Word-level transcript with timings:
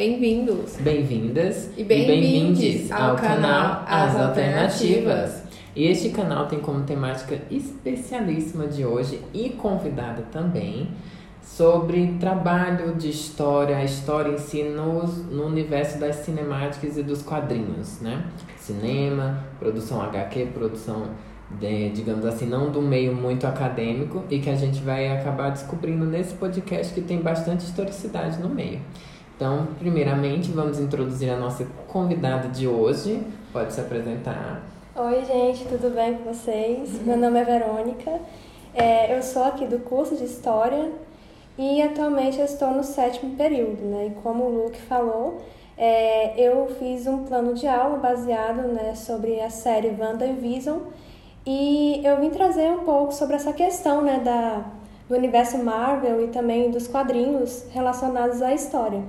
Bem-vindos. 0.00 0.78
Bem-vindas 0.78 1.68
E 1.76 1.84
bem-vindes 1.84 2.90
ao 2.90 3.16
canal 3.16 3.84
As 3.86 4.16
Alternativas. 4.16 5.42
E 5.76 5.86
este 5.88 6.08
canal 6.08 6.46
tem 6.46 6.58
como 6.58 6.84
temática 6.84 7.38
especialíssima 7.50 8.66
de 8.66 8.82
hoje 8.82 9.20
e 9.34 9.50
convidada 9.50 10.22
também 10.32 10.88
sobre 11.42 12.14
trabalho 12.18 12.94
de 12.94 13.10
história, 13.10 13.76
a 13.76 13.84
história 13.84 14.32
em 14.32 14.38
si 14.38 14.62
no, 14.62 15.06
no 15.06 15.44
universo 15.44 16.00
das 16.00 16.16
cinemáticas 16.16 16.96
e 16.96 17.02
dos 17.02 17.20
quadrinhos, 17.20 18.00
né? 18.00 18.24
Cinema, 18.56 19.44
produção 19.58 20.00
HQ, 20.00 20.46
produção, 20.54 21.10
de, 21.60 21.90
digamos 21.90 22.24
assim, 22.24 22.46
não 22.46 22.70
do 22.70 22.80
meio 22.80 23.14
muito 23.14 23.46
acadêmico 23.46 24.24
e 24.30 24.38
que 24.38 24.48
a 24.48 24.56
gente 24.56 24.80
vai 24.80 25.12
acabar 25.12 25.50
descobrindo 25.50 26.06
nesse 26.06 26.32
podcast 26.32 26.94
que 26.94 27.02
tem 27.02 27.20
bastante 27.20 27.66
historicidade 27.66 28.40
no 28.40 28.48
meio. 28.48 28.80
Então, 29.40 29.68
primeiramente, 29.78 30.50
vamos 30.50 30.78
introduzir 30.78 31.30
a 31.30 31.36
nossa 31.38 31.66
convidada 31.88 32.46
de 32.48 32.68
hoje. 32.68 33.26
Pode 33.50 33.72
se 33.72 33.80
apresentar. 33.80 34.60
Oi, 34.94 35.24
gente, 35.24 35.64
tudo 35.64 35.94
bem 35.94 36.12
com 36.18 36.24
vocês? 36.24 37.00
Meu 37.06 37.16
nome 37.16 37.40
é 37.40 37.44
Verônica, 37.44 38.20
é, 38.74 39.16
eu 39.16 39.22
sou 39.22 39.42
aqui 39.44 39.64
do 39.64 39.78
curso 39.78 40.14
de 40.14 40.24
História 40.24 40.92
e 41.56 41.80
atualmente 41.80 42.38
eu 42.38 42.44
estou 42.44 42.70
no 42.72 42.84
sétimo 42.84 43.34
período, 43.34 43.82
né? 43.82 44.08
E 44.08 44.22
como 44.22 44.44
o 44.44 44.64
Luke 44.64 44.78
falou, 44.78 45.38
é, 45.74 46.38
eu 46.38 46.68
fiz 46.78 47.06
um 47.06 47.24
plano 47.24 47.54
de 47.54 47.66
aula 47.66 47.96
baseado 47.96 48.68
né, 48.68 48.94
sobre 48.94 49.40
a 49.40 49.48
série 49.48 49.96
WandaVision 49.98 50.80
e 51.46 52.02
eu 52.04 52.20
vim 52.20 52.28
trazer 52.28 52.70
um 52.72 52.80
pouco 52.80 53.14
sobre 53.14 53.36
essa 53.36 53.54
questão 53.54 54.02
né, 54.02 54.20
da, 54.22 54.66
do 55.08 55.16
universo 55.16 55.56
Marvel 55.56 56.22
e 56.24 56.28
também 56.28 56.70
dos 56.70 56.86
quadrinhos 56.86 57.64
relacionados 57.72 58.42
à 58.42 58.52
história. 58.52 59.02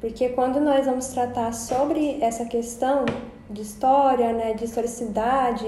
Porque 0.00 0.28
quando 0.30 0.60
nós 0.60 0.86
vamos 0.86 1.08
tratar 1.08 1.52
sobre 1.52 2.18
essa 2.20 2.44
questão 2.44 3.04
de 3.48 3.62
história, 3.62 4.32
né, 4.32 4.52
de 4.52 4.64
historicidade 4.64 5.66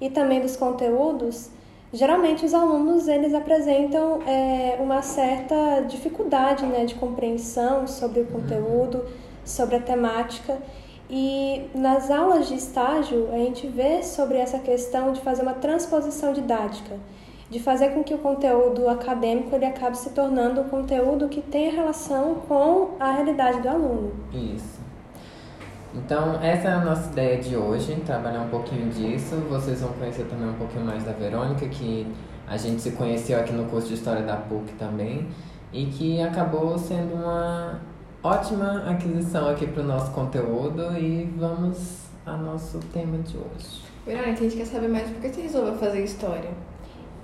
e 0.00 0.10
também 0.10 0.40
dos 0.40 0.56
conteúdos, 0.56 1.50
geralmente 1.92 2.44
os 2.44 2.54
alunos 2.54 3.06
eles 3.06 3.34
apresentam 3.34 4.20
é, 4.26 4.76
uma 4.80 5.00
certa 5.02 5.82
dificuldade 5.88 6.66
né, 6.66 6.84
de 6.84 6.96
compreensão 6.96 7.86
sobre 7.86 8.20
o 8.20 8.26
conteúdo, 8.26 9.04
sobre 9.44 9.76
a 9.76 9.80
temática. 9.80 10.58
E 11.08 11.62
nas 11.74 12.10
aulas 12.10 12.48
de 12.48 12.54
estágio 12.54 13.28
a 13.32 13.38
gente 13.38 13.66
vê 13.66 14.02
sobre 14.02 14.38
essa 14.38 14.58
questão 14.58 15.12
de 15.12 15.20
fazer 15.20 15.42
uma 15.42 15.54
transposição 15.54 16.32
didática 16.32 16.98
de 17.50 17.58
fazer 17.58 17.90
com 17.90 18.04
que 18.04 18.12
o 18.12 18.18
conteúdo 18.18 18.88
acadêmico 18.88 19.54
ele 19.54 19.64
acabe 19.64 19.96
se 19.96 20.10
tornando 20.10 20.60
um 20.60 20.68
conteúdo 20.68 21.28
que 21.28 21.40
tenha 21.40 21.72
relação 21.72 22.34
com 22.46 22.90
a 23.00 23.12
realidade 23.12 23.60
do 23.62 23.68
aluno. 23.68 24.12
Isso. 24.32 24.78
Então, 25.94 26.38
essa 26.42 26.68
é 26.68 26.72
a 26.72 26.84
nossa 26.84 27.10
ideia 27.10 27.38
de 27.38 27.56
hoje, 27.56 27.96
trabalhar 28.04 28.42
um 28.42 28.48
pouquinho 28.48 28.90
disso. 28.90 29.36
Vocês 29.48 29.80
vão 29.80 29.92
conhecer 29.94 30.24
também 30.24 30.48
um 30.48 30.54
pouquinho 30.54 30.84
mais 30.84 31.02
da 31.02 31.12
Verônica, 31.12 31.66
que 31.68 32.06
a 32.46 32.56
gente 32.58 32.82
se 32.82 32.90
conheceu 32.92 33.40
aqui 33.40 33.52
no 33.52 33.64
curso 33.64 33.88
de 33.88 33.94
História 33.94 34.22
da 34.22 34.36
PUC 34.36 34.72
também, 34.78 35.26
e 35.72 35.86
que 35.86 36.20
acabou 36.20 36.76
sendo 36.76 37.14
uma 37.14 37.80
ótima 38.22 38.84
aquisição 38.90 39.48
aqui 39.48 39.66
para 39.66 39.82
o 39.82 39.86
nosso 39.86 40.12
conteúdo. 40.12 40.96
E 40.98 41.24
vamos 41.38 42.08
ao 42.26 42.36
nosso 42.36 42.78
tema 42.92 43.16
de 43.18 43.38
hoje. 43.38 43.82
Verônica, 44.06 44.32
a 44.32 44.42
gente 44.42 44.56
quer 44.56 44.66
saber 44.66 44.88
mais 44.88 45.08
por 45.08 45.20
que 45.22 45.28
você 45.30 45.40
resolveu 45.40 45.74
fazer 45.76 46.04
história. 46.04 46.50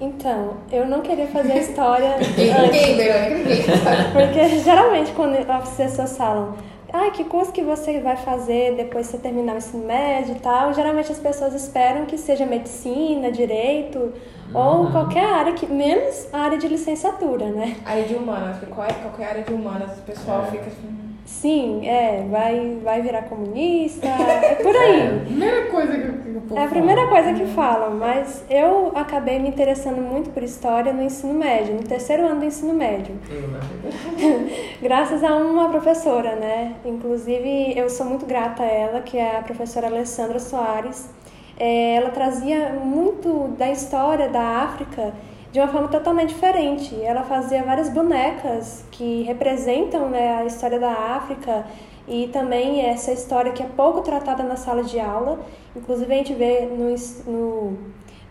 Então, 0.01 0.55
eu 0.73 0.87
não 0.87 1.01
queria 1.01 1.27
fazer 1.29 1.53
a 1.53 1.59
história 1.59 2.17
Ninguém, 2.37 2.97
Verônica, 2.97 3.73
porque 4.13 4.59
geralmente 4.59 5.13
quando 5.13 5.37
as 5.49 5.71
pessoas 5.71 6.17
falam 6.17 6.57
ah, 6.93 7.11
que 7.11 7.25
curso 7.25 7.51
que 7.53 7.63
você 7.63 7.99
vai 8.01 8.17
fazer 8.17 8.77
depois 8.77 9.07
que 9.07 9.13
você 9.17 9.19
terminar 9.19 9.55
o 9.55 9.59
ensino 9.59 9.85
médio 9.85 10.37
e 10.37 10.39
tal, 10.39 10.73
geralmente 10.73 11.11
as 11.11 11.19
pessoas 11.19 11.53
esperam 11.53 12.07
que 12.07 12.17
seja 12.17 12.47
medicina, 12.47 13.33
direito 13.33 14.13
ou 14.55 14.91
qualquer 14.93 15.25
área, 15.25 15.53
que 15.55 15.67
menos 15.67 16.29
a 16.33 16.39
área 16.39 16.57
de 16.57 16.69
licenciatura, 16.69 17.47
né? 17.47 17.77
Área 17.85 18.05
de 18.05 18.15
humanas, 18.15 18.59
porque 18.59 18.73
qual 18.73 18.87
é, 18.87 18.93
qualquer 18.93 19.29
área 19.29 19.43
de 19.43 19.53
humanas, 19.53 19.99
o 19.99 20.03
pessoal 20.03 20.45
É. 20.47 20.51
fica 20.53 20.67
assim. 20.67 21.04
Sim, 21.41 21.87
é, 21.87 22.25
vai, 22.31 22.79
vai 22.83 23.03
virar 23.03 23.23
comunista, 23.23 24.07
é 24.07 24.55
por 24.55 24.75
aí. 24.75 25.21
primeira 25.27 25.67
coisa 25.67 25.93
que, 25.93 26.13
que 26.13 26.29
o 26.31 26.41
povo 26.41 26.59
É 26.59 26.65
a 26.65 26.69
primeira 26.69 27.07
coisa 27.09 27.35
que 27.35 27.45
falam, 27.47 27.97
mas 27.97 28.45
eu 28.49 28.93
acabei 28.95 29.39
me 29.39 29.49
interessando 29.49 30.01
muito 30.01 30.31
por 30.31 30.43
história 30.43 30.93
no 30.93 31.03
ensino 31.03 31.35
médio, 31.35 31.75
no 31.75 31.83
terceiro 31.83 32.25
ano 32.27 32.41
do 32.41 32.47
ensino 32.47 32.73
médio. 32.73 33.17
Eu, 33.29 33.43
verdade. 33.43 34.79
Graças 34.81 35.23
a 35.23 35.37
uma 35.37 35.69
professora, 35.69 36.37
né? 36.37 36.77
Inclusive, 36.85 37.77
eu 37.77 37.91
sou 37.91 38.07
muito 38.07 38.25
grata 38.25 38.63
a 38.63 38.67
ela, 38.67 39.01
que 39.01 39.19
é 39.19 39.37
a 39.37 39.43
professora 39.43 39.89
Alessandra 39.89 40.39
Soares. 40.39 41.11
É, 41.59 41.97
ela 41.97 42.11
trazia 42.11 42.71
muito 42.71 43.49
da 43.59 43.71
história 43.71 44.29
da 44.29 44.63
África 44.63 45.13
de 45.55 45.61
uma 45.61 45.69
forma 45.69 45.87
totalmente 45.87 46.31
diferente. 46.31 47.01
Ela 47.01 47.23
fazia 47.23 47.63
várias 47.63 47.89
bonecas 47.89 48.85
que 48.91 49.23
representam 49.23 50.09
né, 50.09 50.39
a 50.39 50.45
história 50.45 50.81
da 50.81 50.91
África 50.91 51.65
e 52.09 52.27
também 52.33 52.81
essa 52.81 53.13
história 53.13 53.53
que 53.53 53.63
é 53.63 53.67
pouco 53.67 54.01
tratada 54.01 54.43
na 54.43 54.57
sala 54.57 54.83
de 54.83 54.99
aula. 54.99 55.39
Inclusive, 55.77 56.13
a 56.13 56.17
gente 56.17 56.35
vê 56.35 56.63
no, 56.63 56.93
no 57.33 57.79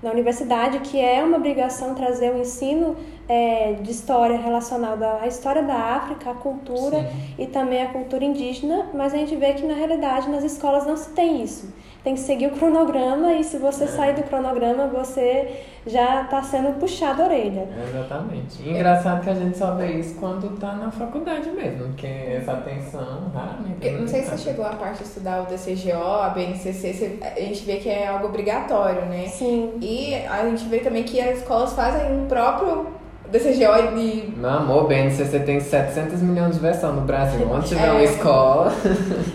na 0.02 0.12
universidade, 0.12 0.80
que 0.80 1.00
é 1.00 1.24
uma 1.24 1.38
obrigação 1.38 1.96
trazer 1.96 2.34
o 2.34 2.38
ensino 2.38 2.98
é, 3.26 3.72
de 3.82 3.90
história 3.90 4.38
relacionada 4.38 5.20
à 5.22 5.26
história 5.26 5.64
da 5.64 5.76
África, 5.76 6.30
à 6.30 6.34
cultura 6.34 7.00
Sim. 7.10 7.36
e 7.40 7.48
também 7.48 7.82
à 7.82 7.88
cultura 7.88 8.26
indígena, 8.26 8.88
mas 8.94 9.14
a 9.14 9.18
gente 9.18 9.34
vê 9.38 9.54
que 9.54 9.66
na 9.66 9.74
realidade 9.74 10.30
nas 10.30 10.44
escolas 10.44 10.86
não 10.86 10.98
se 10.98 11.12
tem 11.12 11.42
isso. 11.42 11.74
Tem 12.04 12.16
que 12.16 12.20
seguir 12.20 12.48
o 12.48 12.52
cronograma 12.52 13.32
e 13.34 13.46
se 13.46 13.58
você 13.58 13.88
sair 13.88 14.14
do 14.14 14.24
cronograma, 14.24 14.88
você 14.88 15.62
já 15.88 16.24
está 16.24 16.44
sendo 16.44 16.78
puxado 16.78 17.22
a 17.22 17.26
orelha. 17.26 17.66
Exatamente. 17.90 18.62
E 18.62 18.72
engraçado 18.72 19.24
que 19.24 19.30
a 19.30 19.34
gente 19.34 19.58
só 19.58 19.74
vê 19.76 19.94
isso 19.94 20.16
quando 20.20 20.50
tá 20.60 20.74
na 20.74 20.92
faculdade 20.92 21.50
mesmo, 21.52 21.86
porque 21.88 22.06
essa 22.08 22.52
atenção 22.52 23.32
raramente. 23.34 23.76
Porque, 23.76 23.92
não 23.92 24.06
sei 24.06 24.22
se 24.24 24.32
você 24.32 24.38
chegou 24.50 24.66
a 24.66 24.72
parte 24.72 24.98
de 24.98 25.04
estudar 25.06 25.44
o 25.44 25.46
DCGO, 25.46 26.04
a 26.22 26.28
BNCC, 26.30 27.20
a 27.22 27.40
gente 27.40 27.64
vê 27.64 27.78
que 27.78 27.88
é 27.88 28.06
algo 28.08 28.28
obrigatório, 28.28 29.06
né? 29.06 29.28
Sim. 29.30 29.72
E 29.82 30.14
a 30.16 30.44
gente 30.50 30.66
vê 30.66 30.80
também 30.80 31.04
que 31.04 31.22
as 31.22 31.38
escolas 31.40 31.72
fazem 31.72 32.12
um 32.12 32.26
próprio 32.28 32.88
DCGO 33.32 33.98
e 33.98 34.34
Meu 34.36 34.50
amor, 34.50 34.88
BNCC 34.88 35.40
tem 35.40 35.62
700 35.62 36.22
milhões 36.22 36.56
de 36.56 36.60
versão 36.60 36.92
no 36.94 37.02
Brasil. 37.04 37.48
Onde 37.50 37.70
tiver 37.70 37.88
É. 37.88 37.92
uma 37.92 38.04
escola. 38.04 38.74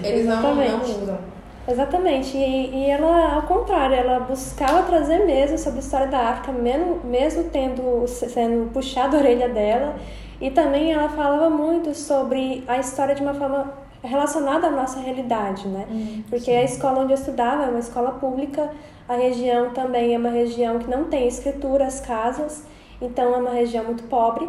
eles 0.04 0.26
não, 0.26 0.54
não 0.54 0.82
usam. 0.82 1.37
Exatamente, 1.70 2.34
e, 2.34 2.74
e 2.74 2.90
ela, 2.90 3.34
ao 3.34 3.42
contrário, 3.42 3.94
ela 3.94 4.20
buscava 4.20 4.84
trazer 4.84 5.26
mesmo 5.26 5.58
sobre 5.58 5.80
a 5.80 5.82
história 5.82 6.06
da 6.06 6.30
África, 6.30 6.50
mesmo, 6.50 7.00
mesmo 7.04 7.44
tendo 7.44 8.06
sendo 8.08 8.72
puxado 8.72 9.16
a 9.16 9.18
orelha 9.18 9.50
dela, 9.50 9.96
e 10.40 10.50
também 10.50 10.92
ela 10.92 11.10
falava 11.10 11.50
muito 11.50 11.94
sobre 11.94 12.64
a 12.66 12.78
história 12.78 13.14
de 13.14 13.20
uma 13.20 13.34
forma 13.34 13.70
relacionada 14.02 14.68
à 14.68 14.70
nossa 14.70 14.98
realidade, 15.00 15.68
né? 15.68 15.86
Porque 16.30 16.50
a 16.50 16.62
escola 16.64 17.00
onde 17.00 17.12
eu 17.12 17.18
estudava 17.18 17.64
é 17.64 17.68
uma 17.68 17.80
escola 17.80 18.12
pública, 18.12 18.70
a 19.06 19.14
região 19.14 19.70
também 19.70 20.14
é 20.14 20.18
uma 20.18 20.30
região 20.30 20.78
que 20.78 20.88
não 20.88 21.04
tem 21.04 21.28
escritura, 21.28 21.86
as 21.86 22.00
casas, 22.00 22.64
então 23.02 23.34
é 23.34 23.38
uma 23.38 23.50
região 23.50 23.84
muito 23.84 24.04
pobre. 24.04 24.48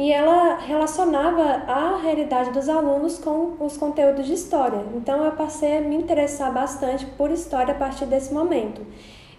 E 0.00 0.10
ela 0.10 0.56
relacionava 0.56 1.42
a 1.68 2.00
realidade 2.02 2.50
dos 2.52 2.70
alunos 2.70 3.18
com 3.18 3.52
os 3.60 3.76
conteúdos 3.76 4.24
de 4.26 4.32
história. 4.32 4.80
Então 4.96 5.22
eu 5.22 5.32
passei 5.32 5.76
a 5.76 5.80
me 5.82 5.94
interessar 5.94 6.50
bastante 6.54 7.04
por 7.18 7.30
história 7.30 7.74
a 7.74 7.76
partir 7.76 8.06
desse 8.06 8.32
momento. 8.32 8.80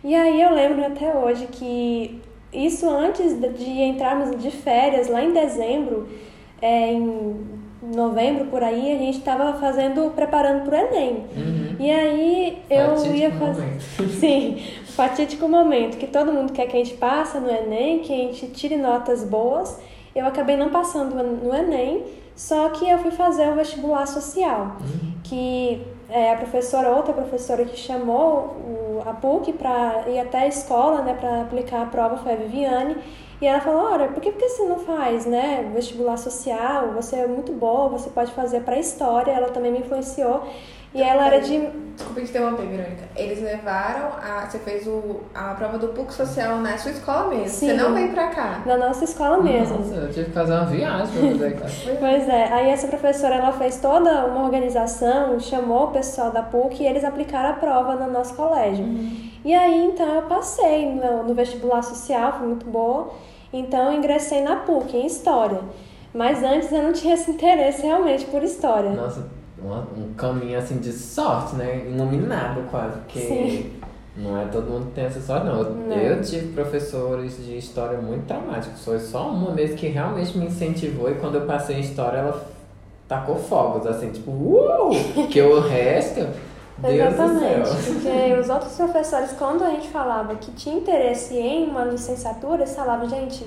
E 0.04 0.14
aí 0.14 0.40
eu 0.40 0.54
lembro 0.54 0.86
até 0.86 1.16
hoje 1.16 1.48
que 1.52 2.22
isso 2.54 2.88
antes 2.88 3.34
de- 3.40 3.82
entrarmos 3.82 4.40
de 4.40 4.52
férias, 4.52 5.08
lá 5.08 5.24
em 5.24 5.32
dezembro, 5.34 6.08
é, 6.62 6.92
em 6.94 7.60
novembro 7.96 8.46
por 8.46 8.64
aí, 8.64 8.94
a 8.96 9.00
gente 9.00 9.18
estava 9.18 9.54
fazendo, 9.60 10.12
preparando 10.12 10.64
para 10.66 10.76
o 10.78 10.80
Enem. 10.88 11.26
E 11.80 11.90
aí 11.90 12.62
eu 12.70 12.90
Fatídico 12.98 13.16
ia 13.16 13.32
fazer. 13.32 13.62
momento. 13.64 13.82
Sim, 14.20 14.58
fatídico 14.96 15.50
momento 15.50 15.98
que 15.98 16.06
todo 16.06 16.32
mundo 16.32 16.54
quer 16.54 16.68
que 16.68 16.78
a 16.78 16.84
gente 16.84 16.98
passe 16.98 17.40
no 17.40 17.50
Enem, 17.50 18.00
que 18.00 18.14
a 18.14 18.18
gente 18.18 18.46
tire 18.50 18.78
notas 18.78 19.24
boas. 19.24 19.80
Eu 20.16 20.26
acabei 20.26 20.58
não 20.58 20.70
passando 20.70 21.16
no 21.16 21.54
Enem, 21.56 22.06
só 22.36 22.70
que 22.70 22.90
eu 22.90 23.00
fui 23.00 23.12
fazer 23.12 23.50
o 23.50 23.56
vestibular 23.56 24.06
social, 24.08 24.78
que 25.24 25.82
é, 26.10 26.34
a 26.34 26.36
professora, 26.36 26.90
outra 26.90 27.14
professora 27.14 27.64
que 27.64 27.78
chamou 27.78 28.58
o, 28.68 29.04
a 29.06 29.14
PUC 29.14 29.54
para 29.54 30.10
ir 30.10 30.20
até 30.20 30.40
a 30.40 30.48
escola, 30.48 31.02
né, 31.02 31.14
para 31.14 31.44
aplicar 31.44 31.84
a 31.84 31.86
prova 31.86 32.18
foi 32.18 32.34
a 32.34 32.36
Viviane. 32.36 32.98
E 33.42 33.48
ela 33.48 33.60
falou, 33.60 33.92
olha, 33.92 34.10
por 34.10 34.22
que, 34.22 34.32
por 34.32 34.38
que 34.38 34.50
você 34.50 34.64
não 34.66 34.78
faz, 34.80 35.26
né, 35.26 35.72
vestibular 35.74 36.18
social? 36.18 36.92
Você 36.94 37.16
é 37.16 37.28
muito 37.28 37.52
boa, 37.52 37.90
você 37.90 38.10
pode 38.10 38.32
fazer 38.34 38.62
para 38.62 38.78
história. 38.78 39.32
Ela 39.32 39.50
também 39.50 39.72
me 39.72 39.80
influenciou. 39.80 40.44
E 40.94 41.02
ela 41.02 41.28
era 41.28 41.40
de. 41.40 41.82
Desculpa 41.96 42.22
te 42.22 42.30
interromper, 42.30 42.66
Verônica. 42.66 43.04
Eles 43.16 43.42
levaram 43.42 44.10
a. 44.22 44.46
Você 44.46 44.60
fez 44.60 44.86
o, 44.88 45.22
a 45.34 45.54
prova 45.54 45.78
do 45.78 45.90
PUC 45.90 46.14
Social 46.14 46.58
na 46.58 46.78
sua 46.78 46.92
escola 46.92 47.30
mesmo. 47.30 47.48
Sim. 47.48 47.68
Você 47.68 47.74
não 47.74 47.94
veio 47.94 48.12
pra 48.12 48.28
cá. 48.28 48.62
Na 48.66 48.78
nossa 48.78 49.06
escola 49.06 49.42
mesmo. 49.42 49.78
Nossa, 49.78 49.96
eu 49.96 50.12
tive 50.12 50.26
que 50.26 50.32
fazer 50.32 50.54
uma 50.54 50.66
viagem 50.66 51.08
pra 51.08 51.32
fazer 51.32 51.60
cara. 51.60 51.98
Pois 52.00 52.30
é, 52.30 52.54
aí 52.54 52.70
essa 52.70 52.88
professora 52.88 53.36
ela 53.36 53.54
fez 53.54 53.80
toda 53.80 54.26
uma 54.26 54.44
organização, 54.44 55.40
chamou 55.40 55.86
o 55.86 55.92
pessoal 55.92 56.32
da 56.32 56.42
PUC 56.44 56.84
e 56.84 56.88
eles 56.88 57.04
aplicaram 57.04 57.52
a 57.52 57.54
prova 57.54 57.96
no 57.96 58.12
nosso 58.12 58.34
colégio. 58.36 58.86
E 59.46 59.54
aí 59.54 59.86
então 59.86 60.08
eu 60.16 60.24
passei 60.24 60.92
no, 60.94 61.24
no 61.24 61.34
vestibular 61.34 61.82
social, 61.84 62.34
foi 62.34 62.48
muito 62.48 62.66
boa. 62.66 63.14
Então 63.54 63.92
eu 63.92 63.94
ingressei 63.94 64.42
na 64.42 64.58
PUC 64.58 64.98
em 64.98 65.06
História. 65.06 65.60
Mas 66.14 66.44
antes 66.44 66.70
eu 66.72 66.84
não 66.84 66.92
tinha 66.92 67.14
esse 67.14 67.32
interesse 67.32 67.84
realmente 67.84 68.26
por 68.26 68.44
História. 68.44 68.90
Nossa, 68.92 69.30
uma- 69.64 69.88
um 69.98 70.14
caminho 70.14 70.58
assim 70.58 70.78
de 70.78 70.92
sorte, 70.92 71.56
né? 71.56 71.86
Iluminado 71.88 72.62
quase, 72.70 72.98
porque 73.00 73.20
Sim. 73.20 73.72
não 74.18 74.40
é 74.42 74.46
todo 74.46 74.70
mundo 74.70 74.88
que 74.88 74.92
tem 74.94 75.06
essa 75.06 75.22
sorte, 75.22 75.46
não. 75.46 75.60
Eu, 75.60 75.72
Não. 75.72 75.96
eu 75.96 76.22
tive 76.22 76.54
professores 76.54 77.38
de 77.46 77.58
história 77.58 77.98
muito 78.00 78.26
traumáticos. 78.28 78.84
Foi 78.84 79.00
só 79.00 79.30
uma 79.30 79.52
vez 79.52 79.74
que 79.80 79.88
realmente 79.88 80.38
me 80.38 80.46
incentivou 80.46 81.10
e 81.12 81.16
quando 81.16 81.36
eu 81.36 81.42
passei 81.46 81.78
em 81.78 81.82
história 81.82 82.18
ela 82.18 82.46
tacou 83.08 83.36
fogos, 83.36 83.86
assim, 83.88 84.10
tipo, 84.12 84.32
uou! 84.32 84.92
Que 85.30 85.42
o 85.42 85.60
resto, 85.60 86.22
Deus 86.82 87.14
Exatamente, 87.14 87.70
porque 87.94 88.34
os 88.40 88.50
outros 88.50 88.74
professores, 88.74 89.34
quando 89.38 89.64
a 89.64 89.70
gente 89.70 89.90
falava 89.90 90.34
que 90.36 90.50
tinha 90.54 90.76
interesse 90.76 91.36
em 91.38 91.66
uma 91.70 91.84
licenciatura, 91.84 92.64
eles 92.64 92.74
falavam, 92.76 93.08
gente, 93.08 93.46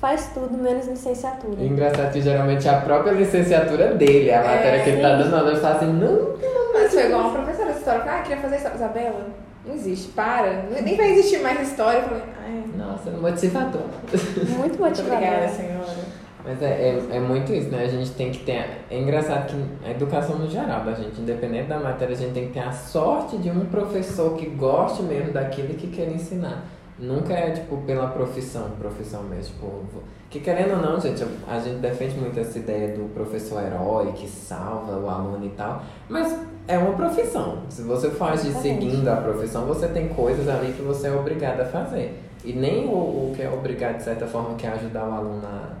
faz 0.00 0.30
tudo 0.32 0.56
menos 0.56 0.86
licenciatura. 0.86 1.60
E 1.60 1.66
engraçado 1.66 2.12
que 2.12 2.22
geralmente 2.22 2.66
é 2.66 2.70
a 2.70 2.80
própria 2.80 3.12
licenciatura 3.12 3.94
dele, 3.94 4.32
a 4.32 4.42
matéria 4.42 4.82
que 4.82 4.90
ele 4.90 5.02
tá 5.02 5.16
dando, 5.16 5.48
ele 5.50 5.60
fala 5.60 5.76
assim, 5.76 5.92
não, 5.92 6.36
Mas 6.72 6.92
foi 6.92 7.06
igual 7.06 7.20
uma 7.20 7.32
professora 7.32 7.72
de 7.72 7.78
história. 7.78 8.02
Ah, 8.06 8.22
queria 8.22 8.38
fazer 8.38 8.56
história. 8.56 8.76
Isabela, 8.76 9.26
não 9.66 9.74
existe. 9.74 10.08
Para. 10.12 10.64
Nem 10.82 10.96
vai 10.96 11.10
existir 11.10 11.40
mais 11.40 11.68
história. 11.68 11.98
Eu 11.98 12.04
falei, 12.04 12.22
ai, 12.42 12.64
nossa, 12.76 13.10
motivador. 13.10 13.82
Muito 13.82 14.58
muito 14.58 14.80
motivador. 14.80 15.16
obrigada, 15.16 15.48
senhora. 15.48 16.20
Mas 16.42 16.62
é, 16.62 16.66
é, 16.66 17.16
é 17.16 17.20
muito 17.20 17.52
isso, 17.52 17.68
né? 17.68 17.84
A 17.84 17.88
gente 17.88 18.12
tem 18.12 18.30
que 18.30 18.38
ter. 18.38 18.64
É 18.90 18.98
engraçado 18.98 19.46
que 19.48 19.86
a 19.86 19.90
educação 19.90 20.38
no 20.38 20.48
geral 20.48 20.82
da 20.82 20.94
gente, 20.94 21.20
independente 21.20 21.68
da 21.68 21.78
matéria, 21.78 22.14
a 22.14 22.18
gente 22.18 22.32
tem 22.32 22.46
que 22.46 22.54
ter 22.54 22.60
a 22.60 22.72
sorte 22.72 23.36
de 23.36 23.50
um 23.50 23.66
professor 23.66 24.34
que 24.36 24.46
goste 24.46 25.02
mesmo 25.02 25.32
daquilo 25.32 25.74
que 25.74 25.88
quer 25.88 26.08
ensinar. 26.08 26.64
Nunca 27.00 27.32
é, 27.32 27.50
tipo, 27.50 27.78
pela 27.78 28.08
profissão, 28.08 28.70
profissão 28.78 29.22
mesmo. 29.22 29.54
Tipo, 29.54 30.02
que 30.28 30.38
querendo 30.38 30.72
ou 30.72 30.78
não, 30.78 31.00
gente, 31.00 31.24
a 31.48 31.58
gente 31.58 31.78
defende 31.78 32.16
muito 32.16 32.38
essa 32.38 32.58
ideia 32.58 32.96
do 32.96 33.12
professor 33.12 33.62
herói 33.62 34.12
que 34.12 34.28
salva 34.28 34.98
o 34.98 35.08
aluno 35.08 35.44
e 35.44 35.50
tal. 35.50 35.82
Mas 36.08 36.38
é 36.68 36.78
uma 36.78 36.92
profissão. 36.92 37.62
Se 37.68 37.82
você 37.82 38.10
faz 38.10 38.42
de 38.44 38.52
seguindo 38.52 39.08
a 39.08 39.16
profissão, 39.16 39.66
você 39.66 39.88
tem 39.88 40.08
coisas 40.08 40.46
ali 40.48 40.72
que 40.72 40.82
você 40.82 41.08
é 41.08 41.12
obrigado 41.12 41.60
a 41.60 41.64
fazer. 41.64 42.22
E 42.44 42.52
nem 42.52 42.86
o, 42.86 42.92
o 42.92 43.32
que 43.34 43.42
é 43.42 43.50
obrigado, 43.50 43.96
de 43.96 44.04
certa 44.04 44.26
forma, 44.26 44.54
que 44.54 44.66
é 44.66 44.70
ajudar 44.70 45.08
o 45.08 45.12
aluno 45.12 45.42
a 45.44 45.72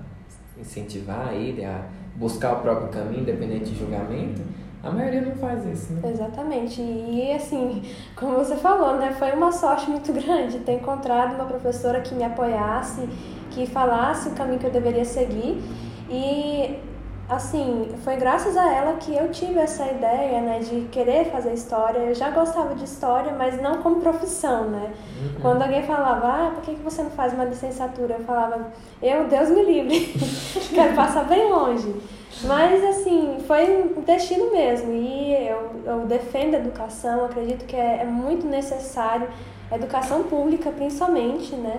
incentivar 0.58 1.32
ele 1.32 1.64
a 1.64 1.84
buscar 2.16 2.54
o 2.54 2.60
próprio 2.60 2.88
caminho, 2.88 3.22
independente 3.22 3.70
de 3.70 3.78
julgamento, 3.78 4.42
a 4.82 4.90
maioria 4.90 5.20
não 5.20 5.34
faz 5.36 5.64
isso, 5.66 5.92
né? 5.92 6.10
Exatamente. 6.10 6.80
E 6.80 7.32
assim, 7.32 7.82
como 8.16 8.36
você 8.36 8.56
falou, 8.56 8.96
né, 8.96 9.14
foi 9.18 9.32
uma 9.32 9.52
sorte 9.52 9.90
muito 9.90 10.10
grande 10.14 10.58
ter 10.60 10.72
encontrado 10.72 11.34
uma 11.34 11.44
professora 11.44 12.00
que 12.00 12.14
me 12.14 12.24
apoiasse, 12.24 13.06
que 13.50 13.66
falasse 13.66 14.28
o 14.28 14.32
caminho 14.32 14.58
que 14.58 14.66
eu 14.66 14.70
deveria 14.70 15.04
seguir. 15.04 15.62
E 16.08 16.78
assim, 17.28 17.90
foi 18.02 18.16
graças 18.16 18.56
a 18.56 18.74
ela 18.74 18.94
que 18.94 19.14
eu 19.14 19.30
tive 19.30 19.60
essa 19.60 19.86
ideia, 19.86 20.40
né, 20.40 20.58
de 20.58 20.88
querer 20.88 21.26
fazer 21.26 21.52
história. 21.52 21.98
Eu 21.98 22.14
já 22.14 22.30
gostava 22.30 22.74
de 22.74 22.84
história, 22.84 23.32
mas 23.36 23.60
não 23.60 23.82
como 23.82 24.00
profissão, 24.00 24.64
né? 24.64 24.92
Quando 25.40 25.62
alguém 25.62 25.82
falava, 25.84 26.26
ah, 26.26 26.52
por 26.54 26.62
que 26.64 26.74
que 26.74 26.82
você 26.82 27.02
não 27.02 27.10
faz 27.10 27.32
uma 27.32 27.44
licenciatura? 27.44 28.14
Eu 28.14 28.24
falava, 28.24 28.72
eu, 29.00 29.28
Deus 29.28 29.50
me 29.50 29.62
livre, 29.62 30.12
quero 30.74 30.96
passar 30.96 31.24
bem 31.24 31.52
longe. 31.52 31.94
Mas, 32.44 32.84
assim, 32.84 33.38
foi 33.46 33.82
um 33.82 34.02
destino 34.02 34.52
mesmo. 34.52 34.92
E 34.92 35.34
eu, 35.34 35.70
eu 35.84 36.06
defendo 36.06 36.54
a 36.54 36.58
educação, 36.58 37.24
acredito 37.24 37.64
que 37.66 37.76
é, 37.76 38.02
é 38.02 38.04
muito 38.04 38.46
necessário, 38.46 39.28
a 39.70 39.76
educação 39.76 40.24
pública 40.24 40.70
principalmente, 40.70 41.54
né? 41.54 41.76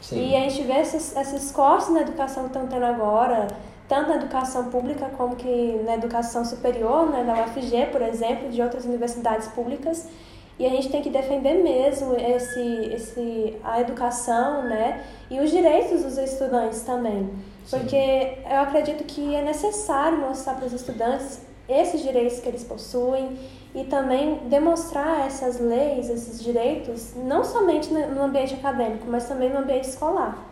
Sim. 0.00 0.28
E 0.28 0.36
a 0.36 0.40
gente 0.40 0.62
vê 0.62 0.80
esses, 0.80 1.16
esses 1.16 1.50
cortes 1.50 1.88
na 1.88 2.02
educação 2.02 2.44
que 2.44 2.50
estão 2.50 2.66
tendo 2.66 2.84
agora, 2.84 3.48
tanto 3.88 4.10
na 4.10 4.16
educação 4.16 4.64
pública 4.70 5.10
como 5.16 5.36
que 5.36 5.80
na 5.84 5.94
educação 5.94 6.44
superior, 6.44 7.08
né, 7.10 7.24
da 7.24 7.44
UFG, 7.44 7.86
por 7.90 8.02
exemplo, 8.02 8.50
de 8.50 8.60
outras 8.62 8.84
universidades 8.84 9.48
públicas. 9.48 10.08
E 10.58 10.66
a 10.66 10.68
gente 10.70 10.88
tem 10.88 11.02
que 11.02 11.10
defender 11.10 11.54
mesmo 11.62 12.14
esse, 12.14 12.60
esse, 12.92 13.56
a 13.64 13.80
educação 13.80 14.62
né, 14.62 15.02
e 15.28 15.40
os 15.40 15.50
direitos 15.50 16.02
dos 16.02 16.16
estudantes 16.16 16.82
também. 16.82 17.30
Sim. 17.66 17.78
Porque 17.78 18.38
eu 18.50 18.60
acredito 18.60 19.04
que 19.04 19.34
é 19.34 19.42
necessário 19.42 20.18
mostrar 20.18 20.54
para 20.54 20.66
os 20.66 20.72
estudantes 20.72 21.40
esses 21.68 22.02
direitos 22.02 22.40
que 22.40 22.48
eles 22.48 22.62
possuem 22.64 23.38
e 23.74 23.84
também 23.84 24.40
demonstrar 24.48 25.26
essas 25.26 25.58
leis, 25.58 26.08
esses 26.10 26.42
direitos, 26.42 27.14
não 27.16 27.42
somente 27.42 27.92
no 27.92 28.22
ambiente 28.22 28.54
acadêmico, 28.54 29.06
mas 29.08 29.26
também 29.26 29.50
no 29.50 29.58
ambiente 29.58 29.88
escolar. 29.88 30.46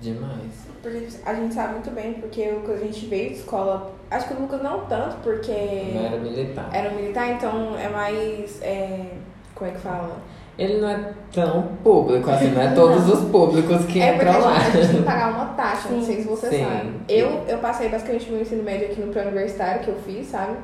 Demais. 0.00 0.52
Porque 0.82 1.08
a 1.24 1.34
gente 1.34 1.54
sabe 1.54 1.74
muito 1.74 1.90
bem, 1.90 2.14
porque 2.14 2.48
o 2.48 2.60
Lucas 2.60 2.80
a 2.82 2.84
gente 2.84 3.06
veio 3.06 3.30
de 3.30 3.36
escola. 3.36 3.92
Acho 4.10 4.28
que 4.28 4.34
o 4.34 4.40
Lucas 4.40 4.62
não 4.62 4.86
tanto, 4.86 5.16
porque 5.22 5.92
Não 5.94 6.04
era 6.06 6.16
militar. 6.18 6.70
era 6.72 6.90
militar, 6.90 7.30
então 7.32 7.76
é 7.78 7.88
mais. 7.88 8.60
é, 8.62 9.06
como 9.54 9.70
é 9.70 9.74
que 9.74 9.80
fala? 9.80 10.16
Ele 10.56 10.80
não 10.80 10.88
é 10.88 11.12
tão 11.32 11.62
público, 11.82 12.30
assim, 12.30 12.50
não 12.50 12.62
é 12.62 12.68
todos 12.74 13.08
os 13.08 13.28
públicos 13.30 13.84
que 13.86 14.00
é 14.00 14.12
porque 14.12 14.28
entram 14.28 14.42
a 14.42 14.50
lá. 14.50 14.58
gente, 14.60 14.76
a 14.76 14.80
gente 14.80 14.90
tem 14.90 15.00
que 15.00 15.02
pagar 15.06 15.32
uma 15.32 15.46
taxa, 15.46 15.88
não 15.88 16.00
Sim. 16.00 16.06
sei 16.06 16.22
se 16.22 16.28
você 16.28 16.48
Sim. 16.48 16.64
sabe. 16.64 16.92
Eu, 17.08 17.44
eu 17.48 17.58
passei 17.58 17.88
basicamente 17.88 18.30
meu 18.30 18.40
ensino 18.40 18.62
médio 18.62 18.86
aqui 18.86 19.00
no 19.00 19.12
pré-universitário 19.12 19.82
que 19.82 19.88
eu 19.88 19.96
fiz, 19.96 20.28
sabe? 20.28 20.56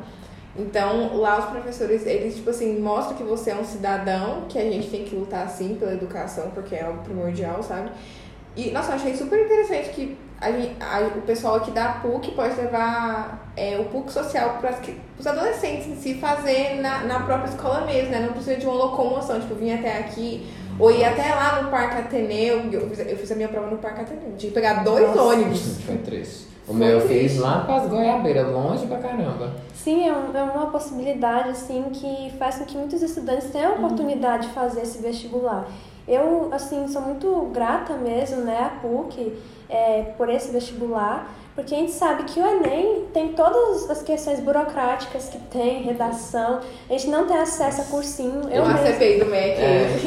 Então, 0.57 1.17
lá 1.17 1.39
os 1.39 1.45
professores, 1.47 2.05
eles, 2.07 2.37
tipo 2.37 2.51
assim, 2.51 2.81
mostram 2.81 3.17
que 3.17 3.23
você 3.23 3.51
é 3.51 3.57
um 3.57 3.65
cidadão, 3.65 4.43
que 4.49 4.59
a 4.59 4.63
gente 4.63 4.89
tem 4.91 5.05
que 5.05 5.15
lutar, 5.15 5.49
sim, 5.49 5.77
pela 5.79 5.93
educação, 5.93 6.51
porque 6.51 6.75
é 6.75 6.85
algo 6.85 7.03
primordial, 7.03 7.63
sabe? 7.63 7.91
E, 8.57 8.71
nossa, 8.71 8.91
eu 8.93 8.95
achei 8.97 9.15
super 9.15 9.41
interessante 9.45 9.91
que 9.91 10.17
a 10.41 10.51
gente- 10.53 10.77
a- 10.81 11.01
o 11.17 11.23
pessoal 11.23 11.57
aqui 11.57 11.71
da 11.71 11.89
PUC 12.03 12.33
pode 12.33 12.55
levar 12.55 13.51
é, 13.57 13.79
o 13.79 13.85
PUC 13.87 14.11
social 14.13 14.57
para 14.61 14.75
os 15.19 15.27
adolescentes 15.27 15.87
em 15.87 15.97
si 15.97 16.15
fazer 16.15 16.81
na, 16.81 17.01
na 17.05 17.21
própria 17.21 17.49
escola 17.51 17.83
mesmo, 17.85 18.11
né? 18.11 18.21
Não 18.21 18.33
precisa 18.33 18.57
de 18.57 18.65
uma 18.67 18.75
locomoção, 18.75 19.39
tipo, 19.41 19.55
vir 19.55 19.73
até 19.75 19.99
aqui 19.99 20.47
ou 20.79 20.91
ir 20.91 21.05
até 21.05 21.35
lá 21.35 21.61
no 21.63 21.71
Parque 21.71 21.99
Ateneu. 21.99 22.71
Eu 22.73 22.89
fiz, 22.89 22.99
eu 23.01 23.17
fiz 23.19 23.33
a 23.33 23.35
minha 23.35 23.49
prova 23.49 23.67
no 23.71 23.77
Parque 23.79 24.01
Ateneu. 24.03 24.35
Tinha 24.39 24.51
que 24.51 24.55
pegar 24.55 24.83
dois 24.83 25.09
Nossa. 25.09 25.23
ônibus. 25.23 25.79
Foi 25.85 25.97
triste. 25.99 26.49
O 26.67 26.73
meu 26.73 26.89
eu 26.89 27.01
fiz 27.09 27.37
lá 27.39 27.65
pras 27.65 27.89
goiabeiras, 27.89 28.47
longe 28.49 28.87
pra 28.87 28.99
caramba. 28.99 29.53
Sim, 29.75 30.09
é, 30.09 30.13
um- 30.13 30.37
é 30.37 30.43
uma 30.43 30.67
possibilidade 30.71 31.49
assim 31.51 31.85
que 31.93 32.33
faz 32.39 32.57
com 32.59 32.65
que 32.65 32.77
muitos 32.77 33.03
estudantes 33.03 33.51
tenham 33.51 33.73
a 33.73 33.75
oportunidade 33.75 34.47
de 34.47 34.55
fazer 34.55 34.83
esse 34.83 34.99
vestibular. 35.03 35.67
Eu, 36.11 36.49
assim, 36.51 36.89
sou 36.89 37.03
muito 37.03 37.51
grata 37.55 37.95
mesmo, 37.95 38.41
né, 38.41 38.59
à 38.61 38.81
PUC, 38.81 39.33
é, 39.69 40.03
por 40.19 40.29
esse 40.29 40.51
vestibular, 40.51 41.33
porque 41.55 41.73
a 41.73 41.79
gente 41.79 41.93
sabe 41.93 42.25
que 42.25 42.41
o 42.41 42.45
Enem 42.45 43.05
tem 43.13 43.29
todas 43.29 43.89
as 43.89 44.03
questões 44.03 44.41
burocráticas 44.41 45.29
que 45.29 45.39
tem, 45.39 45.85
redação, 45.85 46.59
a 46.89 46.93
gente 46.93 47.07
não 47.07 47.29
tem 47.29 47.37
acesso 47.37 47.83
a 47.83 47.85
cursinho. 47.85 48.49
Eu 48.51 48.65
uma 48.65 48.75
mesma, 48.75 48.87
CPI 48.89 49.21
do 49.21 49.27
MEC. 49.27 49.61
É, 49.61 49.99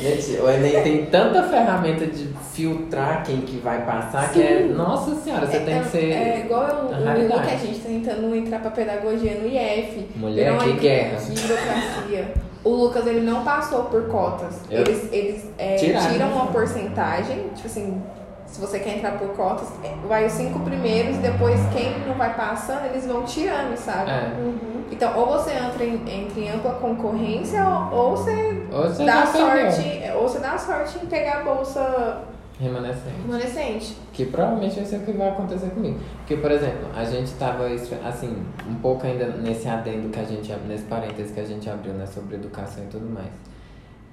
gente, 0.00 0.40
o 0.40 0.48
Enem 0.48 0.82
tem 0.82 1.06
tanta 1.06 1.42
ferramenta 1.42 2.06
de 2.06 2.28
filtrar 2.54 3.22
quem 3.22 3.42
que 3.42 3.58
vai 3.58 3.84
passar 3.84 4.32
que 4.32 4.42
é. 4.42 4.62
Sim. 4.62 4.68
Nossa 4.72 5.14
senhora, 5.16 5.46
você 5.46 5.58
é, 5.58 5.60
tem 5.60 5.82
que 5.82 5.88
ser. 5.88 6.10
É 6.10 6.40
igual 6.46 6.86
o, 6.86 6.86
o 6.86 7.04
raridade. 7.04 7.22
Lulu 7.22 7.42
que 7.42 7.54
a 7.54 7.58
gente 7.58 7.80
tá 7.80 7.88
tentando 7.88 8.34
entrar 8.34 8.60
pra 8.60 8.70
pedagogia 8.70 9.34
no 9.34 9.46
IF. 9.46 10.08
Mulher, 10.16 10.52
Não, 10.52 10.58
que 10.60 10.70
é 10.70 10.72
guerra. 10.72 11.18
Que 11.18 11.38
burocracia. 11.38 12.49
O 12.62 12.68
Lucas, 12.70 13.06
ele 13.06 13.20
não 13.20 13.42
passou 13.42 13.84
por 13.84 14.08
cotas. 14.08 14.60
Eu- 14.70 14.80
Eles, 14.80 15.12
eles 15.12 15.44
é, 15.58 15.76
tiram 15.76 16.28
uma 16.32 16.46
porcentagem, 16.48 17.48
tipo 17.54 17.66
assim, 17.66 18.02
se 18.46 18.60
você 18.60 18.78
quer 18.80 18.96
entrar 18.98 19.12
por 19.18 19.28
cotas, 19.30 19.68
é, 19.84 19.94
vai 20.06 20.26
os 20.26 20.32
cinco 20.32 20.58
primeiros, 20.60 21.16
depois 21.18 21.58
quem 21.72 21.98
não 22.06 22.14
vai 22.16 22.34
passando, 22.34 22.84
eles 22.86 23.06
vão 23.06 23.22
tirando, 23.24 23.76
sabe? 23.76 24.10
É. 24.10 24.34
Uhum. 24.38 24.58
Então, 24.90 25.16
ou 25.16 25.26
você 25.26 25.52
entra 25.52 25.84
em, 25.84 25.94
entra 25.94 26.40
em 26.40 26.50
ampla 26.50 26.72
concorrência, 26.74 27.64
ou, 27.64 27.96
ou 27.98 28.10
você 28.16 28.62
Ou 28.72 28.82
você 28.88 29.04
dá 29.06 29.22
perdeu. 29.26 29.70
sorte, 29.72 30.02
ou 30.16 30.22
você 30.28 30.38
dá 30.40 30.58
sorte 30.58 30.98
em 31.02 31.06
pegar 31.06 31.38
a 31.38 31.44
bolsa 31.44 32.18
Remanescente. 32.60 33.16
remanescente. 33.24 33.96
Que 34.20 34.30
provavelmente 34.30 34.76
vai 34.76 34.84
ser 34.84 34.96
o 34.96 35.00
que 35.00 35.12
vai 35.12 35.30
acontecer 35.30 35.70
comigo. 35.70 35.98
Porque, 36.18 36.36
por 36.36 36.50
exemplo, 36.50 36.88
a 36.94 37.04
gente 37.04 37.32
tava, 37.34 37.66
assim, 38.04 38.36
um 38.68 38.74
pouco 38.74 39.06
ainda 39.06 39.28
nesse 39.28 39.66
adendo 39.66 40.10
que 40.10 40.20
a 40.20 40.24
gente, 40.24 40.52
nesse 40.68 40.84
parênteses 40.84 41.32
que 41.32 41.40
a 41.40 41.44
gente 41.44 41.70
abriu, 41.70 41.94
né, 41.94 42.04
sobre 42.04 42.36
educação 42.36 42.84
e 42.84 42.88
tudo 42.88 43.08
mais. 43.08 43.30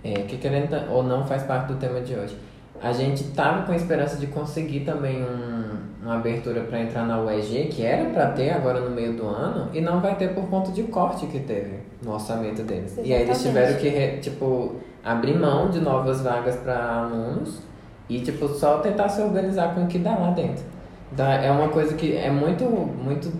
É, 0.01 0.13
que 0.21 0.37
querendo 0.37 0.73
ou 0.89 1.03
não 1.03 1.25
faz 1.25 1.43
parte 1.43 1.67
do 1.67 1.75
tema 1.75 1.99
de 1.99 2.15
hoje. 2.15 2.37
A 2.81 2.93
gente 2.93 3.25
tava 3.31 3.65
com 3.65 3.73
a 3.73 3.75
esperança 3.75 4.15
de 4.15 4.27
conseguir 4.27 4.81
também 4.81 5.21
um, 5.21 5.77
uma 6.01 6.15
abertura 6.15 6.61
para 6.61 6.79
entrar 6.79 7.05
na 7.05 7.19
UEG, 7.21 7.67
que 7.67 7.83
era 7.83 8.09
para 8.11 8.27
ter 8.27 8.51
agora 8.51 8.79
no 8.79 8.91
meio 8.91 9.13
do 9.13 9.27
ano, 9.27 9.69
e 9.73 9.81
não 9.81 9.99
vai 9.99 10.15
ter 10.15 10.33
por 10.33 10.47
conta 10.47 10.71
de 10.71 10.83
corte 10.83 11.25
que 11.25 11.39
teve 11.39 11.79
no 12.01 12.13
orçamento 12.13 12.63
deles. 12.63 12.97
Exatamente. 12.97 13.09
E 13.09 13.13
aí 13.13 13.21
eles 13.23 13.41
tiveram 13.41 13.77
que, 13.77 14.17
tipo, 14.21 14.75
abrir 15.03 15.37
mão 15.37 15.69
de 15.69 15.81
novas 15.81 16.21
vagas 16.21 16.55
para 16.55 17.01
alunos 17.01 17.66
e, 18.09 18.19
tipo, 18.21 18.47
só 18.47 18.79
tentar 18.79 19.09
se 19.09 19.21
organizar 19.21 19.73
com 19.75 19.83
o 19.83 19.87
que 19.87 19.99
dá 19.99 20.15
lá 20.15 20.31
dentro. 20.31 20.63
Então, 21.11 21.25
é 21.29 21.49
uma 21.51 21.69
coisa 21.69 21.95
que 21.95 22.15
é 22.15 22.29
muito, 22.29 22.63
muito 22.65 23.31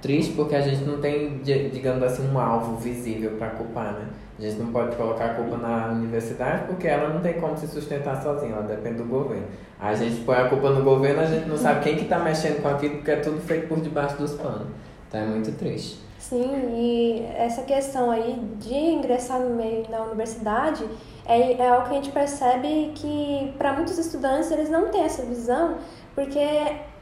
triste, 0.00 0.34
porque 0.34 0.54
a 0.54 0.60
gente 0.60 0.84
não 0.84 0.98
tem, 1.00 1.38
di- 1.38 1.70
digamos 1.70 2.02
assim, 2.02 2.28
um 2.32 2.38
alvo 2.38 2.76
visível 2.76 3.32
para 3.32 3.48
culpar, 3.50 3.92
né? 3.94 4.06
A 4.38 4.42
gente 4.42 4.58
não 4.58 4.66
pode 4.70 4.94
colocar 4.96 5.24
a 5.24 5.34
culpa 5.34 5.56
na 5.56 5.88
universidade 5.92 6.64
porque 6.66 6.86
ela 6.86 7.08
não 7.12 7.20
tem 7.22 7.34
como 7.40 7.56
se 7.56 7.66
sustentar 7.66 8.22
sozinha, 8.22 8.52
ela 8.52 8.62
depende 8.62 8.98
do 8.98 9.04
governo. 9.04 9.44
A 9.80 9.94
gente 9.94 10.20
põe 10.24 10.36
a 10.36 10.48
culpa 10.48 10.70
no 10.70 10.82
governo, 10.82 11.22
a 11.22 11.24
gente 11.24 11.48
não 11.48 11.56
sabe 11.56 11.80
quem 11.82 11.96
que 11.96 12.04
tá 12.04 12.18
mexendo 12.18 12.60
com 12.62 12.68
aquilo, 12.68 12.96
porque 12.96 13.10
é 13.12 13.16
tudo 13.16 13.40
feito 13.40 13.66
por 13.66 13.80
debaixo 13.80 14.16
dos 14.18 14.34
panos. 14.34 14.66
Então 15.08 15.20
é 15.20 15.24
muito 15.24 15.52
triste. 15.52 16.00
Sim, 16.18 16.50
e 16.74 17.24
essa 17.34 17.62
questão 17.62 18.10
aí 18.10 18.38
de 18.60 18.74
ingressar 18.74 19.40
no 19.40 19.54
meio 19.56 19.86
da 19.88 20.02
universidade 20.02 20.84
é, 21.28 21.52
é 21.54 21.68
algo 21.68 21.88
que 21.88 21.92
a 21.92 21.96
gente 21.96 22.10
percebe 22.10 22.92
que 22.94 23.54
para 23.58 23.72
muitos 23.72 23.98
estudantes 23.98 24.50
eles 24.50 24.70
não 24.70 24.88
têm 24.88 25.02
essa 25.02 25.22
visão, 25.22 25.76
porque 26.14 26.40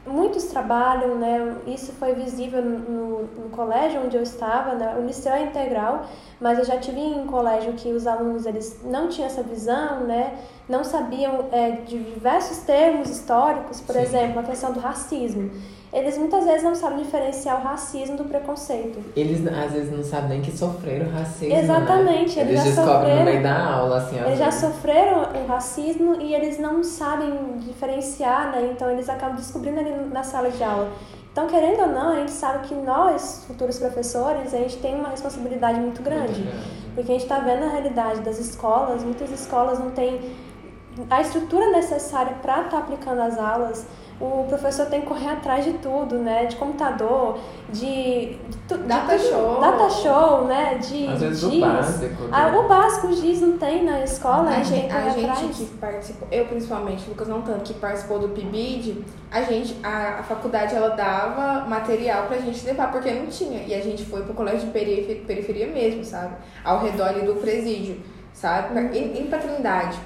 muitos 0.05 0.45
trabalham, 0.45 1.15
né? 1.15 1.57
Isso 1.65 1.91
foi 1.93 2.13
visível 2.13 2.61
no, 2.61 3.23
no, 3.23 3.49
colégio 3.49 4.01
onde 4.03 4.15
eu 4.15 4.21
estava, 4.21 4.75
né? 4.75 4.95
O 4.97 5.05
liceu 5.05 5.33
é 5.33 5.43
integral, 5.43 6.05
mas 6.39 6.59
eu 6.59 6.65
já 6.65 6.77
tive 6.77 6.99
em 6.99 7.25
colégio 7.25 7.73
que 7.73 7.91
os 7.91 8.05
alunos 8.05 8.45
eles 8.45 8.81
não 8.83 9.07
tinham 9.09 9.27
essa 9.27 9.41
visão, 9.41 10.01
né? 10.01 10.37
Não 10.69 10.83
sabiam 10.83 11.45
é, 11.51 11.71
de 11.71 11.97
diversos 11.97 12.59
termos 12.59 13.09
históricos, 13.09 13.81
por 13.81 13.95
Sim. 13.95 14.01
exemplo, 14.01 14.39
a 14.39 14.43
questão 14.43 14.71
do 14.71 14.79
racismo. 14.79 15.51
Eles 15.95 16.17
muitas 16.17 16.43
vezes 16.43 16.61
não 16.61 16.75
sabem 16.75 16.97
diferenciar 17.05 17.61
o 17.61 17.63
racismo 17.63 18.17
do 18.17 18.25
preconceito. 18.25 18.99
Eles 19.15 19.47
às 19.47 19.71
vezes 19.71 19.91
não 19.95 20.03
sabem 20.03 20.27
nem 20.29 20.41
que 20.41 20.51
sofreram 20.51 21.09
racismo. 21.09 21.55
Exatamente, 21.55 22.35
né? 22.35 22.41
eles 22.41 22.47
Eles 22.49 22.57
já 22.57 22.63
descobrem 22.63 22.95
no 22.95 23.01
sofreram- 23.03 23.23
meio 23.23 23.43
da 23.43 23.63
aula, 23.75 23.97
assim, 23.99 24.17
Eles 24.19 24.37
já 24.37 24.45
vezes. 24.45 24.59
sofreram 24.59 25.19
o 25.41 25.47
racismo 25.47 26.15
e 26.21 26.35
eles 26.35 26.59
não 26.59 26.83
sabem 26.83 27.31
diferenciar, 27.59 28.51
né? 28.51 28.69
Então 28.73 28.89
eles 28.91 29.07
acabam 29.07 29.37
descobrindo 29.37 29.79
ali 29.79 29.91
na 30.11 30.21
sala 30.23 30.49
de 30.51 30.61
aula. 30.61 30.91
Então, 31.31 31.47
querendo 31.47 31.81
ou 31.81 31.87
não, 31.87 32.11
a 32.11 32.15
gente 32.15 32.31
sabe 32.31 32.67
que 32.67 32.73
nós, 32.75 33.43
futuros 33.47 33.77
professores, 33.79 34.53
a 34.53 34.57
gente 34.57 34.77
tem 34.77 34.95
uma 34.95 35.09
responsabilidade 35.09 35.79
muito 35.79 36.01
grande. 36.01 36.41
Muito 36.41 36.51
grande. 36.51 36.85
Porque 36.93 37.11
a 37.11 37.13
gente 37.15 37.23
está 37.23 37.39
vendo 37.39 37.63
a 37.65 37.69
realidade 37.69 38.19
das 38.21 38.37
escolas, 38.39 39.03
muitas 39.03 39.29
escolas 39.31 39.79
não 39.79 39.91
têm 39.91 40.19
a 41.09 41.21
estrutura 41.21 41.71
necessária 41.71 42.33
para 42.41 42.61
estar 42.63 42.77
aplicando 42.79 43.21
as 43.21 43.37
aulas. 43.37 43.85
O 44.17 44.45
professor 44.47 44.85
tem 44.85 45.01
que 45.01 45.07
correr 45.07 45.27
atrás 45.29 45.65
de 45.65 45.73
tudo, 45.73 46.15
né? 46.17 46.45
De 46.45 46.55
computador, 46.55 47.37
de, 47.69 48.37
de, 48.47 48.57
tu- 48.65 48.77
de 48.77 48.83
Data 48.83 49.17
tudo. 49.17 49.27
show. 49.29 49.59
Data 49.59 49.89
show, 49.89 50.45
né? 50.45 50.75
De 50.75 51.05
Às 51.07 51.19
vezes 51.19 51.43
o 51.43 51.51
giz. 51.51 51.59
básico. 51.59 52.23
Ah, 52.31 52.49
né? 52.49 52.57
o 52.57 52.65
básico, 52.65 53.07
o 53.07 53.13
giz 53.13 53.41
não 53.41 53.57
tem 53.57 53.83
na 53.83 54.03
escola, 54.05 54.49
a 54.51 54.55
A 54.57 54.63
gente 54.63 54.89
a 54.89 55.09
gente 55.09 55.25
atrás. 55.29 55.57
que 55.57 55.65
participou, 55.77 56.27
eu 56.31 56.45
principalmente, 56.45 57.05
o 57.07 57.09
Lucas 57.09 57.27
não 57.27 57.41
tanto, 57.41 57.63
que 57.73 57.73
participou 57.73 58.17
do 58.19 58.29
PIBID, 58.29 59.03
a 59.29 59.41
gente, 59.41 59.75
a, 59.83 60.19
a 60.19 60.23
faculdade 60.23 60.73
ela 60.73 60.95
dava 60.95 61.67
material 61.67 62.27
pra 62.27 62.37
gente 62.37 62.65
levar, 62.65 62.93
porque 62.93 63.11
não 63.11 63.25
tinha. 63.27 63.63
E 63.67 63.73
a 63.75 63.81
gente 63.81 64.05
foi 64.05 64.21
pro 64.21 64.33
colégio 64.33 64.61
de 64.61 64.71
periferia, 64.71 65.25
periferia 65.27 65.67
mesmo, 65.67 66.05
sabe? 66.05 66.35
Ao 66.63 66.79
redor 66.79 67.07
ali 67.09 67.25
do 67.25 67.35
presídio, 67.35 67.99
sabe? 68.33 68.69
Pra, 68.71 68.81
em, 68.81 69.19
em 69.19 69.25
pra 69.27 69.39
Trindade. 69.39 69.97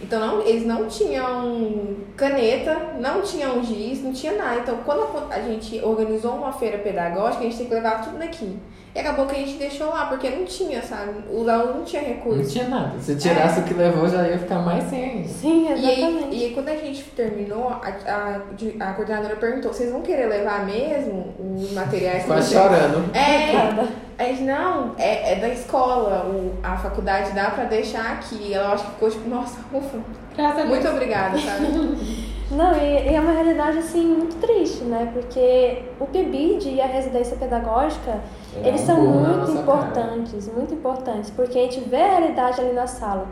Então 0.00 0.20
não, 0.20 0.46
eles 0.46 0.64
não 0.64 0.86
tinham 0.86 1.96
caneta, 2.16 2.94
não 3.00 3.20
tinham 3.22 3.62
giz, 3.64 4.02
não 4.02 4.12
tinha 4.12 4.32
nada. 4.34 4.60
Então 4.60 4.78
quando 4.84 5.32
a, 5.32 5.40
gente 5.40 5.80
organizou 5.82 6.34
uma 6.34 6.52
feira 6.52 6.78
pedagógica, 6.78 7.40
a 7.40 7.46
gente 7.48 7.58
tem 7.58 7.66
que 7.66 7.74
levar 7.74 8.04
tudo 8.04 8.18
daqui. 8.18 8.56
E 8.94 8.98
acabou 9.00 9.26
que 9.26 9.36
a 9.36 9.38
gente 9.38 9.54
deixou 9.58 9.88
lá, 9.90 10.06
porque 10.06 10.28
não 10.30 10.44
tinha, 10.44 10.82
sabe? 10.82 11.12
Os 11.30 11.46
alunos 11.46 11.76
não 11.76 11.84
tinham 11.84 12.04
recurso. 12.04 12.38
Não 12.38 12.48
tinha 12.48 12.68
nada. 12.68 12.98
Se 13.00 13.14
tirasse 13.16 13.60
o 13.60 13.62
que 13.64 13.74
levou, 13.74 14.08
já 14.08 14.26
ia 14.26 14.38
ficar 14.38 14.58
mais 14.60 14.84
sem 14.84 15.04
ainda. 15.04 15.28
Sim, 15.28 15.68
E 15.68 15.72
exatamente. 15.72 16.24
aí, 16.24 16.28
e 16.40 16.44
aí, 16.46 16.50
quando 16.54 16.68
a 16.68 16.76
gente 16.76 17.02
terminou, 17.10 17.68
a, 17.68 17.82
a, 17.86 18.88
a 18.88 18.92
coordenadora 18.94 19.36
perguntou: 19.36 19.72
vocês 19.72 19.92
vão 19.92 20.00
querer 20.02 20.26
levar 20.26 20.64
mesmo 20.66 21.34
os 21.38 21.72
materiais? 21.72 22.22
que 22.22 22.28
Quase 22.28 22.48
vocês-" 22.48 22.60
chorando. 22.62 23.14
É, 23.14 23.52
Coitada. 23.52 23.88
a 24.18 24.24
gente, 24.24 24.42
não, 24.42 24.94
é, 24.98 25.32
é 25.32 25.36
da 25.36 25.48
escola, 25.50 26.24
o, 26.26 26.54
a 26.62 26.76
faculdade 26.76 27.32
dá 27.32 27.50
pra 27.50 27.64
deixar 27.64 28.12
aqui. 28.14 28.52
Ela 28.54 28.72
acho 28.72 28.84
que 28.86 28.90
ficou 28.92 29.10
tipo, 29.10 29.28
nossa, 29.28 29.58
ufa, 29.72 29.98
Graças 30.36 30.58
a 30.58 30.62
Deus. 30.62 30.68
muito 30.70 30.88
obrigada, 30.88 31.38
sabe? 31.38 31.66
Não, 32.50 32.74
e, 32.78 33.10
e 33.10 33.14
é 33.14 33.20
uma 33.20 33.32
realidade 33.32 33.76
assim 33.76 34.06
muito 34.06 34.36
triste, 34.36 34.82
né? 34.84 35.10
Porque 35.12 35.82
o 36.00 36.06
PIBID 36.06 36.70
e 36.76 36.80
a 36.80 36.86
residência 36.86 37.36
pedagógica, 37.36 38.20
eles 38.66 38.88
é 38.88 38.92
um 38.92 38.96
são 38.96 39.02
muito 39.02 39.50
importantes, 39.52 40.52
muito 40.52 40.74
importantes, 40.74 41.30
porque 41.30 41.58
a 41.58 41.62
gente 41.62 41.80
vê 41.80 42.00
a 42.00 42.18
realidade 42.18 42.60
ali 42.60 42.72
na 42.72 42.86
sala. 42.86 43.26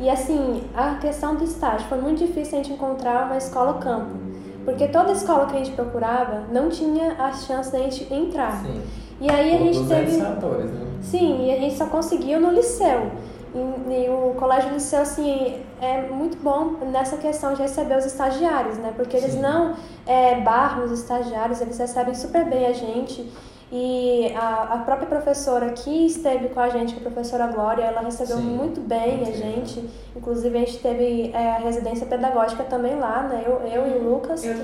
E 0.00 0.08
assim, 0.08 0.62
a 0.76 0.94
questão 0.94 1.34
do 1.34 1.44
estágio, 1.44 1.88
foi 1.88 1.98
muito 2.00 2.18
difícil 2.24 2.58
a 2.58 2.62
gente 2.62 2.72
encontrar 2.72 3.26
uma 3.26 3.36
escola 3.36 3.74
campo. 3.74 4.16
Porque 4.64 4.86
toda 4.88 5.12
escola 5.12 5.46
que 5.46 5.56
a 5.56 5.58
gente 5.58 5.72
procurava 5.72 6.44
não 6.52 6.68
tinha 6.68 7.14
a 7.18 7.32
chance 7.32 7.72
da 7.72 7.78
gente 7.78 8.12
entrar. 8.12 8.62
Sim. 8.62 8.82
E 9.20 9.28
aí 9.30 9.54
a 9.54 9.58
gente 9.58 9.78
200 9.78 9.88
teve. 9.88 10.22
fatores, 10.22 10.70
né? 10.70 10.86
Sim, 11.00 11.46
e 11.46 11.52
a 11.52 11.58
gente 11.58 11.76
só 11.76 11.86
conseguiu 11.86 12.38
no 12.38 12.52
liceu. 12.52 13.10
E, 13.54 13.58
e 13.58 14.08
o 14.10 14.34
colégio 14.38 14.70
liceu, 14.72 15.00
assim, 15.00 15.62
é 15.80 16.02
muito 16.02 16.36
bom 16.36 16.76
nessa 16.92 17.16
questão 17.16 17.54
de 17.54 17.62
receber 17.62 17.96
os 17.96 18.04
estagiários, 18.04 18.76
né? 18.78 18.92
Porque 18.94 19.16
eles 19.16 19.32
Sim. 19.32 19.40
não 19.40 19.74
é, 20.06 20.40
barram 20.40 20.84
os 20.84 20.92
estagiários, 20.92 21.60
eles 21.60 21.78
recebem 21.78 22.14
super 22.14 22.44
bem 22.44 22.66
a 22.66 22.72
gente. 22.72 23.28
E 23.70 24.32
a, 24.34 24.74
a 24.74 24.78
própria 24.78 25.06
professora 25.06 25.68
que 25.70 26.06
esteve 26.06 26.48
com 26.48 26.60
a 26.60 26.70
gente, 26.70 26.94
que 26.94 27.04
é 27.04 27.06
a 27.06 27.10
professora 27.10 27.46
Glória, 27.48 27.82
ela 27.82 28.00
recebeu 28.00 28.38
Sim. 28.38 28.42
muito 28.42 28.80
bem 28.80 29.22
a 29.28 29.30
gente. 29.30 29.86
Inclusive, 30.16 30.56
a 30.56 30.60
gente 30.60 30.78
teve 30.78 31.30
é, 31.34 31.50
a 31.50 31.58
residência 31.58 32.06
pedagógica 32.06 32.64
também 32.64 32.98
lá, 32.98 33.24
né? 33.24 33.42
Eu, 33.44 33.60
eu 33.68 33.86
e 33.86 33.98
o 33.98 34.10
Lucas 34.10 34.42
Eu 34.42 34.56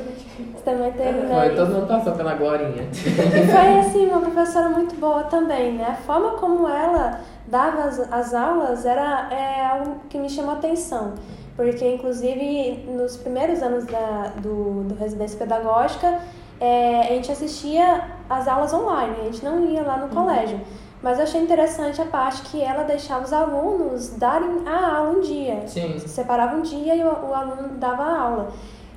também 0.64 0.90
teve, 0.92 1.20
né? 1.20 1.38
Foi, 1.38 1.54
todo 1.54 1.74
mundo 1.74 1.86
passou 1.86 2.14
pela 2.14 2.34
Glorinha. 2.34 2.88
E 2.94 3.46
foi 3.46 3.78
assim, 3.80 4.06
uma 4.06 4.22
professora 4.22 4.70
muito 4.70 4.94
boa 4.94 5.24
também, 5.24 5.74
né? 5.74 5.84
A 5.90 6.02
forma 6.02 6.38
como 6.38 6.66
ela 6.66 7.20
dava 7.46 7.82
as, 7.82 8.00
as 8.10 8.32
aulas 8.32 8.86
era 8.86 9.28
é, 9.30 9.66
algo 9.66 9.96
que 10.08 10.16
me 10.16 10.30
chamou 10.30 10.52
a 10.52 10.58
atenção. 10.58 11.12
Porque, 11.54 11.86
inclusive, 11.86 12.86
nos 12.88 13.18
primeiros 13.18 13.62
anos 13.62 13.84
da, 13.84 14.32
do, 14.40 14.84
do 14.84 14.94
residência 14.94 15.38
pedagógica, 15.38 16.20
é, 16.60 17.00
a 17.00 17.14
gente 17.14 17.30
assistia 17.30 18.02
as 18.28 18.48
aulas 18.48 18.72
online, 18.72 19.16
a 19.20 19.24
gente 19.24 19.44
não 19.44 19.64
ia 19.64 19.82
lá 19.82 19.96
no 19.96 20.08
colégio. 20.08 20.60
Mas 21.02 21.18
eu 21.18 21.24
achei 21.24 21.42
interessante 21.42 22.00
a 22.00 22.06
parte 22.06 22.40
que 22.42 22.62
ela 22.62 22.82
deixava 22.84 23.24
os 23.24 23.32
alunos 23.32 24.10
darem 24.16 24.66
a 24.66 24.96
aula 24.96 25.10
um 25.10 25.20
dia. 25.20 25.62
Sim. 25.66 25.98
Separava 25.98 26.56
um 26.56 26.62
dia 26.62 26.96
e 26.96 27.04
o, 27.04 27.06
o 27.06 27.34
aluno 27.34 27.76
dava 27.76 28.02
a 28.02 28.20
aula. 28.20 28.48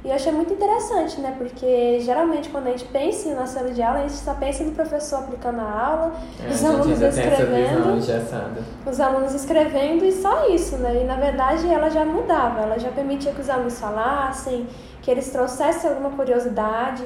E 0.06 0.10
eu 0.10 0.16
achei 0.16 0.32
muito 0.32 0.54
interessante, 0.54 1.20
né? 1.20 1.36
Porque 1.38 2.00
geralmente 2.00 2.48
quando 2.48 2.68
a 2.68 2.70
gente 2.70 2.86
pensa 2.86 3.34
na 3.36 3.46
sala 3.46 3.72
de 3.72 3.82
aula, 3.82 4.00
a 4.00 4.02
gente 4.04 4.14
só 4.14 4.34
pensa 4.36 4.64
no 4.64 4.72
professor 4.72 5.20
aplicando 5.20 5.60
a 5.60 5.70
aula, 5.70 6.14
É, 6.42 6.50
os 6.50 6.64
a 6.64 6.70
alunos 6.70 7.02
escrevendo, 7.02 7.98
os 8.86 9.00
alunos 9.02 9.34
escrevendo 9.34 10.06
e 10.06 10.12
só 10.14 10.48
isso, 10.48 10.78
né? 10.78 11.02
E 11.02 11.04
na 11.04 11.16
verdade 11.16 11.68
ela 11.68 11.90
já 11.90 12.06
mudava, 12.06 12.62
ela 12.62 12.80
já 12.80 12.90
permitia 12.90 13.34
que 13.34 13.42
os 13.42 13.50
alunos 13.50 13.78
falassem, 13.82 14.66
que 15.02 15.12
eles 15.12 15.30
trouxessem 15.30 15.90
alguma 15.90 16.12
curiosidade. 16.12 17.04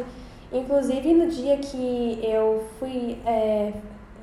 Inclusive 0.51 1.13
no 1.13 1.27
dia 1.27 1.58
que 1.58 2.20
eu 2.22 2.65
fui 2.77 3.17
é, 3.25 3.72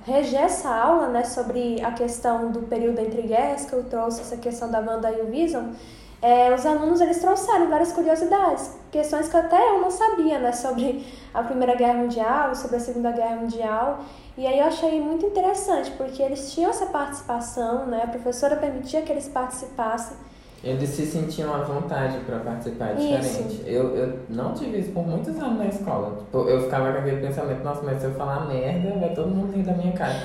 reger 0.04 0.42
essa 0.42 0.68
aula, 0.68 1.08
né, 1.08 1.24
sobre 1.24 1.80
a 1.82 1.92
questão 1.92 2.50
do 2.50 2.62
período 2.62 3.00
entre 3.00 3.22
guerras, 3.22 3.64
que 3.64 3.72
eu 3.72 3.84
trouxe 3.84 4.20
essa 4.20 4.36
questão 4.36 4.70
da 4.70 4.80
Wanda 4.80 5.10
e 5.10 5.22
o 5.22 5.26
Vision, 5.26 5.72
é, 6.20 6.52
os 6.52 6.66
alunos 6.66 7.00
eles 7.00 7.18
trouxeram 7.20 7.68
várias 7.68 7.92
curiosidades, 7.92 8.72
questões 8.90 9.28
que 9.28 9.36
até 9.36 9.70
eu 9.70 9.80
não 9.80 9.90
sabia, 9.90 10.38
né, 10.38 10.52
sobre 10.52 11.06
a 11.32 11.42
Primeira 11.42 11.76
Guerra 11.76 11.94
Mundial, 11.94 12.54
sobre 12.54 12.76
a 12.76 12.80
Segunda 12.80 13.12
Guerra 13.12 13.36
Mundial. 13.36 14.00
E 14.36 14.46
aí 14.46 14.58
eu 14.58 14.66
achei 14.66 15.00
muito 15.00 15.24
interessante, 15.26 15.90
porque 15.92 16.22
eles 16.22 16.52
tinham 16.52 16.70
essa 16.70 16.86
participação, 16.86 17.86
né, 17.86 18.02
a 18.02 18.08
professora 18.08 18.56
permitia 18.56 19.02
que 19.02 19.12
eles 19.12 19.28
participassem. 19.28 20.16
Eles 20.62 20.88
se 20.90 21.06
sentiam 21.06 21.54
à 21.54 21.58
vontade 21.58 22.18
pra 22.26 22.38
participar, 22.40 22.94
diferente. 22.94 23.62
Eu, 23.64 23.94
eu 23.96 24.18
não 24.28 24.52
tive 24.54 24.78
isso 24.78 24.90
por 24.90 25.06
muitos 25.06 25.36
anos 25.38 25.56
na 25.56 25.66
escola. 25.66 26.16
Tipo, 26.18 26.48
eu 26.48 26.62
ficava 26.62 26.92
com 26.92 26.98
aquele 26.98 27.24
pensamento, 27.24 27.62
nossa, 27.62 27.82
mas 27.84 28.00
se 28.00 28.06
eu 28.06 28.10
falar 28.14 28.46
merda, 28.46 28.98
vai 28.98 29.14
todo 29.14 29.28
mundo 29.28 29.54
rir 29.54 29.62
da 29.62 29.72
minha 29.74 29.92
cara. 29.92 30.16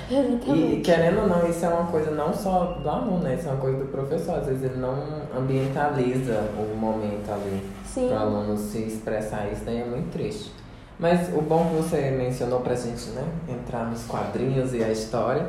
E 0.56 0.82
querendo 0.82 1.22
ou 1.22 1.28
não, 1.28 1.48
isso 1.48 1.64
é 1.64 1.70
uma 1.70 1.86
coisa 1.86 2.10
não 2.10 2.34
só 2.34 2.80
do 2.82 2.90
aluno, 2.90 3.20
né? 3.20 3.36
Isso 3.36 3.48
é 3.48 3.52
uma 3.52 3.62
coisa 3.62 3.78
do 3.78 3.86
professor. 3.86 4.40
Às 4.40 4.48
vezes 4.48 4.64
ele 4.64 4.80
não 4.80 4.96
ambientaliza 5.38 6.50
o 6.58 6.76
momento 6.76 7.30
ali 7.32 7.62
para 7.94 8.18
o 8.18 8.20
aluno 8.20 8.58
se 8.58 8.80
expressar. 8.80 9.52
Isso 9.52 9.64
daí 9.64 9.82
é 9.82 9.86
muito 9.86 10.12
triste. 10.12 10.52
Mas 11.00 11.30
o 11.36 11.42
bom 11.42 11.66
que 11.70 11.76
você 11.76 12.10
mencionou 12.10 12.62
pra 12.62 12.74
gente, 12.76 13.10
né? 13.10 13.24
Entrar 13.48 13.86
nos 13.86 14.04
quadrinhos 14.06 14.74
e 14.74 14.84
a 14.84 14.90
história. 14.90 15.46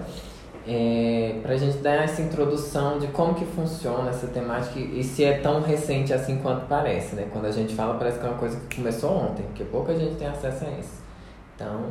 É, 0.67 1.39
para 1.43 1.55
a 1.55 1.57
gente 1.57 1.77
dar 1.79 1.95
essa 2.05 2.23
introdução 2.23 2.99
de 2.99 3.07
como 3.09 3.35
que 3.35 3.45
funciona 3.45 4.11
essa 4.11 4.27
temática 4.29 4.79
e 4.79 5.03
se 5.05 5.25
é 5.25 5.39
tão 5.39 5.61
recente 5.61 6.13
assim 6.13 6.39
quanto 6.39 6.67
parece, 6.67 7.15
né? 7.17 7.29
Quando 7.33 7.47
a 7.47 7.51
gente 7.51 7.75
fala 7.75 7.99
parece 7.99 8.19
que 8.19 8.27
é 8.27 8.29
uma 8.29 8.39
coisa 8.39 8.59
que 8.69 8.77
começou 8.77 9.11
ontem, 9.13 9.43
porque 9.45 9.65
pouca 9.65 9.95
gente 9.95 10.15
tem 10.17 10.27
acesso 10.29 10.65
a 10.65 10.71
isso. 10.79 11.03
Então, 11.55 11.85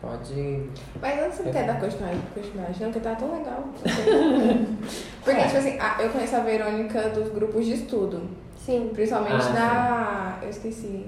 pode... 0.00 0.68
Mas 1.00 1.22
antes 1.22 1.38
você 1.38 1.50
quer 1.50 1.66
dar 1.66 1.78
continuidade, 1.78 2.18
continuidade, 2.34 2.82
não, 2.82 2.90
porque 2.92 3.00
tá 3.08 3.14
tão 3.14 3.30
legal. 3.38 3.64
porque, 5.24 5.40
É. 5.40 5.44
tipo 5.46 5.58
assim, 5.58 5.78
a- 5.78 6.02
eu 6.02 6.10
conheço 6.10 6.36
a 6.36 6.40
Verônica 6.40 7.08
dos 7.10 7.28
grupos 7.30 7.66
de 7.66 7.74
estudo. 7.74 8.28
Sim. 8.56 8.90
Principalmente 8.92 9.44
Ah, 9.56 10.36
da... 10.40 10.44
Eu 10.44 10.50
esqueci. 10.50 11.06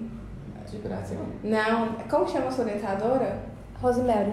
De 0.70 0.78
Brasil. 0.78 1.18
Não, 1.44 1.92
como 2.08 2.26
chama 2.26 2.46
a 2.48 2.50
sua 2.50 2.64
orientadora? 2.64 3.40
Rosemary. 3.80 4.32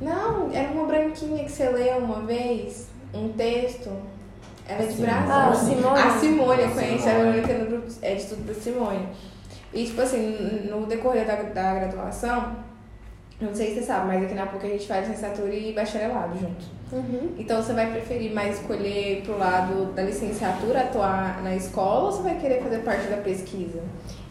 Não, 0.00 0.50
era 0.52 0.70
uma 0.70 0.86
branquinha 0.86 1.44
que 1.44 1.50
você 1.50 1.68
leu 1.68 1.98
uma 1.98 2.20
vez, 2.20 2.88
um 3.12 3.28
texto. 3.30 3.90
Ela 4.68 4.82
é 4.82 4.86
de. 4.86 5.00
Brasília. 5.00 5.34
Ah, 5.34 5.54
Simone. 5.54 6.00
A 6.00 6.10
Simone, 6.18 6.62
eu 6.62 6.70
conheço 6.70 7.08
a 7.08 7.12
Simone. 7.12 7.40
Verônica 7.40 7.54
no 7.54 7.66
grupo 7.66 7.86
é, 8.02 8.14
de 8.14 8.20
estudo 8.20 8.46
da 8.46 8.54
Simone. 8.54 9.08
E, 9.72 9.84
tipo 9.84 10.00
assim, 10.00 10.68
no 10.70 10.86
decorrer 10.86 11.26
da, 11.26 11.36
da 11.42 11.74
graduação, 11.74 12.56
não 13.40 13.54
sei 13.54 13.68
se 13.68 13.74
você 13.74 13.82
sabe, 13.82 14.08
mas 14.08 14.24
aqui 14.24 14.34
na 14.34 14.46
PUC 14.46 14.66
a 14.66 14.70
gente 14.70 14.86
faz 14.86 15.08
licenciatura 15.08 15.54
e 15.54 15.72
bacharelado 15.72 16.38
junto. 16.38 16.78
Uhum. 16.90 17.34
Então, 17.38 17.62
você 17.62 17.72
vai 17.72 17.90
preferir 17.92 18.32
mais 18.32 18.58
escolher 18.58 19.22
pro 19.22 19.38
lado 19.38 19.92
da 19.92 20.02
licenciatura, 20.02 20.80
atuar 20.80 21.42
na 21.42 21.54
escola, 21.54 22.06
ou 22.06 22.12
você 22.12 22.22
vai 22.22 22.38
querer 22.38 22.62
fazer 22.62 22.78
parte 22.78 23.06
da 23.08 23.18
pesquisa? 23.18 23.80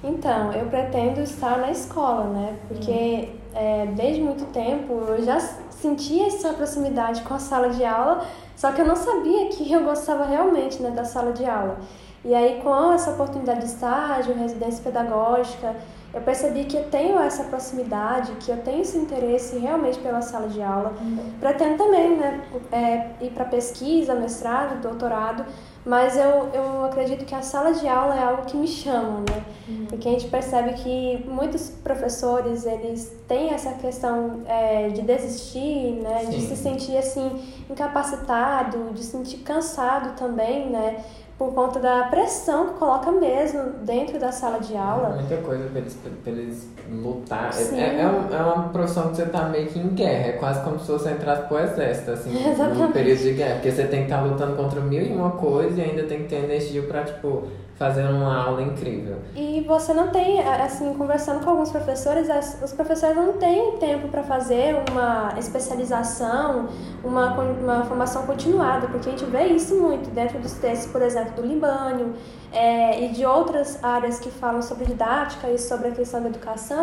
Então, 0.04 0.52
eu 0.52 0.66
pretendo 0.66 1.22
estar 1.22 1.58
na 1.60 1.72
escola, 1.72 2.26
né? 2.26 2.56
Porque 2.68 3.30
é, 3.58 3.88
desde 3.88 4.22
muito 4.22 4.46
tempo 4.54 4.94
eu 4.94 5.24
já 5.24 5.40
sentia 5.40 6.28
essa 6.28 6.54
proximidade 6.54 7.22
com 7.24 7.34
a 7.34 7.40
sala 7.40 7.70
de 7.70 7.84
aula, 7.84 8.24
só 8.56 8.72
que 8.72 8.82
eu 8.82 8.86
não 8.86 8.96
sabia 8.96 9.50
que 9.50 9.72
eu 9.72 9.84
gostava 9.84 10.26
realmente 10.26 10.82
né, 10.82 10.92
da 10.92 11.04
sala 11.04 11.32
de 11.34 11.46
aula. 11.46 11.80
E 12.24 12.34
aí, 12.34 12.62
com 12.62 12.94
essa 12.94 13.12
oportunidade 13.12 13.62
de 13.62 13.68
estágio, 13.68 14.34
residência 14.36 14.84
pedagógica, 14.84 15.76
eu 16.14 16.22
percebi 16.22 16.66
que 16.66 16.76
eu 16.76 16.84
tenho 16.90 17.20
essa 17.20 17.44
proximidade, 17.44 18.32
que 18.34 18.52
eu 18.52 18.58
tenho 18.58 18.82
esse 18.82 18.98
interesse 18.98 19.58
realmente 19.58 20.00
pela 20.00 20.22
sala 20.22 20.48
de 20.48 20.62
aula. 20.62 20.94
Pretendo 21.40 21.78
também 21.78 22.18
né, 22.18 22.42
é, 22.72 23.26
ir 23.26 23.32
para 23.32 23.46
pesquisa, 23.46 24.16
mestrado, 24.16 24.82
doutorado, 24.82 25.46
mas 25.88 26.18
eu, 26.18 26.50
eu 26.54 26.86
acredito 26.86 27.24
que 27.24 27.34
a 27.34 27.42
sala 27.42 27.72
de 27.74 27.88
aula 27.88 28.14
é 28.14 28.22
algo 28.22 28.44
que 28.46 28.58
me 28.58 28.68
chama, 28.68 29.22
né? 29.22 29.46
Porque 29.88 30.08
a 30.08 30.12
gente 30.12 30.28
percebe 30.28 30.74
que 30.74 31.24
muitos 31.28 31.70
professores, 31.70 32.66
eles 32.66 33.16
têm 33.28 33.52
essa 33.52 33.72
questão 33.74 34.42
é, 34.46 34.90
de 34.90 35.02
desistir, 35.02 35.94
né? 36.02 36.26
De 36.26 36.42
Sim. 36.42 36.48
se 36.48 36.56
sentir, 36.58 36.98
assim, 36.98 37.42
incapacitado, 37.70 38.92
de 38.94 39.00
se 39.00 39.12
sentir 39.12 39.38
cansado 39.38 40.18
também, 40.18 40.70
né? 40.70 41.04
Por 41.38 41.54
conta 41.54 41.80
da 41.80 42.04
pressão 42.08 42.70
que 42.70 42.74
coloca 42.80 43.12
mesmo 43.12 43.64
dentro 43.84 44.20
da 44.20 44.32
sala 44.32 44.60
de 44.60 44.76
aula. 44.76 45.16
Muita 45.16 45.38
coisa 45.38 45.70
pra 45.70 45.80
eles, 45.80 45.94
pra 45.96 46.32
eles 46.32 46.68
lutar. 46.92 47.52
É-. 47.58 47.80
É, 47.80 48.02
é, 48.02 48.08
um- 48.08 48.34
é 48.36 48.42
uma 48.42 48.70
profissão 48.70 49.10
que 49.10 49.16
você 49.18 49.26
tá 49.26 49.44
meio 49.46 49.68
que 49.68 49.80
em 49.80 49.88
guerra. 49.90 50.28
É 50.28 50.32
quase 50.34 50.62
como 50.64 50.80
se 50.80 50.92
você 50.92 51.12
entrasse 51.12 51.44
pro 51.48 51.60
exército, 51.60 52.12
assim, 52.12 52.32
num 52.44 52.52
Exatamente. 52.52 52.94
período 52.94 53.20
de 53.20 53.34
guerra. 53.34 53.54
Porque 53.56 53.72
você 53.72 53.84
tem 53.86 54.06
que 54.06 54.12
estar 54.12 54.22
lutando 54.22 54.56
contra 54.56 54.80
mil 54.82 55.02
e 55.02 55.12
uma 55.12 55.32
coisa 55.32 55.80
e 55.82 55.84
ainda 55.84 56.04
tem 56.04 56.24
que 56.24 56.30
ter 56.30 56.44
energia 56.44 56.82
pra, 56.84 57.04
tipo, 57.04 57.44
fazer 57.76 58.04
uma 58.08 58.44
aula 58.44 58.64
incrível. 58.64 59.18
E 59.36 59.64
você 59.68 59.94
não 59.94 60.08
tem, 60.08 60.40
assim, 60.42 60.92
conversando 60.96 61.44
com 61.44 61.52
alguns 61.52 61.70
professores, 61.70 62.28
os 62.64 62.74
professores 62.74 63.16
não 63.16 63.34
têm 63.34 63.74
tempo 63.78 64.08
para 64.08 64.24
fazer 64.24 64.78
uma 64.92 65.34
especialização, 65.38 66.68
uma, 67.04 67.34
uma 67.40 67.84
formação 67.86 68.24
continuada, 68.26 68.88
porque 68.88 69.10
a 69.10 69.12
gente 69.12 69.26
vê 69.26 69.46
isso 69.48 69.76
muito 69.76 70.10
dentro 70.10 70.40
dos 70.40 70.54
textos, 70.54 70.92
por 70.92 71.02
exemplo, 71.04 71.34
do 71.36 71.42
Libânio 71.44 72.14
é, 72.52 73.04
e 73.06 73.10
de 73.10 73.26
outras 73.26 73.84
áreas 73.84 74.20
que 74.20 74.32
falam 74.32 74.62
sobre 74.62 74.86
didática 74.86 75.48
e 75.50 75.60
sobre 75.60 75.90
a 75.90 75.92
questão 75.92 76.22
da 76.22 76.30
educação, 76.30 76.77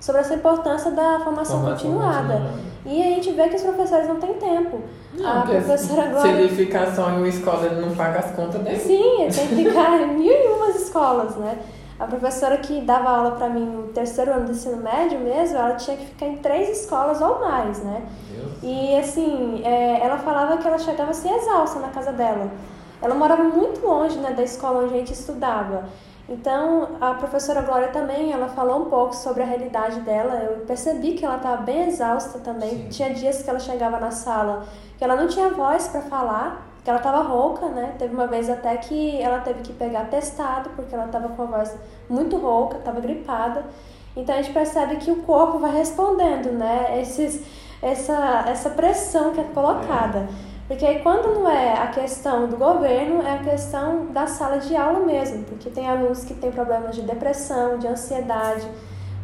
sobre 0.00 0.22
essa 0.22 0.34
importância 0.34 0.90
da 0.90 1.20
formação, 1.20 1.60
Formação 1.60 1.90
continuada. 1.90 2.34
continuada. 2.34 2.70
E 2.86 3.02
a 3.02 3.06
gente 3.06 3.30
vê 3.32 3.48
que 3.48 3.56
os 3.56 3.62
professores 3.62 4.08
não 4.08 4.16
têm 4.16 4.34
tempo. 4.34 4.80
a 5.22 5.40
porque 5.42 5.56
professora 5.58 6.02
Se 6.04 6.08
Glória 6.08 6.30
ele 6.30 6.48
ficar 6.48 6.94
só 6.94 7.10
em 7.10 7.16
uma 7.18 7.28
escola, 7.28 7.66
ele 7.66 7.80
não 7.84 7.94
paga 7.94 8.20
as 8.20 8.30
contas 8.30 8.60
dele. 8.62 8.78
Sim, 8.78 9.22
ele 9.22 9.32
tem 9.34 9.48
que 9.48 9.54
ficar 9.56 10.00
em 10.00 10.14
mil 10.14 10.32
e 10.32 10.48
umas 10.48 10.76
escolas, 10.76 11.36
né? 11.36 11.58
A 11.98 12.06
professora 12.06 12.56
que 12.56 12.80
dava 12.80 13.10
aula 13.10 13.32
pra 13.32 13.50
mim 13.50 13.66
no 13.66 13.82
terceiro 13.88 14.32
ano 14.32 14.46
do 14.46 14.52
ensino 14.52 14.78
médio 14.78 15.18
mesmo, 15.20 15.58
ela 15.58 15.74
tinha 15.74 15.94
que 15.98 16.06
ficar 16.06 16.26
em 16.26 16.36
três 16.38 16.70
escolas 16.80 17.20
ou 17.20 17.40
mais, 17.40 17.82
né? 17.82 18.02
Deus. 18.30 18.52
E 18.62 18.96
assim, 18.96 19.60
é, 19.62 20.00
ela 20.02 20.16
falava 20.16 20.56
que 20.56 20.66
ela 20.66 20.78
chegava 20.78 21.10
assim 21.10 21.30
exausta 21.30 21.78
na 21.78 21.88
casa 21.88 22.10
dela. 22.12 22.48
Ela 23.02 23.14
morava 23.14 23.42
muito 23.44 23.86
longe 23.86 24.18
né, 24.18 24.32
da 24.32 24.42
escola 24.42 24.84
onde 24.84 24.94
a 24.94 24.96
gente 24.98 25.12
estudava. 25.12 25.84
Então, 26.30 26.90
a 27.00 27.14
professora 27.14 27.60
Glória 27.62 27.88
também, 27.88 28.32
ela 28.32 28.48
falou 28.48 28.82
um 28.82 28.84
pouco 28.88 29.14
sobre 29.16 29.42
a 29.42 29.46
realidade 29.46 30.00
dela. 30.00 30.34
Eu 30.36 30.64
percebi 30.64 31.14
que 31.14 31.24
ela 31.24 31.36
estava 31.36 31.56
bem 31.62 31.88
exausta 31.88 32.38
também. 32.38 32.70
Sim. 32.70 32.88
Tinha 32.88 33.12
dias 33.12 33.42
que 33.42 33.50
ela 33.50 33.58
chegava 33.58 33.98
na 33.98 34.12
sala 34.12 34.64
que 35.00 35.04
ela 35.04 35.16
não 35.16 35.26
tinha 35.26 35.48
voz 35.48 35.88
para 35.88 36.02
falar, 36.02 36.68
que 36.84 36.90
ela 36.90 36.98
estava 36.98 37.22
rouca, 37.22 37.68
né? 37.68 37.94
Teve 37.98 38.14
uma 38.14 38.26
vez 38.26 38.50
até 38.50 38.76
que 38.76 39.18
ela 39.18 39.40
teve 39.40 39.62
que 39.62 39.72
pegar 39.72 40.04
testado 40.10 40.68
porque 40.76 40.94
ela 40.94 41.06
estava 41.06 41.30
com 41.30 41.42
a 41.42 41.46
voz 41.46 41.74
muito 42.06 42.36
rouca, 42.36 42.76
estava 42.76 43.00
gripada. 43.00 43.64
Então 44.14 44.34
a 44.34 44.42
gente 44.42 44.52
percebe 44.52 44.96
que 44.96 45.10
o 45.10 45.22
corpo 45.22 45.58
vai 45.58 45.72
respondendo, 45.72 46.52
né? 46.52 47.00
Esses, 47.00 47.42
essa, 47.80 48.44
essa 48.46 48.68
pressão 48.68 49.32
que 49.32 49.40
é 49.40 49.44
colocada. 49.44 50.28
Porque 50.70 50.86
aí 50.86 51.00
quando 51.00 51.34
não 51.34 51.50
é 51.50 51.72
a 51.72 51.88
questão 51.88 52.46
do 52.46 52.56
governo, 52.56 53.20
é 53.22 53.32
a 53.32 53.38
questão 53.38 54.06
da 54.12 54.28
sala 54.28 54.58
de 54.58 54.76
aula 54.76 55.04
mesmo. 55.04 55.42
Porque 55.42 55.68
tem 55.68 55.88
alunos 55.88 56.22
que 56.22 56.32
têm 56.32 56.52
problemas 56.52 56.94
de 56.94 57.02
depressão, 57.02 57.76
de 57.76 57.88
ansiedade. 57.88 58.68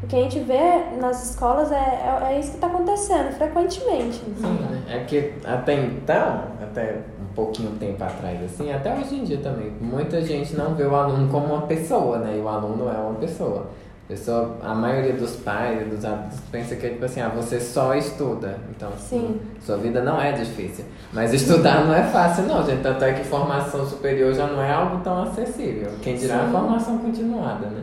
O 0.03 0.09
que 0.09 0.17
a 0.17 0.23
gente 0.23 0.41
vê 0.41 0.97
nas 1.01 1.31
escolas 1.31 1.71
é, 1.71 1.77
é, 1.77 2.33
é 2.33 2.41
isso 2.41 2.51
que 2.51 2.57
está 2.57 2.67
acontecendo 2.67 3.31
frequentemente. 3.37 4.25
Né? 4.29 4.83
É 4.91 5.05
que 5.05 5.35
até 5.45 5.75
então, 5.75 6.47
até 6.61 7.03
um 7.23 7.33
pouquinho 7.33 7.71
tempo 7.79 8.03
atrás, 8.03 8.43
assim, 8.43 8.73
até 8.73 8.93
hoje 8.93 9.15
em 9.15 9.23
dia 9.23 9.39
também, 9.39 9.71
muita 9.81 10.21
gente 10.23 10.57
não 10.57 10.75
vê 10.75 10.83
o 10.83 10.97
aluno 10.97 11.29
como 11.31 11.55
uma 11.55 11.63
pessoa, 11.69 12.19
né? 12.19 12.39
E 12.39 12.41
o 12.41 12.49
aluno 12.49 12.89
é 12.89 12.99
uma 12.99 13.15
pessoa. 13.21 13.69
Pessoa, 14.09 14.57
a 14.62 14.73
maioria 14.73 15.14
dos 15.14 15.35
pais 15.37 15.83
e 15.83 15.85
dos 15.85 16.05
adultos 16.05 16.38
pensa 16.53 16.77
que 16.77 16.87
é 16.87 16.90
tipo 16.90 17.05
assim, 17.05 17.21
ah, 17.21 17.29
você 17.29 17.59
só 17.59 17.92
estuda. 17.92 18.61
Então, 18.71 18.92
Sim. 18.97 19.40
sua 19.61 19.79
vida 19.79 20.01
não 20.01 20.21
é 20.21 20.31
difícil. 20.31 20.85
Mas 21.12 21.33
estudar 21.35 21.85
não 21.85 21.92
é 21.92 22.05
fácil, 22.05 22.45
não, 22.45 22.64
gente. 22.64 22.83
Tanto 22.83 23.03
é 23.05 23.14
que 23.14 23.25
formação 23.25 23.85
superior 23.85 24.33
já 24.33 24.47
não 24.47 24.62
é 24.62 24.71
algo 24.73 25.01
tão 25.03 25.25
acessível. 25.25 25.90
Quem 26.01 26.16
dirá 26.16 26.45
a 26.45 26.49
formação 26.49 26.99
continuada, 26.99 27.66
né? 27.66 27.83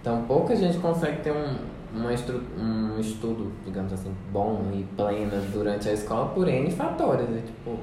Então, 0.00 0.22
pouca 0.28 0.54
gente 0.54 0.78
consegue 0.78 1.22
ter 1.22 1.32
um, 1.32 1.56
uma 1.92 2.10
um 2.56 3.00
estudo, 3.00 3.50
digamos 3.64 3.92
assim, 3.92 4.14
bom 4.30 4.62
e 4.72 4.84
pleno 4.96 5.42
durante 5.52 5.88
a 5.88 5.92
escola 5.92 6.28
por 6.28 6.46
N 6.46 6.70
fatores. 6.70 7.28
né? 7.28 7.42
Tipo, 7.44 7.76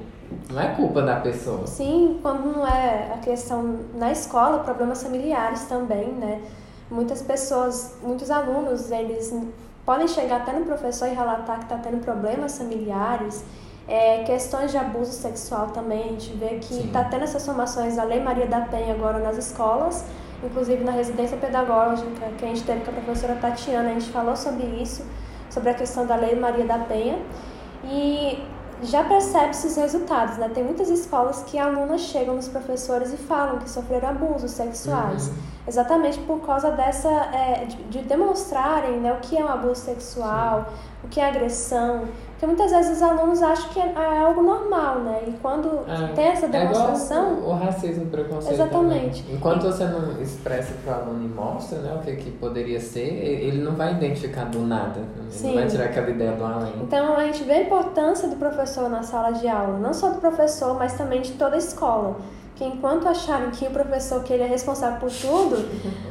não 0.50 0.60
é 0.60 0.68
culpa 0.74 1.02
da 1.02 1.16
pessoa. 1.16 1.66
Sim, 1.66 2.20
quando 2.22 2.56
não 2.56 2.66
é 2.66 3.12
a 3.14 3.18
questão 3.18 3.80
na 3.94 4.10
escola, 4.10 4.60
problemas 4.60 5.02
familiares 5.02 5.64
também, 5.64 6.08
né? 6.12 6.40
Muitas 6.90 7.22
pessoas, 7.22 7.96
muitos 8.02 8.30
alunos, 8.30 8.90
eles 8.90 9.34
podem 9.84 10.06
chegar 10.06 10.42
até 10.42 10.52
no 10.52 10.64
professor 10.64 11.08
e 11.08 11.14
relatar 11.14 11.58
que 11.58 11.64
está 11.64 11.78
tendo 11.78 12.02
problemas 12.02 12.58
familiares, 12.58 13.44
é, 13.88 14.24
questões 14.24 14.70
de 14.70 14.78
abuso 14.78 15.12
sexual 15.12 15.68
também. 15.68 16.04
A 16.04 16.08
gente 16.08 16.32
vê 16.32 16.58
que 16.60 16.86
está 16.86 17.04
tendo 17.04 17.24
essas 17.24 17.44
formações 17.44 17.96
da 17.96 18.04
Lei 18.04 18.20
Maria 18.20 18.46
da 18.46 18.62
Penha 18.62 18.94
agora 18.94 19.18
nas 19.18 19.36
escolas, 19.36 20.04
inclusive 20.44 20.84
na 20.84 20.92
residência 20.92 21.36
pedagógica 21.36 22.28
que 22.36 22.44
a 22.44 22.48
gente 22.48 22.64
teve 22.64 22.84
com 22.84 22.90
a 22.90 22.94
professora 22.94 23.36
Tatiana, 23.36 23.90
a 23.90 23.92
gente 23.92 24.10
falou 24.10 24.36
sobre 24.36 24.64
isso, 24.66 25.04
sobre 25.50 25.70
a 25.70 25.74
questão 25.74 26.06
da 26.06 26.16
Lei 26.16 26.34
Maria 26.34 26.64
da 26.64 26.78
Penha. 26.78 27.18
E 27.84 28.42
já 28.82 29.04
percebe-se 29.04 29.66
os 29.68 29.76
resultados, 29.76 30.36
né? 30.36 30.50
Tem 30.52 30.62
muitas 30.62 30.90
escolas 30.90 31.42
que 31.44 31.58
alunas 31.58 32.02
chegam 32.02 32.34
nos 32.34 32.48
professores 32.48 33.12
e 33.12 33.16
falam 33.16 33.58
que 33.58 33.70
sofreram 33.70 34.10
abusos 34.10 34.50
sexuais. 34.50 35.28
Uhum. 35.28 35.55
Exatamente 35.66 36.18
por 36.20 36.40
causa 36.40 36.70
dessa. 36.70 37.08
é, 37.10 37.64
de, 37.66 37.76
de 37.84 37.98
demonstrarem 38.02 39.00
né, 39.00 39.12
o 39.12 39.16
que 39.16 39.36
é 39.36 39.44
um 39.44 39.48
abuso 39.48 39.80
sexual, 39.80 40.66
o 41.02 41.08
que 41.08 41.20
é 41.20 41.28
agressão. 41.28 42.04
Porque 42.30 42.46
muitas 42.46 42.70
vezes 42.70 42.98
os 42.98 43.02
alunos 43.02 43.42
acham 43.42 43.70
que 43.70 43.80
é, 43.80 43.92
é 43.96 44.18
algo 44.18 44.42
normal, 44.42 45.00
né? 45.00 45.22
E 45.26 45.32
quando 45.40 45.68
É, 45.88 46.12
tem 46.14 46.26
essa 46.26 46.44
É 46.46 46.48
demonstração. 46.50 47.32
o, 47.36 47.48
o 47.48 47.54
racismo 47.58 48.04
o 48.04 48.06
preconceito. 48.08 48.52
Exatamente. 48.54 49.22
também. 49.22 49.36
Enquanto 49.36 49.62
você 49.62 49.84
não 49.86 50.20
expressa 50.20 50.74
para 50.84 50.98
o 50.98 51.00
aluno 51.00 51.24
e 51.24 51.28
mostra 51.28 51.78
né, 51.78 51.94
o 51.98 52.04
que, 52.04 52.14
que 52.16 52.30
poderia 52.32 52.78
ser, 52.78 53.00
ele 53.08 53.62
não 53.62 53.74
vai 53.74 53.92
identificar 53.94 54.44
do 54.44 54.58
nada. 54.60 55.00
Ele 55.16 55.30
Sim. 55.30 55.46
não 55.48 55.54
vai 55.54 55.66
tirar 55.66 55.84
aquela 55.86 56.10
ideia 56.10 56.32
do 56.32 56.44
além. 56.44 56.72
Então 56.82 57.16
a 57.16 57.24
gente 57.24 57.42
vê 57.44 57.52
a 57.54 57.62
importância 57.62 58.28
do 58.28 58.36
professor 58.36 58.90
na 58.90 59.02
sala 59.02 59.30
de 59.32 59.48
aula, 59.48 59.78
não 59.78 59.94
só 59.94 60.10
do 60.10 60.20
professor, 60.20 60.76
mas 60.78 60.92
também 60.92 61.22
de 61.22 61.32
toda 61.32 61.54
a 61.54 61.58
escola. 61.58 62.16
Que 62.56 62.64
enquanto 62.64 63.06
acharem 63.06 63.50
que 63.50 63.66
o 63.66 63.70
professor 63.70 64.22
que 64.24 64.32
ele 64.32 64.42
é 64.42 64.46
responsável 64.46 64.98
por 64.98 65.10
tudo, 65.10 65.68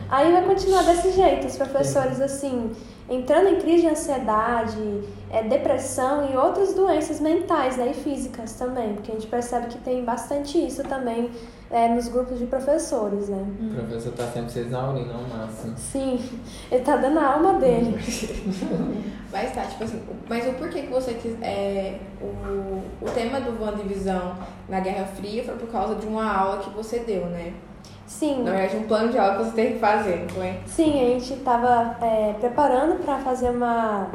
aí 0.10 0.32
vai 0.32 0.44
continuar 0.44 0.84
desse 0.84 1.12
jeito. 1.12 1.48
Os 1.48 1.58
professores, 1.58 2.22
assim, 2.22 2.72
entrando 3.10 3.50
em 3.50 3.60
crise 3.60 3.82
de 3.82 3.90
ansiedade, 3.90 5.04
é, 5.30 5.44
depressão 5.44 6.32
e 6.32 6.36
outras 6.36 6.74
doenças 6.74 7.20
mentais 7.20 7.78
né, 7.78 7.92
e 7.92 7.94
físicas 7.94 8.54
também, 8.54 8.94
porque 8.94 9.12
a 9.12 9.16
gente 9.16 9.28
percebe 9.28 9.68
que 9.68 9.78
tem 9.80 10.04
bastante 10.04 10.58
isso 10.58 10.84
também 10.84 11.30
é, 11.70 11.88
nos 11.88 12.08
grupos 12.08 12.40
de 12.40 12.46
professores, 12.46 13.30
né? 13.30 13.46
O 13.60 13.76
professor 13.76 14.14
tá 14.14 14.28
sempre 14.28 14.52
se 14.52 14.60
exaurindo 14.60 15.12
ao 15.12 15.22
máximo. 15.22 15.76
Sim, 15.78 16.20
ele 16.72 16.84
tá 16.84 16.96
dando 16.96 17.20
a 17.20 17.34
alma 17.34 17.54
dele. 17.56 17.96
Mas 19.32 19.52
tá, 19.54 19.64
tipo 19.64 19.84
assim, 19.84 20.02
mas 20.30 20.48
o 20.48 20.54
porquê 20.54 20.84
que 20.84 20.88
você 20.90 21.14
quis. 21.16 21.36
É, 21.42 22.00
o, 22.22 22.82
o 23.02 23.12
tema 23.14 23.42
do 23.42 23.76
Divisão 23.76 24.38
na 24.70 24.80
Guerra 24.80 25.06
Fria 25.08 25.44
foi 25.44 25.56
por 25.56 25.68
causa 25.70 25.96
de 25.96 26.08
uma 26.08 26.32
aula 26.32 26.60
que 26.60 26.70
você 26.70 27.00
deu, 27.00 27.26
né? 27.26 27.54
Sim. 28.08 28.44
Na 28.44 28.52
verdade, 28.52 28.78
um 28.78 28.84
plano 28.88 29.10
de 29.10 29.18
aula 29.18 29.38
que 29.38 29.44
você 29.46 29.52
tem 29.56 29.74
que 29.74 29.80
fazer, 29.80 30.22
não 30.22 30.30
foi? 30.30 30.60
Sim, 30.68 30.92
a 30.94 31.20
gente 31.20 31.34
estava 31.34 31.98
é, 32.02 32.34
preparando 32.40 33.04
para 33.04 33.18
fazer 33.20 33.50
uma, 33.50 34.08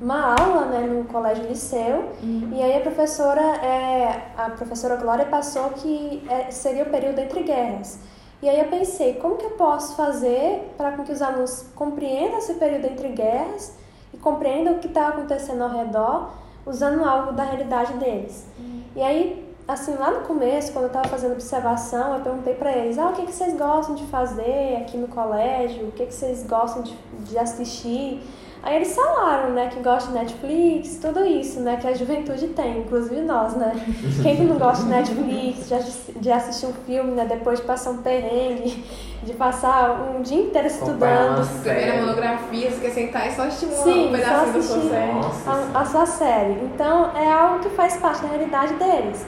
uma 0.00 0.34
aula 0.40 0.66
né, 0.66 0.86
no 0.86 1.04
colégio 1.04 1.46
liceu 1.46 2.04
Uhum. 2.22 2.50
e 2.52 2.62
aí 2.62 2.76
a 2.76 2.80
professora, 2.80 3.42
é, 3.42 4.22
a 4.36 4.50
professora 4.50 4.96
Glória 4.96 5.26
passou 5.26 5.70
que 5.70 6.24
é, 6.30 6.50
seria 6.50 6.84
o 6.84 6.86
período 6.90 7.18
entre 7.18 7.42
guerras. 7.42 7.98
E 8.42 8.48
aí 8.48 8.58
eu 8.58 8.66
pensei, 8.66 9.14
como 9.14 9.36
que 9.36 9.44
eu 9.44 9.50
posso 9.50 9.96
fazer 9.96 10.72
para 10.76 10.92
que 10.92 11.12
os 11.12 11.22
alunos 11.22 11.66
compreendam 11.74 12.38
esse 12.38 12.54
período 12.54 12.86
entre 12.86 13.08
guerras 13.08 13.74
e 14.12 14.16
compreendam 14.18 14.74
o 14.74 14.78
que 14.78 14.88
está 14.88 15.08
acontecendo 15.08 15.62
ao 15.62 15.70
redor 15.70 16.30
usando 16.66 17.04
algo 17.04 17.32
da 17.32 17.44
realidade 17.44 17.94
deles. 17.94 18.46
E 18.94 19.00
aí 19.00 19.45
assim, 19.68 19.94
lá 19.96 20.10
no 20.10 20.20
começo, 20.20 20.72
quando 20.72 20.84
eu 20.84 20.88
estava 20.88 21.08
fazendo 21.08 21.32
observação, 21.32 22.14
eu 22.14 22.20
perguntei 22.20 22.54
para 22.54 22.72
eles, 22.72 22.98
ah, 22.98 23.08
o 23.08 23.12
que, 23.12 23.22
que 23.26 23.32
vocês 23.32 23.56
gostam 23.56 23.94
de 23.94 24.04
fazer 24.06 24.78
aqui 24.82 24.96
no 24.96 25.08
colégio? 25.08 25.88
O 25.88 25.92
que, 25.92 26.06
que 26.06 26.14
vocês 26.14 26.44
gostam 26.48 26.82
de, 26.82 26.94
de 27.24 27.38
assistir? 27.38 28.22
Aí 28.62 28.76
eles 28.76 28.96
falaram, 28.96 29.50
né, 29.50 29.68
que 29.72 29.78
gostam 29.80 30.12
de 30.12 30.18
Netflix, 30.18 30.96
tudo 31.00 31.24
isso, 31.24 31.60
né, 31.60 31.76
que 31.80 31.86
a 31.86 31.94
juventude 31.94 32.48
tem, 32.48 32.78
inclusive 32.78 33.20
nós, 33.20 33.54
né? 33.54 33.72
Quem 34.24 34.36
que 34.36 34.42
não 34.42 34.58
gosta 34.58 34.82
de 34.82 34.90
Netflix, 34.90 35.68
de, 35.68 35.74
assi- 35.74 36.12
de 36.16 36.32
assistir 36.32 36.66
um 36.66 36.72
filme, 36.72 37.12
né, 37.12 37.26
depois 37.26 37.60
de 37.60 37.66
passar 37.66 37.90
um 37.90 37.98
perrengue, 37.98 38.84
de 39.22 39.34
passar 39.34 40.00
um 40.10 40.20
dia 40.20 40.40
inteiro 40.42 40.66
estudando. 40.66 40.98
Primeira 40.98 41.44
série. 41.44 42.00
monografia, 42.00 42.70
você 42.72 42.80
quer 42.80 42.90
sentar 42.90 43.28
e 43.28 43.32
só 43.36 43.46
estimular 43.46 43.82
Sim, 43.84 44.08
um 44.08 44.12
pedacinho 44.12 44.36
só 44.36 44.44
da 44.46 44.52
sua 44.52 44.58
assistir. 44.76 44.88
série. 44.90 45.12
Nossa. 45.12 45.50
a, 45.50 45.80
a 45.80 45.84
sua 45.84 46.06
série. 46.06 46.52
Então 46.64 47.16
é 47.16 47.30
algo 47.32 47.60
que 47.60 47.68
faz 47.70 47.96
parte 47.98 48.22
da 48.22 48.28
realidade 48.28 48.74
deles. 48.74 49.24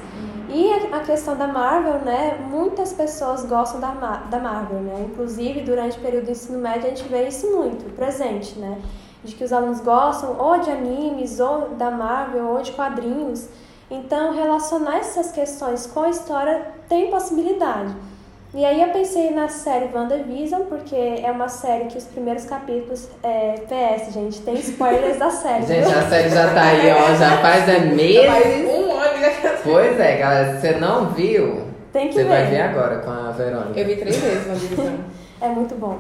E 0.51 0.73
a, 0.73 1.01
questão 1.01 1.37
da 1.37 1.47
Marvel, 1.47 2.01
né? 2.01 2.39
Muitas 2.51 2.93
pessoas 2.93 3.45
gostam 3.45 3.81
da, 3.81 3.91
da 4.31 4.39
Marvel, 4.39 4.81
né? 4.81 5.07
Inclusive 5.11 5.61
durante 5.61 5.99
o 5.99 6.01
período 6.01 6.25
do 6.25 6.31
ensino 6.31 6.59
médio 6.59 6.87
a 6.87 6.89
gente 6.89 7.03
vê 7.05 7.29
isso 7.29 7.55
muito 7.55 7.95
presente, 7.95 8.59
né? 8.59 8.81
De 9.23 9.35
que 9.35 9.45
os 9.45 9.53
alunos 9.53 9.81
gostam 9.81 10.37
ou 10.39 10.59
de 10.61 10.71
animes, 10.71 11.39
ou 11.39 11.71
da 11.71 11.91
Marvel, 11.91 12.47
ou 12.47 12.63
de 12.63 12.73
quadrinhos. 12.73 13.49
Então 13.91 14.35
relacionar 14.35 14.99
essas 14.99 15.33
questões 15.33 15.87
com 15.87 16.01
a 16.01 16.09
história 16.09 16.73
tem 16.89 17.11
possibilidade. 17.11 17.95
E 18.55 18.65
aí 18.65 18.81
eu 18.81 18.89
pensei 18.89 19.31
na 19.31 19.47
série 19.49 19.91
WandaVision, 19.95 20.63
porque 20.71 20.97
é 20.97 21.31
uma 21.31 21.49
série 21.49 21.85
que 21.85 21.99
os 21.99 22.05
primeiros 22.05 22.47
capítulos, 22.47 23.07
é, 23.23 23.61
PS, 23.69 24.15
gente, 24.15 24.41
tem 24.41 24.55
spoilers 24.55 25.19
da 25.19 25.31
série. 25.31 25.67
Gente, 25.67 25.87
viu? 25.87 25.99
a 25.99 26.03
série 26.09 26.31
já 26.31 26.55
tá 26.55 26.63
aí, 26.63 26.91
ó. 26.91 27.15
Já 27.15 27.39
faz 27.39 27.69
é 27.69 27.81
mês. 27.81 28.27
Faz 28.27 28.65
um 28.65 28.93
ano 28.93 29.21
já. 29.21 29.59
Pois 29.63 30.01
é, 30.01 30.17
galera. 30.17 30.55
Se 30.55 30.61
você 30.61 30.73
não 30.79 31.11
viu, 31.11 31.63
Tem 31.93 32.09
que 32.09 32.15
você 32.15 32.23
ver. 32.25 32.29
vai 32.29 32.47
ver 32.47 32.61
agora 32.63 32.97
com 33.01 33.11
a 33.11 33.31
Verônica. 33.33 33.79
Eu 33.79 33.87
vi 33.87 33.97
três 33.97 34.17
vezes 34.17 34.47
uma 34.47 34.57
divisão. 34.57 34.99
É 35.41 35.49
muito 35.49 35.77
bom. 35.77 35.99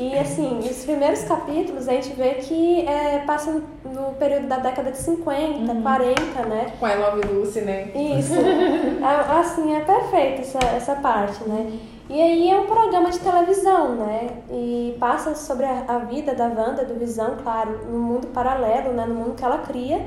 E 0.00 0.18
assim, 0.18 0.60
os 0.60 0.82
primeiros 0.86 1.24
capítulos 1.24 1.86
a 1.86 1.92
gente 1.92 2.14
vê 2.14 2.30
que 2.36 2.88
é, 2.88 3.18
passa 3.26 3.62
no 3.84 4.14
período 4.14 4.46
da 4.48 4.56
década 4.56 4.90
de 4.90 4.96
50, 4.96 5.74
40, 5.74 6.42
né? 6.46 6.72
Com 6.80 6.86
a 6.86 6.94
I 6.94 6.98
Love 6.98 7.20
Lucy, 7.28 7.60
né? 7.60 7.90
Isso. 7.94 8.32
É, 8.34 9.38
assim, 9.38 9.74
é 9.74 9.80
perfeito 9.80 10.40
essa, 10.40 10.58
essa 10.74 10.94
parte, 10.96 11.46
né? 11.46 11.78
E 12.08 12.20
aí 12.20 12.50
é 12.50 12.58
um 12.58 12.66
programa 12.66 13.10
de 13.10 13.18
televisão, 13.18 13.94
né? 13.96 14.30
E 14.50 14.96
passa 14.98 15.34
sobre 15.34 15.66
a, 15.66 15.84
a 15.86 15.98
vida 15.98 16.34
da 16.34 16.46
Wanda, 16.46 16.82
do 16.84 16.98
Visão, 16.98 17.36
claro, 17.42 17.86
no 17.86 17.98
mundo 17.98 18.28
paralelo, 18.28 18.94
né? 18.94 19.04
No 19.04 19.14
mundo 19.14 19.34
que 19.34 19.44
ela 19.44 19.58
cria. 19.58 20.02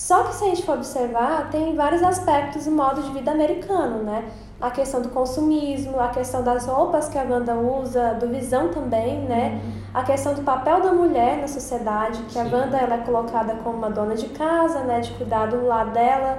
Só 0.00 0.22
que 0.22 0.34
se 0.34 0.44
a 0.44 0.46
gente 0.46 0.64
for 0.64 0.76
observar, 0.76 1.50
tem 1.50 1.76
vários 1.76 2.02
aspectos 2.02 2.64
do 2.64 2.70
modo 2.70 3.02
de 3.02 3.12
vida 3.12 3.30
americano, 3.32 4.02
né? 4.02 4.24
A 4.58 4.70
questão 4.70 5.02
do 5.02 5.10
consumismo, 5.10 6.00
a 6.00 6.08
questão 6.08 6.42
das 6.42 6.64
roupas 6.64 7.06
que 7.10 7.18
a 7.18 7.22
Wanda 7.22 7.54
usa, 7.54 8.14
do 8.14 8.26
Visão 8.26 8.70
também, 8.70 9.20
né? 9.20 9.60
A 9.92 10.02
questão 10.02 10.32
do 10.32 10.40
papel 10.40 10.80
da 10.80 10.90
mulher 10.90 11.36
na 11.36 11.46
sociedade, 11.46 12.22
que 12.30 12.38
a 12.38 12.44
Sim. 12.46 12.50
Wanda 12.50 12.78
ela 12.78 12.94
é 12.94 12.98
colocada 12.98 13.54
como 13.56 13.76
uma 13.76 13.90
dona 13.90 14.14
de 14.14 14.30
casa, 14.30 14.80
né? 14.84 15.00
De 15.00 15.12
cuidar 15.12 15.48
do 15.48 15.66
lar 15.66 15.90
dela. 15.90 16.38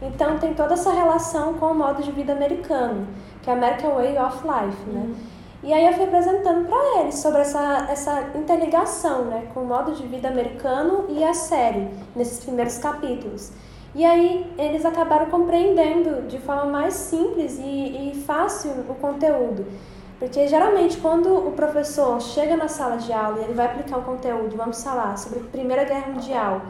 Então 0.00 0.38
tem 0.38 0.54
toda 0.54 0.72
essa 0.72 0.90
relação 0.90 1.52
com 1.54 1.66
o 1.66 1.74
modo 1.74 2.02
de 2.02 2.10
vida 2.10 2.32
americano, 2.32 3.06
que 3.42 3.50
é 3.50 3.52
American 3.52 3.94
Way 3.94 4.18
of 4.18 4.38
Life, 4.38 4.90
né? 4.90 5.14
E 5.62 5.72
aí 5.72 5.86
eu 5.86 5.92
fui 5.92 6.04
apresentando 6.04 6.66
para 6.66 7.00
eles 7.00 7.14
sobre 7.16 7.40
essa, 7.40 7.86
essa 7.88 8.30
interligação, 8.34 9.26
né, 9.26 9.46
com 9.54 9.60
o 9.60 9.66
modo 9.66 9.92
de 9.92 10.04
vida 10.06 10.28
americano 10.28 11.04
e 11.08 11.22
a 11.22 11.32
série, 11.32 11.88
nesses 12.16 12.44
primeiros 12.44 12.78
capítulos. 12.78 13.52
E 13.94 14.04
aí 14.04 14.50
eles 14.58 14.84
acabaram 14.84 15.26
compreendendo 15.26 16.26
de 16.26 16.38
forma 16.38 16.64
mais 16.64 16.94
simples 16.94 17.58
e, 17.58 18.10
e 18.10 18.24
fácil 18.26 18.70
o 18.88 18.94
conteúdo. 18.94 19.64
Porque 20.18 20.46
geralmente 20.46 20.98
quando 20.98 21.34
o 21.34 21.52
professor 21.52 22.20
chega 22.20 22.56
na 22.56 22.68
sala 22.68 22.96
de 22.96 23.12
aula 23.12 23.40
e 23.40 23.44
ele 23.44 23.54
vai 23.54 23.66
aplicar 23.66 23.98
um 23.98 24.02
conteúdo, 24.02 24.56
vamos 24.56 24.82
falar 24.82 25.18
sobre 25.18 25.40
a 25.40 25.42
Primeira 25.42 25.84
Guerra 25.84 26.12
Mundial, 26.12 26.62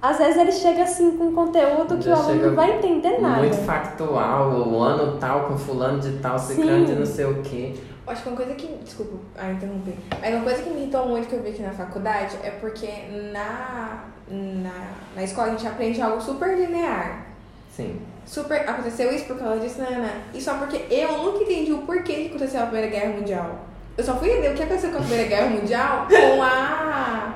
às 0.00 0.18
vezes 0.18 0.36
ele 0.36 0.52
chega 0.52 0.84
assim 0.84 1.16
com 1.16 1.24
um 1.24 1.34
conteúdo 1.34 1.96
que 1.96 2.04
Já 2.04 2.16
o 2.16 2.18
aluno 2.18 2.46
não 2.48 2.54
vai 2.54 2.76
entender 2.76 3.18
nada. 3.18 3.40
Muito 3.40 3.56
factual, 3.56 4.50
o 4.50 4.80
ano 4.80 5.18
tal 5.18 5.46
com 5.46 5.56
fulano 5.56 5.98
de 6.00 6.18
tal, 6.18 6.38
ciclano 6.38 6.84
de 6.84 6.94
não 6.94 7.06
sei 7.06 7.24
o 7.24 7.42
quê. 7.42 7.74
Acho 8.08 8.22
que 8.22 8.28
uma 8.28 8.36
coisa 8.36 8.54
que. 8.54 8.66
Desculpa, 8.84 9.16
ah, 9.36 9.50
interrompi. 9.50 9.94
Mas 10.20 10.34
uma 10.34 10.44
coisa 10.44 10.62
que 10.62 10.70
me 10.70 10.80
irritou 10.82 11.08
muito 11.08 11.28
que 11.28 11.34
eu 11.34 11.42
vi 11.42 11.50
aqui 11.50 11.62
na 11.62 11.72
faculdade 11.72 12.36
é 12.42 12.50
porque 12.50 12.88
na, 13.32 14.04
na, 14.28 14.90
na 15.14 15.22
escola 15.22 15.48
a 15.48 15.50
gente 15.50 15.66
aprende 15.66 16.00
algo 16.00 16.20
super 16.20 16.56
linear. 16.56 17.26
Sim. 17.74 18.00
Super. 18.26 18.68
Aconteceu 18.68 19.14
isso 19.14 19.24
por 19.26 19.38
causa 19.38 19.60
disso, 19.60 19.80
né, 19.80 19.88
Ana? 19.90 20.10
E 20.34 20.40
só 20.40 20.54
porque 20.54 20.84
eu 20.90 21.18
nunca 21.18 21.44
entendi 21.44 21.72
o 21.72 21.78
porquê 21.78 22.14
que 22.14 22.26
aconteceu 22.28 22.60
a 22.62 22.66
Primeira 22.66 22.88
Guerra 22.88 23.12
Mundial. 23.12 23.58
Eu 23.96 24.04
só 24.04 24.14
fui 24.16 24.30
entender 24.30 24.50
o 24.50 24.54
que 24.54 24.62
aconteceu 24.62 24.90
com 24.90 24.98
a 24.98 25.00
Primeira 25.00 25.28
Guerra 25.28 25.48
Mundial 25.50 26.06
com 26.10 26.42
a. 26.42 27.34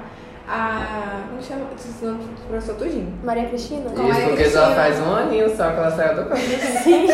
A. 0.48 1.24
Como 1.30 1.42
chama? 1.42 1.66
Esqueci 1.76 2.04
o 2.04 2.08
nome 2.08 2.24
do 2.24 2.48
professor 2.48 2.74
Tudinho. 2.74 3.18
Maria 3.22 3.48
Cristina? 3.48 3.88
Com 3.88 3.94
Isso 3.94 4.02
Maria 4.02 4.28
porque 4.28 4.44
já 4.44 4.60
Cristina. 4.66 4.74
faz 4.74 5.00
um 5.00 5.14
aninho 5.14 5.56
só 5.56 5.70
que 5.70 5.76
ela 5.76 5.90
saiu 5.90 6.14
do. 6.24 6.36
Sim. 6.82 7.06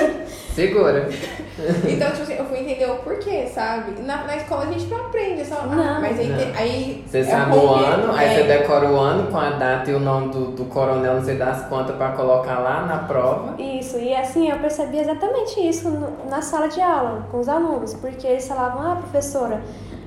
Segura. 0.58 1.08
Então, 1.88 2.08
tipo 2.12 2.22
assim, 2.22 2.34
eu 2.34 2.44
fui 2.44 2.60
entender 2.60 2.86
o 2.88 2.98
porquê, 2.98 3.44
sabe? 3.52 4.00
Na, 4.02 4.18
na 4.24 4.36
escola 4.36 4.62
a 4.62 4.66
gente 4.66 4.86
não 4.86 5.06
aprende, 5.06 5.44
só. 5.44 5.56
ah, 5.62 5.66
Não. 5.66 6.00
mas 6.00 6.16
aí, 6.16 6.28
Não. 6.28 6.56
aí 6.56 7.04
Você 7.04 7.18
é 7.18 7.24
sabe 7.24 7.56
o 7.56 7.68
ano, 7.74 8.12
aí 8.12 8.26
é. 8.28 8.34
você 8.36 8.42
decora 8.44 8.88
o 8.88 8.96
ano 8.96 9.28
com 9.28 9.38
a 9.38 9.50
data 9.50 9.90
e 9.90 9.94
o 9.94 9.98
nome 9.98 10.28
do, 10.28 10.52
do 10.52 10.64
coronel, 10.66 11.14
não 11.14 11.24
sei 11.24 11.36
das 11.36 11.64
quantas, 11.66 11.96
pra 11.96 12.10
colocar 12.12 12.60
lá 12.60 12.86
na 12.86 12.98
prova. 12.98 13.60
Isso, 13.60 13.98
e 13.98 14.14
assim, 14.14 14.48
eu 14.48 14.56
percebi 14.60 14.98
exatamente 15.00 15.60
isso 15.68 15.90
no- 15.90 16.30
na 16.30 16.40
sala 16.40 16.68
de 16.68 16.80
aula 16.80 17.26
com 17.28 17.40
os 17.40 17.48
alunos, 17.48 17.94
porque 17.94 18.24
eles 18.28 18.46
falavam, 18.46 18.92
ah, 18.92 18.96
professora, 18.96 19.60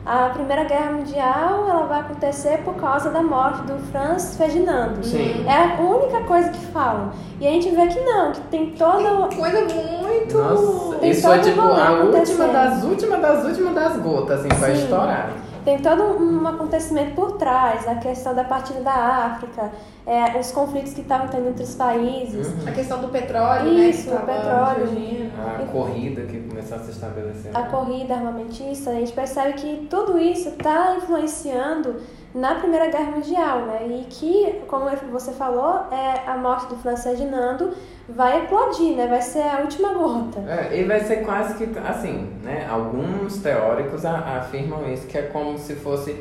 a 0.05 0.29
Primeira 0.29 0.63
Guerra 0.63 0.91
Mundial 0.91 1.69
ela 1.69 1.85
vai 1.85 1.99
acontecer 1.99 2.59
por 2.63 2.75
causa 2.75 3.11
da 3.11 3.21
morte 3.21 3.61
do 3.63 3.77
Franz 3.91 4.35
Ferdinando. 4.35 5.03
Sim. 5.05 5.45
É 5.47 5.53
a 5.53 5.79
única 5.79 6.21
coisa 6.21 6.49
que 6.49 6.65
falam. 6.67 7.11
E 7.39 7.47
a 7.47 7.51
gente 7.51 7.69
vê 7.69 7.87
que 7.87 7.99
não, 7.99 8.31
que 8.31 8.41
tem 8.41 8.71
toda. 8.71 9.27
Coisa 9.35 9.61
muito. 9.61 10.37
Nossa, 10.37 10.95
Tem 10.97 11.11
isso 11.11 11.21
todo 11.21 11.41
tipo 11.41 11.61
a 11.61 11.91
última 11.91 12.47
das 12.47 12.83
últimas 12.83 13.21
das 13.21 13.45
últimas 13.45 13.75
das 13.75 13.97
gotas, 13.97 14.45
assim, 14.45 14.49
Sim. 14.49 14.83
estourar. 14.83 15.29
Tem 15.63 15.77
todo 15.79 16.01
um 16.01 16.47
acontecimento 16.47 17.13
por 17.13 17.33
trás, 17.33 17.87
a 17.87 17.95
questão 17.95 18.33
da 18.33 18.43
partida 18.43 18.81
da 18.81 18.91
África, 18.93 19.71
é, 20.07 20.39
os 20.39 20.51
conflitos 20.51 20.93
que 20.93 21.01
estavam 21.01 21.27
tendo 21.27 21.49
entre 21.49 21.63
os 21.63 21.75
países. 21.75 22.47
Uhum. 22.47 22.67
A 22.67 22.71
questão 22.71 22.99
do 22.99 23.09
petróleo, 23.09 23.71
Isso, 23.71 24.09
né? 24.09 24.17
que 24.17 24.23
o 24.23 24.25
petróleo. 24.25 24.87
surgindo. 24.87 25.31
A 25.39 25.65
corrida 25.71 26.21
que 26.23 26.39
começou 26.41 26.77
a 26.77 26.79
se 26.81 26.91
estabelecer. 26.91 27.51
a 27.55 27.63
corrida 27.63 28.15
armamentista, 28.15 28.89
a 28.89 28.93
gente 28.95 29.11
percebe 29.13 29.53
que 29.53 29.87
tudo 29.89 30.17
isso 30.17 30.49
está 30.49 30.95
influenciando 30.97 31.97
na 32.33 32.55
Primeira 32.55 32.87
Guerra 32.87 33.11
Mundial, 33.11 33.59
né? 33.65 33.85
E 33.87 34.05
que, 34.09 34.61
como 34.67 34.89
você 35.11 35.31
falou, 35.31 35.85
é, 35.91 36.29
a 36.29 36.37
morte 36.37 36.67
do 36.67 36.75
Franz 36.77 37.03
Ferdinando 37.03 37.71
vai 38.07 38.43
eclodir, 38.43 38.95
né? 38.95 39.07
Vai 39.07 39.21
ser 39.21 39.43
a 39.43 39.59
última 39.59 39.93
gota. 39.93 40.39
É, 40.47 40.79
e 40.79 40.83
vai 40.85 41.01
ser 41.01 41.17
quase 41.25 41.55
que, 41.55 41.69
assim, 41.79 42.29
né? 42.43 42.67
Alguns 42.69 43.37
teóricos 43.37 44.05
a- 44.05 44.37
afirmam 44.39 44.91
isso, 44.91 45.07
que 45.07 45.17
é 45.17 45.23
como 45.23 45.57
se 45.57 45.75
fosse 45.75 46.15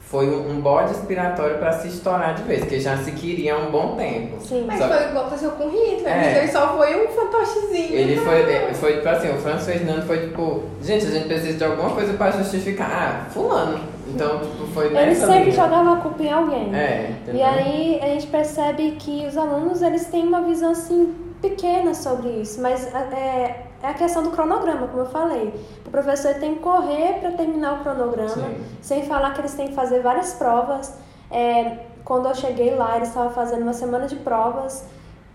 foi 0.00 0.26
um 0.26 0.58
bode 0.62 0.92
expiratório 0.92 1.58
para 1.58 1.70
se 1.72 1.88
estourar 1.88 2.34
de 2.34 2.42
vez, 2.44 2.64
que 2.64 2.80
já 2.80 2.96
se 2.96 3.12
queria 3.12 3.54
há 3.54 3.58
um 3.58 3.70
bom 3.70 3.94
tempo. 3.94 4.40
Sim. 4.40 4.64
Mas 4.66 4.78
Só- 4.78 4.88
foi 4.88 5.02
igual 5.08 5.26
aconteceu 5.26 5.50
com 5.50 5.64
o 5.64 5.68
Hitler. 5.68 6.08
É. 6.14 6.28
Hitler 6.28 6.50
só 6.50 6.76
foi 6.78 7.04
um 7.04 7.08
fantochezinho. 7.08 7.94
Ele 7.94 8.16
né? 8.16 8.22
foi, 8.22 8.74
foi 8.74 8.96
tipo 8.96 9.08
assim, 9.10 9.28
o 9.30 9.34
Franz 9.34 9.66
Ferdinand 9.66 10.00
foi 10.06 10.20
tipo, 10.20 10.62
gente, 10.80 11.04
a 11.04 11.10
gente 11.10 11.26
precisa 11.26 11.58
de 11.58 11.64
alguma 11.64 11.90
coisa 11.90 12.14
pra 12.14 12.30
justificar. 12.30 12.90
Ah, 12.90 13.30
fulano. 13.30 13.80
Então, 14.14 14.40
tipo, 14.40 14.66
foi 14.68 14.86
Ele 14.86 14.94
nessa 14.94 15.26
sempre 15.26 15.50
linha. 15.50 15.56
jogava 15.56 15.92
a 15.92 15.96
culpa 15.96 16.22
em 16.22 16.32
alguém. 16.32 16.74
É, 16.74 17.10
entendeu? 17.10 17.34
E 17.36 17.42
aí 17.42 18.00
a 18.02 18.06
gente 18.06 18.26
percebe 18.28 18.92
que 18.92 19.26
os 19.26 19.36
alunos 19.36 19.82
eles 19.82 20.06
têm 20.06 20.26
uma 20.26 20.40
visão 20.42 20.70
assim 20.72 21.14
pequena 21.40 21.94
sobre 21.94 22.28
isso, 22.40 22.60
mas 22.60 22.86
é, 22.94 23.64
é 23.82 23.86
a 23.88 23.94
questão 23.94 24.22
do 24.22 24.30
cronograma, 24.30 24.88
como 24.88 25.02
eu 25.02 25.06
falei. 25.06 25.54
O 25.86 25.90
professor 25.90 26.34
tem 26.34 26.54
que 26.56 26.60
correr 26.60 27.18
para 27.20 27.30
terminar 27.32 27.74
o 27.74 27.82
cronograma, 27.82 28.28
Sim. 28.28 28.56
sem 28.82 29.02
falar 29.04 29.34
que 29.34 29.40
eles 29.40 29.54
têm 29.54 29.68
que 29.68 29.74
fazer 29.74 30.00
várias 30.00 30.32
provas. 30.34 30.94
É, 31.30 31.76
quando 32.04 32.26
eu 32.26 32.34
cheguei 32.34 32.74
lá, 32.74 32.96
eles 32.96 33.08
estavam 33.08 33.30
fazendo 33.30 33.62
uma 33.62 33.72
semana 33.74 34.06
de 34.06 34.16
provas 34.16 34.84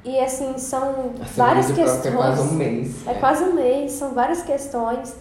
e 0.04 0.20
assim 0.20 0.58
são 0.58 1.14
várias 1.38 1.68
questões. 1.72 2.02
que 2.02 2.08
É 2.08 2.12
quase 2.12 2.42
um 2.42 2.54
mês. 2.56 3.08
É 3.08 3.14
quase 3.14 3.44
um 3.46 3.54
mês, 3.54 3.92
são 3.94 4.10
várias 4.14 4.42
questões. 4.42 5.16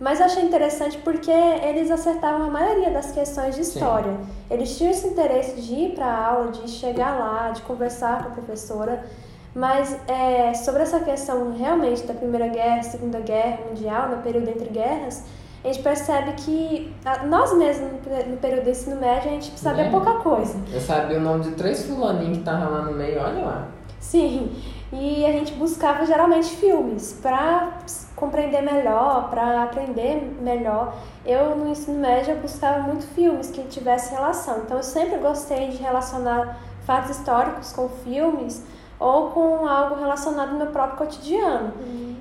Mas 0.00 0.18
eu 0.18 0.26
achei 0.26 0.42
interessante 0.44 0.98
porque 0.98 1.30
eles 1.30 1.90
acertavam 1.90 2.46
a 2.46 2.50
maioria 2.50 2.90
das 2.90 3.12
questões 3.12 3.54
de 3.54 3.60
história. 3.62 4.12
Eles 4.50 4.76
tinham 4.76 4.90
esse 4.90 5.06
interesse 5.06 5.60
de 5.60 5.74
ir 5.74 5.94
para 5.94 6.06
a 6.06 6.26
aula, 6.28 6.50
de 6.50 6.68
chegar 6.68 7.18
lá, 7.18 7.50
de 7.50 7.62
conversar 7.62 8.22
com 8.24 8.28
a 8.28 8.32
professora. 8.32 9.04
Mas 9.54 9.96
é, 10.08 10.52
sobre 10.52 10.82
essa 10.82 10.98
questão 10.98 11.56
realmente 11.56 12.02
da 12.02 12.12
Primeira 12.12 12.48
Guerra, 12.48 12.82
Segunda 12.82 13.20
Guerra 13.20 13.60
Mundial, 13.68 14.08
no 14.08 14.16
período 14.16 14.48
entre 14.50 14.68
guerras, 14.68 15.22
a 15.62 15.68
gente 15.68 15.80
percebe 15.80 16.32
que 16.32 16.92
nós 17.28 17.56
mesmos, 17.56 17.92
no 17.92 17.98
pe- 17.98 18.24
no 18.24 18.36
período 18.36 18.64
do 18.64 18.70
ensino 18.70 18.96
médio, 18.96 19.30
a 19.30 19.34
gente 19.34 19.56
sabia 19.58 19.84
É. 19.84 19.90
pouca 19.90 20.14
coisa. 20.14 20.58
Eu 20.72 20.80
sabia 20.80 21.18
o 21.18 21.20
nome 21.20 21.44
de 21.44 21.52
três 21.52 21.84
fulaninhos 21.86 22.32
que 22.32 22.38
estavam 22.40 22.70
lá 22.72 22.82
no 22.82 22.92
meio, 22.92 23.20
olha 23.20 23.44
lá. 23.44 23.68
Sim, 24.00 24.50
e 24.96 25.26
a 25.26 25.32
gente 25.32 25.52
buscava 25.54 26.06
geralmente 26.06 26.54
filmes 26.54 27.18
para 27.20 27.78
compreender 28.14 28.62
melhor, 28.62 29.28
para 29.28 29.64
aprender 29.64 30.38
melhor. 30.40 30.94
Eu 31.26 31.56
no 31.56 31.68
ensino 31.68 31.98
médio 31.98 32.34
eu 32.34 32.40
buscava 32.40 32.78
muito 32.80 33.04
filmes 33.08 33.50
que 33.50 33.62
tivessem 33.64 34.16
relação. 34.16 34.58
Então 34.58 34.76
eu 34.76 34.82
sempre 34.84 35.18
gostei 35.18 35.70
de 35.70 35.78
relacionar 35.78 36.60
fatos 36.86 37.10
históricos 37.10 37.72
com 37.72 37.88
filmes 37.88 38.62
ou 39.00 39.30
com 39.30 39.66
algo 39.66 39.96
relacionado 39.96 40.50
ao 40.50 40.58
meu 40.58 40.68
próprio 40.68 40.98
cotidiano. 40.98 41.72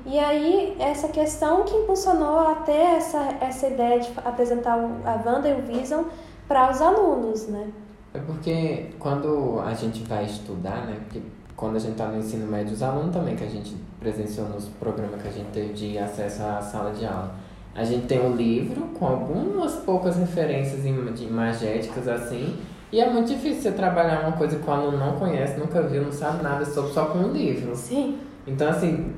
E 0.08 0.18
aí 0.18 0.76
essa 0.80 1.08
questão 1.10 1.64
que 1.64 1.76
impulsionou 1.76 2.40
até 2.40 2.96
essa, 2.96 3.20
essa 3.40 3.68
ideia 3.68 4.00
de 4.00 4.12
apresentar 4.26 4.80
a 5.06 5.30
Wanda 5.30 5.48
e 5.48 5.54
o 5.54 5.62
Vision 5.62 6.06
para 6.48 6.72
os 6.72 6.82
alunos, 6.82 7.48
né? 7.48 7.72
É 8.16 8.20
porque 8.20 8.92
quando 9.00 9.60
a 9.60 9.74
gente 9.74 10.04
vai 10.04 10.26
estudar, 10.26 10.86
né? 10.86 11.00
Porque 11.04 11.22
quando 11.64 11.78
a 11.78 11.80
gente 11.80 11.96
tá 11.96 12.08
no 12.08 12.18
ensino 12.18 12.46
médio, 12.46 12.74
os 12.74 12.84
alunos 12.84 13.16
também 13.16 13.38
que 13.38 13.44
a 13.46 13.48
gente 13.48 13.74
presenciou 13.98 14.50
nos 14.50 14.66
programas 14.66 15.22
que 15.22 15.30
a 15.30 15.32
gente 15.32 15.48
teve 15.54 15.72
de 15.72 15.98
acesso 15.98 16.44
à 16.44 16.62
sala 16.62 16.92
de 16.92 17.06
aula. 17.06 17.34
A 17.74 17.86
gente 17.86 18.06
tem 18.06 18.20
um 18.20 18.36
livro 18.36 18.82
com 19.00 19.08
algumas 19.08 19.72
poucas 19.76 20.18
referências 20.18 20.84
de 20.84 21.24
imagéticas 21.24 22.06
assim. 22.10 22.58
E 22.92 23.00
é 23.00 23.10
muito 23.10 23.30
difícil 23.30 23.62
você 23.62 23.72
trabalhar 23.72 24.28
uma 24.28 24.34
coisa 24.34 24.60
que 24.60 24.70
o 24.70 24.74
aluno 24.74 24.98
não 24.98 25.14
conhece, 25.14 25.58
nunca 25.58 25.82
viu, 25.84 26.04
não 26.04 26.12
sabe 26.12 26.44
nada 26.44 26.66
sobre, 26.66 26.92
só 26.92 27.06
com 27.06 27.20
um 27.20 27.32
livro. 27.32 27.74
Sim. 27.78 28.20
Então, 28.46 28.68
assim, 28.68 29.14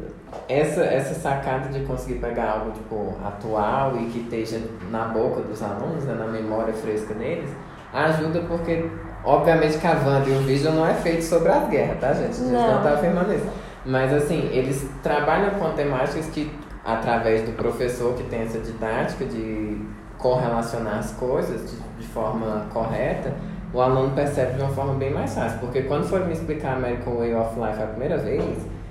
essa, 0.48 0.84
essa 0.84 1.16
sacada 1.16 1.70
de 1.70 1.84
conseguir 1.86 2.20
pegar 2.20 2.52
algo, 2.52 2.72
tipo, 2.74 3.16
atual 3.26 3.98
e 3.98 4.06
que 4.06 4.20
esteja 4.20 4.62
na 4.92 5.06
boca 5.06 5.42
dos 5.42 5.64
alunos, 5.64 6.04
né, 6.04 6.14
na 6.14 6.28
memória 6.28 6.76
fresca 6.76 7.16
deles, 7.16 7.50
ajuda 7.92 8.42
porque, 8.42 8.88
obviamente, 9.26 9.78
que 9.78 9.88
a 9.88 9.92
Wanda 9.94 10.30
e 10.30 10.34
o 10.34 10.42
Vision 10.42 10.76
não 10.76 10.88
é 10.88 10.94
feito 10.94 11.24
sobre 11.24 11.50
as 11.52 11.68
guerras, 11.70 12.00
tá, 12.00 12.14
gente? 12.14 12.32
A 12.32 12.34
gente 12.34 12.42
não, 12.52 12.76
Não. 12.76 12.84
tá 12.84 12.94
afirmando 12.94 13.34
isso. 13.34 13.48
Mas, 13.86 14.14
assim, 14.14 14.50
eles 14.52 14.88
trabalham 15.04 15.52
com 15.52 15.70
temáticas 15.74 16.28
que, 16.28 16.52
através 16.84 17.44
do 17.44 17.52
professor 17.56 18.14
que 18.14 18.24
tem 18.24 18.42
essa 18.42 18.60
didática 18.60 19.26
de 19.26 19.82
correlacionar 20.18 21.00
as 21.00 21.12
coisas 21.12 21.70
de, 21.70 21.78
de 22.02 22.08
forma 22.08 22.66
correta, 22.74 23.34
o 23.74 23.82
aluno 23.82 24.12
percebe 24.16 24.54
de 24.54 24.62
uma 24.62 24.70
forma 24.74 24.94
bem 24.94 25.12
mais 25.14 25.34
fácil. 25.36 25.60
Porque 25.60 25.82
quando 25.84 26.06
for 26.06 26.22
me 26.26 26.34
explicar 26.34 26.76
American 26.78 27.16
Way 27.16 27.36
of 27.36 27.60
Life 27.60 27.82
a 27.84 27.88
primeira 27.88 28.18
vez, 28.18 28.44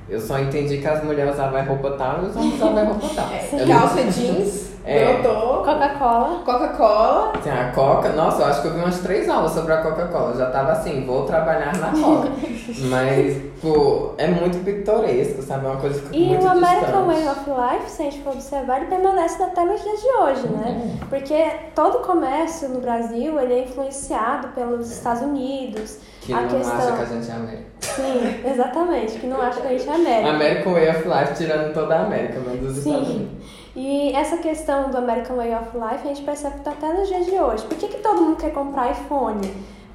eu 0.08 0.20
só 0.20 0.38
entendi 0.38 0.78
que 0.78 0.86
as 0.86 1.02
mulheres 1.02 1.34
usavam 1.34 1.64
roupa 1.64 1.92
tal 1.92 2.22
e 2.22 2.26
os 2.26 2.36
homens 2.36 2.54
usavam 2.54 2.84
roupa 2.92 3.08
tal. 3.14 3.28
É, 3.32 3.66
calça 3.66 4.04
jeans, 4.04 4.73
É. 4.86 5.22
Coca-Cola. 5.64 6.42
Coca-Cola. 6.44 7.32
Assim, 7.38 7.50
a 7.50 7.72
Coca, 7.72 8.10
nossa, 8.10 8.42
eu 8.42 8.46
acho 8.46 8.62
que 8.62 8.68
eu 8.68 8.74
vi 8.74 8.80
umas 8.80 8.98
três 9.00 9.28
aulas 9.28 9.52
sobre 9.52 9.72
a 9.72 9.78
Coca-Cola. 9.78 10.36
Já 10.36 10.50
tava 10.50 10.72
assim, 10.72 11.04
vou 11.06 11.24
trabalhar 11.24 11.74
na 11.76 11.90
Coca. 11.90 12.28
Mas, 12.90 13.42
pô, 13.64 14.10
é 14.18 14.26
muito 14.26 14.62
pitoresco, 14.62 15.42
sabe? 15.42 15.64
É 15.64 15.68
uma 15.70 15.80
coisa 15.80 15.98
que 15.98 16.06
fica 16.06 16.16
E 16.16 16.26
muito 16.26 16.44
o 16.44 16.48
American. 16.48 17.06
Way 17.06 17.28
of 17.28 17.40
Life, 17.48 17.90
se 17.90 18.02
a 18.02 18.04
gente 18.04 18.22
for 18.22 18.34
observar, 18.34 18.76
ele 18.76 18.86
permanece 18.86 19.42
até 19.42 19.64
nos 19.64 19.82
dias 19.82 20.00
de 20.00 20.08
hoje, 20.08 20.48
né? 20.48 20.98
Porque 21.08 21.34
todo 21.74 21.98
o 21.98 22.00
comércio 22.02 22.68
no 22.68 22.80
Brasil, 22.80 23.40
ele 23.40 23.54
é 23.54 23.64
influenciado 23.64 24.48
pelos 24.48 24.90
Estados 24.90 25.22
Unidos. 25.22 25.98
Que 26.20 26.32
a 26.32 26.42
não 26.42 26.48
questão... 26.48 26.76
acha 26.76 26.92
que 26.92 27.02
a 27.02 27.04
gente 27.04 27.30
é 27.30 27.34
América. 27.34 27.64
Sim, 27.80 28.50
exatamente, 28.52 29.18
que 29.18 29.26
não 29.26 29.40
acha 29.40 29.60
que 29.60 29.66
a 29.66 29.70
gente 29.70 29.88
é 29.88 29.94
América. 29.94 30.30
American 30.30 30.72
Way 30.72 30.88
of 30.90 31.08
Life 31.08 31.34
tirando 31.34 31.74
toda 31.74 31.96
a 31.96 32.04
América, 32.04 32.40
mas 32.44 32.60
dos 32.60 32.78
Estados 32.78 33.08
Sim. 33.08 33.14
Unidos. 33.14 33.64
E 33.76 34.12
essa 34.12 34.36
questão 34.36 34.90
do 34.90 34.98
American 34.98 35.36
Way 35.36 35.54
of 35.54 35.68
Life, 35.74 36.04
a 36.04 36.08
gente 36.08 36.22
percebe 36.22 36.58
que 36.58 36.60
tá 36.62 36.70
até 36.70 36.92
nos 36.92 37.08
dias 37.08 37.26
de 37.26 37.32
hoje. 37.32 37.64
Por 37.64 37.76
que, 37.76 37.88
que 37.88 37.98
todo 37.98 38.22
mundo 38.22 38.36
quer 38.36 38.52
comprar 38.52 38.92
iPhone? 38.92 39.40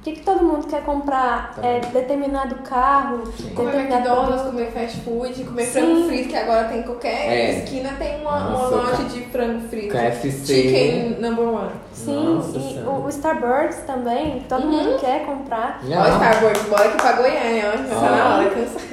Por 0.00 0.04
que, 0.04 0.12
que 0.12 0.20
todo 0.24 0.42
mundo 0.42 0.66
quer 0.66 0.82
comprar 0.82 1.54
Tá. 1.56 1.66
é, 1.66 1.78
determinado 1.80 2.54
carro, 2.62 3.26
Sim. 3.36 3.50
Comer 3.50 3.72
determinado 3.72 4.00
McDonald's, 4.08 4.42
produto? 4.42 4.50
comer 4.52 4.70
fast 4.72 5.00
food, 5.00 5.44
comer 5.44 5.64
Sim. 5.64 5.72
frango 5.72 6.08
frito, 6.08 6.28
que 6.30 6.36
agora 6.36 6.64
tem 6.68 6.78
em 6.78 6.82
qualquer 6.84 7.28
É. 7.28 7.50
esquina 7.58 7.90
tem 7.98 8.20
uma, 8.22 8.30
uma 8.38 8.50
Nossa, 8.50 8.74
loja 8.76 8.96
ca- 8.96 9.02
de 9.02 9.20
frango 9.26 9.68
frito. 9.68 9.88
KFC. 9.94 10.54
Chicken 10.54 11.20
number 11.20 11.44
one. 11.46 11.70
Sim, 11.92 12.34
Nossa 12.36 12.58
e 12.58 12.62
Senhora. 12.62 12.90
o, 12.90 13.04
o 13.04 13.08
Starbucks 13.10 13.76
também, 13.86 14.40
todo 14.48 14.64
Uhum. 14.64 14.70
mundo 14.70 14.98
quer 15.00 15.26
comprar. 15.26 15.80
Não. 15.84 15.98
Ó, 16.00 16.06
Starbucks, 16.08 16.62
bora 16.62 16.84
aqui 16.88 16.96
pra 16.96 17.12
Goiânia, 17.12 17.64
onde 17.78 17.88
tá 17.90 18.00
na 18.10 18.36
hora, 18.38 18.50
cansado. 18.50 18.90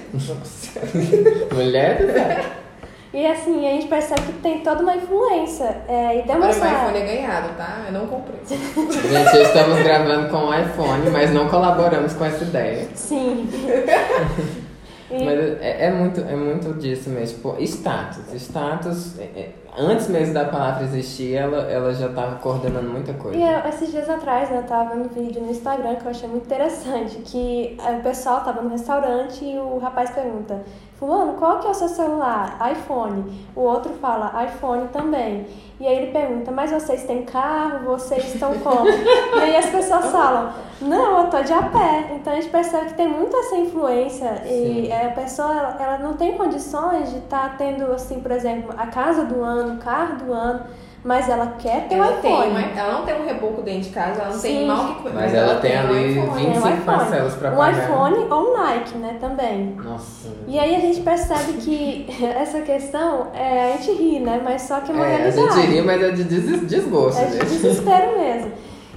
Mulher 1.56 1.98
do 2.06 2.12
céu. 2.12 2.67
E 3.14 3.26
assim, 3.26 3.66
a 3.68 3.72
gente 3.72 3.88
percebe 3.88 4.22
que 4.22 4.34
tem 4.34 4.60
toda 4.60 4.84
uma 4.84 4.96
influência. 4.96 5.78
É, 5.88 6.18
e 6.18 6.22
Agora 6.22 6.40
demonstrar. 6.40 6.70
meu 6.72 6.80
iPhone 6.92 6.98
é 6.98 7.16
ganhado, 7.16 7.50
tá? 7.58 7.84
Eu 7.88 7.94
não 7.94 8.08
comprei. 8.08 8.40
Gente, 8.48 9.38
estamos 9.42 9.82
gravando 9.82 10.30
com 10.30 10.38
o 10.48 10.54
iPhone, 10.54 11.10
mas 11.12 11.32
não 11.34 11.48
colaboramos 11.48 12.14
com 12.14 12.26
essa 12.26 12.44
ideia. 12.44 12.88
Sim. 12.94 13.50
E- 13.50 14.68
Mas 15.24 15.40
é, 15.62 15.86
é 15.86 15.92
muito, 15.92 16.20
é 16.20 16.36
muito 16.36 16.74
disso 16.74 17.10
mesmo. 17.10 17.38
Tipo, 17.38 17.56
status. 17.64 18.34
Status, 18.34 19.18
é- 19.18 19.24
é- 19.24 19.50
antes 19.78 20.08
mesmo 20.08 20.34
da 20.34 20.46
palavra 20.46 20.84
existir, 20.84 21.36
ela, 21.36 21.62
ela 21.70 21.94
já 21.94 22.08
estava 22.08 22.36
coordenando 22.38 22.90
muita 22.90 23.14
coisa. 23.14 23.38
E 23.38 23.42
eu, 23.42 23.60
esses 23.70 23.92
dias 23.92 24.10
atrás, 24.10 24.50
né, 24.50 24.58
eu 24.58 24.64
tava 24.64 24.96
vendo 24.96 25.06
um 25.06 25.10
vídeo 25.10 25.42
no 25.42 25.52
Instagram 25.52 25.96
que 25.96 26.06
eu 26.06 26.12
achei 26.12 26.28
muito 26.28 26.46
interessante, 26.46 27.18
que 27.20 27.78
eh, 27.80 27.92
o 28.00 28.02
pessoal 28.02 28.42
tava 28.42 28.62
no 28.62 28.70
restaurante 28.70 29.46
e 29.46 29.58
o 29.58 29.78
rapaz 29.78 30.10
pergunta, 30.10 30.64
fulano, 31.00 31.34
qual 31.34 31.60
que 31.60 31.68
é 31.68 31.70
o 31.70 31.74
seu 31.74 31.88
celular? 31.88 32.58
iPhone. 32.72 33.48
O 33.56 33.62
outro 33.62 33.94
fala, 33.94 34.44
iPhone 34.46 34.88
também. 34.88 35.46
E 35.80 35.86
aí 35.86 35.96
ele 35.96 36.12
pergunta, 36.12 36.52
mas 36.52 36.72
vocês 36.72 37.04
têm 37.04 37.22
carro? 37.24 37.86
Vocês 37.86 38.34
estão 38.34 38.58
como? 38.60 38.90
e 38.90 39.40
aí 39.40 39.56
as 39.58 39.68
pessoas 39.68 40.08
falam, 40.08 40.52
não, 40.82 41.20
eu 41.20 41.30
tô 41.30 41.42
de 41.44 41.54
a 41.54 41.62
pé. 41.64 42.14
Então 42.16 42.34
a 42.34 42.36
gente 42.36 42.50
percebe 42.50 42.88
que 42.88 42.94
tem 42.96 43.08
muito 43.08 43.36
essa 43.36 43.58
influência 43.58 44.42
e 44.46 44.48
Sim. 44.48 44.92
eh, 44.92 45.08
a 45.08 45.12
pessoa, 45.12 45.52
ela, 45.52 45.78
ela 45.80 45.98
não 46.00 46.14
tem 46.14 46.36
condições 46.36 47.12
de 47.12 47.18
estar 47.18 47.58
tendo, 47.58 47.92
assim, 47.94 48.20
por 48.20 48.32
exemplo, 48.32 48.74
a 48.76 48.88
casa 48.88 49.24
do 49.26 49.44
ano, 49.44 49.67
o 49.74 49.78
carro 49.78 50.16
do 50.26 50.34
ano, 50.34 50.62
mas 51.04 51.30
ela 51.30 51.56
quer 51.60 51.88
ter 51.88 51.96
um 51.96 52.04
Ela, 52.04 52.18
iPhone. 52.20 52.54
tem, 52.56 52.78
ela 52.80 52.94
não 52.94 53.06
tem 53.06 53.22
um 53.22 53.26
reboco 53.26 53.62
dentro 53.62 53.82
de 53.82 53.90
casa, 53.90 54.22
ela 54.22 54.34
não 54.34 54.40
tem 54.42 54.60
Sim. 54.60 54.68
mal 54.68 54.88
que 54.88 55.04
comer. 55.04 55.14
Mas 55.16 55.34
ela 55.34 55.56
tem 55.62 55.76
um 55.78 55.80
ali 55.80 56.12
iPhone. 56.12 56.28
20 56.32 56.36
Tem 56.36 56.48
um 56.50 56.62
25 56.62 56.82
parcelas 56.86 57.34
pra 57.36 57.52
um 57.52 57.56
pagar. 57.56 57.84
iPhone 57.84 58.16
ou 58.30 58.42
um 58.54 58.58
Nike, 58.58 58.98
né, 58.98 59.18
também. 59.22 59.76
Nossa. 59.82 60.30
E 60.48 60.60
aí 60.60 60.76
a 60.76 60.80
gente 60.80 61.02
percebe 61.02 61.54
que 61.54 62.08
essa 62.36 62.62
questão, 62.62 63.28
é, 63.34 63.74
a 63.74 63.78
gente 63.78 63.92
ri, 63.94 64.20
né, 64.20 64.42
mas 64.44 64.64
só 64.64 64.80
que 64.82 64.92
é 64.92 64.96
uma 64.96 65.06
É, 65.06 65.14
a 65.14 65.18
realidade. 65.18 65.62
gente 65.62 65.68
ri, 65.76 65.82
mas 65.82 66.02
é 66.04 66.12
de 66.12 66.24
des- 66.24 66.68
desgosto, 66.68 67.22
É 67.22 67.26
de 67.26 67.38
desespero 67.40 68.20
mesmo. 68.20 68.52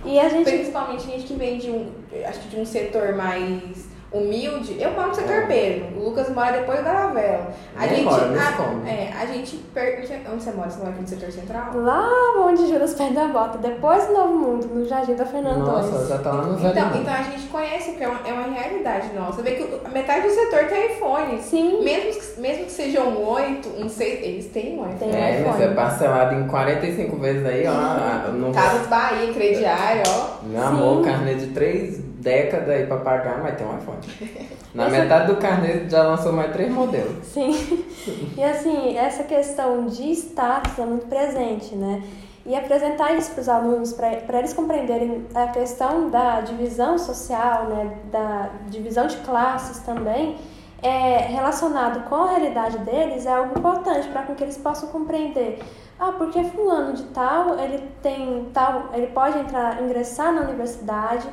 E 0.04 0.18
a 0.18 0.28
gente... 0.30 0.50
Principalmente 0.50 1.02
gente 1.06 1.24
que 1.24 1.35
vem 1.35 1.59
de 1.59 1.70
um, 1.70 1.87
acho 2.26 2.40
que 2.40 2.48
de 2.48 2.61
um 2.61 2.64
setor 2.64 3.14
mais 3.14 3.89
humilde, 4.12 4.76
eu 4.80 4.90
moro 4.92 5.08
no 5.08 5.14
setor 5.14 5.50
é. 5.50 5.82
O 5.96 6.04
Lucas 6.04 6.28
mora 6.30 6.52
depois 6.52 6.82
da 6.84 6.92
Lavela. 6.92 7.52
A 7.76 7.86
gente. 7.86 8.08
A, 8.08 8.88
é, 8.88 9.12
a 9.12 9.26
gente. 9.26 9.56
Per... 9.72 10.04
Onde 10.32 10.42
você 10.42 10.50
mora? 10.50 10.70
Você 10.70 10.78
mora 10.78 10.90
aqui 10.90 11.00
no 11.02 11.08
setor 11.08 11.30
central? 11.30 11.72
Lá 11.74 12.08
onde 12.38 12.66
Judas 12.66 12.94
perde 12.94 13.18
a 13.18 13.28
bota, 13.28 13.58
depois 13.58 14.06
do 14.06 14.12
Novo 14.12 14.36
Mundo, 14.36 14.66
no 14.66 14.86
Jardim 14.86 15.14
da 15.14 15.24
Fernando 15.24 15.58
Nossa, 15.58 16.08
já 16.08 16.18
tá 16.18 16.32
lá 16.32 16.42
no 16.42 16.58
Jardim. 16.58 16.80
Então, 16.80 17.00
então 17.00 17.14
a 17.14 17.22
gente 17.22 17.46
conhece, 17.48 17.90
porque 17.90 18.04
é 18.04 18.08
uma, 18.08 18.28
é 18.28 18.32
uma 18.32 18.48
realidade 18.48 19.14
nossa. 19.14 19.34
Você 19.34 19.42
Vê 19.42 19.50
que 19.52 19.90
metade 19.90 20.26
do 20.26 20.34
setor 20.34 20.64
tem 20.64 20.92
iPhone. 20.92 21.40
Sim. 21.40 21.82
Mesmo 21.82 22.20
que, 22.20 22.40
mesmo 22.40 22.64
que 22.64 22.72
seja 22.72 23.02
um 23.02 23.26
oito, 23.28 23.68
um 23.78 23.88
seis, 23.88 24.22
eles 24.22 24.46
têm 24.46 24.78
um 24.78 24.84
iPhone. 24.84 24.98
Tem 24.98 25.14
é, 25.14 25.40
iPhone. 25.40 25.48
mas 25.50 25.60
é 25.60 25.74
parcelado 25.74 26.34
em 26.34 26.46
45 26.46 27.16
vezes 27.16 27.46
aí, 27.46 27.64
ó. 27.66 28.32
Não... 28.32 28.52
Casas 28.52 28.86
Bahia, 28.88 29.32
crediário, 29.32 30.02
ó. 30.08 30.44
Meu 30.44 30.62
amor, 30.62 31.04
carne 31.04 31.34
de 31.36 31.46
três 31.48 32.09
década 32.20 32.72
aí 32.72 32.87
pra 32.87 32.98
pagar, 32.98 33.42
mas 33.42 33.56
tem 33.56 33.66
um 33.66 33.76
iPhone. 33.76 33.98
Na 34.74 34.88
metade 34.88 35.26
do 35.26 35.37
carnê 35.37 35.88
já 35.88 36.02
lançou 36.02 36.33
mais 36.33 36.52
três 36.52 36.70
modelos. 36.70 37.26
Sim. 37.26 37.85
E 38.37 38.42
assim, 38.42 38.96
essa 38.96 39.24
questão 39.24 39.87
de 39.87 40.12
status 40.12 40.78
é 40.78 40.85
muito 40.85 41.06
presente, 41.06 41.74
né? 41.74 42.02
E 42.46 42.54
apresentar 42.54 43.12
isso 43.14 43.33
para 43.33 43.40
os 43.40 43.48
alunos, 43.48 43.92
para 43.92 44.38
eles 44.38 44.52
compreenderem 44.52 45.26
a 45.35 45.48
questão 45.48 46.09
da 46.09 46.40
divisão 46.40 46.98
social, 46.98 47.66
né, 47.66 47.98
da 48.11 48.50
divisão 48.68 49.06
de 49.06 49.18
classes 49.18 49.80
também, 49.80 50.37
é, 50.83 51.18
relacionado 51.18 52.09
com 52.09 52.14
a 52.14 52.30
realidade 52.30 52.78
deles, 52.78 53.26
é 53.26 53.33
algo 53.33 53.59
importante 53.59 54.09
para 54.09 54.22
que 54.22 54.42
eles 54.42 54.56
possam 54.56 54.88
compreender 54.88 55.59
ah, 56.00 56.12
porque 56.12 56.42
fulano 56.44 56.94
de 56.94 57.02
tal, 57.09 57.59
ele 57.59 57.87
tem 58.02 58.48
tal, 58.54 58.88
ele 58.94 59.09
pode 59.09 59.38
entrar, 59.38 59.83
ingressar 59.83 60.33
na 60.33 60.40
universidade, 60.40 61.28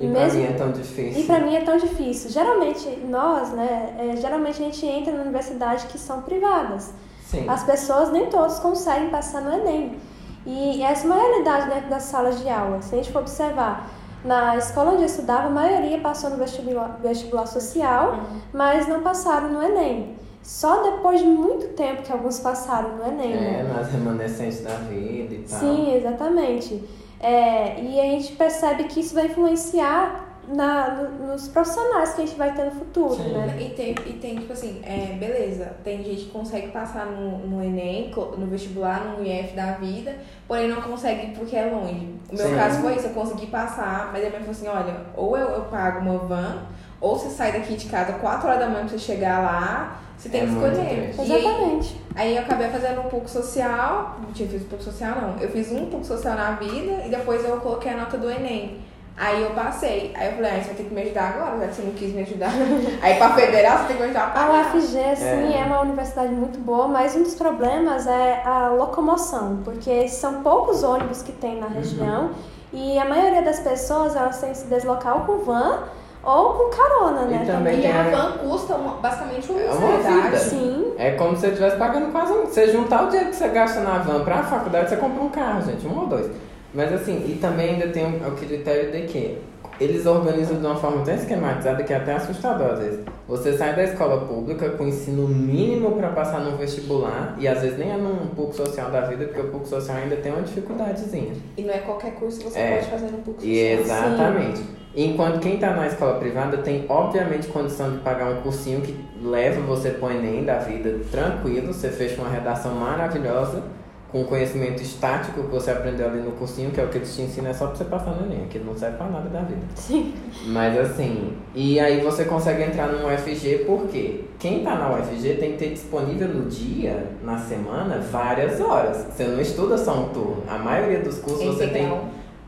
e 0.00 0.08
pra 0.08 0.20
mesmo 0.20 0.40
mim 0.40 0.46
é 0.46 0.52
tão 0.52 0.70
difícil. 0.72 1.22
e 1.22 1.24
para 1.26 1.40
mim 1.40 1.54
é 1.56 1.60
tão 1.60 1.76
difícil. 1.76 2.30
Geralmente, 2.30 2.88
nós, 3.08 3.50
né, 3.50 3.94
é, 3.98 4.16
geralmente 4.16 4.62
a 4.62 4.64
gente 4.64 4.86
entra 4.86 5.12
na 5.12 5.22
universidade 5.22 5.86
que 5.86 5.98
são 5.98 6.22
privadas. 6.22 6.92
Sim. 7.26 7.48
As 7.48 7.62
pessoas, 7.64 8.10
nem 8.10 8.26
todos 8.26 8.58
conseguem 8.58 9.10
passar 9.10 9.40
no 9.42 9.52
Enem. 9.52 9.98
E 10.46 10.82
essa 10.82 11.06
é 11.06 11.10
uma 11.10 11.20
realidade 11.20 11.68
dentro 11.68 11.90
das 11.90 12.04
salas 12.04 12.40
de 12.40 12.48
aula. 12.48 12.80
Se 12.82 12.94
a 12.94 12.98
gente 12.98 13.12
for 13.12 13.20
observar, 13.20 13.88
na 14.24 14.56
escola 14.56 14.92
onde 14.92 15.02
eu 15.02 15.06
estudava, 15.06 15.46
a 15.48 15.50
maioria 15.50 15.98
passou 16.00 16.30
no 16.30 16.36
vestibular, 16.36 16.98
vestibular 17.02 17.46
social, 17.46 18.20
mas 18.52 18.88
não 18.88 19.00
passaram 19.02 19.48
no 19.48 19.62
Enem. 19.62 20.16
Só 20.42 20.82
depois 20.82 21.20
de 21.20 21.26
muito 21.26 21.68
tempo 21.74 22.02
que 22.02 22.10
alguns 22.10 22.40
passaram 22.40 22.96
no 22.96 23.06
Enem. 23.06 23.36
né? 23.36 23.60
É, 23.60 23.62
nas 23.62 23.92
remanescentes 23.92 24.62
da 24.62 24.74
vida 24.76 25.34
e 25.34 25.44
tal. 25.48 25.60
Sim, 25.60 25.94
exatamente. 25.94 26.82
É, 27.20 27.80
e 27.82 28.00
a 28.00 28.04
gente 28.04 28.32
percebe 28.32 28.84
que 28.84 29.00
isso 29.00 29.14
vai 29.14 29.26
influenciar 29.26 30.26
na, 30.48 30.90
no- 30.94 31.26
nos 31.28 31.46
profissionais 31.48 32.14
que 32.14 32.22
a 32.22 32.26
gente 32.26 32.36
vai 32.36 32.52
ter 32.54 32.64
no 32.64 32.70
futuro, 32.72 33.14
Sim. 33.14 33.32
né? 33.34 33.56
E 33.60 33.68
tem, 33.70 33.90
e 34.06 34.12
tem, 34.14 34.36
tipo 34.36 34.52
assim, 34.52 34.80
é, 34.84 35.14
beleza, 35.18 35.76
tem 35.84 36.02
gente 36.02 36.24
que 36.24 36.30
consegue 36.30 36.68
passar 36.68 37.06
no, 37.06 37.38
no 37.46 37.62
Enem, 37.62 38.10
no 38.36 38.46
vestibular, 38.46 39.04
no 39.04 39.24
IF 39.24 39.54
da 39.54 39.72
vida, 39.72 40.16
porém 40.48 40.68
não 40.68 40.80
consegue 40.82 41.36
porque 41.38 41.54
é 41.54 41.66
longe. 41.66 42.08
O 42.32 42.34
meu 42.36 42.48
Sim. 42.48 42.54
caso 42.56 42.80
foi 42.80 42.96
isso, 42.96 43.06
eu 43.08 43.12
consegui 43.14 43.46
passar, 43.46 44.10
mas 44.12 44.24
a 44.24 44.28
minha 44.28 44.40
falou 44.40 44.50
assim, 44.50 44.66
olha, 44.68 44.96
ou 45.14 45.36
eu, 45.36 45.48
eu 45.50 45.62
pago 45.66 46.00
uma 46.00 46.18
van, 46.18 46.62
ou 47.00 47.18
você 47.18 47.30
sai 47.30 47.52
daqui 47.52 47.74
de 47.76 47.88
casa 47.88 48.12
4 48.14 48.46
horas 48.48 48.60
da 48.60 48.66
manhã 48.66 48.80
pra 48.80 48.88
você 48.90 48.98
chegar 48.98 49.42
lá, 49.42 49.96
você 50.16 50.28
tem 50.28 50.42
É 50.42 50.44
que 50.46 50.52
escolher. 50.52 51.14
triste. 51.14 51.28
E 51.28 51.32
aí, 51.34 51.44
Exatamente. 51.46 52.00
aí 52.14 52.36
eu 52.36 52.42
acabei 52.42 52.68
fazendo 52.68 53.00
um 53.00 53.08
pouco 53.08 53.28
social, 53.28 54.16
não 54.22 54.32
tinha 54.32 54.48
feito 54.48 54.64
um 54.66 54.68
pouco 54.68 54.84
social 54.84 55.14
não, 55.20 55.36
eu 55.40 55.48
fiz 55.48 55.72
um 55.72 55.86
pouco 55.86 56.04
social 56.04 56.34
na 56.34 56.52
vida 56.52 57.02
e 57.06 57.08
depois 57.08 57.42
eu 57.44 57.56
coloquei 57.58 57.92
a 57.92 57.96
nota 57.96 58.18
do 58.18 58.30
Enem. 58.30 58.78
Aí 59.22 59.42
eu 59.42 59.50
passei. 59.50 60.14
Aí 60.16 60.28
eu 60.28 60.36
falei, 60.36 60.50
ah, 60.50 60.54
você 60.54 60.66
vai 60.68 60.74
ter 60.76 60.84
que 60.84 60.94
me 60.94 61.02
ajudar 61.02 61.34
agora, 61.34 61.58
já 61.60 61.66
que 61.66 61.74
você 61.74 61.82
não 61.82 61.92
quis 61.92 62.14
me 62.14 62.22
ajudar. 62.22 62.50
Aí 63.02 63.16
pra 63.16 63.34
federal 63.34 63.78
você 63.78 63.84
tem 63.88 63.96
que 63.96 64.02
me 64.02 64.08
ajudar 64.08 64.32
a 64.34 64.44
A. 64.46 64.60
UFG, 64.62 65.16
sim, 65.16 65.54
é. 65.60 65.64
uma 65.66 65.80
universidade 65.80 66.32
muito 66.32 66.58
boa, 66.58 66.88
mas 66.88 67.14
um 67.16 67.22
dos 67.22 67.34
problemas 67.34 68.06
é 68.06 68.42
a 68.46 68.68
locomoção, 68.68 69.60
porque 69.62 70.08
são 70.08 70.42
poucos 70.42 70.82
ônibus 70.82 71.20
que 71.22 71.32
tem 71.32 71.60
na 71.60 71.66
região 71.66 72.30
e 72.72 72.98
a 72.98 73.04
maioria 73.04 73.42
das 73.42 73.60
pessoas 73.60 74.16
elas 74.16 74.40
têm 74.40 74.52
que 74.52 74.58
se 74.58 74.66
deslocar 74.68 75.16
ou 75.16 75.24
com 75.24 75.44
van 75.44 75.80
ou 76.22 76.52
com 76.54 76.70
carona, 76.76 77.22
né? 77.22 77.40
E 77.42 77.46
também 77.46 77.78
E 77.78 77.82
tem 77.82 77.92
a 77.92 78.00
a- 78.00 78.10
van 78.10 78.32
custa 78.38 78.74
uma- 78.74 78.94
basicamente 78.94 79.50
uma 79.50 79.60
É 79.60 79.70
uma 79.70 80.22
vida. 80.22 80.36
Sim, 80.38 80.92
É 80.98 81.12
como 81.12 81.34
se 81.34 81.40
você 81.42 81.46
estivesse 81.48 81.76
pagando 81.76 82.12
quase 82.12 82.32
um. 82.32 82.44
Você 82.46 82.68
juntar 82.70 83.04
o 83.04 83.08
dinheiro 83.08 83.30
que 83.30 83.36
você 83.36 83.48
gasta 83.48 83.80
na 83.80 83.98
van 83.98 84.22
pra 84.22 84.42
faculdade, 84.42 84.90
você 84.90 84.96
compra 84.96 85.22
um 85.22 85.30
carro, 85.30 85.62
gente, 85.62 85.86
um 85.86 85.98
ou 86.00 86.06
dois. 86.06 86.30
Mas 86.74 86.92
assim, 86.92 87.24
e 87.26 87.38
também 87.40 87.70
ainda 87.70 87.88
tem 87.88 88.04
o, 88.04 88.28
o 88.28 88.32
critério 88.32 88.92
de 88.92 89.02
que 89.06 89.38
eles 89.80 90.04
organizam 90.04 90.58
de 90.60 90.66
uma 90.66 90.76
forma 90.76 91.02
tão 91.02 91.14
esquematizada 91.14 91.82
que 91.82 91.92
é 91.92 91.96
até 91.96 92.12
assustador 92.12 92.72
às 92.72 92.78
vezes. 92.80 93.00
Você 93.26 93.56
sai 93.56 93.74
da 93.74 93.82
escola 93.82 94.26
pública 94.26 94.68
com 94.70 94.86
ensino 94.86 95.26
mínimo 95.26 95.92
pra 95.92 96.08
passar 96.10 96.40
num 96.40 96.56
vestibular 96.58 97.34
e 97.38 97.48
às 97.48 97.62
vezes 97.62 97.78
nem 97.78 97.90
é 97.92 97.96
num 97.96 98.26
pouco 98.36 98.52
social 98.54 98.90
da 98.90 99.00
vida, 99.02 99.24
porque 99.24 99.40
o 99.40 99.48
pouco 99.48 99.66
social 99.66 99.96
ainda 99.96 100.16
tem 100.16 100.30
uma 100.32 100.42
dificuldadezinha. 100.42 101.32
E 101.56 101.62
não 101.62 101.72
é 101.72 101.78
qualquer 101.78 102.12
curso 102.12 102.38
que 102.40 102.44
você 102.50 102.58
É. 102.58 102.74
pode 102.76 102.90
fazer 102.90 103.06
no 103.10 103.18
PUC 103.18 103.38
E 103.42 103.78
social. 103.78 103.96
exatamente. 104.04 104.79
Enquanto 104.94 105.40
quem 105.40 105.54
está 105.54 105.70
na 105.70 105.86
escola 105.86 106.18
privada 106.18 106.58
tem, 106.58 106.84
obviamente, 106.88 107.46
condição 107.48 107.92
de 107.92 107.98
pagar 107.98 108.30
um 108.30 108.40
cursinho 108.42 108.80
que 108.80 108.96
leva 109.22 109.60
você 109.60 109.90
pro 109.90 110.10
Enem 110.10 110.44
da 110.44 110.58
vida 110.58 110.98
tranquilo, 111.10 111.72
você 111.72 111.88
fecha 111.90 112.20
uma 112.20 112.28
redação 112.30 112.74
maravilhosa, 112.74 113.62
com 114.10 114.24
conhecimento 114.24 114.82
estático 114.82 115.44
que 115.44 115.50
você 115.50 115.70
aprendeu 115.70 116.08
ali 116.08 116.20
no 116.20 116.32
cursinho, 116.32 116.72
que 116.72 116.80
é 116.80 116.84
o 116.84 116.88
que 116.88 116.98
eles 116.98 117.14
te 117.14 117.22
ensinam, 117.22 117.50
é 117.50 117.54
só 117.54 117.68
pra 117.68 117.76
você 117.76 117.84
passar 117.84 118.10
no 118.10 118.26
Enem, 118.26 118.44
aquilo 118.44 118.64
não 118.64 118.76
serve 118.76 118.96
pra 118.96 119.06
nada 119.06 119.28
da 119.28 119.42
vida. 119.42 119.60
sim. 119.76 120.12
Mas 120.46 120.76
assim, 120.76 121.34
e 121.54 121.78
aí 121.78 122.00
você 122.00 122.24
consegue 122.24 122.64
entrar 122.64 122.88
no 122.88 123.06
UFG 123.06 123.64
porque 123.66 124.24
quem 124.40 124.64
tá 124.64 124.74
na 124.74 124.96
UFG 124.96 125.34
tem 125.34 125.52
que 125.52 125.58
ter 125.58 125.70
disponível 125.70 126.26
no 126.26 126.46
dia, 126.46 127.06
na 127.22 127.38
semana, 127.38 127.98
várias 128.10 128.60
horas. 128.60 129.06
Você 129.12 129.22
não 129.22 129.40
estuda 129.40 129.78
só 129.78 129.94
um 129.94 130.08
turno. 130.08 130.42
A 130.48 130.58
maioria 130.58 130.98
dos 130.98 131.18
cursos 131.18 131.44
você 131.44 131.68
tem. 131.68 131.88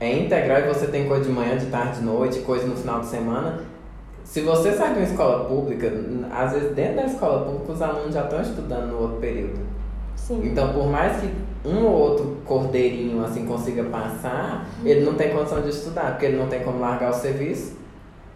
É 0.03 0.19
integral 0.19 0.61
e 0.61 0.69
você 0.69 0.87
tem 0.87 1.07
coisa 1.07 1.25
de 1.25 1.31
manhã, 1.31 1.57
de 1.57 1.67
tarde, 1.67 1.99
de 1.99 2.05
noite, 2.05 2.41
coisa 2.41 2.67
no 2.67 2.77
final 2.77 3.01
de 3.01 3.07
semana. 3.07 3.61
Se 4.25 4.41
você 4.41 4.73
sai 4.73 4.95
de 4.95 5.01
uma 5.01 5.07
escola 5.07 5.45
pública, 5.45 5.93
às 6.31 6.53
vezes 6.53 6.75
dentro 6.75 6.97
da 6.97 7.05
escola 7.05 7.45
pública 7.45 7.73
os 7.73 7.83
alunos 7.83 8.15
já 8.15 8.25
estão 8.25 8.41
estudando 8.41 8.93
no 8.93 9.01
outro 9.01 9.19
período. 9.19 9.61
Sim. 10.17 10.41
Então, 10.45 10.73
por 10.73 10.87
mais 10.87 11.21
que 11.21 11.31
um 11.65 11.85
ou 11.85 11.93
outro 11.93 12.39
cordeirinho 12.45 13.25
assim 13.25 13.45
consiga 13.47 13.85
passar, 13.85 14.67
ele 14.85 15.05
não 15.05 15.15
tem 15.15 15.31
condição 15.31 15.61
de 15.61 15.69
estudar, 15.69 16.13
porque 16.13 16.27
ele 16.27 16.37
não 16.37 16.49
tem 16.49 16.61
como 16.61 16.81
largar 16.81 17.11
o 17.11 17.15
serviço, 17.15 17.77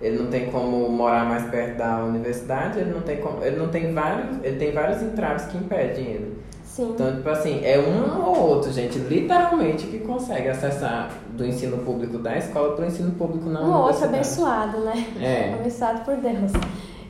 ele 0.00 0.18
não 0.18 0.26
tem 0.26 0.50
como 0.50 0.88
morar 0.90 1.24
mais 1.24 1.44
perto 1.44 1.78
da 1.78 2.04
universidade, 2.04 2.78
ele 2.78 2.90
não 2.90 3.00
tem 3.00 3.16
como, 3.16 3.42
ele 3.42 3.56
não 3.56 3.68
tem 3.68 3.92
vários, 3.92 4.36
ele 4.44 4.56
tem 4.56 4.72
vários 4.72 5.02
entraves 5.02 5.46
que 5.46 5.56
impedem 5.56 6.06
ele. 6.06 6.38
Sim. 6.76 6.90
Então, 6.90 7.16
tipo 7.16 7.28
assim, 7.30 7.64
é 7.64 7.78
um 7.78 8.22
ou 8.22 8.50
outro, 8.50 8.70
gente, 8.70 8.98
literalmente, 8.98 9.86
que 9.86 10.00
consegue 10.00 10.50
acessar 10.50 11.10
do 11.30 11.46
ensino 11.46 11.78
público 11.78 12.18
da 12.18 12.36
escola 12.36 12.76
para 12.76 12.84
o 12.84 12.86
ensino 12.86 13.12
público 13.12 13.48
na 13.48 13.62
Um 13.62 13.72
ou 13.72 13.84
outro 13.86 14.06
universidade. 14.06 14.76
abençoado, 14.76 14.78
né? 14.84 15.06
É. 15.18 15.54
Abençoado 15.58 16.00
por 16.04 16.16
Deus. 16.18 16.52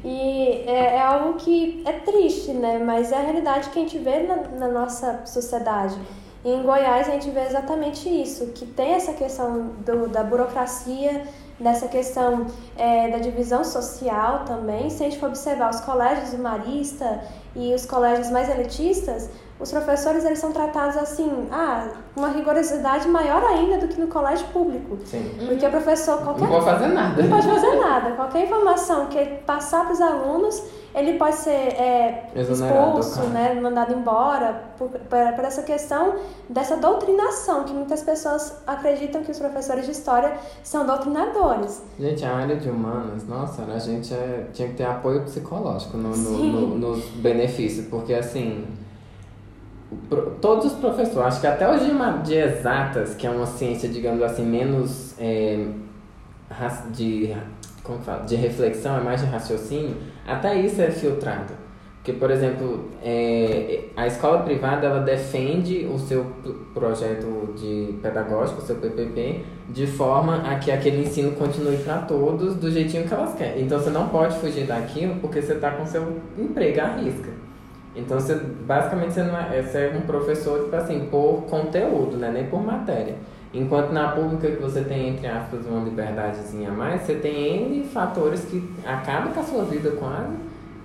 E 0.05 0.63
é, 0.69 0.95
é 0.95 1.03
algo 1.03 1.35
que 1.35 1.83
é 1.85 1.95
triste, 1.95 2.53
né? 2.53 2.79
Mas 2.79 3.11
é 3.11 3.17
a 3.17 3.23
realidade 3.23 3.71
que 3.71 3.81
a 3.81 3.83
gente 3.83 3.99
vê 3.99 4.21
na, 4.21 4.37
na 4.57 4.69
nossa 4.69 5.23
sociedade. 5.27 5.99
E 6.45 6.53
em 6.53 6.63
Goiás 6.63 7.09
a 7.09 7.13
gente 7.13 7.29
vê 7.31 7.41
exatamente 7.41 8.09
isso, 8.09 8.47
que 8.55 8.67
tem 8.67 8.93
essa 8.93 9.15
questão 9.15 9.71
do, 9.85 10.07
da 10.07 10.23
burocracia, 10.23 11.25
dessa 11.59 11.89
questão 11.89 12.47
é, 12.79 13.11
da 13.11 13.19
divisão 13.19 13.65
social 13.65 14.45
também. 14.45 14.89
Se 14.91 15.03
a 15.03 15.07
gente 15.09 15.19
for 15.19 15.31
observar 15.31 15.71
os 15.71 15.81
colégios 15.81 16.31
de 16.31 16.39
marista 16.39 17.21
e 17.57 17.75
os 17.75 17.85
colégios 17.85 18.31
mais 18.31 18.49
elitistas, 18.49 19.29
os 19.59 19.71
professores 19.71 20.25
eles 20.25 20.39
são 20.39 20.53
tratados 20.53 20.97
assim, 20.97 21.49
ah, 21.51 21.89
uma 22.15 22.29
rigorosidade 22.29 23.09
maior 23.09 23.43
ainda 23.45 23.79
do 23.79 23.89
que 23.89 23.99
no 24.01 24.07
colégio 24.09 24.47
público. 24.49 24.99
Sim. 25.07 25.31
Porque 25.47 25.67
o 25.67 25.71
professor, 25.71 26.19
qualquer 26.23 26.43
Não 26.43 26.51
pode 26.51 26.65
fazer 26.65 26.87
nada. 26.89 27.23
não 27.23 27.31
pode 27.31 27.49
fazer 27.49 27.77
nada. 27.77 28.11
Qualquer 28.13 28.45
informação 28.45 29.07
que 29.07 29.17
ele 29.17 29.37
passar 29.47 29.85
para 29.85 29.93
os 29.95 30.01
alunos, 30.01 30.63
ele 30.95 31.15
pode 31.19 31.37
ser 31.37 31.51
é, 31.51 32.31
expulso, 32.35 33.21
né, 33.29 33.55
mandado 33.61 33.93
embora, 33.95 34.63
por, 34.79 34.89
por, 34.89 34.99
por 35.09 35.45
essa 35.45 35.63
questão 35.63 36.15
dessa 36.49 36.77
doutrinação, 36.77 37.65
que 37.65 37.73
muitas 37.73 38.03
pessoas 38.03 38.57
acreditam 38.67 39.23
que 39.23 39.31
os 39.31 39.39
professores 39.39 39.85
de 39.87 39.93
história 39.93 40.35
são 40.63 40.87
doutrinadores. 40.87 41.83
Gente, 41.99 42.25
a 42.25 42.35
área 42.37 42.57
de 42.57 42.69
humanas, 42.71 43.27
nossa, 43.27 43.63
a 43.63 43.79
gente 43.79 44.13
é- 44.13 44.47
tinha 44.53 44.69
que 44.69 44.75
ter 44.75 44.85
apoio 44.85 45.23
psicológico 45.23 45.97
no, 45.97 46.17
no- 46.17 46.39
no- 46.39 46.79
nos 46.79 47.05
benefícios, 47.07 47.87
porque 47.89 48.13
assim. 48.15 48.67
Todos 50.41 50.67
os 50.67 50.73
professores, 50.73 51.29
acho 51.29 51.41
que 51.41 51.47
até 51.47 51.69
hoje 51.69 51.85
de, 51.85 52.23
de 52.29 52.35
exatas, 52.35 53.15
que 53.15 53.27
é 53.27 53.31
uma 53.31 53.47
ciência, 53.47 53.89
digamos 53.89 54.21
assim, 54.23 54.45
menos 54.45 55.15
é, 55.19 55.65
de, 56.93 57.37
como 57.85 58.01
fala? 58.01 58.25
de 58.25 58.35
reflexão, 58.35 58.99
é 58.99 59.01
mais 59.01 59.21
de 59.21 59.27
raciocínio, 59.27 59.97
até 60.27 60.61
isso 60.61 60.83
é 60.83 60.91
filtrado. 60.91 61.67
Porque, 62.07 62.21
por 62.21 62.31
exemplo, 62.31 62.89
é, 63.03 63.87
a 63.97 64.07
escola 64.07 64.43
privada 64.43 64.87
ela 64.87 65.01
defende 65.01 65.89
o 65.93 65.99
seu 65.99 66.25
projeto 66.73 67.53
de 67.57 67.99
pedagógico, 68.01 68.63
o 68.63 68.65
seu 68.65 68.77
PPP, 68.77 69.45
de 69.69 69.89
forma 69.89 70.49
a 70.49 70.57
que 70.57 70.71
aquele 70.71 71.03
ensino 71.03 71.33
continue 71.33 71.79
para 71.79 71.99
todos 72.03 72.55
do 72.55 72.71
jeitinho 72.71 73.09
que 73.09 73.13
elas 73.13 73.35
querem. 73.35 73.65
Então 73.65 73.81
você 73.81 73.91
não 73.91 74.09
pode 74.09 74.37
fugir 74.39 74.67
daquilo 74.67 75.17
porque 75.17 75.43
você 75.43 75.55
está 75.55 75.73
com 75.73 75.85
seu 75.85 76.21
emprego 76.39 76.81
à 76.81 76.95
risca. 76.95 77.46
Então 77.97 78.21
você 78.21 78.35
basicamente 78.35 79.15
você, 79.15 79.23
não 79.23 79.39
é, 79.39 79.63
você 79.63 79.79
é 79.79 79.97
um 79.97 80.03
professor 80.03 80.65
tipo 80.65 80.77
assim, 80.77 81.09
por 81.11 81.45
conteúdo, 81.49 82.17
né? 82.17 82.31
nem 82.31 82.47
por 82.47 82.63
matéria. 82.63 83.15
Enquanto 83.55 83.91
na 83.91 84.09
pública 84.09 84.51
que 84.51 84.61
você 84.61 84.83
tem, 84.83 85.09
entre 85.09 85.27
aspas, 85.27 85.65
uma 85.67 85.83
liberdadezinha 85.83 86.69
a 86.69 86.73
mais, 86.73 87.03
você 87.03 87.15
tem 87.15 87.73
N 87.73 87.85
fatores 87.85 88.45
que 88.45 88.71
acabam 88.85 89.33
com 89.33 89.41
a 89.41 89.45
sua 89.45 89.65
vida 89.65 89.93
quase 89.93 90.35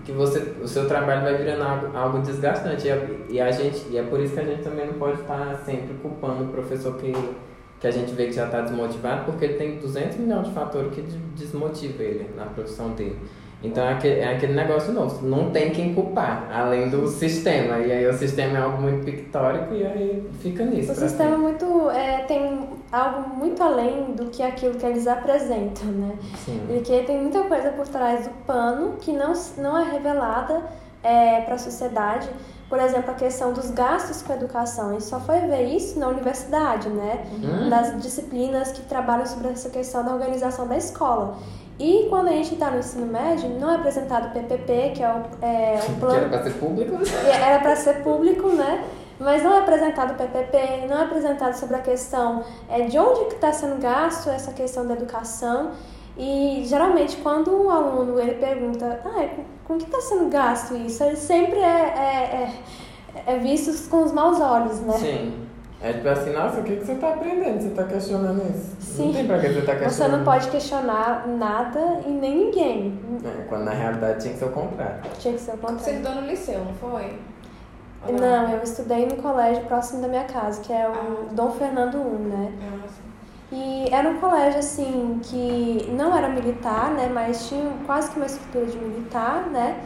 que 0.05 0.11
você, 0.11 0.55
o 0.61 0.67
seu 0.67 0.87
trabalho 0.87 1.21
vai 1.21 1.37
virando 1.37 1.63
algo, 1.63 1.97
algo 1.97 2.19
desgastante. 2.19 2.87
E 2.87 2.91
a, 2.91 3.07
e 3.29 3.41
a 3.41 3.51
gente, 3.51 3.87
e 3.89 3.97
é 3.97 4.03
por 4.03 4.19
isso 4.19 4.33
que 4.33 4.39
a 4.39 4.43
gente 4.43 4.63
também 4.63 4.87
não 4.87 4.93
pode 4.95 5.21
estar 5.21 5.61
sempre 5.65 5.93
culpando 6.01 6.45
o 6.45 6.47
professor 6.47 6.95
que, 6.97 7.13
que 7.79 7.87
a 7.87 7.91
gente 7.91 8.13
vê 8.13 8.25
que 8.25 8.33
já 8.33 8.45
está 8.45 8.61
desmotivado, 8.61 9.25
porque 9.25 9.45
ele 9.45 9.53
tem 9.55 9.77
200 9.77 10.17
milhões 10.17 10.47
de 10.47 10.53
fatores 10.53 10.93
que 10.93 11.01
desmotivam 11.35 12.01
ele 12.01 12.29
na 12.35 12.45
profissão 12.45 12.91
dele. 12.91 13.17
Então 13.63 13.83
é 13.83 13.93
aquele, 13.93 14.19
é 14.19 14.35
aquele 14.35 14.53
negócio 14.53 14.91
novo, 14.91 15.25
não 15.25 15.51
tem 15.51 15.69
quem 15.69 15.93
culpar, 15.93 16.49
além 16.51 16.89
do 16.89 17.07
sistema. 17.07 17.77
E 17.77 17.91
aí 17.91 18.07
o 18.07 18.13
sistema 18.13 18.57
é 18.57 18.61
algo 18.61 18.81
muito 18.81 19.05
pictórico 19.05 19.73
e 19.73 19.85
aí 19.85 20.29
fica 20.39 20.65
nisso. 20.65 20.91
O 20.91 20.95
sistema 20.95 21.37
muito, 21.37 21.89
é, 21.91 22.23
tem 22.23 22.67
algo 22.91 23.29
muito 23.29 23.61
além 23.61 24.13
do 24.13 24.25
que 24.25 24.41
aquilo 24.41 24.75
que 24.75 24.85
eles 24.85 25.05
apresentam, 25.05 25.87
né? 25.91 26.15
Sim. 26.43 26.59
Porque 26.67 27.03
tem 27.03 27.21
muita 27.21 27.43
coisa 27.43 27.69
por 27.69 27.87
trás 27.87 28.25
do 28.25 28.33
pano 28.45 28.95
que 28.99 29.11
não, 29.11 29.33
não 29.57 29.77
é 29.77 29.91
revelada 29.91 30.63
é, 31.03 31.41
para 31.41 31.55
a 31.55 31.59
sociedade. 31.59 32.29
Por 32.67 32.79
exemplo, 32.79 33.11
a 33.11 33.15
questão 33.15 33.51
dos 33.51 33.69
gastos 33.69 34.21
com 34.21 34.31
a 34.31 34.35
educação. 34.37 34.89
A 34.89 34.91
gente 34.93 35.03
só 35.03 35.19
foi 35.19 35.41
ver 35.41 35.65
isso 35.65 35.99
na 35.99 36.07
universidade, 36.07 36.87
né? 36.89 37.25
Uhum. 37.31 37.69
Das 37.69 38.01
disciplinas 38.01 38.71
que 38.71 38.81
trabalham 38.83 39.25
sobre 39.25 39.49
essa 39.49 39.69
questão 39.69 40.05
da 40.05 40.13
organização 40.13 40.67
da 40.67 40.77
escola. 40.77 41.37
E 41.81 42.05
quando 42.09 42.27
a 42.27 42.31
gente 42.33 42.53
está 42.53 42.69
no 42.69 42.77
ensino 42.77 43.07
médio, 43.07 43.49
não 43.59 43.71
é 43.71 43.75
apresentado 43.77 44.27
o 44.27 44.31
PPP, 44.31 44.91
que 44.93 45.01
é 45.01 45.09
o, 45.09 45.43
é, 45.43 45.79
o 45.89 45.99
plano... 45.99 46.19
Que 46.19 46.25
era 46.25 46.29
para 46.29 46.43
ser 46.43 46.53
público. 46.59 46.97
Era 47.25 47.59
para 47.59 47.75
ser 47.75 48.03
público, 48.03 48.49
né? 48.49 48.85
Mas 49.19 49.41
não 49.41 49.51
é 49.51 49.59
apresentado 49.61 50.11
o 50.11 50.13
PPP, 50.13 50.85
não 50.87 50.99
é 50.99 51.03
apresentado 51.05 51.55
sobre 51.55 51.77
a 51.77 51.79
questão 51.79 52.43
é, 52.69 52.81
de 52.81 52.99
onde 52.99 53.25
que 53.25 53.33
está 53.33 53.51
sendo 53.51 53.81
gasto 53.81 54.29
essa 54.29 54.51
questão 54.51 54.85
da 54.85 54.93
educação. 54.93 55.71
E 56.15 56.63
geralmente 56.67 57.17
quando 57.17 57.51
um 57.51 57.71
aluno 57.71 58.19
ele 58.19 58.35
pergunta, 58.35 59.01
ah, 59.03 59.27
com 59.65 59.79
que 59.79 59.85
está 59.85 60.01
sendo 60.01 60.29
gasto 60.29 60.75
isso? 60.75 61.03
Ele 61.03 61.15
sempre 61.15 61.57
é, 61.57 61.63
é, 61.65 63.23
é, 63.25 63.33
é 63.33 63.37
visto 63.39 63.89
com 63.89 64.03
os 64.03 64.11
maus 64.11 64.39
olhos, 64.39 64.79
né? 64.81 64.97
Sim. 64.99 65.50
É 65.83 65.93
tipo 65.93 66.07
assim, 66.09 66.31
nossa, 66.31 66.59
o 66.59 66.63
que, 66.63 66.75
que 66.75 66.85
você 66.85 66.91
está 66.91 67.09
aprendendo? 67.09 67.59
Você 67.59 67.69
está 67.69 67.83
questionando 67.85 68.43
isso? 68.51 68.75
Sim. 68.79 69.07
Não 69.07 69.13
tem 69.13 69.27
pra 69.27 69.39
que 69.39 69.47
você 69.47 69.61
tá 69.61 69.75
questionando. 69.75 69.91
Você 69.91 70.17
não 70.17 70.23
pode 70.23 70.49
questionar 70.49 71.27
nada 71.27 71.79
e 72.05 72.09
nem 72.09 72.45
ninguém. 72.45 72.99
É, 73.25 73.43
quando 73.49 73.63
na 73.63 73.71
realidade 73.71 74.21
tinha 74.21 74.33
que 74.33 74.39
ser 74.39 74.45
o 74.45 74.51
contrário. 74.51 75.01
Tinha 75.17 75.33
que 75.33 75.41
ser 75.41 75.51
o 75.51 75.57
contrário. 75.57 75.79
Você 75.79 75.91
estudou 75.91 76.15
no 76.15 76.27
liceu, 76.27 76.59
não 76.63 76.73
foi? 76.75 77.19
Não? 78.07 78.19
não? 78.19 78.51
eu 78.51 78.63
estudei 78.63 79.07
no 79.07 79.15
colégio 79.15 79.63
próximo 79.65 80.03
da 80.03 80.07
minha 80.07 80.25
casa, 80.25 80.61
que 80.61 80.71
é 80.71 80.87
o 80.87 80.91
ah. 80.91 81.25
Dom 81.31 81.51
Fernando 81.51 81.97
I, 81.97 82.27
né? 82.27 82.53
Ah, 82.61 82.87
sim. 82.87 83.11
E 83.53 83.89
era 83.91 84.07
um 84.07 84.19
colégio, 84.19 84.59
assim, 84.59 85.19
que 85.23 85.89
não 85.97 86.15
era 86.15 86.29
militar, 86.29 86.91
né? 86.91 87.09
Mas 87.11 87.49
tinha 87.49 87.71
quase 87.87 88.11
que 88.11 88.17
uma 88.17 88.27
estrutura 88.27 88.67
de 88.67 88.77
militar, 88.77 89.47
né? 89.49 89.81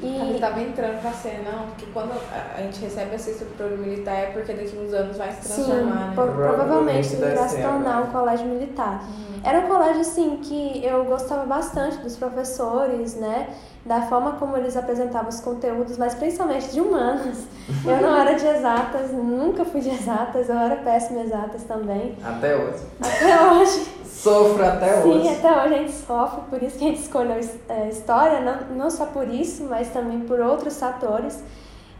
E... 0.00 0.34
estava 0.34 0.60
entrando 0.60 1.00
para 1.00 1.12
ser, 1.12 1.42
não, 1.42 1.66
porque 1.68 1.86
quando 1.92 2.12
a 2.30 2.60
gente 2.60 2.80
recebe 2.80 3.14
essa 3.14 3.30
estrutura 3.30 3.76
militar 3.76 4.14
é 4.14 4.26
porque 4.26 4.52
daqui 4.52 4.76
uns 4.76 4.92
anos 4.92 5.16
vai 5.16 5.32
se 5.32 5.48
transformar, 5.48 5.74
Sim, 5.74 6.06
né? 6.08 6.12
provavelmente 6.14 7.14
irá 7.14 7.48
se 7.48 7.62
tornar 7.62 8.02
um 8.02 8.06
colégio 8.08 8.46
militar. 8.46 9.02
Uhum. 9.04 9.40
Era 9.42 9.60
um 9.60 9.68
colégio, 9.68 10.00
assim, 10.00 10.38
que 10.42 10.84
eu 10.84 11.04
gostava 11.04 11.46
bastante 11.46 11.98
dos 11.98 12.16
professores, 12.16 13.14
né? 13.14 13.48
Da 13.84 14.02
forma 14.02 14.32
como 14.32 14.56
eles 14.56 14.76
apresentavam 14.76 15.28
os 15.28 15.40
conteúdos, 15.40 15.96
mas 15.96 16.14
principalmente 16.14 16.72
de 16.72 16.80
humanas. 16.80 17.44
Eu 17.86 18.00
não 18.00 18.16
era 18.16 18.34
de 18.34 18.44
exatas, 18.44 19.12
nunca 19.12 19.64
fui 19.64 19.80
de 19.80 19.90
exatas, 19.90 20.48
eu 20.48 20.56
era 20.56 20.76
péssima 20.76 21.20
em 21.20 21.24
exatas 21.24 21.64
também. 21.64 22.16
Até 22.24 22.56
hoje. 22.56 22.82
Até 23.00 23.52
hoje. 23.52 23.95
Sofro 24.16 24.64
até 24.64 25.02
Sim, 25.02 25.08
hoje. 25.08 25.28
Sim, 25.28 25.34
até 25.36 25.52
hoje 25.52 25.74
a 25.74 25.78
gente 25.78 25.92
sofre, 25.92 26.40
por 26.48 26.62
isso 26.62 26.78
que 26.78 26.84
a 26.84 26.88
gente 26.88 27.00
escolheu 27.00 27.38
é, 27.68 27.88
história, 27.88 28.40
não, 28.40 28.76
não 28.76 28.90
só 28.90 29.04
por 29.06 29.28
isso, 29.28 29.64
mas 29.64 29.90
também 29.90 30.20
por 30.20 30.40
outros 30.40 30.78
fatores. 30.78 31.42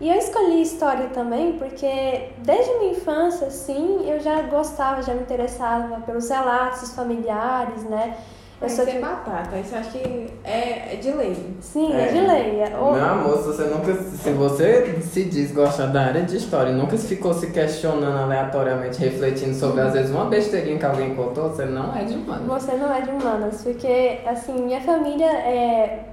E 0.01 0.09
eu 0.09 0.17
escolhi 0.17 0.63
história 0.63 1.09
também 1.09 1.59
porque 1.59 2.31
desde 2.39 2.75
minha 2.79 2.93
infância, 2.93 3.51
sim, 3.51 4.09
eu 4.09 4.21
já 4.21 4.43
gostava, 4.43 5.03
já 5.03 5.15
me 5.15 5.23
interessava 5.23 6.01
pelos 6.01 6.29
relatos 6.29 6.95
familiares, 6.95 7.83
né? 7.85 8.17
Eu 8.59 8.71
sou 8.71 8.87
de 8.87 8.99
batata, 8.99 9.59
isso 9.59 9.77
acho 9.77 9.91
que 9.91 10.33
é, 10.43 10.95
é 10.95 10.97
de 10.97 11.13
lei. 11.13 11.37
Sim, 11.61 11.93
é, 11.93 12.09
é 12.09 12.13
de 12.13 12.21
lei. 12.21 12.61
É, 12.61 12.71
Meu 12.71 13.05
amor, 13.05 13.37
se 13.37 13.49
você 13.49 13.65
nunca. 13.65 13.95
Se 13.95 14.31
você 14.31 14.99
se 15.03 15.25
diz 15.25 15.53
gostar 15.53 15.87
da 15.87 16.07
área 16.07 16.23
de 16.23 16.39
história 16.39 16.71
e 16.71 16.75
nunca 16.75 16.97
ficou 16.97 17.35
se 17.35 17.51
questionando 17.51 18.17
aleatoriamente, 18.17 18.99
refletindo 18.99 19.55
sobre, 19.55 19.83
às 19.83 19.93
vezes, 19.93 20.11
uma 20.11 20.25
besteirinha 20.25 20.79
que 20.79 20.87
alguém 20.87 21.15
contou, 21.15 21.51
você 21.51 21.67
não 21.67 21.95
é 21.95 22.05
de 22.05 22.15
humanas. 22.15 22.47
Você 22.47 22.73
não 22.77 22.95
é 22.95 23.03
de 23.03 23.11
humanas, 23.11 23.63
porque, 23.63 24.21
assim, 24.27 24.55
minha 24.63 24.81
família 24.81 25.31
é. 25.31 26.05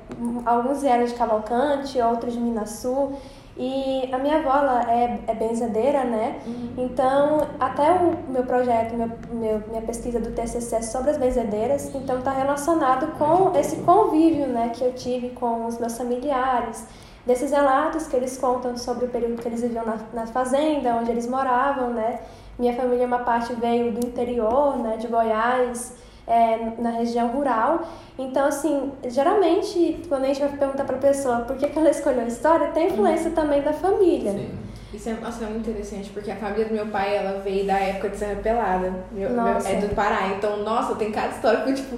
Alguns 0.46 0.82
vieram 0.82 1.06
de 1.06 1.14
Cavalcante, 1.14 2.00
outros 2.02 2.34
de 2.34 2.40
Minas 2.40 2.72
Sul. 2.72 3.18
E 3.56 4.10
a 4.12 4.18
minha 4.18 4.38
avó 4.38 4.50
ela 4.50 4.92
é, 4.92 5.20
é 5.28 5.36
benzedeira, 5.36 6.04
né? 6.04 6.40
Uhum. 6.46 6.74
Então, 6.78 7.48
até 7.60 7.92
o 7.92 8.32
meu 8.32 8.44
projeto, 8.44 8.96
meu, 8.96 9.12
meu, 9.32 9.62
minha 9.68 9.82
pesquisa 9.84 10.20
do 10.20 10.32
TCC 10.32 10.78
é 10.78 10.82
sobre 10.82 11.12
as 11.12 11.18
benzedeiras, 11.18 11.94
então 11.94 12.18
está 12.18 12.32
relacionado 12.32 13.16
com 13.18 13.56
esse 13.58 13.78
convívio 13.78 14.48
né, 14.48 14.72
que 14.74 14.84
eu 14.84 14.94
tive 14.94 15.30
com 15.30 15.68
os 15.68 15.78
meus 15.78 15.96
familiares, 15.96 16.88
desses 17.28 17.52
relatos 17.52 18.08
que 18.08 18.16
eles 18.16 18.38
contam 18.40 18.76
sobre 18.76 19.06
o 19.06 19.10
período 19.10 19.40
que 19.40 19.48
eles 19.48 19.62
viviam 19.62 19.86
na, 19.86 19.98
na 20.14 20.26
fazenda, 20.26 20.96
onde 20.96 21.12
eles 21.12 21.28
moravam, 21.28 21.92
né? 21.92 22.20
Minha 22.58 22.76
família, 22.76 23.06
uma 23.06 23.20
parte 23.20 23.54
veio 23.54 23.92
do 23.92 24.06
interior, 24.06 24.78
né, 24.78 24.98
de 24.98 25.08
Goiás, 25.08 25.94
é, 26.28 26.72
na 26.80 26.92
região 26.92 27.28
rural. 27.30 27.88
Então, 28.18 28.46
assim, 28.46 28.92
geralmente, 29.06 30.02
quando 30.08 30.24
a 30.24 30.28
gente 30.28 30.40
vai 30.40 30.50
perguntar 30.50 30.84
para 30.84 30.96
a 30.96 31.00
pessoa 31.00 31.40
por 31.40 31.56
que, 31.58 31.68
que 31.68 31.78
ela 31.78 31.90
escolheu 31.90 32.22
a 32.22 32.28
história, 32.28 32.68
tem 32.68 32.88
influência 32.88 33.30
uhum. 33.30 33.36
também 33.36 33.62
da 33.62 33.74
família. 33.74 34.32
Sim. 34.32 34.50
Isso 34.94 35.10
é, 35.10 35.14
nossa, 35.14 35.44
é 35.44 35.48
muito 35.48 35.68
interessante, 35.68 36.12
porque 36.12 36.30
a 36.30 36.36
família 36.36 36.66
do 36.66 36.74
meu 36.74 36.86
pai, 36.86 37.18
ela 37.18 37.40
veio 37.40 37.66
da 37.66 37.80
época 37.80 38.10
de 38.10 38.18
Serra 38.18 38.40
Pelada. 38.44 38.94
Meu, 39.12 39.30
meu, 39.32 39.48
é 39.48 39.76
do 39.76 39.96
Pará. 39.96 40.28
Então, 40.38 40.58
nossa, 40.58 40.96
tem 40.96 41.12
cada 41.12 41.30
história 41.30 41.62
que, 41.62 41.74
tipo... 41.74 41.98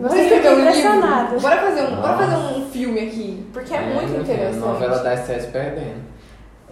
Você 0.00 0.28
fica 0.28 0.50
um 0.50 0.60
impressionado. 0.60 1.34
Livro. 1.34 1.40
Bora 1.40 1.56
fazer, 1.56 1.82
um, 1.82 1.96
bora 1.96 2.18
fazer 2.18 2.36
um 2.36 2.70
filme 2.70 3.00
aqui, 3.00 3.46
porque 3.52 3.74
é, 3.74 3.78
é 3.78 3.94
muito 3.94 4.20
interessante. 4.20 4.58
Novela 4.58 4.98
das 4.98 5.20
sete 5.20 5.50
perdendo. 5.50 6.07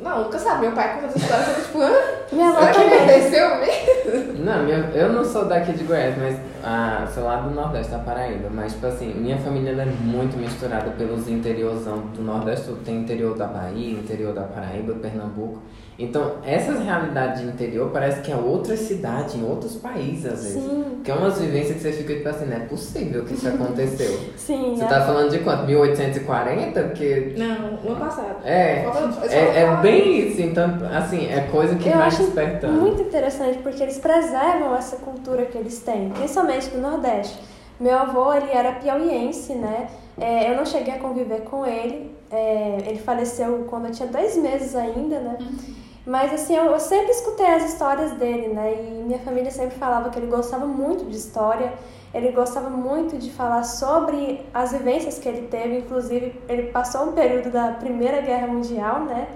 Não, 0.00 0.24
nunca 0.24 0.38
sabe. 0.38 0.62
Meu 0.62 0.72
pai 0.72 0.94
conta 0.94 1.06
essa 1.06 1.18
história, 1.18 1.44
eu 1.46 1.64
tipo, 1.64 1.80
hã? 1.80 1.92
Minha 2.32 2.48
avó 2.48 2.60
que 2.70 2.94
aconteceu 2.94 3.56
mesmo? 3.60 4.44
Não, 4.44 4.62
minha, 4.62 4.76
eu 4.94 5.12
não 5.12 5.24
sou 5.24 5.46
daqui 5.46 5.72
de 5.72 5.84
Goiás, 5.84 6.16
mas 6.18 6.38
ah, 6.62 7.06
sou 7.12 7.24
lá 7.24 7.36
do 7.36 7.54
Nordeste, 7.54 7.92
da 7.92 7.98
Paraíba. 7.98 8.48
Mas, 8.50 8.72
tipo 8.74 8.86
assim, 8.86 9.14
minha 9.14 9.38
família 9.38 9.70
é 9.70 9.84
muito 9.84 10.36
misturada 10.36 10.90
pelos 10.90 11.28
interiorzão 11.28 11.98
do 12.14 12.22
Nordeste. 12.22 12.72
Tem 12.84 12.96
interior 13.00 13.36
da 13.36 13.46
Bahia, 13.46 13.98
interior 13.98 14.34
da 14.34 14.42
Paraíba, 14.42 14.94
Pernambuco. 14.94 15.62
Então, 15.98 16.36
essas 16.44 16.78
realidades 16.80 17.40
de 17.40 17.48
interior 17.48 17.90
parece 17.90 18.20
que 18.20 18.30
é 18.30 18.36
outra 18.36 18.76
cidade, 18.76 19.38
em 19.38 19.44
outros 19.48 19.76
países, 19.76 20.26
às 20.26 20.42
vezes. 20.42 20.62
Sim. 20.62 21.00
Que 21.02 21.10
é 21.10 21.14
umas 21.14 21.40
vivências 21.40 21.76
que 21.76 21.82
você 21.82 21.92
fica 21.92 22.14
tipo 22.14 22.28
assim, 22.28 22.44
não 22.44 22.56
é 22.56 22.60
possível 22.60 23.24
que 23.24 23.32
isso 23.32 23.48
aconteceu. 23.48 24.18
Sim. 24.36 24.74
Você 24.76 24.84
é. 24.84 24.88
tá 24.88 25.06
falando 25.06 25.30
de 25.30 25.38
quanto? 25.38 25.64
1840? 25.64 26.82
Porque. 26.82 27.34
Não, 27.38 27.90
ano 27.90 27.96
passado. 27.98 28.44
É. 28.44 28.84
É, 29.30 29.62
é 29.62 29.76
bem 29.80 30.28
isso. 30.28 30.42
Então, 30.42 30.78
assim, 30.94 31.28
é 31.32 31.48
coisa 31.50 31.74
que 31.76 31.88
Eu 31.88 31.96
vai 31.96 32.08
acho 32.08 32.24
despertando. 32.24 32.74
Muito 32.74 33.00
interessante, 33.00 33.58
porque 33.58 33.82
eles 33.82 33.98
preservam 33.98 34.76
essa 34.76 34.96
cultura 34.96 35.46
que 35.46 35.56
eles 35.56 35.80
têm, 35.80 36.10
principalmente 36.10 36.68
do 36.68 36.78
Nordeste. 36.78 37.38
Meu 37.80 37.96
avô, 37.98 38.34
ele 38.34 38.50
era 38.50 38.72
piauiense, 38.72 39.54
né? 39.54 39.88
É, 40.18 40.50
eu 40.50 40.56
não 40.56 40.64
cheguei 40.64 40.94
a 40.94 40.98
conviver 40.98 41.40
com 41.42 41.64
ele. 41.64 42.14
É, 42.30 42.78
ele 42.86 42.98
faleceu 42.98 43.66
quando 43.68 43.86
eu 43.86 43.92
tinha 43.92 44.08
dois 44.08 44.36
meses 44.36 44.74
ainda, 44.74 45.20
né? 45.20 45.36
Uhum. 45.40 45.85
Mas 46.06 46.32
assim, 46.32 46.54
eu, 46.54 46.66
eu, 46.66 46.78
sempre 46.78 47.10
escutei 47.10 47.46
as 47.46 47.64
histórias 47.72 48.12
dele, 48.12 48.54
né? 48.54 48.74
E 48.74 49.02
minha 49.02 49.18
família 49.18 49.50
sempre 49.50 49.76
falava 49.76 50.08
que 50.08 50.16
ele 50.16 50.28
gostava 50.28 50.64
muito 50.64 51.04
de 51.04 51.16
história, 51.16 51.72
ele 52.14 52.30
gostava 52.30 52.70
muito 52.70 53.18
de 53.18 53.28
falar 53.32 53.64
sobre 53.64 54.46
as 54.54 54.70
vivências 54.70 55.18
que 55.18 55.28
ele 55.28 55.48
teve, 55.48 55.78
inclusive 55.78 56.40
ele 56.48 56.70
passou 56.70 57.08
um 57.08 57.12
período 57.12 57.50
da 57.50 57.72
Primeira 57.72 58.20
Guerra 58.20 58.46
Mundial, 58.46 59.00
né? 59.00 59.26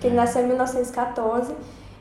Que 0.00 0.08
ele 0.08 0.16
nasceu 0.16 0.42
em 0.42 0.48
1914. 0.48 1.54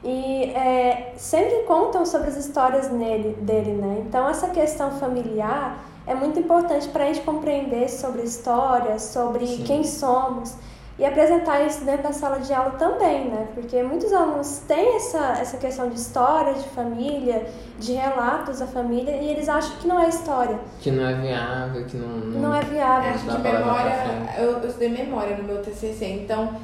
E 0.04 0.46
é, 0.56 1.14
sempre 1.18 1.64
contam 1.64 2.04
sobre 2.04 2.30
as 2.30 2.36
histórias 2.36 2.92
nele, 2.92 3.36
dele, 3.42 3.74
né? 3.74 4.04
Então 4.08 4.28
essa 4.28 4.50
questão 4.50 4.90
familiar 5.00 5.78
é 6.08 6.16
muito 6.16 6.40
importante 6.40 6.88
para 6.90 7.04
a 7.04 7.08
gente 7.08 7.22
compreender 7.22 7.90
sobre 7.90 8.24
história, 8.24 8.98
sobre 8.98 9.46
Sim. 9.46 9.64
quem 9.64 9.84
somos 9.84 10.56
e 10.98 11.06
apresentar 11.06 11.62
isso 11.66 11.84
dentro 11.84 12.04
da 12.04 12.14
sala 12.14 12.40
de 12.40 12.54
aula 12.54 12.72
também, 12.72 13.26
né? 13.26 13.48
Porque 13.54 13.84
muitos 13.84 14.14
alunos 14.14 14.60
têm 14.66 14.96
essa, 14.96 15.38
essa 15.40 15.58
questão 15.58 15.90
de 15.90 15.96
história, 15.96 16.54
de 16.54 16.68
família, 16.70 17.46
de 17.78 17.94
relatos 17.94 18.60
da 18.60 18.68
família, 18.68 19.12
e 19.18 19.30
eles 19.30 19.50
acham 19.50 19.76
que 19.78 19.88
não 19.88 20.00
é 20.00 20.08
história. 20.08 20.58
Que 20.80 20.92
não 20.92 21.06
é 21.06 21.14
viável, 21.14 21.86
que 21.86 21.98
não... 21.98 22.08
Não, 22.08 22.40
não 22.40 22.56
é 22.56 22.62
viável. 22.62 23.12
Acho 23.12 23.26
que 23.26 23.38
memória... 23.38 23.94
Eu, 24.38 24.52
eu 24.52 24.68
estudei 24.68 24.90
memória 24.90 25.36
no 25.36 25.44
meu 25.44 25.62
TCC, 25.62 26.06
então 26.24 26.56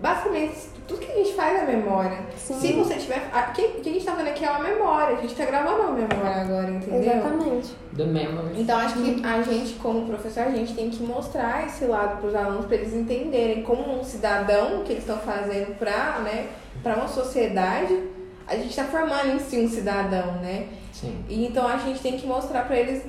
basicamente 0.00 0.76
tudo 0.86 1.00
que 1.00 1.10
a 1.10 1.14
gente 1.16 1.34
faz 1.34 1.62
é 1.62 1.66
memória. 1.66 2.18
Sim. 2.36 2.60
Se 2.60 2.72
você 2.74 2.94
tiver. 2.94 3.30
O 3.32 3.52
que, 3.52 3.62
que 3.80 3.90
a 3.90 3.92
gente 3.92 4.04
tá 4.04 4.14
vendo 4.14 4.28
aqui 4.28 4.44
é 4.44 4.50
uma 4.50 4.60
memória. 4.60 5.16
A 5.16 5.20
gente 5.20 5.34
tá 5.34 5.44
gravando 5.44 5.82
uma 5.82 5.92
memória 5.92 6.42
agora, 6.42 6.70
entendeu? 6.70 7.12
Exatamente. 7.12 7.74
The 7.96 8.04
Memories. 8.04 8.58
Então 8.58 8.78
acho 8.78 8.94
que 8.94 9.24
a 9.24 9.42
gente, 9.42 9.74
como 9.74 10.06
professor, 10.06 10.44
a 10.44 10.50
gente 10.50 10.74
tem 10.74 10.90
que 10.90 11.02
mostrar 11.02 11.66
esse 11.66 11.84
lado 11.86 12.20
para 12.20 12.28
os 12.28 12.34
alunos 12.34 12.66
para 12.66 12.76
eles 12.76 12.94
entenderem 12.94 13.62
como 13.62 13.98
um 13.98 14.04
cidadão 14.04 14.84
que 14.84 14.92
eles 14.92 15.02
estão 15.02 15.18
fazendo 15.18 15.76
para 15.78 16.20
né, 16.20 16.48
pra 16.82 16.94
uma 16.94 17.08
sociedade, 17.08 17.98
a 18.46 18.54
gente 18.54 18.70
está 18.70 18.84
formando 18.84 19.34
em 19.34 19.38
si 19.40 19.58
um 19.58 19.68
cidadão, 19.68 20.34
né? 20.34 20.68
Sim. 20.92 21.24
E 21.28 21.46
então 21.46 21.66
a 21.66 21.78
gente 21.78 22.00
tem 22.00 22.16
que 22.16 22.26
mostrar 22.26 22.66
para 22.66 22.76
eles 22.76 23.02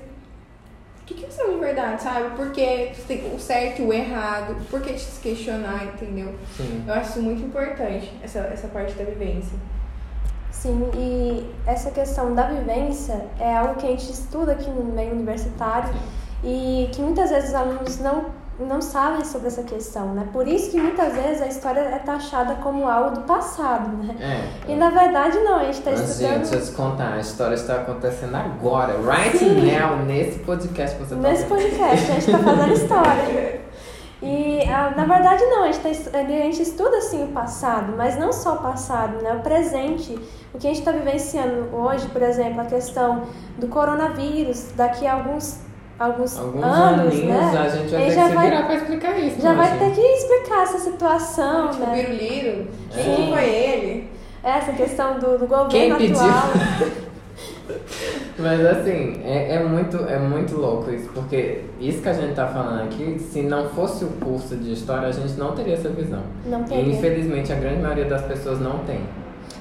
o 1.07 1.09
que, 1.09 1.13
que 1.13 1.23
eles 1.23 1.35
são 1.35 1.53
de 1.53 1.59
verdade, 1.59 2.03
sabe? 2.03 2.35
Por 2.35 2.51
que 2.51 2.91
tem 3.07 3.33
o 3.33 3.39
certo 3.39 3.81
e 3.81 3.85
o 3.85 3.93
errado, 3.93 4.57
por 4.69 4.81
que 4.81 4.99
se 4.99 5.21
questionar, 5.21 5.85
entendeu? 5.85 6.35
Sim. 6.57 6.83
Eu 6.85 6.93
acho 6.93 7.11
isso 7.11 7.21
muito 7.21 7.43
importante, 7.43 8.11
essa, 8.21 8.39
essa 8.39 8.67
parte 8.67 8.93
da 8.93 9.05
vivência. 9.05 9.57
Sim, 10.51 10.89
e 10.93 11.49
essa 11.65 11.91
questão 11.91 12.35
da 12.35 12.47
vivência 12.47 13.25
é 13.39 13.55
algo 13.55 13.75
que 13.75 13.85
a 13.85 13.89
gente 13.91 14.11
estuda 14.11 14.51
aqui 14.51 14.69
no 14.69 14.83
meio 14.83 15.13
universitário 15.13 15.93
e 16.43 16.89
que 16.91 17.01
muitas 17.01 17.29
vezes 17.29 17.49
os 17.49 17.55
alunos 17.55 17.99
não, 17.99 18.25
não 18.59 18.81
sabem 18.81 19.23
sobre 19.23 19.47
essa 19.47 19.63
questão, 19.63 20.13
né? 20.13 20.27
Por 20.33 20.47
isso 20.47 20.71
que 20.71 20.79
muitas 20.79 21.13
vezes 21.13 21.41
a 21.41 21.47
história 21.47 21.79
é 21.79 21.99
taxada 21.99 22.55
como 22.55 22.87
algo 22.87 23.15
do 23.15 23.21
passado, 23.21 23.89
né? 23.97 24.15
É. 24.67 24.71
E 24.71 24.75
na 24.75 24.89
verdade 24.89 25.37
não, 25.39 25.57
a 25.57 25.65
gente 25.65 25.79
está 25.79 25.91
estudando 25.91 26.31
gente, 26.33 26.49
deixa 26.49 26.55
eu 26.55 26.65
te 26.65 26.71
contar, 26.71 27.13
a 27.13 27.19
história 27.19 27.53
está 27.53 27.75
acontecendo 27.75 28.35
agora, 28.35 28.95
right 28.99 29.37
Sim. 29.37 29.71
now, 29.71 29.97
nesse 30.05 30.39
podcast 30.39 30.97
que 30.97 31.03
você 31.03 31.15
tá 31.15 31.21
nesse 31.21 31.45
podcast, 31.45 32.11
a 32.11 32.13
gente 32.15 32.31
está 32.31 32.39
fazendo 32.39 32.73
história. 32.73 33.67
E 34.21 34.63
ah, 34.63 34.93
na 34.97 35.05
verdade 35.05 35.45
não, 35.45 35.63
a 35.63 35.71
gente, 35.71 36.09
tá, 36.09 36.17
a 36.17 36.23
gente 36.23 36.61
estuda 36.63 36.99
sim 37.01 37.25
o 37.25 37.27
passado, 37.27 37.93
mas 37.95 38.17
não 38.17 38.33
só 38.33 38.55
o 38.55 38.57
passado, 38.57 39.21
né? 39.21 39.33
O 39.33 39.41
presente, 39.41 40.17
o 40.53 40.57
que 40.57 40.65
a 40.65 40.69
gente 40.71 40.79
está 40.79 40.91
vivenciando 40.91 41.75
hoje, 41.75 42.07
por 42.07 42.23
exemplo, 42.23 42.61
a 42.61 42.65
questão 42.65 43.25
do 43.59 43.67
coronavírus, 43.67 44.71
daqui 44.75 45.05
a 45.05 45.13
alguns, 45.13 45.59
alguns, 45.99 46.37
Alguns 46.37 46.63
anos, 46.63 47.13
aninhos 47.13 47.27
né? 47.27 47.59
a 47.65 47.69
gente 47.69 47.89
vai 47.91 48.05
ter 48.05 48.11
já 48.11 48.23
que 48.23 48.29
se 48.29 48.35
vai- 48.35 48.49
virar 48.49 48.63
pra 48.65 48.75
explicar 48.75 49.19
isso. 49.19 49.41
Já 49.41 49.53
vai 49.53 49.69
gente? 49.69 49.79
ter 49.79 49.91
que 49.95 50.01
explicar 50.01 50.63
essa 50.63 50.77
situação, 50.79 51.69
Tipo, 51.69 51.85
né? 51.85 51.95
Biruliro, 52.03 52.67
É. 52.95 53.03
quem 53.03 53.29
foi 53.33 53.45
ele? 53.49 54.09
Essa 54.43 54.71
questão 54.73 55.19
do, 55.19 55.37
do 55.39 55.47
governo 55.47 55.69
Quem 55.69 55.95
pediu? 55.95 56.15
atual. 56.21 57.07
Mas 58.39 58.65
assim, 58.65 59.19
é, 59.25 59.55
é, 59.55 59.63
muito, 59.63 59.97
é 60.07 60.17
muito 60.19 60.55
louco 60.57 60.89
isso, 60.91 61.09
porque 61.13 61.63
isso 61.79 62.01
que 62.01 62.09
a 62.09 62.13
gente 62.13 62.33
tá 62.33 62.47
falando 62.47 62.83
aqui, 62.83 63.19
se 63.19 63.41
não 63.41 63.67
fosse 63.69 64.05
o 64.05 64.09
curso 64.23 64.55
de 64.55 64.73
história, 64.73 65.07
a 65.07 65.11
gente 65.11 65.33
não 65.33 65.53
teria 65.53 65.73
essa 65.73 65.89
visão. 65.89 66.21
Não 66.45 66.61
E 66.61 66.65
tem. 66.65 66.89
infelizmente 66.91 67.51
a 67.51 67.55
grande 67.55 67.81
maioria 67.81 68.05
das 68.05 68.21
pessoas 68.21 68.59
não 68.61 68.79
tem. 68.79 69.01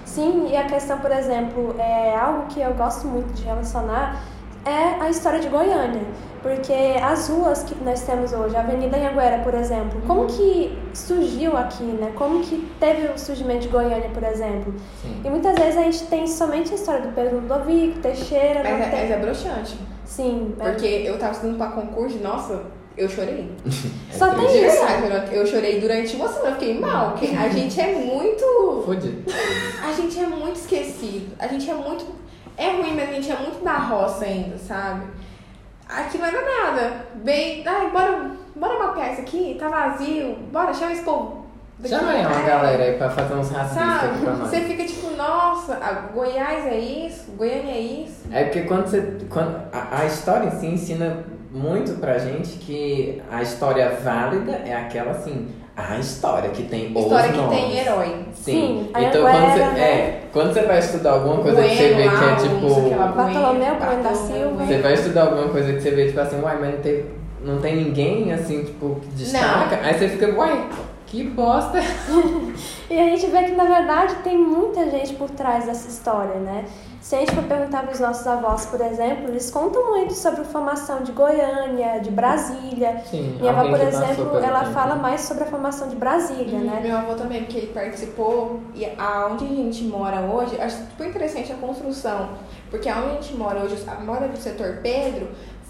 Sim, 0.05 0.47
e 0.51 0.57
a 0.57 0.65
questão, 0.65 0.99
por 0.99 1.11
exemplo, 1.11 1.75
é 1.79 2.15
algo 2.17 2.47
que 2.49 2.61
eu 2.61 2.73
gosto 2.75 3.07
muito 3.07 3.33
de 3.33 3.45
relacionar 3.45 4.23
é 4.67 5.01
a 5.01 5.09
história 5.09 5.39
de 5.41 5.49
Goiânia. 5.49 6.03
Porque 6.43 6.73
as 7.03 7.29
ruas 7.29 7.65
que 7.65 7.75
nós 7.83 8.03
temos 8.03 8.33
hoje, 8.33 8.55
a 8.55 8.61
Avenida 8.61 8.97
Anhanguera, 8.97 9.39
por 9.43 9.53
exemplo, 9.55 10.01
como 10.07 10.27
que 10.27 10.79
surgiu 10.95 11.57
aqui, 11.57 11.83
né? 11.83 12.13
Como 12.15 12.41
que 12.41 12.69
teve 12.79 13.09
o 13.09 13.19
surgimento 13.19 13.63
de 13.63 13.69
Goiânia, 13.69 14.09
por 14.15 14.23
exemplo? 14.23 14.73
Sim. 15.03 15.23
E 15.25 15.31
muitas 15.31 15.57
vezes 15.59 15.77
a 15.77 15.83
gente 15.83 16.05
tem 16.05 16.25
somente 16.29 16.71
a 16.73 16.75
história 16.77 17.01
do 17.01 17.13
Pedro 17.15 17.41
Ludovico, 17.41 17.99
Teixeira, 18.01 18.61
Mas 18.63 18.81
é, 18.81 18.91
tem... 18.91 19.01
mas 19.01 19.11
é 19.11 19.17
broxante. 19.19 19.77
Sim, 20.05 20.55
é- 20.61 20.71
Porque 20.71 20.87
eu 20.87 21.19
tava 21.19 21.33
estudando 21.33 21.57
pra 21.59 21.67
concurso, 21.69 22.19
nossa, 22.19 22.63
eu 22.97 23.09
chorei. 23.09 23.51
só 24.13 24.29
É 24.29 24.35
tem 24.37 24.67
isso. 24.67 24.87
verdade, 25.01 25.35
eu 25.35 25.45
chorei 25.47 25.81
durante 25.81 26.15
uma 26.15 26.29
semana, 26.29 26.49
eu 26.51 26.53
fiquei 26.55 26.79
mal, 26.79 27.11
porque 27.13 27.35
a 27.35 27.49
gente 27.51 27.81
é 27.81 27.93
muito. 27.93 28.83
Fudido. 28.85 29.25
A 29.83 29.93
gente 29.93 30.19
é 30.19 30.27
muito 30.27 30.57
esquecido. 30.57 31.33
A 31.41 31.47
gente 31.49 31.69
é 31.69 31.75
muito. 31.75 32.05
É 32.57 32.71
ruim, 32.71 32.95
mas 32.95 33.09
a 33.11 33.13
gente 33.13 33.31
é 33.31 33.37
muito 33.37 33.63
da 33.65 33.75
roça 33.77 34.25
ainda, 34.25 34.57
sabe? 34.59 35.03
Aqui 35.89 36.19
não 36.19 36.27
era 36.27 36.41
nada. 36.43 36.93
Bem. 37.17 37.63
Ai, 37.67 37.91
bora, 37.91 38.31
bora 38.55 38.79
mapear 38.87 39.13
isso 39.13 39.21
aqui, 39.23 39.57
tá 39.59 39.69
vazio. 39.69 40.35
Bora, 40.53 40.73
chama 40.75 40.93
esse 40.93 41.03
povo. 41.03 41.47
Chama 41.85 42.11
aí 42.11 42.25
uma 42.25 42.41
É. 42.41 42.47
galera 42.47 42.83
aí 42.85 42.95
pra 42.97 43.11
fazer 43.11 43.35
uns 43.35 43.55
aqui 43.55 44.21
pra 44.25 44.33
nós. 44.33 44.49
Você 44.49 44.61
fica 44.63 44.85
tipo, 44.85 45.11
nossa, 45.15 45.75
Goiás 46.15 46.67
é 46.67 46.79
isso, 46.79 47.33
Goiânia 47.33 47.73
é 47.73 47.81
isso. 47.81 48.23
É 48.33 48.45
porque 48.45 48.63
quando 48.63 48.87
você. 48.87 49.19
Quando, 49.29 49.61
a, 49.73 50.01
a 50.01 50.07
história 50.07 50.47
em 50.47 50.51
si 50.53 50.67
ensina 50.67 51.25
muito 51.51 52.01
pra 52.01 52.19
gente 52.19 52.57
que 52.59 53.23
a 53.31 53.43
história 53.43 53.91
válida 54.03 54.53
é 54.65 54.75
aquela 54.75 55.11
assim, 55.13 55.49
a 55.77 55.99
história 55.99 56.51
que 56.51 56.63
tem 56.63 56.87
História 56.87 57.31
os 57.31 57.37
que 57.37 57.37
nomes. 57.37 57.59
tem 57.59 57.79
herói. 57.79 58.07
Sim. 58.33 58.43
Sim, 58.43 58.91
então 58.97 59.23
quando 59.23 59.53
você, 59.53 59.59
né? 59.59 59.81
é, 59.81 60.23
quando 60.33 60.55
você 60.55 60.63
vai 60.63 60.79
estudar 60.79 61.13
alguma 61.13 61.43
coisa 61.43 61.63
que 61.63 61.69
você 61.69 61.95
Bueno, 61.95 62.11
vê 62.11 62.17
que 62.17 62.25
é 62.25 62.37
tipo. 62.37 62.91
Bartolomeu 63.15 63.75
Bueno, 63.75 63.87
Bueno 63.87 64.03
da 64.03 64.15
Silva. 64.15 64.49
Bueno. 64.49 64.67
Você 64.67 64.79
vai 64.79 64.95
estudar 64.95 65.23
alguma 65.23 65.49
coisa 65.49 65.73
que 65.75 65.81
você 65.81 65.91
vê, 65.91 66.07
tipo 66.07 66.21
assim, 66.21 66.41
uai, 66.41 66.59
mas 66.59 66.75
não 66.75 66.81
tem, 66.81 67.05
não 67.43 67.59
tem 67.61 67.77
ninguém 67.77 68.33
assim, 68.33 68.65
tipo, 68.65 68.97
que 69.03 69.09
destaca. 69.09 69.79
Aí 69.83 69.99
você 69.99 70.09
fica, 70.09 70.31
uai, 70.35 70.67
que 71.07 71.25
bosta. 71.25 71.79
E 72.89 72.97
a 73.01 73.03
gente 73.05 73.27
vê 73.27 73.43
que, 73.43 73.51
na 73.53 73.65
verdade, 73.65 74.15
tem 74.23 74.39
muita 74.39 74.89
gente 74.89 75.15
por 75.15 75.29
trás 75.31 75.67
dessa 75.67 75.89
história, 75.89 76.37
né? 76.37 76.65
Se 77.07 77.15
a 77.15 77.21
gente 77.21 77.37
for 77.37 77.45
perguntar 77.45 77.85
para 77.85 77.93
os 77.93 78.01
nossos 78.01 78.27
avós, 78.27 78.67
por 78.67 78.81
exemplo, 78.81 79.29
eles 79.29 79.49
contam 79.49 79.91
muito 79.93 80.13
sobre 80.13 80.41
a 80.41 80.45
formação 80.45 81.05
de 81.05 81.13
Goiânia, 81.13 82.01
de 82.01 82.11
Brasília. 82.11 83.01
Sim, 83.09 83.37
Minha 83.39 83.53
avó, 83.53 83.69
por 83.69 83.81
exemplo, 83.81 84.39
ela 84.39 84.61
tempo. 84.63 84.73
fala 84.73 84.97
mais 84.97 85.21
sobre 85.21 85.45
a 85.45 85.47
formação 85.47 85.87
de 85.87 85.95
Brasília, 85.95 86.59
né? 86.59 86.81
Meu 86.83 86.97
avô 86.97 87.15
também, 87.15 87.45
porque 87.45 87.59
ele 87.59 87.67
participou. 87.69 88.59
E 88.75 88.87
aonde 88.99 89.45
a 89.45 89.49
gente 89.49 89.85
mora 89.85 90.23
hoje, 90.23 90.61
acho 90.61 90.79
super 90.79 91.07
interessante 91.07 91.53
a 91.53 91.55
construção. 91.55 92.31
Porque 92.73 92.89
aonde 92.89 93.11
a 93.11 93.21
gente 93.21 93.37
mora 93.37 93.61
hoje, 93.61 93.85
a 93.87 94.01
moda 94.01 94.27
do 94.27 94.37
setor 94.37 94.81
Pedro, 94.83 95.29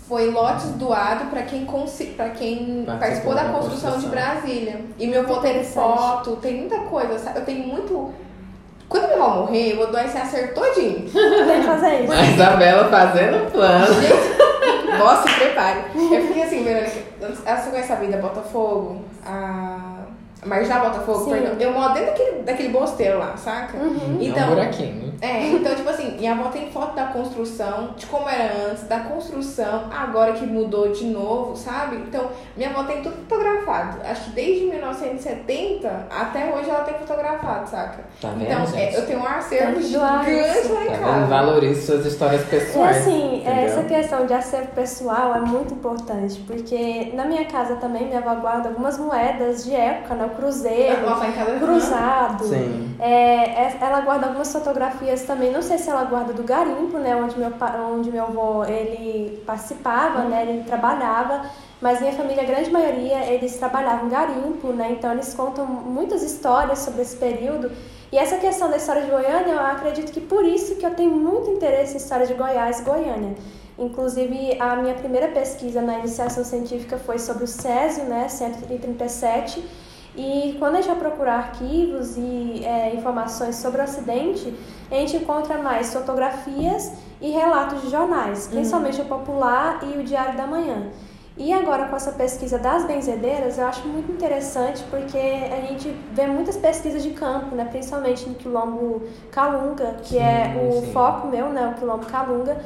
foi 0.08 0.30
lotes 0.30 0.70
doado 0.76 1.26
para 1.26 1.42
quem, 1.42 1.66
consi- 1.66 2.14
pra 2.16 2.30
quem 2.30 2.82
Participou 2.86 2.98
participou 2.98 3.34
da 3.34 3.42
da 3.42 3.52
construção 3.52 3.98
de 3.98 4.06
construção. 4.06 4.10
Brasília. 4.32 4.80
E 4.98 5.06
meu 5.06 5.20
avô 5.20 5.36
tem 5.42 5.62
foto, 5.62 6.36
tem 6.36 6.60
muita 6.60 6.78
coisa, 6.78 7.18
sabe? 7.18 7.40
Eu 7.40 7.44
tenho 7.44 7.66
muito. 7.66 8.10
Quando 8.88 9.08
meu 9.08 9.22
avô 9.22 9.40
morrer, 9.40 9.72
eu 9.72 9.76
vou 9.76 9.86
doar 9.88 10.04
esse 10.06 10.16
acerto 10.16 10.54
todinho. 10.54 11.10
Tem 11.10 11.60
que 11.60 11.66
fazer 11.66 12.02
isso. 12.02 12.12
A 12.12 12.22
Isabela 12.22 12.88
fazendo 12.88 13.50
plano. 13.50 13.86
Gente, 14.00 14.98
nossa, 14.98 15.28
se 15.28 15.34
prepare. 15.34 15.80
É 15.80 16.20
porque 16.20 16.40
assim, 16.42 16.62
Verônica, 16.62 16.92
você 17.20 17.70
conhece 17.70 17.92
a 17.92 17.96
Vida 17.96 18.16
Botafogo? 18.18 19.04
A. 19.26 19.95
Marginal 20.44 20.80
Botafogo, 20.90 21.24
Sim. 21.24 21.30
perdão. 21.30 21.56
Eu 21.58 21.72
moro 21.72 21.94
dentro 21.94 22.10
daquele, 22.10 22.42
daquele 22.42 22.68
bosteiro 22.68 23.18
lá, 23.18 23.36
saca? 23.36 23.76
Uhum. 23.76 23.96
é 23.96 24.04
um 24.04 24.22
Então, 24.22 24.48
buraquinho. 24.48 25.14
é, 25.20 25.46
então, 25.48 25.74
tipo 25.74 25.88
assim, 25.88 26.16
minha 26.18 26.32
avó 26.32 26.50
tem 26.50 26.70
foto 26.70 26.94
da 26.94 27.06
construção, 27.06 27.94
de 27.96 28.06
como 28.06 28.28
era 28.28 28.70
antes, 28.70 28.84
da 28.84 29.00
construção, 29.00 29.84
agora 29.90 30.34
que 30.34 30.44
mudou 30.46 30.92
de 30.92 31.04
novo, 31.06 31.56
sabe? 31.56 31.96
Então, 31.96 32.30
minha 32.56 32.68
avó 32.70 32.84
tem 32.84 33.02
tudo 33.02 33.16
fotografado. 33.28 33.98
Acho 34.04 34.24
que 34.24 34.30
desde 34.30 34.66
1970 34.66 36.06
até 36.10 36.52
hoje 36.54 36.68
ela 36.70 36.84
tem 36.84 36.94
fotografado, 36.94 37.68
saca? 37.68 37.98
Tá 38.20 38.28
vendo, 38.28 38.42
Então, 38.50 38.66
gente? 38.66 38.94
é, 38.94 38.96
eu 38.98 39.06
tenho 39.06 39.20
um 39.20 39.26
acervo 39.26 39.80
doar 39.80 40.24
gigante 40.24 40.68
lá 40.68 40.84
em 40.84 40.86
Tá 40.90 40.98
casa. 40.98 41.26
Valorize 41.26 41.86
suas 41.86 42.06
histórias 42.06 42.42
E 42.42 42.46
pessoais. 42.46 42.96
assim, 42.98 43.36
entendeu? 43.36 43.52
essa 43.64 43.82
questão 43.84 44.26
de 44.26 44.34
acervo 44.34 44.68
pessoal 44.68 45.34
é 45.34 45.40
muito 45.40 45.74
importante, 45.74 46.38
porque 46.46 47.10
na 47.14 47.24
minha 47.24 47.44
casa 47.46 47.76
também 47.76 48.06
minha 48.06 48.18
avó 48.18 48.34
guarda 48.36 48.68
algumas 48.68 48.98
moedas 48.98 49.64
de 49.64 49.74
época, 49.74 50.14
né? 50.14 50.30
Cruzeiro, 50.36 51.04
casa 51.04 51.58
cruzado. 51.58 52.44
Sim. 52.44 52.96
É, 52.98 53.62
é- 53.62 53.78
ela 53.80 54.00
guarda 54.00 54.26
algumas 54.26 54.52
fotografias 54.52 55.22
também, 55.22 55.52
não 55.52 55.62
sei 55.62 55.78
se 55.78 55.90
ela 55.90 56.04
guarda 56.04 56.32
do 56.32 56.42
garimpo, 56.42 56.98
né, 56.98 57.14
onde 57.16 57.38
meu, 57.38 57.52
onde 57.92 58.10
meu 58.10 58.24
avô, 58.24 58.64
ele 58.64 59.42
participava, 59.46 60.22
né, 60.24 60.46
ele 60.48 60.64
trabalhava, 60.64 61.42
mas 61.80 62.00
minha 62.00 62.12
família, 62.12 62.42
a 62.42 62.46
grande 62.46 62.70
maioria, 62.70 63.24
eles 63.26 63.56
trabalhavam 63.56 64.08
garimpo, 64.08 64.68
né, 64.68 64.88
então 64.92 65.12
eles 65.12 65.34
contam 65.34 65.66
muitas 65.66 66.22
histórias 66.22 66.78
sobre 66.78 67.02
esse 67.02 67.16
período, 67.16 67.70
e 68.10 68.16
essa 68.16 68.36
questão 68.36 68.70
da 68.70 68.76
história 68.76 69.02
de 69.02 69.10
Goiânia, 69.10 69.52
eu 69.52 69.60
acredito 69.60 70.12
que 70.12 70.20
por 70.20 70.44
isso 70.44 70.76
que 70.76 70.86
eu 70.86 70.94
tenho 70.94 71.10
muito 71.10 71.50
interesse 71.50 71.94
em 71.94 71.96
história 71.96 72.26
de 72.26 72.34
Goiás 72.34 72.80
e 72.80 72.82
Goiânia. 72.82 73.34
Inclusive, 73.78 74.56
a 74.58 74.76
minha 74.76 74.94
primeira 74.94 75.28
pesquisa 75.28 75.82
na 75.82 75.98
iniciação 75.98 76.42
científica 76.44 76.96
foi 76.96 77.18
sobre 77.18 77.44
o 77.44 77.46
Césio, 77.46 78.04
né, 78.04 78.26
137, 78.28 79.62
e 80.16 80.56
quando 80.58 80.76
a 80.76 80.80
gente 80.80 80.88
vai 80.88 80.98
procurar 80.98 81.36
arquivos 81.36 82.16
e 82.16 82.62
é, 82.64 82.94
informações 82.94 83.56
sobre 83.56 83.80
o 83.80 83.84
acidente, 83.84 84.54
a 84.90 84.94
gente 84.94 85.16
encontra 85.16 85.58
mais 85.58 85.92
fotografias 85.92 86.92
e 87.20 87.30
relatos 87.30 87.82
de 87.82 87.90
jornais, 87.90 88.48
principalmente 88.48 89.00
o 89.00 89.04
Popular 89.04 89.80
e 89.82 89.98
o 89.98 90.02
Diário 90.02 90.36
da 90.36 90.46
Manhã. 90.46 90.90
E 91.38 91.52
agora 91.52 91.86
com 91.88 91.96
essa 91.96 92.12
pesquisa 92.12 92.58
das 92.58 92.86
benzedeiras, 92.86 93.58
eu 93.58 93.66
acho 93.66 93.86
muito 93.86 94.10
interessante 94.10 94.82
porque 94.88 95.18
a 95.18 95.66
gente 95.66 95.94
vê 96.12 96.26
muitas 96.26 96.56
pesquisas 96.56 97.02
de 97.02 97.10
campo, 97.10 97.54
né? 97.54 97.66
principalmente 97.66 98.26
no 98.26 98.34
quilombo 98.36 99.02
Calunga, 99.30 99.96
que 100.02 100.16
é 100.16 100.54
Sim, 100.54 100.66
o 100.66 100.80
sim. 100.80 100.92
foco 100.92 101.26
meu, 101.26 101.50
né? 101.50 101.74
o 101.76 101.78
quilombo 101.78 102.06
Calunga, 102.06 102.58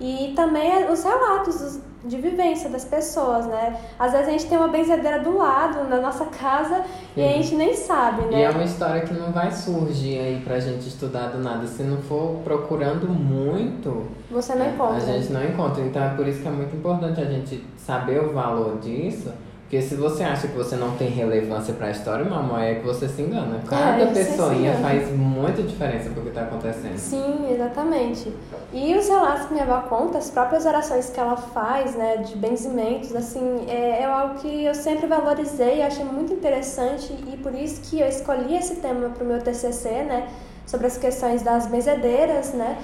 e 0.00 0.32
também 0.34 0.90
os 0.90 1.04
relatos 1.04 1.60
dos, 1.60 1.80
de 2.06 2.16
vivência 2.16 2.68
das 2.70 2.84
pessoas, 2.84 3.46
né? 3.46 3.76
Às 3.98 4.12
vezes 4.12 4.28
a 4.28 4.30
gente 4.30 4.46
tem 4.46 4.56
uma 4.56 4.68
benzedeira 4.68 5.18
do 5.20 5.36
lado, 5.36 5.88
na 5.88 6.00
nossa 6.00 6.24
casa, 6.26 6.84
e 7.16 7.22
a 7.22 7.28
gente 7.32 7.54
nem 7.54 7.74
sabe, 7.74 8.22
né? 8.22 8.38
E 8.40 8.42
é 8.42 8.50
uma 8.50 8.64
história 8.64 9.00
que 9.02 9.12
não 9.12 9.32
vai 9.32 9.50
surgir 9.50 10.18
aí 10.18 10.40
pra 10.44 10.58
gente 10.60 10.86
estudar 10.88 11.28
do 11.28 11.38
nada. 11.38 11.66
Se 11.66 11.82
não 11.82 11.98
for 12.02 12.40
procurando 12.44 13.08
muito, 13.08 14.06
Você 14.30 14.54
não 14.54 14.66
encontra. 14.68 14.96
a 14.96 15.00
gente 15.00 15.32
não 15.32 15.44
encontra. 15.44 15.82
Então 15.82 16.02
é 16.02 16.10
por 16.10 16.26
isso 16.26 16.40
que 16.40 16.48
é 16.48 16.50
muito 16.50 16.76
importante 16.76 17.20
a 17.20 17.24
gente 17.24 17.64
saber 17.76 18.22
o 18.22 18.32
valor 18.32 18.78
disso. 18.78 19.32
Porque 19.66 19.82
se 19.82 19.96
você 19.96 20.22
acha 20.22 20.46
que 20.46 20.56
você 20.56 20.76
não 20.76 20.92
tem 20.96 21.08
relevância 21.08 21.74
pra 21.74 21.90
história, 21.90 22.24
mamãe, 22.24 22.68
é 22.68 22.74
que 22.76 22.86
você 22.86 23.08
se 23.08 23.20
engana. 23.20 23.60
Cada 23.68 24.06
você 24.06 24.22
se 24.22 24.30
pessoinha 24.30 24.70
engana. 24.70 24.88
faz 24.88 25.10
muita 25.10 25.60
diferença 25.60 26.08
pro 26.10 26.22
que 26.22 26.30
tá 26.30 26.42
acontecendo. 26.42 26.96
Sim, 26.96 27.52
exatamente. 27.52 28.32
E 28.72 28.94
os 28.94 29.08
relatos 29.08 29.46
que 29.46 29.54
minha 29.54 29.64
avó 29.64 29.88
conta, 29.88 30.18
as 30.18 30.30
próprias 30.30 30.64
orações 30.66 31.10
que 31.10 31.18
ela 31.18 31.36
faz, 31.36 31.96
né, 31.96 32.18
de 32.18 32.36
benzimentos, 32.36 33.12
assim, 33.16 33.66
é, 33.66 34.02
é 34.02 34.04
algo 34.04 34.36
que 34.36 34.64
eu 34.64 34.72
sempre 34.72 35.08
valorizei, 35.08 35.82
achei 35.82 36.04
muito 36.04 36.32
interessante 36.32 37.12
e 37.26 37.36
por 37.36 37.52
isso 37.52 37.80
que 37.90 37.98
eu 37.98 38.06
escolhi 38.06 38.56
esse 38.56 38.76
tema 38.76 39.08
para 39.08 39.24
o 39.24 39.26
meu 39.26 39.42
TCC, 39.42 39.88
né, 40.04 40.28
sobre 40.64 40.86
as 40.86 40.96
questões 40.96 41.42
das 41.42 41.66
benzedeiras, 41.66 42.52
né, 42.52 42.78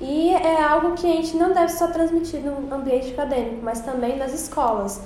e 0.00 0.30
é 0.30 0.62
algo 0.62 0.92
que 0.92 1.04
a 1.04 1.16
gente 1.16 1.36
não 1.36 1.52
deve 1.52 1.72
só 1.72 1.88
transmitir 1.88 2.40
no 2.42 2.72
ambiente 2.72 3.10
acadêmico, 3.10 3.58
mas 3.60 3.80
também 3.80 4.16
nas 4.16 4.32
escolas. 4.32 5.00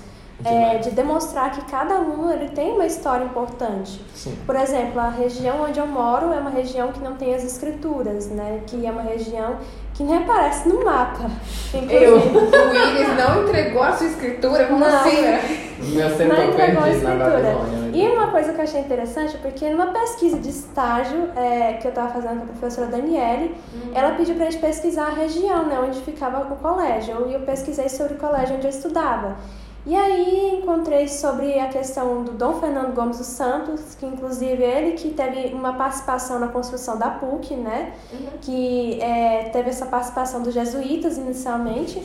É, 0.44 0.78
de 0.78 0.90
demonstrar 0.90 1.52
que 1.52 1.62
cada 1.70 1.94
aluno 1.94 2.32
ele 2.32 2.48
tem 2.48 2.72
uma 2.72 2.86
história 2.86 3.24
importante. 3.24 4.04
Sim. 4.14 4.36
Por 4.44 4.56
exemplo, 4.56 5.00
a 5.00 5.08
região 5.08 5.62
onde 5.62 5.78
eu 5.78 5.86
moro 5.86 6.32
é 6.32 6.38
uma 6.38 6.50
região 6.50 6.92
que 6.92 7.00
não 7.00 7.14
tem 7.14 7.34
as 7.34 7.44
escrituras, 7.44 8.28
né? 8.28 8.60
Que 8.66 8.84
é 8.84 8.90
uma 8.90 9.02
região 9.02 9.56
que 9.94 10.02
nem 10.02 10.18
aparece 10.18 10.68
no 10.68 10.84
mapa. 10.84 11.30
Eu, 11.90 12.16
o 12.16 12.70
Willis 12.70 13.16
não 13.16 13.44
entregou 13.44 13.82
a 13.82 13.92
sua 13.92 14.06
escritura, 14.06 14.66
como 14.66 14.80
Não. 14.80 14.88
assim, 14.88 15.20
né? 15.20 15.40
Meu 15.82 16.08
não 16.08 16.44
entregou 16.44 16.84
a 16.84 16.90
escritura. 16.90 17.38
Né? 17.38 17.90
E 17.92 18.08
uma 18.08 18.28
coisa 18.28 18.52
que 18.52 18.58
eu 18.58 18.64
achei 18.64 18.80
interessante, 18.80 19.36
porque 19.38 19.68
numa 19.68 19.88
pesquisa 19.88 20.38
de 20.38 20.48
estágio 20.48 21.30
é, 21.36 21.74
que 21.74 21.86
eu 21.86 21.90
estava 21.90 22.08
fazendo 22.12 22.38
com 22.38 22.44
a 22.44 22.56
professora 22.56 22.86
Daniele, 22.86 23.54
ela 23.92 24.12
pediu 24.12 24.34
para 24.36 24.46
a 24.46 24.50
gente 24.50 24.60
pesquisar 24.60 25.06
a 25.06 25.10
região, 25.10 25.66
né, 25.66 25.78
onde 25.78 26.00
ficava 26.00 26.40
o 26.52 26.56
colégio. 26.56 27.26
E 27.28 27.34
eu 27.34 27.40
pesquisei 27.40 27.88
sobre 27.88 28.14
o 28.14 28.16
colégio 28.16 28.56
onde 28.56 28.66
eu 28.66 28.70
estudava. 28.70 29.36
E 29.84 29.96
aí 29.96 30.60
encontrei 30.60 31.08
sobre 31.08 31.58
a 31.58 31.66
questão 31.66 32.22
do 32.22 32.32
Dom 32.32 32.60
Fernando 32.60 32.94
Gomes 32.94 33.18
dos 33.18 33.26
Santos, 33.26 33.96
que 33.96 34.06
inclusive 34.06 34.62
ele 34.62 34.92
que 34.92 35.10
teve 35.10 35.52
uma 35.52 35.72
participação 35.72 36.38
na 36.38 36.48
construção 36.48 36.96
da 36.96 37.10
PUC, 37.10 37.56
né? 37.56 37.92
Que 38.40 39.00
é, 39.00 39.50
teve 39.52 39.70
essa 39.70 39.86
participação 39.86 40.40
dos 40.40 40.54
jesuítas 40.54 41.18
inicialmente. 41.18 42.00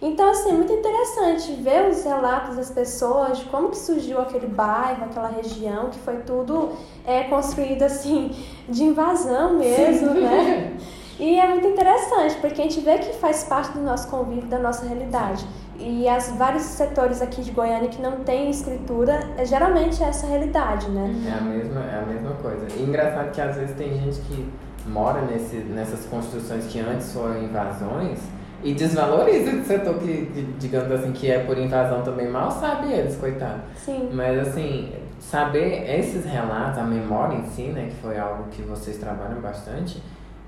Então, 0.00 0.28
assim, 0.30 0.50
é 0.50 0.52
muito 0.52 0.72
interessante 0.72 1.52
ver 1.54 1.88
os 1.90 2.04
relatos 2.04 2.56
das 2.56 2.70
pessoas, 2.70 3.38
de 3.38 3.46
como 3.46 3.70
que 3.70 3.78
surgiu 3.78 4.20
aquele 4.20 4.46
bairro, 4.46 5.04
aquela 5.06 5.28
região, 5.28 5.88
que 5.88 5.98
foi 5.98 6.18
tudo 6.18 6.72
é, 7.04 7.24
construído, 7.24 7.82
assim, 7.82 8.30
de 8.68 8.84
invasão 8.84 9.54
mesmo, 9.54 10.10
né? 10.10 10.76
E 11.18 11.40
é 11.40 11.48
muito 11.48 11.66
interessante, 11.66 12.36
porque 12.42 12.60
a 12.60 12.64
gente 12.64 12.78
vê 12.80 12.98
que 12.98 13.14
faz 13.14 13.44
parte 13.44 13.72
do 13.72 13.80
nosso 13.80 14.06
convívio, 14.08 14.48
da 14.48 14.58
nossa 14.58 14.84
realidade. 14.84 15.46
E 15.78 16.08
as 16.08 16.30
vários 16.30 16.62
setores 16.62 17.20
aqui 17.20 17.42
de 17.42 17.50
Goiânia 17.50 17.88
que 17.88 18.00
não 18.00 18.24
têm 18.24 18.50
escritura, 18.50 19.20
é, 19.36 19.44
geralmente 19.44 20.02
essa 20.02 20.26
realidade, 20.26 20.88
né? 20.90 21.14
É 21.26 21.38
a 21.38 21.40
mesma, 21.40 21.80
é 21.80 21.98
a 21.98 22.06
mesma 22.06 22.30
coisa. 22.34 22.66
E 22.76 22.82
engraçado 22.82 23.30
que 23.30 23.40
às 23.40 23.56
vezes 23.56 23.76
tem 23.76 23.94
gente 23.94 24.20
que 24.22 24.50
mora 24.86 25.22
nesse, 25.22 25.56
nessas 25.56 26.06
construções 26.06 26.66
que 26.66 26.80
antes 26.80 27.12
foram 27.12 27.42
invasões 27.42 28.20
e 28.62 28.72
desvaloriza 28.74 29.50
esse 29.50 29.64
setor 29.64 29.98
que, 29.98 30.26
que, 30.26 30.42
digamos 30.58 30.90
assim, 30.90 31.12
que 31.12 31.30
é 31.30 31.40
por 31.40 31.58
invasão 31.58 32.02
também. 32.02 32.28
Mal 32.28 32.50
sabe 32.50 32.92
eles, 32.92 33.16
coitado. 33.16 33.60
Sim. 33.76 34.10
Mas 34.12 34.48
assim, 34.48 34.92
saber 35.20 35.88
esses 35.98 36.24
relatos, 36.24 36.78
a 36.78 36.84
memória 36.84 37.36
em 37.36 37.44
si, 37.44 37.62
né, 37.62 37.88
que 37.90 37.96
foi 37.96 38.18
algo 38.18 38.44
que 38.50 38.62
vocês 38.62 38.96
trabalham 38.98 39.40
bastante, 39.40 40.02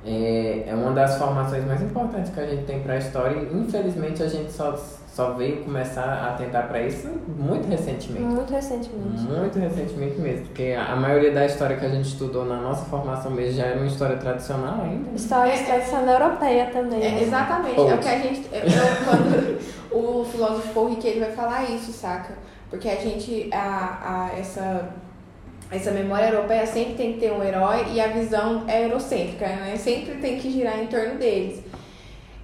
é, 0.05 0.65
é 0.69 0.75
uma 0.75 0.93
das 0.93 1.19
formações 1.19 1.65
mais 1.65 1.83
importantes 1.83 2.33
que 2.33 2.41
a 2.41 2.47
gente 2.47 2.65
tem 2.65 2.81
para 2.81 2.95
a 2.95 2.99
história 2.99 3.37
e 3.37 3.57
infelizmente 3.57 4.23
a 4.23 4.29
gente 4.29 4.51
só, 4.53 4.75
só 5.19 5.33
veio 5.33 5.65
começar 5.65 6.29
a 6.29 6.33
tentar 6.35 6.69
para 6.69 6.81
isso 6.81 7.09
muito 7.27 7.67
recentemente. 7.67 8.21
Muito 8.25 8.53
recentemente. 8.53 9.23
Muito 9.23 9.59
recentemente 9.59 10.21
mesmo, 10.21 10.47
porque 10.47 10.77
a 10.79 10.95
maioria 10.95 11.33
da 11.33 11.45
história 11.45 11.77
que 11.77 11.85
a 11.85 11.89
gente 11.89 12.07
estudou 12.07 12.45
na 12.45 12.59
nossa 12.59 12.85
formação 12.85 13.33
mesmo 13.33 13.55
já 13.57 13.65
era 13.67 13.79
uma 13.79 13.89
história 13.89 14.17
tradicional 14.17 14.81
ainda. 14.85 15.11
História 15.17 15.57
de 15.57 15.65
tradição 15.65 16.09
europeia 16.09 16.67
também. 16.67 17.03
É, 17.05 17.11
né? 17.11 17.23
exatamente, 17.25 17.81
é 17.81 17.95
o 17.95 17.99
que 17.99 18.09
a 18.09 18.19
gente. 18.21 18.49
Eu, 18.53 18.61
eu- 18.61 19.05
quando 19.91 20.21
o 20.21 20.25
filósofo 20.25 20.73
Paul 20.73 20.97
ele 21.03 21.19
vai 21.19 21.33
falar 21.33 21.65
isso, 21.65 21.91
saca? 21.91 22.35
Porque 22.71 22.89
a 22.89 22.95
gente. 22.95 23.51
A, 23.53 24.31
a, 24.31 24.39
essa, 24.39 24.89
essa 25.69 25.91
memória 25.91 26.29
europeia 26.29 26.65
sempre 26.65 26.95
tem 26.95 27.15
que 27.15 27.19
ter 27.19 27.33
um 27.33 27.43
herói 27.43 27.87
e 27.93 28.01
a 28.01 28.07
visão 28.07 28.63
é 28.69 28.85
eurocêntrica, 28.85 29.47
né? 29.49 29.75
Sempre 29.77 30.15
tem 30.19 30.39
que 30.39 30.49
girar 30.49 30.79
em 30.79 30.87
torno 30.87 31.19
deles. 31.19 31.61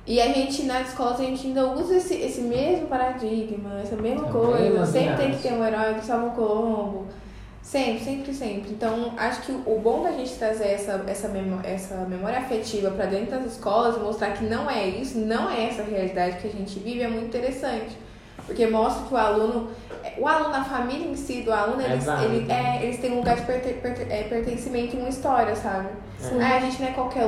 E 0.07 0.21
a 0.21 0.33
gente, 0.33 0.65
nas 0.65 0.89
escolas, 0.89 1.19
a 1.21 1.25
gente 1.25 1.47
ainda 1.47 1.67
usa 1.67 1.97
esse, 1.97 2.15
esse 2.15 2.43
mesmo 2.43 2.87
paradigma, 2.89 3.81
essa 3.81 3.97
mesma 3.97 4.29
A 4.29 4.31
coisa. 4.31 4.85
sempre 4.87 5.17
tem 5.17 5.31
que 5.31 5.43
ter 5.43 5.53
um 5.55 5.65
herói 5.65 5.95
que 5.95 6.05
salva 6.05 6.27
o 6.27 6.31
Colombo. 6.33 7.07
Sempre, 7.63 8.05
sempre, 8.05 8.35
sempre. 8.35 8.71
Então, 8.73 9.15
acho 9.17 9.41
que 9.43 9.53
o 9.53 9.81
bom 9.83 10.03
da 10.03 10.13
gente 10.13 10.35
trazer 10.35 10.67
essa, 10.67 11.03
essa, 11.07 11.33
essa 11.65 11.97
memória 12.07 12.39
afetiva 12.39 12.91
para 12.91 13.07
dentro 13.07 13.31
das 13.39 13.53
escolas 13.53 13.97
mostrar 13.97 14.33
que 14.33 14.45
não 14.45 14.71
é 14.71 14.87
isso, 14.87 15.17
não 15.19 15.51
é 15.51 15.69
essa 15.69 15.83
realidade 15.83 16.37
que 16.37 16.49
a 16.49 16.51
gente 16.51 16.79
vive, 16.79 17.01
é 17.01 17.09
muito 17.09 17.29
interessante. 17.29 17.97
Porque 18.47 18.67
mostra 18.67 19.07
que 19.07 19.15
o 19.15 19.17
aluno, 19.17 19.69
o 20.19 20.29
aluno, 20.29 20.55
a 20.55 20.63
família 20.65 21.07
em 21.09 21.17
si 21.17 21.43
do 21.43 21.53
aluno, 21.53 21.81
É 21.81 21.93
eles, 21.93 22.07
ele, 22.07 22.53
é, 22.53 22.83
eles 22.83 22.99
têm 22.99 23.13
um 23.13 23.17
lugar 23.17 23.37
de 23.37 23.43
perte, 23.43 23.73
perte- 23.75 24.07
é, 24.11 24.25
pertencimento 24.25 24.97
em 24.97 25.01
uma 25.01 25.09
história, 25.09 25.57
sabe? 25.57 25.89
Sim. 26.19 26.39
Ah, 26.43 26.57
a 26.57 26.61
gente 26.61 26.81
não 26.83 26.89
é 26.89 26.93
qualquer, 26.93 27.27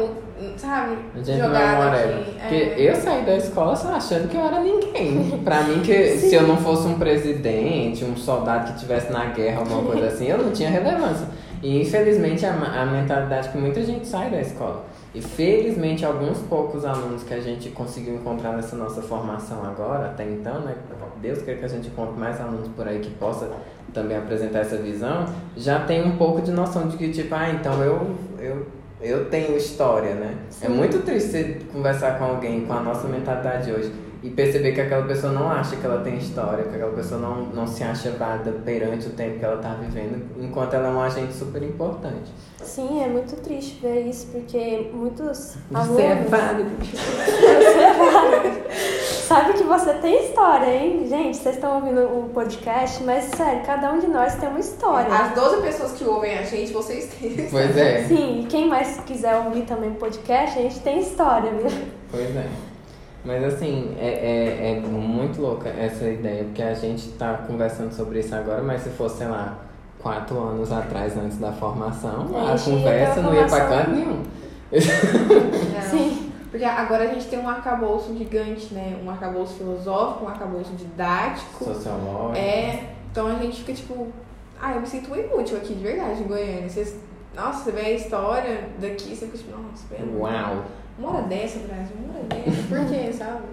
sabe? 0.59 0.97
A 1.15 1.19
gente 1.23 1.39
não 1.39 1.57
é 1.57 1.65
aqui. 1.65 2.31
Porque 2.41 2.55
É. 2.55 2.91
eu 2.91 2.97
saí 2.97 3.25
da 3.25 3.37
escola 3.37 3.75
só 3.77 3.95
achando 3.95 4.29
que 4.29 4.37
eu 4.37 4.43
era 4.45 4.61
ninguém. 4.61 5.41
Pra 5.45 5.63
mim, 5.63 5.81
que 5.81 6.17
se 6.19 6.35
eu 6.35 6.43
não 6.47 6.57
fosse 6.59 6.87
um 6.87 6.99
presidente, 6.99 8.05
um 8.05 8.17
soldado 8.17 8.67
que 8.67 8.75
estivesse 8.75 9.11
na 9.13 9.27
guerra, 9.27 9.61
alguma 9.61 9.83
coisa 9.91 10.09
assim, 10.09 10.27
eu 10.27 10.39
não 10.39 10.51
tinha 10.53 10.69
relevância. 10.71 11.27
E 11.63 11.81
infelizmente 11.81 12.45
a, 12.45 12.53
a 12.53 12.85
mentalidade 12.87 13.49
que 13.49 13.57
muita 13.59 13.83
gente 13.83 14.07
sai 14.07 14.29
da 14.31 14.41
escola. 14.41 14.85
E 15.17 15.23
felizmente 15.23 16.05
alguns 16.05 16.41
poucos 16.41 16.85
alunos 16.85 17.23
que 17.23 17.33
a 17.33 17.41
gente 17.41 17.71
conseguiu 17.71 18.17
encontrar 18.17 18.53
nessa 18.53 18.77
nossa 18.77 19.01
formação 19.01 19.65
agora, 19.65 20.11
até 20.11 20.25
então, 20.25 20.61
né? 20.61 20.75
Deus 21.23 21.41
quer 21.41 21.59
que 21.59 21.65
a 21.65 21.69
gente 21.69 21.89
encontre 21.89 22.21
mais 22.21 22.39
alunos 22.39 22.69
por 22.77 22.87
aí 22.87 22.99
que 22.99 23.09
possa 23.13 23.51
também 23.95 24.19
apresentar 24.19 24.59
essa 24.59 24.77
visão, 24.77 25.25
já 25.57 25.81
tem 25.87 26.05
um 26.05 26.19
pouco 26.19 26.43
de 26.43 26.51
noção 26.51 26.87
de 26.87 26.99
que, 26.99 27.09
tipo, 27.09 27.35
ah, 27.35 27.49
então 27.49 27.83
eu, 27.83 28.15
eu, 28.39 28.67
eu 29.01 29.31
tenho 29.31 29.57
história, 29.57 30.15
né? 30.17 30.37
É 30.61 30.69
muito 30.69 30.99
triste 30.99 31.31
você 31.31 31.61
conversar 31.73 32.19
com 32.19 32.25
alguém 32.25 32.67
com 32.67 32.75
a 32.75 32.83
nossa 32.83 33.09
mentalidade 33.09 33.73
hoje 33.73 33.91
e 34.23 34.31
perceber 34.31 34.73
que 34.73 34.81
aquela 34.81 35.07
pessoa 35.07 35.33
não 35.33 35.51
acha 35.51 35.77
que 35.77 35.85
ela 35.85 36.03
tem 36.03 36.17
história, 36.17 36.65
que 36.65 36.75
aquela 36.75 36.93
pessoa 36.93 37.21
não, 37.21 37.43
não 37.47 37.67
se 37.67 37.85
acha 37.85 38.11
válida 38.13 38.53
perante 38.65 39.07
o 39.07 39.11
tempo 39.11 39.39
que 39.39 39.45
ela 39.45 39.57
está 39.57 39.75
vivendo, 39.75 40.25
enquanto 40.41 40.75
ela 40.75 40.89
é 40.89 40.91
um 40.91 41.01
agente 41.01 41.35
super 41.35 41.63
importante. 41.63 42.31
Sim, 42.63 43.03
é 43.03 43.09
muito 43.09 43.37
triste 43.37 43.79
ver 43.81 44.07
isso, 44.07 44.29
porque 44.29 44.91
muitos 44.93 45.57
Você 45.71 46.03
é 46.03 46.13
alunos... 46.13 46.31
válido. 46.31 46.71
Sabe 49.27 49.55
que 49.55 49.65
você 49.65 49.93
tem 49.95 50.25
história, 50.25 50.73
hein? 50.73 51.07
Gente, 51.09 51.37
vocês 51.37 51.57
estão 51.57 51.77
ouvindo 51.77 52.01
o 52.03 52.31
podcast, 52.33 53.03
mas 53.03 53.25
sério, 53.25 53.63
cada 53.67 53.93
um 53.93 53.99
de 53.99 54.07
nós 54.07 54.37
tem 54.37 54.49
uma 54.49 54.61
história. 54.61 55.13
As 55.13 55.35
12 55.35 55.63
pessoas 55.63 55.93
que 55.93 56.05
ouvem 56.05 56.39
a 56.39 56.43
gente, 56.43 56.73
vocês 56.73 57.07
têm. 57.07 57.49
Pois 57.51 57.77
é, 57.77 58.05
Sim, 58.05 58.43
e 58.43 58.47
quem 58.47 58.69
mais 58.69 59.01
quiser 59.01 59.37
ouvir 59.39 59.63
também 59.63 59.91
o 59.91 59.95
podcast, 59.95 60.57
a 60.57 60.63
gente 60.63 60.79
tem 60.79 61.01
história, 61.01 61.51
viu? 61.51 61.69
pois 62.11 62.37
é. 62.37 62.47
Mas 63.27 63.43
assim, 63.43 63.97
é, 63.99 64.07
é, 64.07 64.71
é 64.71 64.81
muito 64.81 65.41
louca 65.41 65.69
essa 65.69 66.09
ideia, 66.09 66.45
porque 66.45 66.63
a 66.63 66.75
gente 66.75 67.09
tá 67.13 67.35
conversando 67.47 67.93
sobre 67.93 68.21
isso 68.21 68.33
agora, 68.33 68.63
mas 68.63 68.83
se 68.83 68.91
fosse, 68.91 69.19
sei 69.19 69.27
lá, 69.27 69.59
quatro 69.99 70.39
anos 70.39 70.71
atrás, 70.71 71.17
antes 71.17 71.37
da 71.39 71.51
formação, 71.51 72.29
A 72.37 72.55
a 72.55 72.59
conversa 72.59 73.21
não 73.21 73.35
ia 73.35 73.47
pra 73.47 73.67
canto 73.67 73.91
nenhum. 73.91 74.23
Sim. 75.91 76.33
Porque 76.51 76.65
agora 76.65 77.05
a 77.05 77.07
gente 77.09 77.27
tem 77.27 77.41
um 77.41 77.49
arcabouço 77.49 78.17
gigante, 78.17 78.73
né? 78.73 78.97
Um 79.05 79.11
arcabouço 79.11 79.55
filosófico, 79.55 80.25
um 80.25 80.29
arcabouço 80.29 80.71
didático. 80.73 81.65
Sociológico. 81.65 82.37
É, 82.37 82.91
então 83.11 83.27
a 83.27 83.35
gente 83.35 83.59
fica 83.59 83.73
tipo, 83.73 84.09
ah, 84.61 84.73
eu 84.73 84.81
me 84.81 84.87
sinto 84.87 85.09
muito 85.09 85.33
inútil 85.33 85.57
aqui, 85.57 85.75
de 85.75 85.83
verdade, 85.83 86.23
em 86.23 86.27
Goiânia. 86.27 86.69
Vocês, 86.69 86.97
nossa, 87.35 87.65
você 87.65 87.73
vê 87.73 87.81
a 87.81 87.91
história 87.91 88.69
daqui, 88.81 89.15
você 89.15 89.27
fica 89.27 89.37
tipo, 89.39 89.51
nossa, 89.51 89.85
pera, 89.91 90.05
Uau! 90.17 90.65
Uma 90.99 91.11
hora 91.11 91.23
dessa, 91.23 91.59
Brasil, 91.61 91.97
uma 92.05 92.15
hora 92.15 92.25
dessa, 92.25 92.69
por 92.69 92.87
quê, 92.89 93.13
sabe? 93.13 93.45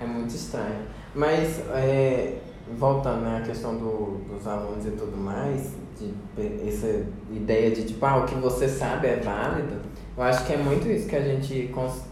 É 0.00 0.04
muito 0.04 0.34
estranho. 0.34 0.86
Mas, 1.14 1.60
é, 1.70 2.38
voltando 2.78 3.22
né, 3.22 3.38
à 3.38 3.46
questão 3.46 3.76
do, 3.76 4.20
dos 4.28 4.46
alunos 4.46 4.84
e 4.84 4.90
tudo 4.90 5.16
mais, 5.16 5.72
de 5.98 6.12
essa 6.68 7.06
ideia 7.30 7.70
de 7.70 7.84
tipo, 7.84 8.04
ah, 8.04 8.18
o 8.18 8.26
que 8.26 8.34
você 8.34 8.68
sabe 8.68 9.06
é 9.06 9.16
válido, 9.16 9.76
eu 10.16 10.22
acho 10.22 10.44
que 10.44 10.52
é 10.52 10.56
muito 10.56 10.88
isso 10.88 11.08
que 11.08 11.16
a 11.16 11.22
gente 11.22 11.70
cons 11.72 12.02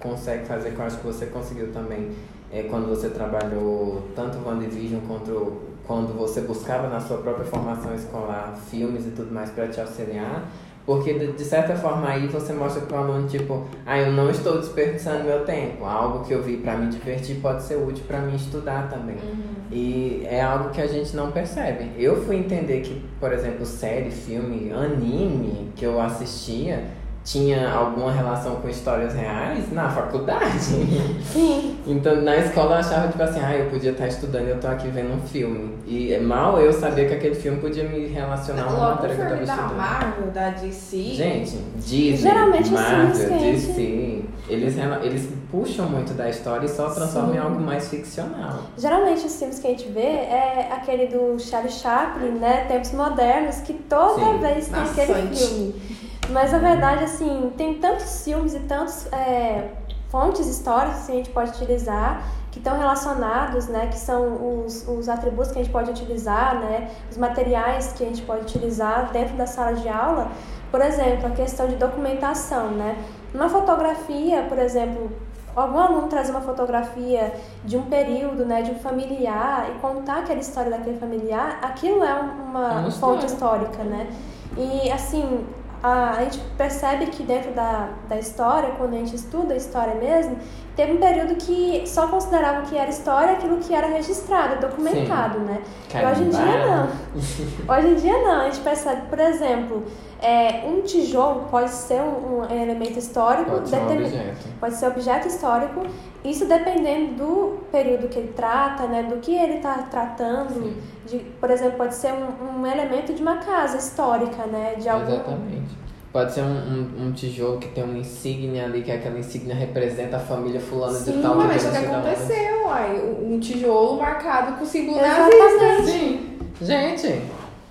consegue 0.00 0.46
fazer, 0.46 0.70
que 0.70 0.78
eu 0.78 0.84
acho 0.84 0.96
que 0.96 1.06
você 1.06 1.26
conseguiu 1.26 1.72
também. 1.72 2.10
é, 2.52 2.64
quando 2.64 2.88
você 2.88 3.10
trabalhou 3.10 4.02
tanto 4.14 4.38
o 4.38 4.48
WandaVision 4.48 5.00
quanto 5.06 5.70
quando 5.86 6.16
você 6.16 6.42
buscava 6.42 6.88
na 6.88 7.00
sua 7.00 7.18
própria 7.18 7.44
formação 7.44 7.94
escolar 7.94 8.56
filmes 8.70 9.06
e 9.06 9.10
tudo 9.10 9.32
mais 9.32 9.50
para 9.50 9.68
te 9.68 9.80
auxiliar. 9.80 10.48
Porque, 10.86 11.12
de, 11.12 11.44
certa 11.44 11.76
forma, 11.76 12.08
aí 12.08 12.26
você 12.26 12.52
mostra 12.52 12.82
para 12.82 12.96
o 12.96 13.04
aluno, 13.04 13.28
tipo, 13.28 13.64
ah, 13.86 13.98
eu 13.98 14.12
não 14.12 14.30
estou 14.30 14.58
desperdiçando 14.58 15.24
meu 15.24 15.44
tempo. 15.44 15.84
Algo 15.84 16.24
que 16.24 16.32
eu 16.32 16.42
vi 16.42 16.56
para 16.56 16.76
me 16.76 16.90
divertir 16.90 17.36
pode 17.36 17.62
ser 17.62 17.76
útil 17.76 18.04
para 18.06 18.20
mim 18.20 18.34
estudar 18.34 18.88
também. 18.88 19.16
Uhum. 19.16 19.50
E 19.70 20.26
é 20.26 20.40
algo 20.40 20.70
que 20.70 20.80
a 20.80 20.86
gente 20.86 21.14
não 21.14 21.30
percebe. 21.30 21.92
Eu 21.96 22.24
fui 22.24 22.36
entender 22.36 22.80
que, 22.80 23.04
por 23.20 23.32
exemplo, 23.32 23.64
série, 23.64 24.10
filme, 24.10 24.72
anime 24.72 25.70
que 25.76 25.84
eu 25.84 26.00
assistia 26.00 26.82
tinha 27.30 27.70
alguma 27.72 28.10
relação 28.10 28.56
com 28.56 28.68
histórias 28.68 29.14
reais 29.14 29.70
na 29.72 29.88
faculdade. 29.88 30.58
Sim. 30.58 31.78
então 31.86 32.20
na 32.22 32.36
escola 32.36 32.72
eu 32.72 32.78
achava 32.78 33.06
tipo 33.06 33.22
assim, 33.22 33.38
ah, 33.40 33.56
eu 33.56 33.70
podia 33.70 33.92
estar 33.92 34.08
estudando 34.08 34.48
e 34.48 34.50
eu 34.50 34.58
tô 34.58 34.66
aqui 34.66 34.88
vendo 34.88 35.14
um 35.14 35.20
filme. 35.20 35.76
E 35.86 36.16
mal 36.18 36.60
eu 36.60 36.72
sabia 36.72 37.06
que 37.06 37.14
aquele 37.14 37.36
filme 37.36 37.60
podia 37.60 37.84
me 37.84 38.06
relacionar 38.06 38.64
com 38.64 38.74
uma 38.74 38.90
matéria 38.90 39.14
que 39.14 39.22
eu 39.22 39.28
tava 39.28 39.42
estudando. 39.42 39.68
da 39.68 39.74
Marvel, 39.74 40.30
da 40.32 40.50
DC. 40.50 40.96
Gente, 41.14 41.56
Disney, 41.76 42.16
Geralmente 42.16 42.70
Marvel, 42.70 43.38
DC, 43.38 44.24
eles, 44.48 44.74
eles 45.02 45.28
puxam 45.52 45.88
muito 45.88 46.12
da 46.14 46.28
história 46.28 46.66
e 46.66 46.68
só 46.68 46.90
transformam 46.90 47.30
Sim. 47.30 47.36
em 47.36 47.40
algo 47.40 47.60
mais 47.60 47.88
ficcional. 47.88 48.62
Geralmente 48.76 49.24
os 49.24 49.38
filmes 49.38 49.60
que 49.60 49.66
a 49.68 49.70
gente 49.70 49.88
vê 49.88 50.00
é 50.00 50.68
aquele 50.72 51.06
do 51.06 51.38
Charlie 51.38 51.70
Chaplin, 51.72 52.32
né, 52.32 52.64
Tempos 52.66 52.90
Modernos, 52.90 53.60
que 53.60 53.74
toda 53.74 54.24
Sim. 54.24 54.38
vez 54.38 54.68
tem 54.68 54.80
aquele 54.80 55.36
filme. 55.36 56.09
Mas 56.30 56.54
a 56.54 56.58
verdade, 56.58 57.04
assim, 57.04 57.52
tem 57.56 57.74
tantos 57.74 58.24
filmes 58.24 58.54
e 58.54 58.60
tantos 58.60 59.06
é, 59.12 59.68
fontes 60.08 60.46
históricas 60.46 61.06
que 61.06 61.12
a 61.12 61.14
gente 61.16 61.30
pode 61.30 61.50
utilizar 61.50 62.22
que 62.50 62.58
estão 62.58 62.76
relacionados, 62.76 63.68
né, 63.68 63.86
que 63.86 63.98
são 63.98 64.64
os, 64.64 64.86
os 64.88 65.08
atributos 65.08 65.52
que 65.52 65.58
a 65.60 65.62
gente 65.62 65.72
pode 65.72 65.90
utilizar, 65.90 66.56
né, 66.56 66.90
os 67.08 67.16
materiais 67.16 67.92
que 67.92 68.02
a 68.02 68.06
gente 68.06 68.22
pode 68.22 68.42
utilizar 68.42 69.10
dentro 69.12 69.36
da 69.36 69.46
sala 69.46 69.74
de 69.74 69.88
aula. 69.88 70.28
Por 70.70 70.80
exemplo, 70.80 71.26
a 71.26 71.30
questão 71.30 71.68
de 71.68 71.76
documentação, 71.76 72.70
né? 72.70 72.96
Uma 73.34 73.48
fotografia, 73.48 74.42
por 74.48 74.58
exemplo, 74.58 75.10
algum 75.54 75.78
aluno 75.78 76.08
trazer 76.08 76.30
uma 76.30 76.40
fotografia 76.40 77.32
de 77.64 77.76
um 77.76 77.82
período, 77.82 78.44
né, 78.44 78.62
de 78.62 78.70
um 78.72 78.78
familiar 78.78 79.68
e 79.70 79.78
contar 79.80 80.18
aquela 80.20 80.40
história 80.40 80.70
daquele 80.70 80.98
familiar, 80.98 81.58
aquilo 81.62 82.04
é 82.04 82.14
uma, 82.14 82.80
uma 82.80 82.90
fonte 82.90 83.26
histórica, 83.26 83.82
né? 83.82 84.08
E 84.56 84.90
assim, 84.90 85.44
a, 85.82 86.10
a 86.18 86.24
gente 86.24 86.38
percebe 86.56 87.06
que 87.06 87.22
dentro 87.22 87.52
da, 87.52 87.88
da 88.08 88.18
história, 88.18 88.70
quando 88.76 88.94
a 88.94 88.98
gente 88.98 89.16
estuda 89.16 89.54
a 89.54 89.56
história 89.56 89.94
mesmo, 89.94 90.36
teve 90.76 90.92
um 90.92 90.98
período 90.98 91.34
que 91.36 91.84
só 91.86 92.06
considerava 92.08 92.62
que 92.62 92.76
era 92.76 92.90
história 92.90 93.32
aquilo 93.32 93.58
que 93.58 93.74
era 93.74 93.86
registrado, 93.86 94.60
documentado, 94.60 95.38
Sim. 95.38 95.44
né? 95.44 95.62
E 95.94 96.06
hoje 96.06 96.22
em 96.22 96.28
dia 96.30 96.66
não. 96.66 96.88
hoje 97.76 97.88
em 97.88 97.94
dia 97.96 98.22
não. 98.22 98.40
A 98.42 98.44
gente 98.44 98.60
percebe, 98.60 99.02
por 99.08 99.18
exemplo, 99.18 99.84
é, 100.22 100.66
um 100.66 100.82
tijolo 100.82 101.46
pode 101.50 101.70
ser 101.70 102.00
um, 102.00 102.42
um 102.42 102.44
elemento 102.44 102.98
histórico, 102.98 103.50
pode 103.50 103.68
ser, 103.70 103.76
um 103.76 103.92
objeto. 103.92 104.48
pode 104.60 104.74
ser 104.74 104.86
objeto 104.86 105.28
histórico, 105.28 105.86
isso 106.22 106.44
dependendo 106.44 107.14
do 107.14 107.58
período 107.72 108.08
que 108.08 108.18
ele 108.18 108.32
trata, 108.36 108.86
né, 108.86 109.02
do 109.02 109.16
que 109.16 109.34
ele 109.34 109.54
está 109.54 109.74
tratando. 109.90 110.76
De, 111.10 111.18
por 111.18 111.50
exemplo, 111.50 111.76
pode 111.76 111.94
ser 111.96 112.12
um, 112.12 112.60
um, 112.60 112.66
elemento 112.66 113.12
de 113.12 113.20
uma 113.20 113.38
casa 113.38 113.76
histórica, 113.76 114.46
né, 114.46 114.76
de 114.78 114.88
algum... 114.88 115.12
Exatamente. 115.12 115.80
Pode 116.12 116.32
ser 116.32 116.42
um, 116.42 116.46
um, 116.46 117.06
um, 117.06 117.12
tijolo 117.12 117.58
que 117.58 117.68
tem 117.68 117.84
uma 117.84 117.98
insígnia 117.98 118.64
ali, 118.64 118.82
que 118.82 118.90
aquela 118.90 119.18
insígnia 119.18 119.54
representa 119.54 120.16
a 120.16 120.20
família 120.20 120.60
fulana 120.60 120.98
Sim, 120.98 121.12
de 121.12 121.22
tal. 121.22 121.36
Mas 121.36 121.62
isso 121.62 121.70
que 121.70 121.86
aconteceu, 121.86 122.66
uai. 122.66 123.14
Um 123.22 123.38
tijolo 123.38 123.96
marcado 123.96 124.56
com 124.56 124.64
o 124.64 124.66
símbolo 124.66 125.00
nazista. 125.00 125.84
Sim. 125.84 126.38
Gente, 126.60 127.22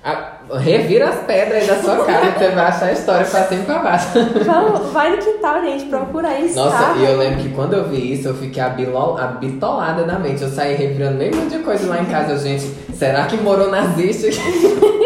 a, 0.04 0.58
revira 0.58 1.10
as 1.10 1.20
pedras 1.26 1.62
aí 1.62 1.68
da 1.68 1.76
sua 1.82 2.06
casa 2.06 2.32
que 2.32 2.40
você 2.40 2.50
vai 2.50 2.66
achar 2.66 2.86
a 2.86 2.92
história 2.94 3.26
pra 3.26 3.44
cima 3.44 3.62
e 3.62 3.66
pra 3.66 3.80
baixo. 3.80 4.08
Vamos, 4.46 4.92
vai 4.92 5.16
no 5.16 5.18
quintal, 5.18 5.62
gente, 5.62 5.86
procura 5.86 6.40
isso. 6.40 6.56
Nossa, 6.56 6.78
tá? 6.78 6.96
e 6.98 7.06
eu 7.06 7.18
lembro 7.18 7.40
que 7.42 7.50
quando 7.50 7.74
eu 7.74 7.90
vi 7.90 8.14
isso, 8.14 8.30
eu 8.30 8.36
fiquei 8.36 8.64
abitolada 8.64 10.04
da 10.04 10.18
mente. 10.18 10.42
Eu 10.42 10.50
saí 10.50 10.76
revirando 10.76 11.18
meio 11.18 11.36
monte 11.36 11.58
de 11.58 11.64
coisa 11.64 11.88
lá 11.88 12.02
em 12.02 12.06
casa. 12.06 12.38
Gente, 12.38 12.66
será 12.94 13.26
que 13.26 13.38
morou 13.38 13.70
nazista 13.70 14.28
aqui? 14.28 14.40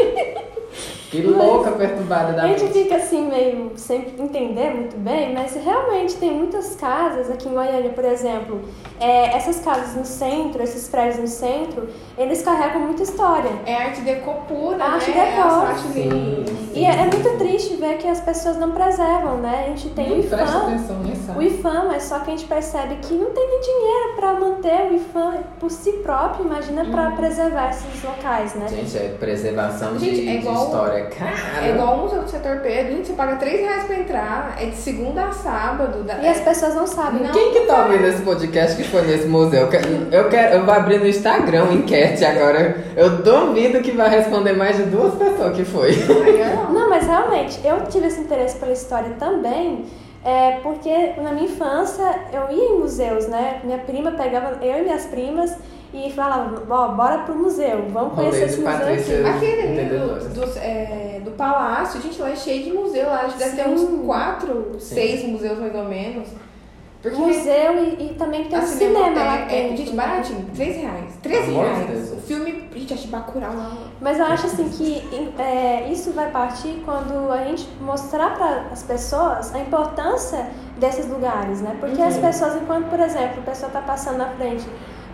Que 1.13 1.21
louca, 1.21 1.69
perturbada 1.73 2.33
da 2.33 2.43
A 2.43 2.47
gente 2.47 2.73
fica 2.73 2.95
assim, 2.95 3.27
meio 3.27 3.73
sem 3.75 4.15
entender 4.17 4.71
muito 4.71 4.97
bem, 4.97 5.31
mas 5.31 5.53
realmente 5.53 6.15
tem 6.15 6.31
muitas 6.31 6.75
casas 6.75 7.29
aqui 7.29 7.47
em 7.47 7.53
Goiânia, 7.53 7.91
por 7.91 8.03
exemplo. 8.03 8.61
É, 8.99 9.35
essas 9.35 9.59
casas 9.59 9.95
no 9.95 10.05
centro, 10.05 10.63
esses 10.63 10.89
prédios 10.89 11.19
no 11.19 11.27
centro, 11.27 11.87
eles 12.17 12.41
carregam 12.41 12.81
muita 12.81 13.03
história. 13.03 13.51
É 13.63 13.75
arte 13.75 14.01
deco 14.01 14.33
pura, 14.47 14.83
arte 14.83 15.11
né? 15.11 15.35
Deco. 15.35 15.49
Arte 15.49 15.87
de... 15.89 16.79
E 16.79 16.83
é, 16.83 16.89
é, 16.89 17.05
muito 17.05 17.37
triste 17.37 17.75
ver 17.75 17.97
que 17.99 18.07
as 18.07 18.19
pessoas 18.19 18.57
não 18.57 18.71
preservam, 18.71 19.37
né? 19.37 19.65
A 19.67 19.69
gente 19.69 19.89
tem 19.89 20.09
nem 20.09 20.19
o 20.19 20.23
IFAM. 20.23 20.37
Atenção, 20.37 20.99
nem 21.03 21.37
o 21.37 21.41
IFAM, 21.43 21.85
mas 21.89 22.03
só 22.03 22.19
que 22.19 22.31
a 22.31 22.35
gente 22.35 22.47
percebe 22.47 22.95
que 22.95 23.13
não 23.13 23.29
tem 23.29 23.47
nem 23.47 23.61
dinheiro 23.61 24.15
para 24.15 24.33
manter 24.33 24.89
o 24.89 24.95
IFAM 24.95 25.43
por 25.59 25.69
si 25.69 25.91
próprio, 25.93 26.47
imagina 26.47 26.81
hum. 26.81 26.91
para 26.91 27.11
preservar 27.11 27.69
esses 27.69 28.03
locais, 28.03 28.55
né? 28.55 28.67
Gente, 28.67 28.97
é 28.97 29.15
preservação 29.19 29.99
gente, 29.99 30.15
de, 30.15 30.27
é 30.27 30.35
igual... 30.37 30.55
de 30.55 30.63
história 30.63 31.02
é 31.61 31.69
igual 31.69 31.95
o 31.95 32.01
Museu 32.01 32.21
do 32.21 32.29
Setor 32.29 32.57
Pedro, 32.57 33.03
você 33.03 33.13
paga 33.13 33.35
3 33.35 33.61
reais 33.61 33.83
pra 33.85 33.95
entrar, 33.97 34.55
é 34.59 34.65
de 34.65 34.75
segunda 34.75 35.25
a 35.25 35.31
sábado. 35.31 36.03
Da... 36.03 36.15
E 36.17 36.27
as 36.27 36.39
pessoas 36.39 36.75
não 36.75 36.87
sabem. 36.87 37.23
Não, 37.23 37.31
Quem 37.31 37.51
que 37.53 37.61
tá 37.61 37.85
ouvindo 37.85 38.05
esse 38.05 38.21
podcast 38.21 38.75
que 38.75 38.83
foi 38.83 39.01
nesse 39.03 39.27
museu? 39.27 39.69
Eu 40.11 40.29
quero, 40.29 40.55
eu 40.55 40.65
vou 40.65 40.73
abrir 40.73 40.99
no 40.99 41.07
Instagram 41.07 41.63
uma 41.63 41.73
enquete 41.73 42.23
agora. 42.25 42.77
Eu 42.95 43.21
duvido 43.21 43.81
que 43.81 43.91
vai 43.91 44.09
responder 44.09 44.53
mais 44.53 44.77
de 44.77 44.83
duas 44.83 45.13
pessoas 45.15 45.55
que 45.55 45.65
foi. 45.65 45.91
Não, 46.71 46.89
mas 46.89 47.07
realmente, 47.07 47.59
eu 47.63 47.81
tive 47.85 48.07
esse 48.07 48.21
interesse 48.21 48.57
pela 48.57 48.71
história 48.73 49.11
também. 49.19 49.85
É, 50.25 50.59
porque 50.63 51.13
na 51.17 51.33
minha 51.33 51.45
infância 51.45 52.03
eu 52.31 52.49
ia 52.49 52.69
em 52.69 52.79
museus, 52.79 53.27
né? 53.27 53.59
Minha 53.63 53.79
prima 53.79 54.11
pegava, 54.11 54.57
eu 54.61 54.79
e 54.79 54.83
minhas 54.83 55.05
primas, 55.05 55.53
e 55.93 56.11
falava, 56.11 56.63
ó, 56.67 56.87
bora 56.89 57.19
pro 57.19 57.35
museu, 57.35 57.85
vamos 57.89 58.15
conhecer 58.15 58.45
esse 58.45 58.61
museu 58.61 58.71
aqui. 58.71 59.27
Aquele 59.27 59.61
ali 59.61 59.89
do, 59.89 60.29
do, 60.33 60.59
é, 60.59 61.21
do 61.23 61.31
palácio, 61.31 62.01
gente, 62.01 62.19
lá 62.19 62.31
é 62.31 62.35
cheio 62.35 62.63
de 62.63 62.73
museu 62.73 63.05
lá, 63.05 63.21
acho 63.21 63.37
que 63.37 63.43
deve 63.43 63.55
ter 63.55 63.69
uns 63.69 64.05
quatro, 64.05 64.75
Sim. 64.79 64.95
seis 64.95 65.23
museus 65.23 65.59
mais 65.59 65.75
ou 65.75 65.83
menos. 65.83 66.29
Porque 67.03 67.17
museu 67.17 67.83
e, 67.83 68.11
e 68.11 68.15
também 68.17 68.45
tem 68.45 68.57
assim, 68.57 68.77
cinema 68.77 69.09
lá 69.09 69.51
é, 69.51 69.75
Gente, 69.75 69.91
baratinho, 69.91 70.45
3 70.55 70.77
reais. 70.77 71.13
13 71.21 71.51
reais. 71.51 72.13
O 72.13 72.21
filme, 72.21 72.69
gente, 72.73 72.93
acho 72.93 73.07
Bacurau 73.09 73.53
lá. 73.53 73.77
Mas 73.99 74.19
eu 74.19 74.25
acho 74.25 74.45
assim 74.45 74.69
que 74.69 75.03
é, 75.37 75.89
isso 75.91 76.13
vai 76.13 76.31
partir 76.31 76.81
quando 76.85 77.29
a 77.29 77.43
gente 77.43 77.67
mostrar 77.81 78.33
para 78.35 78.67
as 78.71 78.83
pessoas 78.83 79.53
a 79.53 79.59
importância 79.59 80.49
desses 80.79 81.05
lugares, 81.09 81.59
né? 81.59 81.75
Porque 81.77 82.01
uhum. 82.01 82.07
as 82.07 82.17
pessoas, 82.17 82.55
enquanto, 82.55 82.89
por 82.89 82.99
exemplo, 83.01 83.41
a 83.41 83.49
pessoa 83.49 83.67
está 83.67 83.81
passando 83.81 84.19
na 84.19 84.29
frente 84.29 84.65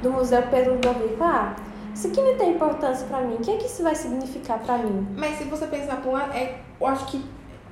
do 0.02 0.12
Museu 0.12 0.42
Pedro 0.44 0.74
Ludovico, 0.74 1.24
ah, 1.24 1.56
isso 1.94 2.08
aqui 2.08 2.22
não 2.22 2.38
tem 2.38 2.52
importância 2.52 3.06
para 3.08 3.22
mim, 3.22 3.36
o 3.36 3.40
que 3.40 3.52
é 3.52 3.58
que 3.58 3.66
isso 3.66 3.84
vai 3.84 3.96
significar 3.96 4.60
para 4.60 4.78
mim? 4.78 5.08
Mas 5.18 5.38
se 5.38 5.44
você 5.46 5.68
pensar 5.68 6.02
por 6.02 6.14
lá, 6.14 6.36
é, 6.36 6.60
eu 6.80 6.88
acho 6.88 7.06
que 7.08 7.24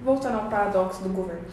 voltando 0.04 0.36
ao 0.36 0.50
paradoxo 0.50 1.02
do 1.04 1.10
governo. 1.10 1.44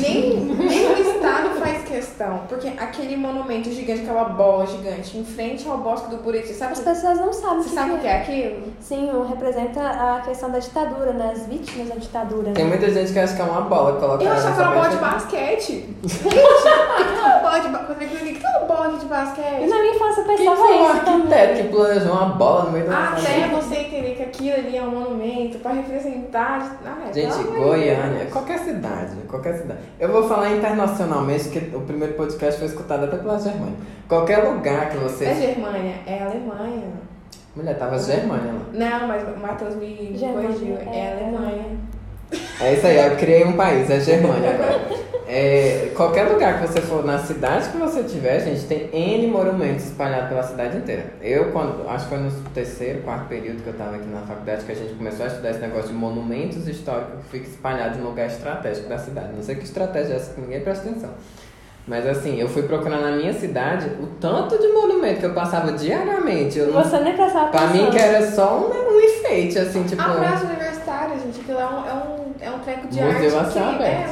Nem, 0.00 0.40
nem 0.40 0.86
o 0.88 0.98
Estado 0.98 1.58
faz 1.58 1.82
questão, 1.84 2.42
porque 2.48 2.68
aquele 2.68 3.16
monumento 3.16 3.70
gigante, 3.70 4.02
aquela 4.02 4.24
bola 4.24 4.66
gigante, 4.66 5.16
em 5.16 5.24
frente 5.24 5.68
ao 5.68 5.78
Bosque 5.78 6.10
do 6.10 6.18
Buriti, 6.18 6.52
sabe? 6.52 6.72
As 6.72 6.80
pessoas 6.80 7.18
não 7.18 7.32
sabem 7.32 7.62
Você 7.62 7.68
que 7.68 7.74
sabe 7.74 7.92
o 7.92 7.98
que 7.98 8.06
é 8.06 8.20
aquilo? 8.20 8.62
Sim, 8.80 9.10
representa 9.28 9.80
a 9.80 10.20
questão 10.20 10.50
da 10.50 10.58
ditadura, 10.58 11.12
né? 11.12 11.32
As 11.34 11.46
vítimas 11.46 11.88
da 11.88 11.94
ditadura. 11.94 12.52
Tem 12.52 12.64
né? 12.64 12.70
muita 12.70 12.90
gente 12.90 13.12
que 13.12 13.18
acha 13.18 13.34
que 13.34 13.40
é 13.40 13.44
uma 13.44 13.62
bola 13.62 13.98
colocar. 13.98 14.24
Eu 14.24 14.32
achava 14.32 14.54
que 14.54 14.60
era 14.60 14.70
uma 14.70 14.76
bola 14.76 14.88
de 14.88 14.96
basquete. 14.96 15.62
Gente, 15.62 15.96
o 16.04 16.18
que 16.18 16.38
é 16.38 17.24
uma 17.24 17.38
bola 17.38 17.60
de 17.60 17.68
basquete? 17.68 17.92
O 17.92 18.38
que 18.38 18.46
é 18.46 18.48
uma 18.48 18.66
bola 18.66 18.98
de 18.98 19.06
basquete? 19.06 19.62
E 19.62 19.66
na 19.66 19.78
minha 19.78 19.94
infância 19.94 20.20
eu 20.20 20.26
pensava 20.26 20.56
que 20.56 20.72
isso. 20.72 20.82
Um 20.82 20.86
arquiteto 20.88 21.62
que 21.62 21.68
planejou 21.68 22.12
uma 22.12 22.26
bola 22.26 22.64
no 22.64 22.72
meio 22.72 22.86
da 22.86 23.08
Até 23.10 23.48
você 23.48 23.74
entender 23.76 24.14
que 24.16 24.22
aquilo 24.22 24.54
ali 24.54 24.76
é 24.76 24.82
um 24.82 24.90
monumento 24.90 25.58
para 25.58 25.72
representar. 25.72 26.80
Ah, 26.84 27.08
é, 27.08 27.12
gente, 27.12 27.42
Goiânia, 27.44 28.26
qualquer 28.26 28.58
cidade, 28.58 29.16
qualquer 29.28 29.54
cidade. 29.54 29.61
Eu 29.98 30.10
vou 30.10 30.28
falar 30.28 30.56
internacionalmente, 30.56 31.48
que 31.48 31.74
o 31.74 31.80
primeiro 31.80 32.14
podcast 32.14 32.58
foi 32.58 32.68
escutado 32.68 33.04
até 33.04 33.16
pela 33.16 33.38
Germânia. 33.38 33.76
Qualquer 34.08 34.44
lugar 34.44 34.90
que 34.90 34.96
você. 34.98 35.26
É 35.26 35.34
Germânia, 35.34 35.94
é 36.06 36.22
Alemanha. 36.22 36.92
Mulher, 37.54 37.78
tava 37.78 37.98
Germânia 37.98 38.52
lá. 38.52 38.60
Não, 38.72 39.08
mas 39.08 39.22
o 39.28 39.38
Matheus 39.38 39.74
me 39.76 40.16
corrigiu. 40.18 40.76
É, 40.78 40.98
é 40.98 41.12
Alemanha. 41.12 41.76
É 42.60 42.74
isso 42.74 42.86
aí, 42.86 42.96
eu 42.98 43.16
criei 43.16 43.44
um 43.44 43.52
país, 43.54 43.90
é 43.90 44.00
Germânia 44.00 44.50
agora. 44.50 45.02
É, 45.34 45.90
qualquer 45.96 46.24
lugar 46.24 46.60
que 46.60 46.66
você 46.66 46.80
for, 46.82 47.02
na 47.04 47.18
cidade 47.18 47.70
que 47.70 47.78
você 47.78 48.02
tiver, 48.02 48.38
gente, 48.40 48.64
tem 48.66 48.90
N 48.92 49.26
monumentos 49.28 49.86
espalhados 49.86 50.28
pela 50.28 50.42
cidade 50.42 50.76
inteira. 50.76 51.06
Eu, 51.22 51.50
quando, 51.52 51.88
acho 51.88 52.04
que 52.04 52.10
foi 52.10 52.18
no 52.18 52.30
terceiro, 52.52 53.00
quarto 53.00 53.28
período 53.28 53.62
que 53.62 53.68
eu 53.68 53.72
estava 53.72 53.96
aqui 53.96 54.06
na 54.08 54.20
faculdade, 54.20 54.64
que 54.64 54.72
a 54.72 54.74
gente 54.74 54.92
começou 54.94 55.24
a 55.24 55.28
estudar 55.28 55.50
esse 55.50 55.60
negócio 55.60 55.88
de 55.88 55.94
monumentos 55.94 56.68
históricos 56.68 57.14
que 57.24 57.38
ficam 57.38 57.50
espalhados 57.50 57.98
em 57.98 58.02
lugar 58.02 58.26
estratégico 58.26 58.88
da 58.90 58.98
cidade. 58.98 59.28
Não 59.34 59.42
sei 59.42 59.54
que 59.54 59.64
estratégia 59.64 60.12
é 60.12 60.16
essa 60.16 60.34
que 60.34 60.40
ninguém 60.42 60.60
presta 60.60 60.88
atenção. 60.90 61.10
Mas 61.88 62.06
assim, 62.06 62.38
eu 62.38 62.48
fui 62.48 62.62
procurar 62.64 62.98
na 62.98 63.12
minha 63.12 63.32
cidade 63.32 63.86
o 64.00 64.06
tanto 64.20 64.56
de 64.58 64.68
monumento 64.68 65.18
que 65.20 65.26
eu 65.26 65.32
passava 65.34 65.72
diariamente. 65.72 66.58
Eu 66.58 66.66
não- 66.68 66.82
Você 66.84 66.98
nem 67.00 67.14
prestava 67.16 67.48
Pra 67.50 67.66
mim 67.68 67.90
que 67.90 67.98
era 67.98 68.24
só 68.30 68.58
um, 68.58 68.94
um 68.96 69.00
enfeite, 69.00 69.58
assim, 69.58 69.82
tipo. 69.84 70.00
A 70.00 70.10
praça 70.10 70.44
universitária, 70.44 71.18
gente, 71.18 71.40
aquilo 71.40 71.58
é 71.58 71.66
um, 71.66 71.86
é 71.88 71.92
um, 71.94 72.21
é 72.42 72.50
um 72.50 72.58
treco 72.58 72.88
de 72.88 73.00
Museu 73.00 73.38
arte. 73.38 73.52
que. 73.52 73.58
É, 73.58 73.62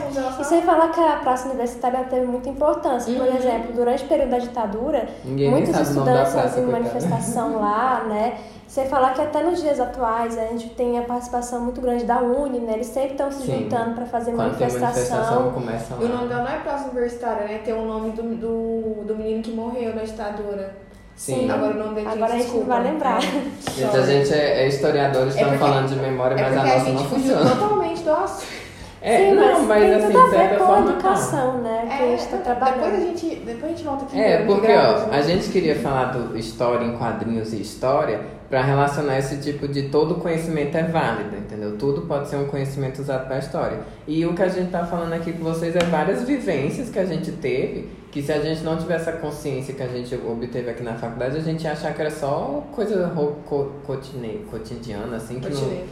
um 0.04 0.08
a 0.08 0.32
céu 0.32 0.40
E 0.40 0.44
sem 0.44 0.62
falar 0.62 0.88
que 0.88 1.00
a 1.00 1.16
Praça 1.16 1.48
Universitária 1.48 2.04
teve 2.04 2.26
muita 2.26 2.48
importância. 2.48 3.12
Por 3.14 3.26
Uhum. 3.26 3.36
exemplo, 3.36 3.72
durante 3.74 4.04
o 4.04 4.08
período 4.08 4.30
da 4.30 4.38
ditadura, 4.38 5.08
Ninguém 5.24 5.50
muitos 5.50 5.78
estudantes 5.80 6.32
faziam 6.32 6.66
manifestação 6.70 7.56
lá, 7.60 8.04
né? 8.08 8.38
Sem 8.66 8.86
falar 8.86 9.14
que 9.14 9.20
até 9.20 9.42
nos 9.42 9.60
dias 9.60 9.80
atuais 9.80 10.38
a 10.38 10.46
gente 10.46 10.68
tem 10.70 10.96
a 10.96 11.02
participação 11.02 11.60
muito 11.60 11.80
grande 11.80 12.04
da 12.04 12.18
Uni, 12.20 12.60
né? 12.60 12.74
Eles 12.74 12.86
sempre 12.86 13.12
estão 13.12 13.30
se 13.32 13.42
Sim. 13.42 13.64
juntando 13.64 13.96
para 13.96 14.06
fazer 14.06 14.30
Quando 14.32 14.56
tem 14.56 14.68
manifestação, 14.68 15.16
manifestação. 15.18 15.52
começa 15.52 15.94
E 16.00 16.04
o 16.04 16.08
nome 16.08 16.22
lá. 16.22 16.28
dela 16.28 16.42
não 16.44 16.50
é 16.56 16.58
praça 16.60 16.84
universitária, 16.88 17.46
né? 17.48 17.60
Tem 17.64 17.74
o 17.74 17.84
nome 17.84 18.10
do, 18.12 18.22
do, 18.22 19.04
do 19.06 19.16
menino 19.16 19.42
que 19.42 19.50
morreu 19.50 19.92
na 19.94 20.02
ditadura. 20.02 20.76
Sim. 21.16 21.50
Agora 21.50 21.74
o 21.74 21.78
nome 21.78 21.94
dele 21.96 22.08
Agora 22.08 22.32
a 22.32 22.38
gente 22.38 22.50
não 22.52 22.64
vai 22.64 22.82
lembrar. 22.82 23.18
É. 23.22 23.70
Gente, 23.70 23.96
a 23.96 24.02
gente 24.02 24.32
é, 24.32 24.62
é 24.64 24.68
historiador, 24.68 25.28
estamos 25.28 25.48
porque- 25.52 25.58
falando 25.64 25.88
de 25.88 25.96
memória, 25.96 26.34
É 26.34 26.42
mas 26.42 26.52
a 26.56 26.62
nossa 26.64 26.78
gente 26.84 26.92
não 26.94 27.04
funciona. 27.04 27.50
totalmente 27.50 28.02
do 28.02 28.10
assunto. 28.10 28.60
É, 29.02 29.16
Sim, 29.16 29.32
não, 29.34 29.42
mas, 29.64 29.66
mas 29.66 29.80
tem 29.82 29.94
assim, 29.94 30.06
tudo 30.08 30.18
a 30.18 30.24
de 30.24 30.30
ver 30.30 30.36
certa 30.36 30.56
com 30.56 30.62
a 30.62 30.66
forma. 30.66 30.86
tá. 30.86 30.92
educação, 30.92 31.58
né? 31.62 31.84
que 31.96 32.02
a 32.02 32.06
gente 32.06 32.18
está 32.20 32.36
depois, 32.36 32.50
a 32.50 32.54
trabalhando. 32.72 33.00
gente, 33.00 33.34
depois 33.36 33.64
a 33.64 33.68
gente 33.68 33.84
volta 33.84 34.04
aqui. 34.04 34.20
É, 34.20 34.44
porque 34.44 34.66
grava, 34.66 35.08
ó, 35.10 35.14
a 35.14 35.22
gente 35.22 35.48
queria 35.48 35.76
falar 35.76 36.04
do 36.12 36.36
história 36.38 36.84
em 36.84 36.96
quadrinhos 36.98 37.52
e 37.54 37.62
história 37.62 38.20
para 38.50 38.60
relacionar 38.60 39.18
esse 39.18 39.38
tipo 39.38 39.66
de 39.68 39.84
todo 39.84 40.16
conhecimento 40.16 40.76
é 40.76 40.82
válido, 40.82 41.34
entendeu? 41.34 41.78
Tudo 41.78 42.02
pode 42.02 42.28
ser 42.28 42.36
um 42.36 42.44
conhecimento 42.46 43.00
usado 43.00 43.26
para 43.26 43.36
a 43.36 43.38
história. 43.38 43.78
E 44.06 44.26
o 44.26 44.34
que 44.34 44.42
a 44.42 44.48
gente 44.48 44.70
tá 44.70 44.84
falando 44.84 45.14
aqui 45.14 45.32
com 45.32 45.44
vocês 45.44 45.74
é 45.74 45.80
várias 45.84 46.24
vivências 46.24 46.90
que 46.90 46.98
a 46.98 47.06
gente 47.06 47.32
teve, 47.32 47.88
que 48.10 48.20
se 48.22 48.32
a 48.32 48.40
gente 48.40 48.62
não 48.62 48.76
tivesse 48.76 49.08
a 49.08 49.12
consciência 49.12 49.74
que 49.74 49.82
a 49.82 49.86
gente 49.88 50.14
obteve 50.14 50.70
aqui 50.70 50.82
na 50.82 50.94
faculdade, 50.94 51.36
a 51.36 51.40
gente 51.40 51.62
ia 51.64 51.72
achar 51.72 51.94
que 51.94 52.00
era 52.00 52.10
só 52.10 52.64
coisa 52.72 53.10
co- 53.14 53.70
cotine- 53.86 54.44
cotidiana, 54.50 55.16
assim, 55.16 55.38
que 55.38 55.48
não, 55.48 55.82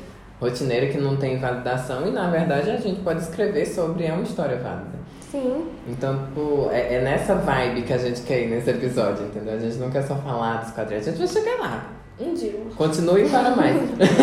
rotineira 0.40 0.86
que 0.88 0.98
não 0.98 1.16
tem 1.16 1.38
validação 1.38 2.06
e 2.06 2.10
na 2.10 2.28
verdade 2.30 2.70
a 2.70 2.76
gente 2.76 3.00
pode 3.02 3.20
escrever 3.22 3.66
sobre 3.66 4.04
é 4.04 4.12
uma 4.12 4.22
história 4.22 4.56
válida. 4.56 4.98
Sim. 5.30 5.66
Então, 5.86 6.26
tipo, 6.26 6.68
é, 6.72 6.94
é 6.94 7.00
nessa 7.02 7.34
vibe 7.34 7.82
que 7.82 7.92
a 7.92 7.98
gente 7.98 8.22
quer 8.22 8.42
ir 8.44 8.46
nesse 8.48 8.70
episódio, 8.70 9.26
entendeu? 9.26 9.54
A 9.54 9.58
gente 9.58 9.76
não 9.76 9.90
quer 9.90 10.02
só 10.02 10.16
falar 10.16 10.62
dos 10.62 10.70
quadrinhos, 10.72 11.06
a 11.06 11.10
gente 11.10 11.18
vai 11.18 11.28
chegar 11.28 11.60
lá. 11.60 11.92
Um 12.18 12.34
dia. 12.34 12.54
Continue 12.76 13.28
para 13.28 13.50
mais. 13.54 13.76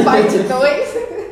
Parte 0.04 0.38
2. 0.40 1.16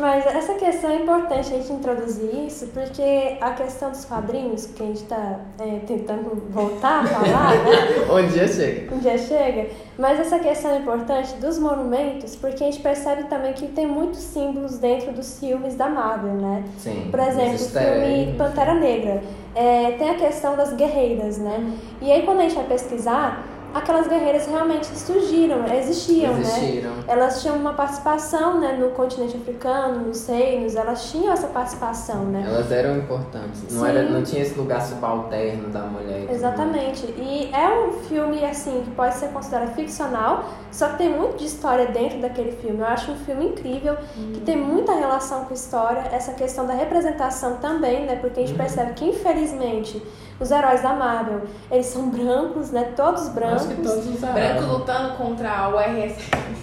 Mas 0.00 0.26
essa 0.26 0.54
questão 0.54 0.90
é 0.90 0.96
importante 0.96 1.52
a 1.52 1.58
gente 1.58 1.72
introduzir 1.72 2.46
isso, 2.46 2.68
porque 2.68 3.36
a 3.40 3.50
questão 3.50 3.90
dos 3.90 4.04
quadrinhos, 4.04 4.66
que 4.66 4.82
a 4.82 4.86
gente 4.86 5.02
está 5.02 5.40
tentando 5.86 6.42
voltar 6.50 7.04
a 7.04 7.06
falar, 7.06 7.50
né? 7.64 8.06
um 8.10 8.26
dia 8.26 8.48
chega. 8.48 8.94
um 8.94 8.98
dia 8.98 9.18
chega, 9.18 9.68
mas 9.98 10.18
essa 10.18 10.38
questão 10.38 10.70
é 10.70 10.78
importante 10.78 11.34
dos 11.34 11.58
monumentos, 11.58 12.34
porque 12.34 12.64
a 12.64 12.66
gente 12.70 12.80
percebe 12.80 13.24
também 13.24 13.52
que 13.52 13.68
tem 13.68 13.86
muitos 13.86 14.20
símbolos 14.20 14.78
dentro 14.78 15.12
dos 15.12 15.38
filmes 15.38 15.74
da 15.74 15.88
Marvel, 15.88 16.32
né? 16.34 16.64
Sim. 16.78 17.08
Por 17.10 17.20
exemplo, 17.20 17.54
o 17.54 17.58
filme. 17.58 18.34
Pantera 18.38 18.74
Negra. 18.74 19.22
É, 19.54 19.92
tem 19.98 20.10
a 20.10 20.14
questão 20.14 20.56
das 20.56 20.72
guerreiras, 20.72 21.36
né? 21.38 21.76
E 22.00 22.10
aí 22.10 22.22
quando 22.22 22.40
a 22.40 22.42
gente 22.44 22.54
vai 22.54 22.64
pesquisar, 22.64 23.44
aquelas 23.74 24.06
guerreiras 24.08 24.46
realmente 24.46 24.86
surgiram, 24.86 25.64
existiam, 25.74 26.34
né? 26.34 26.40
Existiram. 26.40 26.92
Elas 27.06 27.40
tinham 27.42 27.56
uma 27.56 27.72
participação 27.74 28.60
né, 28.60 28.72
no 28.72 28.90
continente 28.90 29.36
africano, 29.36 30.06
nos 30.06 30.26
reinos, 30.26 30.76
elas 30.76 31.10
tinham 31.10 31.32
essa 31.32 31.46
participação, 31.48 32.24
né? 32.24 32.44
Elas 32.46 32.70
eram 32.70 32.96
importantes. 32.98 33.62
Não, 33.70 33.82
Sim. 33.82 33.88
era, 33.88 34.02
não 34.02 34.22
tinha 34.22 34.42
esse 34.42 34.58
lugar 34.58 34.80
subalterno 34.82 35.68
da 35.68 35.80
mulher. 35.80 36.22
tudo 36.22 36.32
Exatamente. 36.34 37.06
E 37.06 37.50
é 37.54 37.68
um 37.86 37.92
filme, 38.04 38.44
assim, 38.44 38.82
que 38.84 38.90
pode 38.90 39.14
ser 39.14 39.28
considerado 39.28 39.74
ficcional, 39.74 40.44
só 40.70 40.88
que 40.88 40.98
tem 40.98 41.08
muito 41.10 41.36
de 41.38 41.46
história 41.46 41.86
dentro 41.86 42.18
daquele 42.20 42.52
filme. 42.52 42.78
Eu 42.80 42.86
acho 42.86 43.12
um 43.12 43.16
filme 43.16 43.46
incrível, 43.46 43.96
que 44.34 44.40
tem 44.40 44.56
muita 44.56 44.92
relação 44.94 45.44
com 45.44 45.54
história, 45.54 46.04
essa 46.12 46.32
questão 46.32 46.66
da 46.66 46.74
representação 46.74 47.56
também, 47.56 48.06
né? 48.06 48.16
Porque 48.16 48.40
a 48.40 48.42
gente 48.42 48.52
Uhum. 48.52 48.58
percebe 48.58 48.92
que, 48.94 49.04
infelizmente, 49.04 50.02
os 50.40 50.50
heróis 50.50 50.82
da 50.82 50.94
Marvel, 50.94 51.42
eles 51.70 51.86
são 51.86 52.08
brancos, 52.08 52.70
né? 52.70 52.92
Todos 52.96 53.28
brancos. 53.28 53.66
Acho 53.66 53.74
que 53.76 53.82
todos 53.82 54.06
usaram. 54.06 54.34
Branco 54.34 54.72
lutando 54.78 55.14
contra 55.16 55.68
o 55.68 55.78
RS. 55.78 56.16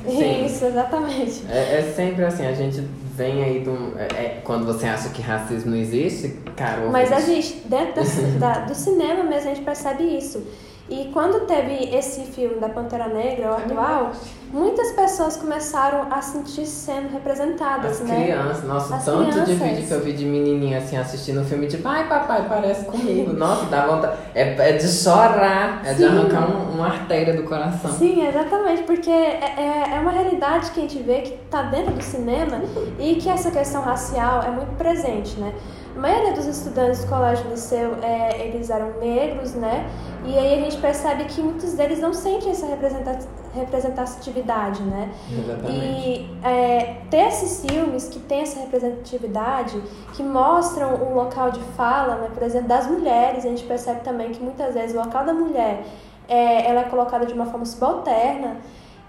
Isso, 0.46 0.66
exatamente. 0.66 1.46
É, 1.50 1.80
é 1.80 1.94
sempre 1.96 2.24
assim, 2.26 2.46
a 2.46 2.54
gente 2.54 2.82
vem 3.14 3.44
aí 3.44 3.60
do. 3.60 3.94
É, 3.98 4.04
é, 4.06 4.42
quando 4.44 4.66
você 4.66 4.88
acha 4.88 5.10
que 5.10 5.22
racismo 5.22 5.72
não 5.72 5.78
existe, 5.78 6.30
cara. 6.56 6.90
Mas 6.90 7.12
ouvinte, 7.12 7.32
existe, 7.32 7.68
dentro 7.68 8.04
da- 8.40 8.54
da- 8.60 8.66
do 8.66 8.74
cinema 8.76 9.24
mesmo 9.24 9.52
a 9.52 9.54
gente 9.54 9.66
percebe 9.66 10.04
isso. 10.04 10.44
E 10.90 11.10
quando 11.14 11.46
teve 11.46 11.94
esse 11.94 12.22
filme 12.22 12.56
da 12.62 12.70
Pantera 12.70 13.10
Negra, 13.10 13.52
o 13.52 13.54
atual, 13.56 14.12
muitas 14.54 14.94
pessoas 14.94 15.36
começaram 15.36 16.08
a 16.10 16.22
sentir 16.22 16.66
sendo 16.66 17.12
representadas, 17.12 18.00
As 18.02 18.08
né? 18.08 18.24
crianças, 18.24 18.64
nossa, 18.64 18.96
As 18.96 19.04
tanto 19.04 19.26
de 19.26 19.32
crianças. 19.32 19.58
vídeo 19.58 19.86
que 19.88 19.92
eu 19.94 20.00
vi 20.00 20.14
de 20.14 20.24
menininha 20.26 20.78
assim 20.78 20.96
assistindo 20.96 21.42
o 21.42 21.44
filme, 21.44 21.68
tipo, 21.68 21.86
ai 21.86 22.08
papai, 22.08 22.46
parece 22.48 22.86
comigo. 22.86 23.34
Nossa, 23.36 23.66
dá 23.66 23.86
vontade. 23.86 24.18
É, 24.34 24.70
é 24.70 24.72
de 24.78 24.88
chorar, 24.88 25.82
é 25.86 25.92
de 25.94 26.00
Sim. 26.00 26.06
arrancar 26.06 26.50
um- 26.50 26.76
uma 26.76 26.88
artéria 26.88 27.34
do 27.36 27.44
coração. 27.44 27.92
Sim, 27.92 28.26
exatamente, 28.26 28.84
porque 28.84 29.10
é, 29.10 29.56
é- 29.58 29.94
é 29.98 30.00
uma 30.00 30.12
realidade 30.12 30.72
que 30.72 30.80
a 30.80 30.84
gente 30.84 31.00
vê 31.00 31.20
que 31.20 31.34
está 31.34 31.64
dentro 31.64 31.94
do 31.94 32.02
cinema 32.02 32.62
e 32.98 33.16
que 33.16 33.28
essa 33.30 33.52
questão 33.52 33.82
racial 33.82 34.42
é 34.42 34.52
muito 34.52 34.74
presente, 34.78 35.38
né? 35.38 35.52
A 35.98 36.00
maioria 36.00 36.32
dos 36.32 36.46
estudantes 36.46 37.04
do 37.04 37.08
colégio 37.10 37.50
liceu, 37.50 37.96
é, 38.04 38.46
eles 38.46 38.70
eram 38.70 39.00
negros, 39.00 39.56
né? 39.56 39.90
E 40.24 40.38
aí 40.38 40.60
a 40.60 40.64
gente 40.64 40.78
percebe 40.78 41.26
que 41.26 41.42
muitos 41.42 41.74
deles 41.74 42.00
não 42.00 42.14
sentem 42.14 42.52
essa 42.52 42.68
representa- 42.68 43.18
representatividade, 43.56 44.84
né? 44.84 45.10
Exatamente. 45.32 45.74
E 45.74 46.38
é, 46.44 46.98
ter 47.10 47.28
esses 47.30 47.66
filmes 47.68 48.10
que 48.10 48.20
têm 48.20 48.42
essa 48.42 48.60
representatividade, 48.60 49.82
que 50.14 50.22
mostram 50.22 50.94
o 51.02 51.16
local 51.16 51.50
de 51.50 51.62
fala, 51.76 52.18
né, 52.18 52.30
por 52.32 52.44
exemplo, 52.44 52.68
das 52.68 52.86
mulheres, 52.86 53.44
a 53.44 53.50
gente 53.50 53.64
percebe 53.64 54.02
também 54.02 54.30
que 54.30 54.44
muitas 54.44 54.76
vezes 54.76 54.96
o 54.96 55.00
local 55.00 55.26
da 55.26 55.34
mulher 55.34 55.84
é, 56.30 56.70
ela 56.70 56.82
é 56.82 56.84
colocada 56.84 57.26
de 57.26 57.34
uma 57.34 57.48
forma 57.48 57.66
subalterna. 57.66 58.58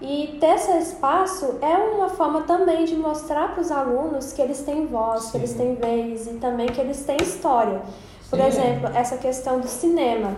E 0.01 0.37
ter 0.39 0.55
esse 0.55 0.71
espaço 0.77 1.57
é 1.61 1.75
uma 1.75 2.09
forma 2.09 2.41
também 2.41 2.85
de 2.85 2.95
mostrar 2.95 3.53
para 3.53 3.61
os 3.61 3.69
alunos 3.69 4.31
que 4.31 4.41
eles 4.41 4.61
têm 4.61 4.85
voz, 4.85 5.25
que 5.25 5.31
Sim. 5.31 5.37
eles 5.39 5.53
têm 5.53 5.75
vez 5.75 6.27
e 6.27 6.33
também 6.35 6.67
que 6.67 6.79
eles 6.79 7.03
têm 7.03 7.17
história. 7.21 7.81
Por 8.29 8.39
Sim. 8.39 8.45
exemplo, 8.45 8.89
essa 8.95 9.17
questão 9.17 9.59
do 9.59 9.67
cinema 9.67 10.37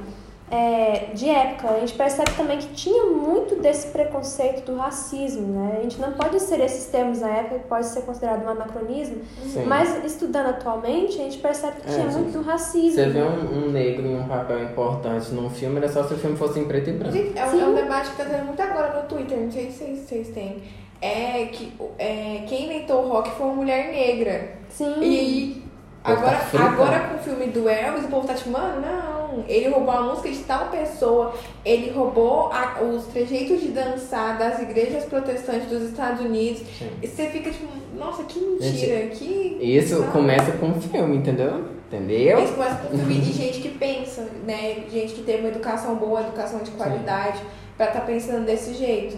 é, 0.52 1.12
de 1.14 1.30
época, 1.30 1.70
a 1.70 1.80
gente 1.80 1.94
percebe 1.94 2.30
também 2.36 2.58
que 2.58 2.68
tinha 2.74 3.06
muito 3.06 3.56
desse 3.62 3.88
preconceito 3.88 4.66
do 4.66 4.76
racismo, 4.78 5.48
né? 5.48 5.78
A 5.80 5.82
gente 5.84 6.00
não 6.02 6.12
pode 6.12 6.40
ser 6.42 6.60
esses 6.60 6.88
termos 6.88 7.22
na 7.22 7.30
época, 7.30 7.60
que 7.60 7.68
pode 7.70 7.86
ser 7.86 8.02
considerado 8.02 8.44
um 8.44 8.50
anacronismo, 8.50 9.22
Sim. 9.48 9.64
mas 9.66 10.04
estudando 10.04 10.48
atualmente, 10.50 11.14
a 11.20 11.24
gente 11.24 11.38
percebe 11.38 11.78
que 11.82 11.88
É, 11.90 11.94
tinha 11.94 12.04
gente, 12.12 12.22
muito 12.22 12.34
do 12.38 12.42
racismo. 12.44 12.92
Você 12.92 13.06
vê 13.08 13.22
um, 13.22 13.66
um 13.68 13.72
negro 13.72 14.06
em 14.06 14.20
um 14.20 14.28
papel 14.28 14.62
importante 14.64 15.32
num 15.32 15.50
filme, 15.50 15.78
era 15.78 15.88
só 15.88 16.04
se 16.04 16.14
o 16.14 16.18
filme 16.18 16.36
fosse 16.36 16.60
em 16.60 16.66
preto 16.66 16.90
e 16.90 16.94
branco. 16.94 17.16
Gente, 17.16 17.38
é, 17.40 17.46
um- 17.46 17.52
Sim. 17.52 17.62
é 17.62 17.66
um 17.68 17.74
debate 17.76 18.10
que 18.12 18.18
tá 18.18 18.26
tendo 18.26 18.46
muito 18.46 18.62
agora 18.62 19.02
no 19.02 19.08
Twitter, 19.08 19.38
não 19.40 19.52
sei 19.52 19.72
se 19.72 19.96
vocês, 19.96 20.28
têm. 20.30 20.62
É 21.02 21.46
que 21.46 21.74
é, 21.98 22.44
quem 22.48 22.66
inventou 22.66 23.06
o 23.06 23.08
rock 23.10 23.30
foi 23.32 23.46
uma 23.48 23.56
mulher 23.56 23.90
negra. 23.92 24.52
Sim. 24.70 25.02
E 25.02 25.64
povo 26.04 26.18
agora, 26.20 26.38
tá 26.52 26.64
agora 26.66 27.00
com 27.08 27.16
o 27.16 27.20
filme 27.20 27.48
do 27.48 27.68
Elvis, 27.70 28.04
o 28.06 28.08
povo 28.10 28.28
tá 28.28 28.34
tipo, 28.34 28.50
mano, 28.52 28.82
não. 28.82 29.21
Ele 29.48 29.70
roubou 29.70 29.92
a 29.92 30.02
música 30.02 30.30
de 30.30 30.40
tal 30.40 30.68
pessoa, 30.68 31.34
ele 31.66 31.92
roubou 31.92 32.52
a- 32.52 32.82
os 32.82 33.06
trejeitos 33.06 33.62
de 33.62 33.70
dançar 33.70 34.38
das 34.38 34.62
igrejas 34.62 35.06
protestantes 35.06 35.68
dos 35.70 35.84
Estados 35.84 36.22
Unidos. 36.26 36.62
Sim. 36.78 36.90
E 37.02 37.08
você 37.08 37.28
fica 37.28 37.50
tipo, 37.52 37.68
nossa, 37.98 38.24
que 38.24 38.40
mentira, 38.40 39.08
que. 39.08 39.58
E 39.62 39.78
isso 39.78 39.98
sabe? 40.00 40.12
começa 40.12 40.52
com 40.54 40.68
um 40.68 40.82
filme, 40.82 41.18
entendeu? 41.18 41.66
Entendeu? 41.88 42.44
Isso 42.44 42.54
começa 42.54 42.76
com 42.76 42.98
filme 42.98 43.16
de 43.16 43.32
gente 43.34 43.60
que 43.62 43.70
pensa, 43.70 44.28
né? 44.46 44.84
Gente 44.90 45.14
que 45.14 45.24
teve 45.24 45.40
uma 45.40 45.50
educação 45.50 45.96
boa, 45.96 46.22
educação 46.22 46.60
de 46.60 46.72
qualidade, 46.72 47.40
pra 47.78 47.88
estar 47.88 48.02
pensando 48.02 48.46
desse 48.46 48.74
jeito. 48.74 49.18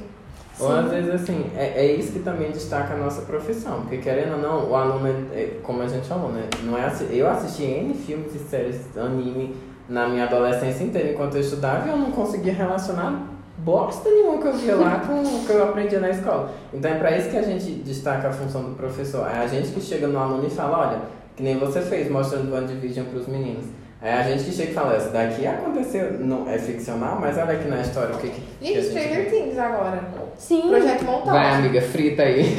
Ou 0.60 0.72
às 0.72 0.90
vezes 0.92 1.10
assim, 1.10 1.46
é, 1.58 1.86
é 1.86 1.96
isso 1.96 2.12
que 2.14 2.20
também 2.20 2.52
destaca 2.52 2.94
a 2.94 2.98
nossa 2.98 3.24
profissão. 3.24 3.82
Porque 3.82 3.98
querendo 3.98 4.34
ou 4.34 4.38
não, 4.40 4.70
o 4.70 4.76
aluno, 4.76 5.08
é, 5.08 5.40
é, 5.40 5.60
como 5.64 5.82
a 5.82 5.88
gente 5.88 6.08
falou, 6.08 6.32
né? 6.32 6.48
Não 6.64 6.78
é 6.78 6.92
eu 7.10 7.28
assisti 7.28 7.64
N 7.64 7.94
filmes 7.94 8.36
e 8.36 8.40
séries 8.40 8.82
anime 8.96 9.56
na 9.90 10.08
minha 10.08 10.24
adolescência 10.26 10.84
inteira 10.84 11.12
enquanto 11.12 11.36
eu 11.36 11.42
estudava 11.42 11.88
eu 11.90 11.98
não 11.98 12.12
conseguia 12.12 12.54
relacionar 12.54 13.22
bosta 13.58 14.10
nenhuma 14.10 14.42
que 14.42 14.48
eu 14.48 14.54
via 14.54 14.76
lá 14.76 15.00
com 15.06 15.22
o 15.22 15.46
que 15.46 15.52
eu 15.52 15.64
aprendia 15.64 16.00
na 16.00 16.10
escola. 16.10 16.52
Então 16.74 16.92
é 16.92 16.96
pra 16.96 17.16
isso 17.18 17.30
que 17.30 17.38
a 17.38 17.42
gente 17.44 17.66
destaca 17.76 18.28
a 18.28 18.32
função 18.32 18.64
do 18.64 18.76
professor. 18.76 19.26
É 19.30 19.40
a 19.40 19.48
gente 19.48 19.70
que 19.70 19.80
chega 19.82 20.08
no 20.08 20.20
aluno 20.20 20.46
e 20.46 20.50
fala, 20.50 20.90
olha, 20.90 21.00
que 21.36 21.44
nem 21.44 21.58
você 21.58 21.80
fez 21.82 22.10
mostrando 22.12 22.50
o 22.50 22.54
WandaVision 22.54 23.06
pros 23.06 23.28
meninos. 23.28 23.66
É 24.02 24.12
a 24.16 24.24
gente 24.24 24.44
que 24.44 24.52
chega 24.52 24.72
e 24.72 24.74
fala, 24.74 24.98
isso 24.98 25.10
daqui 25.12 25.48
aconteceu, 25.48 26.12
não, 26.20 26.50
é 26.50 26.58
ficcional, 26.58 27.18
mas 27.22 27.38
olha 27.38 27.54
aqui 27.54 27.70
na 27.70 27.80
história 27.80 28.14
o 28.14 28.18
que 28.18 28.32
que. 28.32 28.42
Gente, 28.62 28.88
Stranger. 28.90 29.30
Things 29.30 29.58
agora. 29.58 30.02
Sim. 30.38 30.62
Projeto 30.68 31.06
Montal. 31.06 31.34
Vai, 31.34 31.50
amiga, 31.56 31.82
frita 31.82 32.24
aí. 32.24 32.54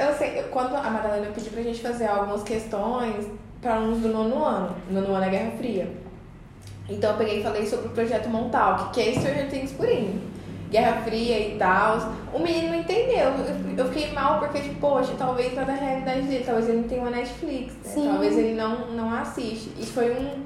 Eu, 0.00 0.08
eu 0.08 0.14
sei, 0.14 0.38
eu- 0.38 0.44
quando 0.44 0.74
a 0.76 0.88
Madalena 0.90 1.26
pediu 1.34 1.50
pra 1.52 1.62
gente 1.62 1.80
fazer 1.82 2.06
algumas 2.06 2.42
questões 2.44 3.26
para 3.60 3.74
alunos 3.74 4.00
do 4.00 4.08
nono 4.08 4.44
ano. 4.44 4.76
Nono 4.90 5.14
ano 5.14 5.24
é 5.24 5.30
Guerra 5.30 5.50
Fria. 5.52 5.90
Então 6.88 7.10
eu 7.12 7.16
peguei 7.16 7.40
e 7.40 7.42
falei 7.42 7.66
sobre 7.66 7.86
o 7.86 7.90
projeto 7.90 8.28
Montauk, 8.28 8.92
que 8.92 9.00
é 9.00 9.12
Stranger 9.12 9.48
Things 9.48 9.72
purinho. 9.72 10.20
Guerra 10.70 11.02
Fria 11.02 11.38
e 11.48 11.56
tal. 11.58 12.12
O 12.32 12.38
menino 12.38 12.68
não 12.68 12.76
entendeu. 12.76 13.32
Eu, 13.76 13.88
fiquei 13.88 14.12
mal 14.12 14.38
porque, 14.38 14.60
tipo, 14.60 14.76
poxa, 14.76 15.12
talvez 15.18 15.52
não 15.54 15.62
é 15.62 15.66
da 15.66 15.72
realidade 15.72 16.22
dele, 16.22 16.44
talvez 16.44 16.68
ele 16.68 16.78
não 16.78 16.88
tenha 16.88 17.00
uma 17.02 17.10
Netflix, 17.10 17.74
né? 17.84 17.92
Talvez 18.08 18.38
ele 18.38 18.54
não, 18.54 18.86
não 18.92 19.12
assiste. 19.12 19.70
E 19.78 19.84
foi 19.84 20.12
um. 20.12 20.44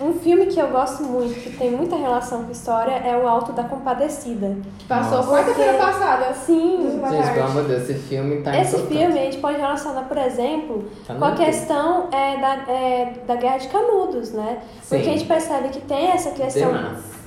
Um 0.00 0.12
filme 0.14 0.46
que 0.46 0.58
eu 0.58 0.68
gosto 0.68 1.04
muito, 1.04 1.34
que 1.40 1.56
tem 1.56 1.70
muita 1.70 1.94
relação 1.94 2.44
com 2.44 2.50
história, 2.50 2.90
é 2.92 3.16
O 3.16 3.28
Alto 3.28 3.52
da 3.52 3.62
Compadecida. 3.62 4.56
que 4.78 4.86
passou 4.86 5.22
quarta-feira 5.22 5.74
passada. 5.74 6.34
Sim. 6.34 7.00
Gente, 7.10 7.32
pelo 7.32 7.46
amor 7.46 7.62
de 7.62 7.68
Deus, 7.68 7.82
esse 7.88 7.94
filme 8.00 8.42
tá 8.42 8.58
Esse 8.58 8.74
importante. 8.76 8.98
filme 8.98 9.18
a 9.18 9.22
gente 9.22 9.38
pode 9.38 9.58
relacionar, 9.58 10.02
por 10.02 10.18
exemplo, 10.18 10.84
Tá 11.06 11.14
com 11.14 11.24
a 11.24 11.32
questão 11.32 12.08
é, 12.10 12.36
da, 12.38 12.72
é, 12.72 13.12
da 13.24 13.36
Guerra 13.36 13.58
de 13.58 13.68
Canudos, 13.68 14.32
né? 14.32 14.58
Porque 14.88 15.04
Sim. 15.04 15.10
a 15.10 15.12
gente 15.12 15.24
percebe 15.26 15.68
que 15.68 15.80
tem 15.82 16.10
essa 16.10 16.30
questão. 16.30 16.72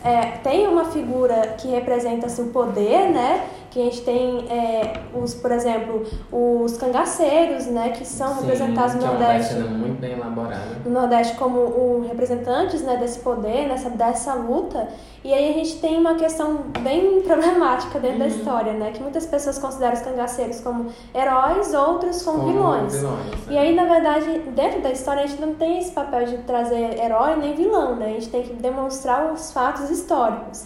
É, 0.03 0.21
tem 0.43 0.67
uma 0.67 0.85
figura 0.85 1.55
que 1.57 1.69
representa 1.69 2.27
assim, 2.27 2.43
o 2.43 2.47
poder, 2.47 3.09
né? 3.11 3.45
Que 3.77 3.81
a 3.83 3.85
gente 3.85 4.01
tem, 4.01 4.39
é, 4.49 5.01
os, 5.13 5.35
por 5.35 5.51
exemplo, 5.51 6.01
os 6.31 6.77
cangaceiros, 6.77 7.67
né? 7.67 7.89
Que 7.89 8.03
são 8.03 8.33
Sim, 8.33 8.41
representados 8.41 8.95
no 8.95 9.03
é 9.03 9.05
Nordeste. 9.05 9.53
cena 9.53 9.67
muito 9.67 10.01
bem 10.01 10.13
elaborada. 10.13 10.81
no 10.83 10.89
Nordeste 10.89 11.35
como 11.37 11.59
o 11.59 12.05
representantes 12.09 12.81
né, 12.81 12.97
desse 12.97 13.19
poder, 13.19 13.67
nessa, 13.67 13.91
dessa 13.91 14.33
luta. 14.33 14.87
E 15.23 15.31
aí 15.31 15.51
a 15.51 15.53
gente 15.53 15.75
tem 15.79 15.95
uma 15.95 16.15
questão 16.15 16.63
bem 16.79 17.21
problemática 17.27 17.99
dentro 17.99 18.17
da 18.17 18.25
história, 18.27 18.73
né? 18.73 18.89
Que 18.91 18.99
muitas 18.99 19.27
pessoas 19.27 19.59
consideram 19.59 19.93
os 19.93 20.01
cangaceiros 20.01 20.59
como 20.61 20.87
heróis, 21.13 21.71
outros 21.75 22.23
como, 22.23 22.47
vilões. 22.47 22.95
vilões, 22.95 23.47
E 23.47 23.57
é. 23.57 23.59
aí, 23.59 23.75
na 23.75 23.85
verdade, 23.85 24.39
dentro 24.55 24.81
da 24.81 24.89
história, 24.89 25.23
a 25.23 25.27
gente 25.27 25.39
não 25.39 25.53
tem 25.53 25.77
esse 25.77 25.91
papel 25.91 26.25
de 26.25 26.37
trazer 26.39 26.97
herói 26.99 27.35
nem 27.35 27.53
vilão, 27.53 27.95
né? 27.95 28.07
A 28.07 28.13
gente 28.13 28.29
tem 28.29 28.41
que 28.41 28.53
demonstrar 28.53 29.31
os 29.31 29.51
fatos 29.51 29.87
históricos. 29.91 30.65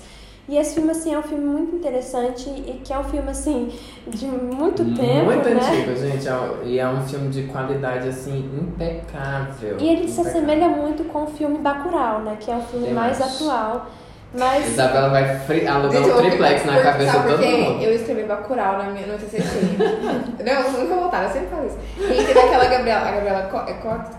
E 0.49 0.57
esse 0.57 0.75
filme, 0.75 0.91
assim, 0.91 1.13
é 1.13 1.17
um 1.19 1.23
filme 1.23 1.45
muito 1.45 1.75
interessante 1.75 2.49
e 2.49 2.81
que 2.83 2.91
é 2.91 2.97
um 2.99 3.03
filme, 3.05 3.29
assim, 3.29 3.71
de 4.07 4.25
muito 4.25 4.83
tempo, 4.95 5.25
Muito 5.25 5.47
né? 5.49 5.61
antigo, 5.61 5.95
gente. 5.95 6.27
é 6.27 6.33
E 6.65 6.79
é 6.79 6.87
um 6.87 7.01
filme 7.07 7.29
de 7.29 7.43
qualidade, 7.43 8.09
assim, 8.09 8.49
impecável. 8.61 9.77
E 9.79 9.87
ele 9.87 10.07
se 10.07 10.19
Impecável. 10.19 10.31
assemelha 10.41 10.67
muito 10.69 11.03
com 11.05 11.23
o 11.23 11.27
filme 11.27 11.57
Bacurau, 11.59 12.19
né? 12.21 12.35
Que 12.39 12.51
é 12.51 12.55
o 12.57 12.61
filme 12.61 12.89
mais 12.91 13.21
atual. 13.21 13.87
Mas 14.33 14.65
Isabela 14.65 15.09
vai 15.09 15.39
fri- 15.39 15.67
alugar 15.67 16.03
Gente, 16.03 16.09
um 16.13 16.17
triplex 16.17 16.65
na 16.65 16.81
cabeça 16.81 17.19
de 17.19 17.27
todo 17.27 17.45
mundo. 17.45 17.83
Eu 17.83 17.93
escrevi 17.93 18.23
Bacurau 18.23 18.77
na 18.77 18.85
minha, 18.85 19.05
no 19.07 19.17
TCC. 19.17 19.37
não, 20.43 20.71
nunca 20.71 20.95
voltaram, 20.95 21.27
eu 21.27 21.33
sempre 21.33 21.47
falo 21.49 21.67
isso. 21.67 21.77
E 21.99 22.23
tem 22.25 22.33
daquela 22.33 22.65
Gabriela, 22.65 23.09
a 23.09 23.11
Gabriela 23.11 23.41
Co- 23.43 23.69
é 23.69 23.73
Cox, 23.73 24.09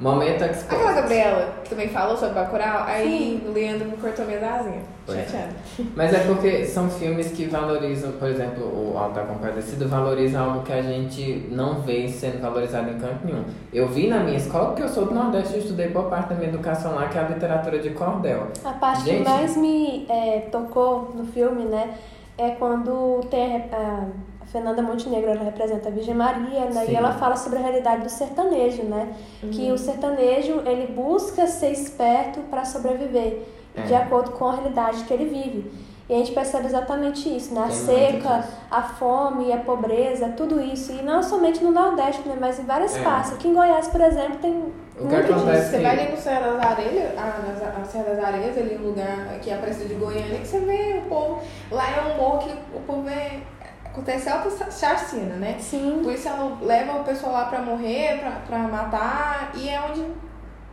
Momento 0.00 0.44
Expo. 0.44 0.74
Aquela 0.74 0.92
Gabriela 0.92 1.54
que 1.62 1.70
também 1.70 1.88
falou 1.88 2.16
sobre 2.16 2.34
Bacurau, 2.34 2.84
aí 2.86 3.40
o 3.46 3.52
Leandro 3.52 3.86
me 3.88 3.96
cortou 3.98 4.24
minhas 4.26 4.42
asinhas. 4.42 4.97
É. 5.16 5.48
Mas 5.94 6.12
é 6.12 6.18
porque 6.20 6.64
são 6.64 6.88
filmes 6.90 7.28
que 7.32 7.46
valorizam, 7.46 8.12
por 8.12 8.28
exemplo, 8.28 8.64
o 8.64 8.96
Alto 8.98 9.14
da 9.14 9.22
Compadecida 9.22 9.86
valoriza 9.86 10.40
algo 10.40 10.62
que 10.62 10.72
a 10.72 10.82
gente 10.82 11.48
não 11.50 11.80
vê 11.82 12.08
sendo 12.08 12.40
valorizado 12.40 12.90
em 12.90 12.98
canto 12.98 13.24
nenhum. 13.24 13.44
Eu 13.72 13.88
vi 13.88 14.08
na 14.08 14.20
minha 14.20 14.36
escola, 14.36 14.66
porque 14.68 14.82
eu 14.82 14.88
sou 14.88 15.06
do 15.06 15.14
Nordeste 15.14 15.54
e 15.56 15.58
estudei 15.60 15.88
boa 15.88 16.08
parte 16.08 16.30
da 16.30 16.34
minha 16.34 16.48
educação 16.48 16.94
lá, 16.94 17.08
que 17.08 17.16
é 17.16 17.20
a 17.22 17.28
literatura 17.28 17.78
de 17.78 17.90
cordel. 17.90 18.48
a 18.64 18.72
parte 18.72 19.04
Gente. 19.04 19.22
que 19.24 19.28
mais 19.28 19.56
me 19.56 20.06
é, 20.08 20.40
tocou 20.50 21.12
no 21.14 21.24
filme, 21.26 21.64
né? 21.64 21.94
É 22.36 22.50
quando 22.50 23.20
tem 23.30 23.56
a, 23.56 23.76
a- 23.76 24.04
Fernanda 24.46 24.80
Montenegro, 24.80 25.28
ela 25.30 25.44
representa 25.44 25.88
a 25.88 25.92
Virgem 25.92 26.14
Maria, 26.14 26.64
né? 26.70 26.84
Sim. 26.86 26.92
E 26.92 26.96
ela 26.96 27.12
fala 27.12 27.36
sobre 27.36 27.58
a 27.58 27.60
realidade 27.62 28.02
do 28.02 28.08
sertanejo, 28.08 28.82
né? 28.84 29.12
Que 29.52 29.70
o 29.70 29.76
sertanejo, 29.76 30.62
ele 30.64 30.86
busca 30.94 31.46
ser 31.46 31.70
esperto 31.70 32.40
para 32.48 32.64
sobreviver, 32.64 33.42
É. 33.78 33.86
de 33.86 33.94
acordo 33.94 34.30
com 34.32 34.46
a 34.48 34.52
realidade 34.54 35.04
que 35.04 35.12
ele 35.14 35.24
vive. 35.26 35.88
E 36.08 36.14
a 36.14 36.16
gente 36.18 36.32
percebe 36.32 36.64
exatamente 36.66 37.28
isso, 37.36 37.52
né? 37.52 37.64
A 37.68 37.70
seca, 37.70 38.38
disso. 38.38 38.48
a 38.70 38.80
fome, 38.82 39.52
a 39.52 39.58
pobreza, 39.58 40.30
tudo 40.30 40.58
isso. 40.58 40.90
E 40.92 41.02
não 41.02 41.22
somente 41.22 41.62
no 41.62 41.70
Nordeste, 41.70 42.26
né? 42.26 42.34
Mas 42.40 42.58
em 42.58 42.64
várias 42.64 42.96
É. 42.96 43.02
partes. 43.02 43.34
Aqui 43.34 43.48
em 43.48 43.52
Goiás, 43.54 43.88
por 43.88 44.00
exemplo, 44.00 44.38
tem 44.38 44.52
O 44.52 44.72
que 44.96 45.02
muito 45.04 45.22
disso. 45.26 45.34
acontece- 45.34 45.70
Você 45.70 45.82
vai 45.82 46.00
ali 46.00 46.10
no 46.10 46.16
Serra 46.16 46.52
das 46.52 46.64
Areias, 46.64 47.12
ah, 47.18 47.40
nas- 47.46 47.62
a 47.62 47.84
Serra 47.84 48.04
das 48.14 48.24
Areias, 48.24 48.56
ali 48.56 48.78
um 48.82 48.86
lugar 48.88 49.38
que 49.42 49.50
é 49.50 49.54
a 49.54 49.56
Aparecida 49.58 49.84
de 49.86 49.94
Goiânia, 49.96 50.38
que 50.40 50.46
você 50.48 50.60
vê 50.60 51.02
o 51.04 51.08
povo. 51.10 51.42
Lá 51.70 51.84
é 51.90 52.00
um 52.10 52.16
morro 52.16 52.38
que 52.38 52.50
o 52.74 52.80
povo 52.86 53.06
é. 53.08 53.40
Acontece 53.84 54.28
alta 54.30 54.48
chacina, 54.70 55.34
né? 55.36 55.56
Sim. 55.58 55.98
O 56.00 56.04
policial 56.04 56.52
leva 56.62 57.00
o 57.00 57.04
pessoal 57.04 57.32
lá 57.32 57.44
pra 57.46 57.60
morrer, 57.60 58.20
pra, 58.20 58.30
pra 58.46 58.58
matar, 58.60 59.50
e 59.56 59.68
é 59.68 59.80
onde 59.90 60.04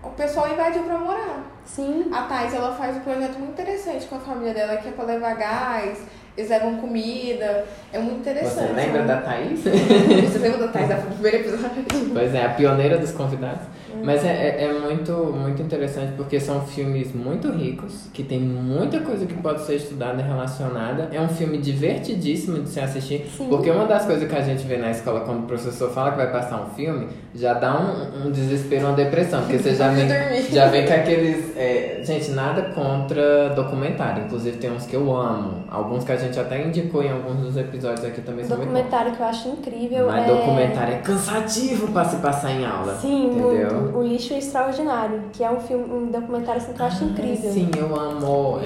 o 0.05 0.11
pessoal 0.11 0.51
invadiu 0.51 0.83
pra 0.83 0.97
morar. 0.97 1.43
Sim. 1.65 2.09
A 2.13 2.21
Thais, 2.23 2.53
ela 2.53 2.75
faz 2.75 2.95
um 2.97 2.99
projeto 2.99 3.37
muito 3.39 3.53
interessante 3.53 4.05
com 4.05 4.15
a 4.15 4.19
família 4.19 4.53
dela, 4.53 4.77
que 4.77 4.87
é 4.87 4.91
pra 4.91 5.03
levar 5.03 5.35
gás, 5.35 5.99
eles 6.37 6.49
levam 6.49 6.77
comida, 6.77 7.65
é 7.91 7.99
muito 7.99 8.19
interessante. 8.19 8.67
Você 8.67 8.73
lembra 8.73 9.01
né? 9.01 9.07
da 9.07 9.21
Thaís? 9.21 9.61
Você 9.61 10.39
lembra 10.39 10.59
da 10.59 10.67
Thais, 10.67 10.89
da 10.89 10.95
primeiro 10.97 11.37
episódio? 11.37 11.85
Pois 12.13 12.35
é, 12.35 12.45
a 12.45 12.49
pioneira 12.49 12.97
dos 12.97 13.11
convidados. 13.11 13.65
Mas 14.03 14.23
é, 14.23 14.29
é, 14.29 14.63
é 14.65 14.73
muito, 14.73 15.11
muito 15.11 15.61
interessante 15.61 16.13
porque 16.15 16.39
são 16.39 16.61
filmes 16.61 17.13
muito 17.13 17.49
ricos, 17.51 18.07
que 18.13 18.23
tem 18.23 18.39
muita 18.39 18.99
coisa 18.99 19.25
que 19.25 19.33
pode 19.35 19.61
ser 19.61 19.75
estudada 19.75 20.21
e 20.21 20.25
relacionada. 20.25 21.09
É 21.11 21.19
um 21.21 21.29
filme 21.29 21.57
divertidíssimo 21.57 22.59
de 22.59 22.69
se 22.69 22.79
assistir, 22.79 23.25
Sim. 23.35 23.47
porque 23.49 23.69
uma 23.69 23.85
das 23.85 24.05
coisas 24.05 24.29
que 24.29 24.35
a 24.35 24.41
gente 24.41 24.65
vê 24.65 24.77
na 24.77 24.91
escola 24.91 25.21
quando 25.21 25.43
o 25.43 25.47
professor 25.47 25.89
fala 25.89 26.11
que 26.11 26.17
vai 26.17 26.31
passar 26.31 26.61
um 26.61 26.69
filme, 26.75 27.07
já 27.33 27.53
dá 27.53 27.79
um, 27.79 28.27
um 28.27 28.31
desespero, 28.31 28.87
uma 28.87 28.95
depressão, 28.95 29.41
porque 29.41 29.57
você 29.57 29.75
já 29.75 29.87
Dormir. 29.95 30.51
já 30.51 30.67
vem 30.67 30.85
com 30.85 30.93
aqueles. 30.93 31.55
é, 31.57 32.01
gente, 32.03 32.31
nada 32.31 32.63
contra 32.73 33.49
documentário, 33.49 34.25
inclusive 34.25 34.57
tem 34.57 34.71
uns 34.71 34.85
que 34.85 34.95
eu 34.95 35.15
amo, 35.15 35.63
alguns 35.69 36.03
que 36.03 36.11
a 36.11 36.17
gente 36.17 36.39
até 36.39 36.65
indicou 36.65 37.03
em 37.03 37.11
alguns 37.11 37.37
dos 37.37 37.57
episódios 37.57 38.05
aqui 38.05 38.21
também 38.21 38.45
são 38.45 38.57
documentário 38.57 39.11
que 39.13 39.19
eu 39.19 39.25
acho 39.25 39.49
incrível 39.49 40.07
Mas 40.07 40.23
é... 40.23 40.27
documentário 40.27 40.93
é 40.95 40.97
cansativo 40.97 41.91
pra 41.91 42.05
se 42.05 42.17
passar 42.17 42.51
em 42.51 42.65
aula. 42.65 42.95
Sim, 42.95 43.27
entendeu? 43.27 43.73
muito. 43.73 43.84
O 43.93 44.01
Lixo 44.03 44.33
Extraordinário, 44.33 45.23
que 45.33 45.43
é 45.43 45.51
um 45.51 45.59
filme, 45.59 45.83
um 45.93 46.11
documentário 46.11 46.61
assim, 46.61 46.73
que 46.73 46.79
eu 46.81 46.85
acho 46.85 47.03
incrível. 47.03 47.51
Sim, 47.51 47.69
eu 47.77 47.95
amo. 47.95 48.59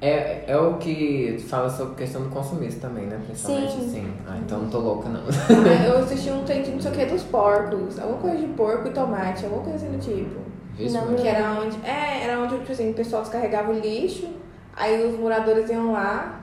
É, 0.00 0.44
é 0.46 0.56
o 0.58 0.74
que 0.74 1.42
fala 1.48 1.70
sobre 1.70 1.94
questão 1.94 2.22
do 2.22 2.28
consumismo 2.28 2.80
também, 2.80 3.06
né? 3.06 3.18
Principalmente 3.26 3.72
Sim. 3.72 3.86
assim. 3.86 4.12
Ah, 4.28 4.36
então 4.38 4.58
não 4.60 4.68
tô 4.68 4.78
louca, 4.78 5.08
não. 5.08 5.20
Ah, 5.22 5.86
eu 5.86 5.98
assisti 6.04 6.30
um 6.30 6.44
de 6.44 6.70
não 6.70 6.80
sei 6.80 6.90
o 6.92 6.94
que 6.94 7.06
dos 7.06 7.22
porcos. 7.22 7.98
Alguma 7.98 8.18
coisa 8.18 8.36
de 8.36 8.46
porco 8.48 8.88
e 8.88 8.90
tomate, 8.90 9.44
alguma 9.46 9.62
coisa 9.62 9.86
assim 9.86 9.96
do 9.96 9.98
tipo. 9.98 10.40
Vixe, 10.76 10.94
Não, 10.94 11.14
Que 11.14 11.26
era 11.26 11.60
onde. 11.60 11.78
É, 11.82 12.24
era 12.24 12.38
onde 12.38 12.58
tipo 12.58 12.72
assim, 12.72 12.90
o 12.90 12.94
pessoal 12.94 13.22
descarregava 13.22 13.72
o 13.72 13.78
lixo, 13.78 14.28
aí 14.76 15.02
os 15.06 15.18
moradores 15.18 15.70
iam 15.70 15.92
lá. 15.92 16.40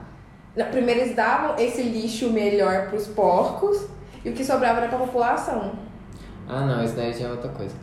na- 0.56 0.64
Primeiro 0.66 1.00
eles 1.02 1.14
davam 1.14 1.54
esse 1.56 1.82
lixo 1.82 2.30
melhor 2.30 2.88
pros 2.88 3.06
porcos 3.06 3.86
e 4.24 4.30
o 4.30 4.32
que 4.32 4.44
sobrava 4.44 4.80
era 4.80 4.88
pra 4.88 4.98
população. 4.98 5.72
Ah, 6.48 6.60
não, 6.66 6.84
isso 6.84 6.94
daí 6.96 7.12
já 7.12 7.28
é 7.28 7.30
outra 7.30 7.50
coisa. 7.50 7.74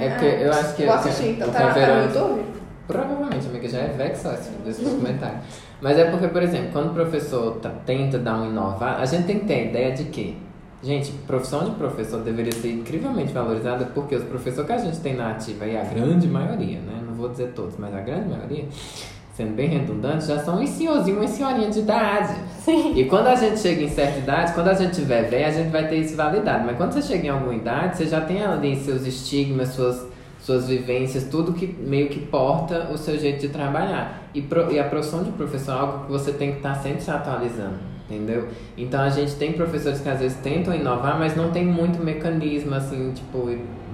É 0.00 0.08
porque 0.10 0.44
eu 0.44 0.52
acho 0.52 0.74
que. 0.74 0.84
Vou 0.84 0.94
assistir, 0.94 1.28
então 1.30 1.50
tá, 1.50 1.74
tá 1.74 1.94
no 1.96 2.02
YouTube? 2.04 2.44
Provavelmente, 2.86 3.46
amiga, 3.46 3.68
já 3.68 3.78
é 3.80 3.88
vexo 3.88 4.28
esse 4.28 4.50
desse 4.64 4.82
documentário. 4.82 5.38
Mas 5.80 5.98
é 5.98 6.10
porque, 6.10 6.26
por 6.28 6.42
exemplo, 6.42 6.70
quando 6.72 6.90
o 6.90 6.94
professor 6.94 7.56
tá- 7.56 7.70
tenta 7.84 8.18
dar 8.18 8.40
um 8.40 8.46
inovar, 8.50 8.98
a 9.00 9.04
gente 9.04 9.26
tem 9.26 9.38
que 9.40 9.44
ter 9.44 9.54
a 9.54 9.64
ideia 9.64 9.92
de 9.92 10.04
que, 10.04 10.38
gente, 10.82 11.12
profissão 11.26 11.64
de 11.66 11.72
professor 11.72 12.22
deveria 12.22 12.52
ser 12.52 12.72
incrivelmente 12.72 13.30
valorizada 13.32 13.84
porque 13.94 14.16
os 14.16 14.24
professores 14.24 14.66
que 14.66 14.72
a 14.72 14.78
gente 14.78 15.00
tem 15.00 15.14
na 15.14 15.32
ativa, 15.32 15.66
e 15.66 15.76
a 15.76 15.84
grande 15.84 16.26
maioria, 16.26 16.78
né? 16.80 17.02
Não 17.06 17.12
vou 17.14 17.28
dizer 17.28 17.52
todos, 17.54 17.76
mas 17.78 17.94
a 17.94 18.00
grande 18.00 18.28
maioria, 18.30 18.64
sendo 19.38 19.54
bem 19.54 19.68
redundante, 19.68 20.26
já 20.26 20.36
são 20.40 20.60
uns 20.60 20.70
senhorzinhos, 20.70 21.16
umas 21.20 21.30
senhorinhas 21.30 21.72
de 21.74 21.80
idade. 21.80 22.34
E 22.96 23.04
quando 23.04 23.28
a 23.28 23.36
gente 23.36 23.60
chega 23.60 23.82
em 23.84 23.88
certa 23.88 24.18
idade, 24.18 24.52
quando 24.52 24.66
a 24.66 24.74
gente 24.74 24.94
tiver 24.96 25.22
velho, 25.30 25.46
a 25.46 25.50
gente 25.52 25.70
vai 25.70 25.86
ter 25.86 25.98
isso 25.98 26.16
validado. 26.16 26.64
Mas 26.66 26.76
quando 26.76 26.92
você 26.92 27.02
chega 27.02 27.26
em 27.28 27.30
alguma 27.30 27.54
idade, 27.54 27.96
você 27.96 28.06
já 28.06 28.20
tem 28.20 28.42
ali 28.44 28.74
seus 28.74 29.06
estigmas, 29.06 29.68
suas, 29.68 30.04
suas 30.40 30.66
vivências, 30.66 31.22
tudo 31.30 31.52
que 31.52 31.66
meio 31.66 32.08
que 32.08 32.18
porta 32.18 32.88
o 32.92 32.98
seu 32.98 33.16
jeito 33.16 33.40
de 33.42 33.48
trabalhar. 33.50 34.24
E, 34.34 34.42
pro- 34.42 34.72
e 34.72 34.78
a 34.80 34.84
profissão 34.84 35.22
de 35.22 35.30
professor 35.30 35.70
é 35.72 35.78
algo 35.78 36.06
que 36.06 36.10
você 36.12 36.32
tem 36.32 36.50
que 36.50 36.56
estar 36.56 36.74
sempre 36.74 37.00
se 37.00 37.10
atualizando, 37.12 37.76
entendeu? 38.10 38.48
Então 38.76 39.00
a 39.00 39.08
gente 39.08 39.36
tem 39.36 39.52
professores 39.52 40.00
que 40.00 40.08
às 40.08 40.18
vezes 40.18 40.36
tentam 40.38 40.74
inovar, 40.74 41.16
mas 41.16 41.36
não 41.36 41.52
tem 41.52 41.64
muito 41.64 42.02
mecanismo, 42.04 42.74
assim, 42.74 43.12
tipo, 43.12 43.48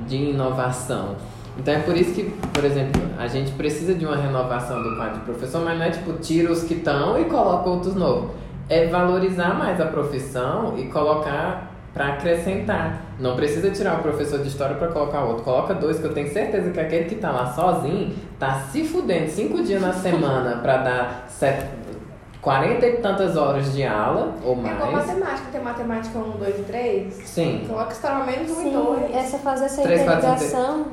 de 0.09 0.17
inovação. 0.17 1.17
Então 1.59 1.75
é 1.75 1.79
por 1.81 1.97
isso 1.97 2.13
que, 2.13 2.25
por 2.53 2.65
exemplo, 2.65 3.01
a 3.19 3.27
gente 3.27 3.53
precisa 3.53 3.95
de 3.95 4.05
uma 4.05 4.17
renovação 4.17 4.83
do 4.83 4.97
quadro 4.97 5.21
de 5.21 5.25
professor, 5.25 5.63
mas 5.65 5.79
não 5.79 5.87
é 5.87 5.91
tipo, 5.91 6.13
tira 6.15 6.51
os 6.51 6.65
que 6.65 6.75
estão 6.75 7.19
e 7.21 7.25
coloca 7.27 7.69
outros 7.69 7.95
novos. 7.95 8.31
É 8.69 8.87
valorizar 8.87 9.55
mais 9.55 9.81
a 9.81 9.87
profissão 9.87 10.75
e 10.77 10.87
colocar 10.87 11.71
para 11.93 12.09
acrescentar. 12.15 13.03
Não 13.21 13.37
precisa 13.37 13.71
tirar 13.71 14.01
o 14.01 14.03
professor 14.03 14.41
de 14.41 14.49
história 14.49 14.75
para 14.75 14.89
colocar 14.89 15.23
outro. 15.23 15.45
Coloca 15.45 15.73
dois, 15.75 16.01
que 16.01 16.05
eu 16.05 16.13
tenho 16.13 16.29
certeza 16.33 16.71
que 16.71 16.81
aquele 16.81 17.05
que 17.05 17.15
tá 17.15 17.31
lá 17.31 17.53
sozinho 17.53 18.13
tá 18.39 18.55
se 18.73 18.85
fudendo 18.85 19.31
cinco 19.31 19.63
dias 19.63 19.81
na 19.81 19.93
semana 19.93 20.57
para 20.61 20.79
dar 20.79 21.27
sete, 21.29 21.67
40 22.43 22.87
e 22.87 22.97
tantas 22.99 23.37
horas 23.37 23.73
de 23.73 23.85
aula 23.85 24.35
ou 24.45 24.57
mais. 24.57 24.77
É 24.77 24.81
como 24.81 24.93
matemática, 24.93 25.49
tem 25.53 25.63
matemática 25.63 26.19
1, 26.19 26.31
2 26.33 26.59
e 26.59 26.63
3. 26.65 27.15
Sim. 27.15 27.65
Coloca 27.67 27.93
história 27.93 28.25
menos 28.25 28.51
1 28.51 28.53
e 28.53 28.65
Sim, 28.65 28.73
2. 28.73 29.15
essa 29.15 29.39
fazer 29.39 29.65
essa 29.65 29.83
Três, 29.83 30.03
quatro, 30.03 30.19
interligação, 30.19 30.87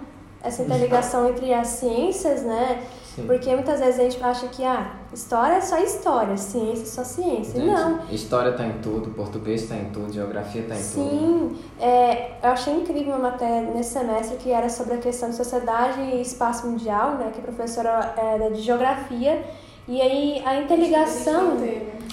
essa 0.44 0.64
interligação 0.64 1.30
entre 1.30 1.54
as 1.54 1.68
ciências, 1.68 2.44
né? 2.44 2.82
Sim. 3.16 3.24
Porque 3.28 3.54
muitas 3.54 3.80
vezes 3.82 4.00
a 4.00 4.04
gente 4.04 4.24
acha 4.24 4.48
que 4.48 4.64
ah, 4.64 4.94
história 5.14 5.56
é 5.56 5.62
só 5.62 5.78
história, 5.78 6.38
ciência 6.38 6.84
é 6.84 6.86
só 6.86 7.04
ciência. 7.04 7.60
Gente, 7.60 7.70
Não. 7.70 8.00
História 8.10 8.54
tá 8.54 8.66
em 8.66 8.80
tudo, 8.80 9.10
português 9.10 9.68
tá 9.68 9.76
em 9.76 9.86
tudo, 9.86 10.14
geografia 10.14 10.64
tá 10.64 10.76
em 10.76 10.78
tudo. 10.78 11.10
Sim, 11.10 11.58
é, 11.80 12.32
eu 12.42 12.50
achei 12.50 12.74
incrível 12.74 13.16
uma 13.16 13.32
matéria 13.32 13.70
nesse 13.72 13.92
semestre 13.92 14.38
que 14.38 14.50
era 14.50 14.70
sobre 14.70 14.94
a 14.94 14.98
questão 14.98 15.30
de 15.30 15.36
sociedade 15.36 16.00
e 16.00 16.22
espaço 16.22 16.66
mundial, 16.66 17.16
né? 17.16 17.32
Que 17.34 17.40
a 17.40 17.44
professora 17.44 18.14
era 18.16 18.50
de 18.50 18.62
geografia. 18.62 19.44
E 19.88 20.02
aí 20.02 20.42
a 20.46 20.62
interligação, 20.62 21.58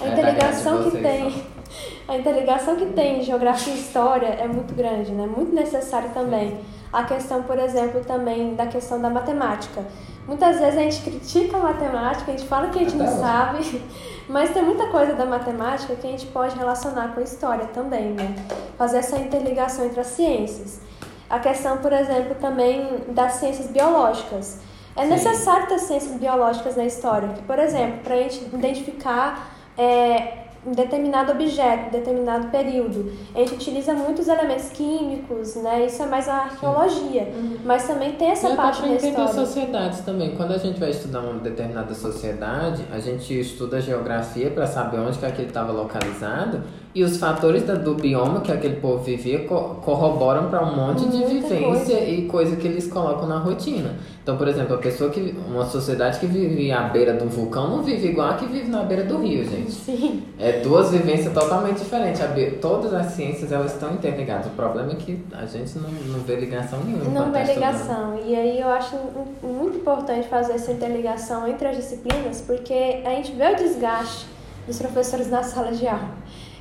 a 0.01 0.05
É 0.05 0.12
interligação 0.12 0.83
da 0.83 0.91
que 0.91 0.99
tem, 0.99 1.45
a 2.09 2.16
interligação 2.16 2.74
que 2.74 2.87
tem 2.87 3.22
geografia 3.22 3.72
e 3.72 3.79
história 3.79 4.26
é 4.26 4.49
muito 4.49 4.74
grande, 4.74 5.12
né? 5.12 5.26
Muito 5.26 5.55
necessário 5.55 6.11
também. 6.11 6.59
A 6.93 7.03
questão, 7.05 7.43
por 7.43 7.59
exemplo, 7.59 8.03
também 8.05 8.55
da 8.55 8.66
questão 8.66 9.01
da 9.01 9.11
matemática. 9.11 9.84
Muitas 10.26 10.59
vezes 10.59 10.78
a 10.78 10.82
gente 10.82 11.01
critica 11.03 11.57
a 11.57 11.61
matemática, 11.61 12.30
a 12.30 12.36
gente 12.36 12.47
fala 12.47 12.68
que 12.68 12.78
a 12.78 12.82
gente 12.82 12.97
não 12.97 13.09
sabe, 13.09 13.82
mas 14.28 14.51
tem 14.51 14.62
muita 14.62 14.86
coisa 14.89 15.14
da 15.14 15.24
matemática 15.24 15.95
que 15.95 16.07
a 16.07 16.11
gente 16.11 16.26
pode 16.26 16.57
relacionar 16.57 17.14
com 17.14 17.20
a 17.20 17.22
história 17.22 17.66
também, 17.66 18.12
né? 18.12 18.34
Fazer 18.76 18.99
essa 18.99 19.18
interligação 19.18 19.86
entre 19.86 20.01
as 20.01 20.09
ciências. 20.09 20.80
A 21.28 21.39
questão, 21.39 21.78
por 21.78 21.93
exemplo, 21.93 22.34
também 22.41 23.05
das 23.09 23.32
ciências 23.34 23.68
biológicas. 23.68 24.61
É 24.97 25.03
Sim. 25.03 25.11
necessário 25.11 25.66
ter 25.66 25.78
ciências 25.78 26.18
biológicas 26.18 26.76
na 26.76 26.84
história, 26.84 27.28
que, 27.28 27.43
por 27.43 27.59
exemplo, 27.59 28.01
para 28.03 28.14
a 28.14 28.18
gente 28.18 28.45
identificar 28.53 29.51
é, 29.76 30.48
um 30.67 30.73
determinado 30.73 31.33
objeto, 31.33 31.89
um 31.89 31.91
determinado 31.91 32.49
período, 32.49 33.13
a 33.35 33.39
gente 33.39 33.55
utiliza 33.55 33.95
muitos 33.95 34.29
elementos 34.29 34.71
químicos, 34.71 35.57
né? 35.57 35.87
Isso 35.87 36.03
é 36.03 36.07
mais 36.07 36.29
a 36.29 36.35
arqueologia, 36.35 37.29
mas 37.65 37.87
também 37.87 38.13
tem 38.13 38.31
essa 38.31 38.49
E 38.49 38.53
até 38.53 38.63
parte 38.63 38.83
da 38.83 38.89
entender 38.89 39.09
história. 39.09 39.33
sociedades 39.33 40.01
também. 40.01 40.37
Quando 40.37 40.53
a 40.53 40.59
gente 40.59 40.79
vai 40.79 40.91
estudar 40.91 41.21
uma 41.21 41.41
determinada 41.41 41.95
sociedade, 41.95 42.85
a 42.93 42.99
gente 42.99 43.39
estuda 43.39 43.81
geografia 43.81 44.51
para 44.51 44.67
saber 44.67 44.99
onde 44.99 45.19
que 45.19 45.27
aquele 45.27 45.49
estava 45.49 45.73
localizado 45.73 46.63
e 46.99 47.05
os 47.05 47.17
fatores 47.17 47.63
da- 47.63 47.75
do 47.75 47.95
bioma 47.95 48.41
que 48.41 48.51
aquele 48.51 48.77
povo 48.77 49.03
vivia 49.05 49.45
co- 49.47 49.77
corroboram 49.85 50.49
para 50.51 50.63
um 50.65 50.75
monte 50.75 51.05
de 51.09 51.17
Muita 51.19 51.29
vivência 51.29 51.59
coisa. 51.67 52.01
e 52.01 52.23
coisa 52.27 52.57
que 52.57 52.67
eles 52.67 52.87
colocam 52.89 53.29
na 53.29 53.39
rotina. 53.39 53.95
Então, 54.23 54.37
por 54.37 54.49
exemplo, 54.49 54.75
a 54.75 54.79
pessoa 54.79 55.09
que 55.11 55.35
uma 55.49 55.65
sociedade 55.65 56.19
que 56.19 56.27
vive 56.27 56.73
à 56.73 56.83
beira 56.83 57.15
de 57.15 57.23
um 57.25 57.29
vulcão 57.29 57.69
não 57.69 57.83
vive 57.83 58.09
igual 58.09 58.31
a 58.31 58.35
que 58.35 58.47
vive 58.47 58.69
na 58.69 58.83
beira 58.83 59.05
do 59.05 59.19
rio, 59.19 59.45
gente. 59.45 59.71
Sim, 59.71 60.25
É 60.39 60.61
duas 60.61 60.91
vivências 60.91 61.33
totalmente 61.33 61.79
diferentes. 61.79 62.21
Be- 62.33 62.59
Todas 62.61 62.93
as 62.93 63.07
ciências 63.13 63.53
elas 63.53 63.73
estão 63.73 63.93
interligadas. 63.93 64.47
O 64.47 64.51
problema 64.51 64.93
é 64.93 64.97
que 64.97 65.23
a 65.33 65.47
gente 65.47 65.79
não, 65.79 65.89
não 65.91 66.21
vê 66.21 66.37
ligação 66.37 66.81
nenhuma. 66.85 67.05
não 67.05 67.31
vê 67.33 67.43
estudando. 67.43 67.55
ligação. 67.55 68.19
E 68.27 68.35
aí 68.35 68.61
eu 68.61 68.69
acho 68.69 68.97
muito 69.43 69.79
importante 69.79 70.27
fazer 70.29 70.55
essa 70.55 70.73
interligação 70.73 71.47
entre 71.47 71.69
as 71.69 71.77
disciplinas, 71.77 72.41
porque 72.47 73.03
a 73.05 73.11
gente 73.11 73.33
vê 73.33 73.53
o 73.53 73.57
desgaste 73.57 74.27
dos 74.67 74.79
professores 74.79 75.31
na 75.31 75.43
sala 75.43 75.73
de 75.73 75.87
aula. 75.87 76.11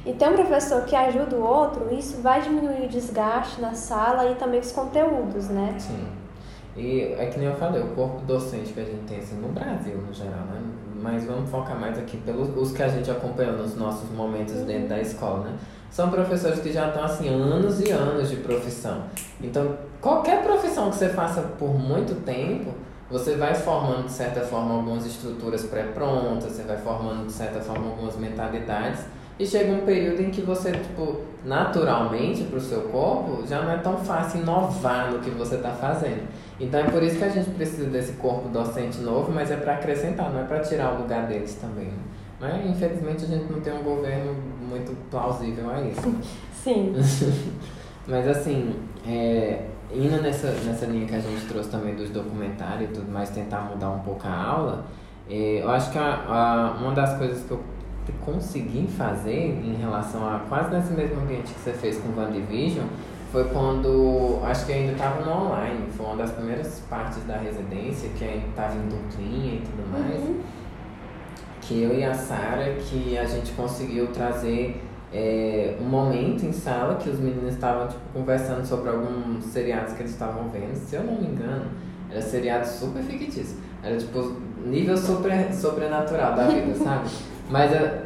E 0.05 0.13
ter 0.13 0.29
um 0.29 0.35
professor 0.35 0.83
que 0.85 0.95
ajuda 0.95 1.35
o 1.35 1.43
outro, 1.43 1.93
isso 1.93 2.21
vai 2.21 2.41
diminuir 2.41 2.85
o 2.85 2.87
desgaste 2.87 3.59
na 3.59 3.73
sala 3.73 4.31
e 4.31 4.35
também 4.35 4.59
os 4.59 4.71
conteúdos, 4.71 5.49
né? 5.49 5.75
Sim. 5.77 6.07
E 6.77 7.15
é 7.17 7.25
que 7.25 7.39
nem 7.39 7.47
eu 7.47 7.55
falei, 7.55 7.81
o 7.81 7.87
corpo 7.87 8.21
docente 8.21 8.71
que 8.71 8.79
a 8.79 8.85
gente 8.85 9.03
tem 9.07 9.17
assim, 9.17 9.35
no 9.37 9.49
Brasil, 9.49 9.97
no 9.97 10.13
geral, 10.13 10.45
né? 10.51 10.61
Mas 11.01 11.25
vamos 11.25 11.49
focar 11.49 11.79
mais 11.79 11.97
aqui 11.97 12.17
pelos 12.17 12.55
os 12.55 12.71
que 12.71 12.83
a 12.83 12.87
gente 12.87 13.09
acompanhou 13.09 13.57
nos 13.57 13.75
nossos 13.75 14.09
momentos 14.11 14.53
dentro 14.61 14.87
da 14.87 15.01
escola, 15.01 15.45
né? 15.45 15.57
São 15.89 16.11
professores 16.11 16.59
que 16.59 16.71
já 16.71 16.89
estão 16.89 17.03
assim, 17.03 17.29
anos 17.29 17.81
e 17.81 17.89
anos 17.91 18.29
de 18.29 18.35
profissão. 18.37 19.03
Então, 19.41 19.75
qualquer 19.99 20.43
profissão 20.43 20.91
que 20.91 20.97
você 20.97 21.09
faça 21.09 21.41
por 21.57 21.73
muito 21.73 22.23
tempo, 22.23 22.71
você 23.09 23.35
vai 23.35 23.55
formando 23.55 24.05
de 24.05 24.11
certa 24.11 24.41
forma 24.41 24.75
algumas 24.75 25.05
estruturas 25.05 25.65
pré-prontas, 25.65 26.51
você 26.51 26.63
vai 26.63 26.77
formando 26.77 27.25
de 27.25 27.31
certa 27.31 27.59
forma 27.59 27.87
algumas 27.87 28.15
mentalidades. 28.17 28.99
E 29.39 29.45
chega 29.45 29.71
um 29.71 29.85
período 29.85 30.21
em 30.21 30.31
que 30.31 30.41
você, 30.41 30.71
tipo, 30.71 31.21
naturalmente 31.45 32.43
para 32.45 32.57
o 32.57 32.61
seu 32.61 32.81
corpo, 32.83 33.45
já 33.47 33.61
não 33.61 33.71
é 33.71 33.77
tão 33.77 33.97
fácil 33.97 34.41
inovar 34.41 35.11
no 35.11 35.19
que 35.19 35.29
você 35.29 35.55
está 35.55 35.69
fazendo. 35.71 36.27
Então 36.59 36.79
é 36.79 36.83
por 36.85 37.03
isso 37.03 37.17
que 37.17 37.23
a 37.23 37.29
gente 37.29 37.49
precisa 37.51 37.85
desse 37.89 38.13
corpo 38.13 38.49
docente 38.49 38.99
novo, 38.99 39.31
mas 39.31 39.51
é 39.51 39.57
para 39.57 39.73
acrescentar, 39.73 40.31
não 40.31 40.39
é 40.41 40.43
para 40.43 40.59
tirar 40.61 40.93
o 40.95 41.01
lugar 41.03 41.27
deles 41.27 41.53
também. 41.55 41.89
né? 42.41 42.65
Infelizmente 42.67 43.25
a 43.25 43.27
gente 43.27 43.51
não 43.51 43.59
tem 43.61 43.73
um 43.73 43.83
governo 43.83 44.35
muito 44.67 44.95
plausível 45.11 45.69
a 45.69 45.81
isso. 45.81 46.01
Sim. 46.51 46.93
Mas 48.07 48.27
assim, 48.27 48.73
é, 49.07 49.65
indo 49.93 50.21
nessa, 50.21 50.47
nessa 50.65 50.85
linha 50.85 51.05
que 51.05 51.15
a 51.15 51.19
gente 51.19 51.45
trouxe 51.47 51.69
também 51.69 51.93
dos 51.95 52.09
documentários 52.09 52.89
e 52.89 52.93
tudo 52.93 53.11
mais, 53.11 53.29
tentar 53.29 53.61
mudar 53.61 53.89
um 53.91 53.99
pouco 53.99 54.25
a 54.27 54.31
aula, 54.33 54.85
é, 55.29 55.61
eu 55.61 55.69
acho 55.69 55.91
que 55.91 55.97
a, 55.97 56.23
a- 56.27 56.77
uma 56.81 56.93
das 56.93 57.17
coisas 57.17 57.43
que 57.43 57.51
eu 57.51 57.59
consegui 58.23 58.87
fazer 58.87 59.59
em 59.63 59.75
relação 59.79 60.27
a 60.27 60.39
quase 60.47 60.73
nesse 60.73 60.93
mesmo 60.93 61.21
ambiente 61.21 61.53
que 61.53 61.59
você 61.59 61.73
fez 61.73 61.97
com 61.99 62.09
o 62.09 62.15
WandaVision 62.17 62.85
foi 63.31 63.43
quando, 63.49 64.39
acho 64.43 64.65
que 64.65 64.71
ainda 64.71 64.93
estava 64.93 65.25
no 65.25 65.47
online, 65.47 65.85
foi 65.95 66.05
uma 66.05 66.15
das 66.15 66.31
primeiras 66.31 66.79
partes 66.89 67.21
da 67.25 67.35
residência, 67.37 68.09
que 68.17 68.23
ainda 68.23 68.47
estava 68.47 68.75
em 68.75 68.87
duplinha 68.87 69.55
e 69.55 69.61
tudo 69.65 69.91
mais 69.91 70.21
Uhum. 70.21 70.39
que 71.61 71.81
eu 71.83 71.93
e 71.99 72.03
a 72.05 72.13
Sara 72.13 72.75
que 72.79 73.17
a 73.17 73.25
gente 73.25 73.51
conseguiu 73.51 74.07
trazer 74.07 74.81
é, 75.13 75.75
um 75.81 75.85
momento 75.85 76.45
em 76.45 76.51
sala 76.51 76.95
que 76.95 77.09
os 77.09 77.19
meninos 77.19 77.53
estavam 77.53 77.87
tipo, 77.87 78.01
conversando 78.13 78.65
sobre 78.65 78.89
alguns 78.89 79.43
seriados 79.45 79.93
que 79.93 80.01
eles 80.01 80.11
estavam 80.11 80.49
vendo. 80.49 80.75
Se 80.75 80.95
eu 80.95 81.03
não 81.03 81.15
me 81.15 81.27
engano, 81.27 81.65
era 82.09 82.21
seriado 82.21 82.67
super 82.67 83.01
fictício. 83.03 83.57
Era 83.83 83.97
tipo 83.97 84.35
nível 84.65 84.97
super 84.97 85.53
sobrenatural 85.53 86.35
da 86.35 86.47
vida, 86.47 86.73
sabe? 86.83 87.09
Mas 87.49 87.71
é, 87.71 88.03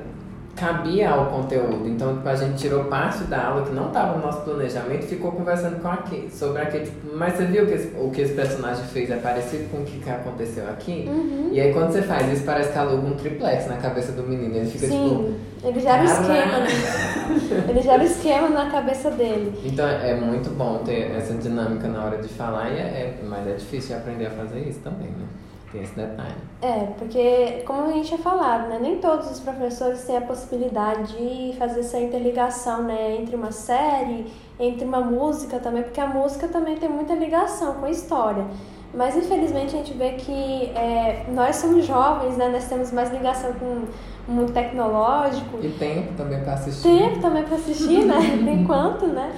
cabia 0.55 1.09
ao 1.09 1.25
conteúdo. 1.27 1.87
Então, 1.87 2.15
tipo, 2.17 2.27
a 2.29 2.35
gente 2.35 2.57
tirou 2.57 2.83
parte 2.83 3.23
da 3.23 3.47
aula 3.47 3.65
que 3.65 3.73
não 3.73 3.87
estava 3.87 4.17
no 4.17 4.23
nosso 4.25 4.41
planejamento 4.41 5.05
e 5.05 5.07
ficou 5.07 5.31
conversando 5.31 5.81
com 5.81 5.87
aquele, 5.87 6.29
sobre 6.29 6.61
aquele. 6.61 6.85
Tipo, 6.85 7.15
mas 7.15 7.33
você 7.35 7.45
viu 7.45 7.65
que 7.65 7.73
esse- 7.73 7.95
o 7.97 8.11
que 8.11 8.21
esse 8.21 8.33
personagem 8.33 8.83
fez 8.85 9.09
é 9.09 9.15
parecido 9.15 9.69
com 9.71 9.77
o 9.77 9.85
que 9.85 10.07
aconteceu 10.09 10.67
aqui? 10.69 11.05
Uhum. 11.07 11.49
E 11.51 11.59
aí 11.59 11.73
quando 11.73 11.91
você 11.91 12.01
faz 12.03 12.31
isso, 12.31 12.43
parece 12.45 12.71
que 12.71 12.77
aluga 12.77 13.07
um 13.07 13.15
triplex 13.15 13.65
na 13.67 13.77
cabeça 13.77 14.11
do 14.11 14.23
menino. 14.23 14.55
Ele 14.55 14.69
fica 14.69 14.87
Sim, 14.87 15.35
ele 15.63 15.79
gera 15.79 16.01
o 16.01 16.05
esquema, 16.05 16.57
né? 16.59 16.67
Ele 17.69 17.81
gera 17.81 18.01
o 18.01 18.05
esquema 18.05 18.49
na 18.49 18.69
cabeça 18.69 19.09
dele. 19.11 19.51
tipo. 19.55 19.67
Então 19.69 19.87
é 19.87 20.13
muito 20.15 20.49
bom 20.51 20.79
ter 20.85 21.11
essa 21.15 21.33
dinâmica 21.33 21.87
na 21.87 22.03
hora 22.03 22.17
de 22.17 22.27
falar, 22.27 22.69
e 22.71 22.77
é, 22.77 22.81
é- 22.81 23.19
mas 23.27 23.47
é 23.47 23.53
difícil 23.53 23.95
de 23.95 24.01
aprender 24.01 24.25
a 24.27 24.31
fazer 24.31 24.59
isso 24.67 24.79
também, 24.79 25.07
né? 25.07 25.25
Tem 25.71 25.83
esse 25.83 25.95
detalhe. 25.95 26.35
É, 26.61 26.87
porque, 26.97 27.63
como 27.65 27.83
a 27.87 27.91
gente 27.93 28.07
tinha 28.09 28.19
falado, 28.19 28.67
né, 28.67 28.77
nem 28.81 28.97
todos 28.97 29.31
os 29.31 29.39
professores 29.39 30.03
têm 30.03 30.17
a 30.17 30.21
possibilidade 30.21 31.13
de 31.17 31.57
fazer 31.57 31.79
essa 31.79 31.97
interligação 31.97 32.83
né, 32.83 33.15
entre 33.17 33.35
uma 33.35 33.51
série, 33.51 34.25
entre 34.59 34.83
uma 34.85 34.99
música 34.99 35.59
também, 35.59 35.83
porque 35.83 36.01
a 36.01 36.07
música 36.07 36.47
também 36.49 36.75
tem 36.77 36.89
muita 36.89 37.13
ligação 37.13 37.75
com 37.75 37.85
a 37.85 37.89
história. 37.89 38.45
Mas, 38.93 39.15
infelizmente, 39.15 39.73
a 39.73 39.77
gente 39.77 39.93
vê 39.93 40.11
que 40.11 40.65
é, 40.75 41.25
nós 41.29 41.55
somos 41.55 41.85
jovens, 41.85 42.35
né, 42.35 42.49
nós 42.49 42.65
temos 42.67 42.91
mais 42.91 43.09
ligação 43.09 43.53
com 43.53 43.85
o 44.27 44.31
mundo 44.31 44.51
tecnológico, 44.51 45.57
E 45.63 45.69
tempo 45.69 46.13
também 46.17 46.41
pra 46.43 46.53
assistir. 46.53 46.83
tempo 46.83 47.19
também 47.21 47.43
para 47.43 47.55
assistir, 47.55 48.03
né, 48.05 48.15
tem 48.43 48.65
quanto, 48.65 49.07
né? 49.07 49.33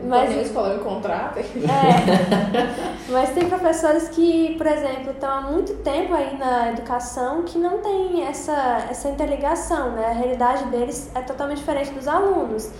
Mas 0.00 0.30
a 0.30 0.42
escola 0.42 0.74
me 0.74 0.80
contrata. 0.80 1.40
É. 1.40 1.44
Mas 3.10 3.30
tem 3.30 3.48
professores 3.48 4.08
que, 4.08 4.54
por 4.58 4.66
exemplo, 4.66 5.12
estão 5.12 5.30
há 5.30 5.40
muito 5.40 5.72
tempo 5.78 6.12
aí 6.12 6.36
na 6.36 6.70
educação 6.72 7.42
que 7.42 7.58
não 7.58 7.78
tem 7.78 8.22
essa, 8.26 8.86
essa 8.90 9.08
interligação, 9.08 9.92
né? 9.92 10.08
A 10.08 10.12
realidade 10.12 10.64
deles 10.66 11.10
é 11.14 11.22
totalmente 11.22 11.58
diferente 11.58 11.90
dos 11.92 12.06
alunos. 12.06 12.70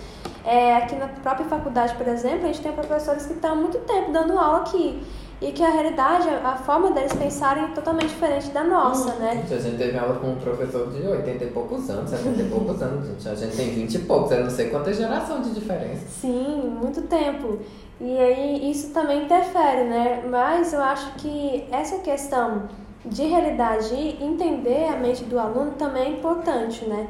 É, 0.45 0.77
aqui 0.77 0.95
na 0.95 1.07
própria 1.07 1.47
faculdade, 1.47 1.95
por 1.95 2.07
exemplo, 2.07 2.43
a 2.43 2.47
gente 2.47 2.61
tem 2.61 2.71
professores 2.71 3.25
que 3.25 3.33
estão 3.33 3.53
há 3.53 3.55
muito 3.55 3.79
tempo 3.79 4.11
dando 4.11 4.37
aula 4.37 4.59
aqui. 4.59 5.03
E 5.41 5.53
que 5.53 5.63
a 5.63 5.69
realidade, 5.69 6.27
a 6.27 6.55
forma 6.57 6.91
deles 6.91 7.13
pensarem 7.13 7.63
é 7.63 7.67
totalmente 7.67 8.09
diferente 8.09 8.49
da 8.49 8.61
nossa, 8.61 9.13
né? 9.15 9.35
Gente, 9.35 9.53
a 9.53 9.59
gente 9.59 9.77
teve 9.77 9.97
aula 9.97 10.19
com 10.19 10.31
um 10.31 10.35
professor 10.35 10.91
de 10.91 11.07
80 11.07 11.43
e 11.45 11.47
poucos 11.47 11.89
anos, 11.89 12.09
70 12.09 12.41
e 12.41 12.49
poucos 12.49 12.81
anos, 12.81 13.07
gente. 13.07 13.29
A 13.29 13.35
gente 13.35 13.55
tem 13.55 13.69
20 13.69 13.95
e 13.95 13.99
poucos, 13.99 14.31
eu 14.31 14.43
não 14.43 14.49
sei 14.49 14.69
quanta 14.69 14.91
geração 14.93 15.41
de 15.41 15.51
diferença. 15.51 16.05
Sim, 16.07 16.75
muito 16.81 17.03
tempo. 17.03 17.59
E 18.01 18.17
aí 18.17 18.69
isso 18.69 18.89
também 18.89 19.23
interfere, 19.23 19.85
né? 19.85 20.23
Mas 20.29 20.73
eu 20.73 20.81
acho 20.81 21.13
que 21.15 21.65
essa 21.71 21.99
questão 21.99 22.63
de 23.05 23.23
realidade 23.23 23.93
e 23.93 24.21
entender 24.21 24.89
a 24.89 24.97
mente 24.97 25.23
do 25.23 25.39
aluno 25.39 25.71
também 25.77 26.03
é 26.03 26.09
importante, 26.09 26.83
né? 26.85 27.07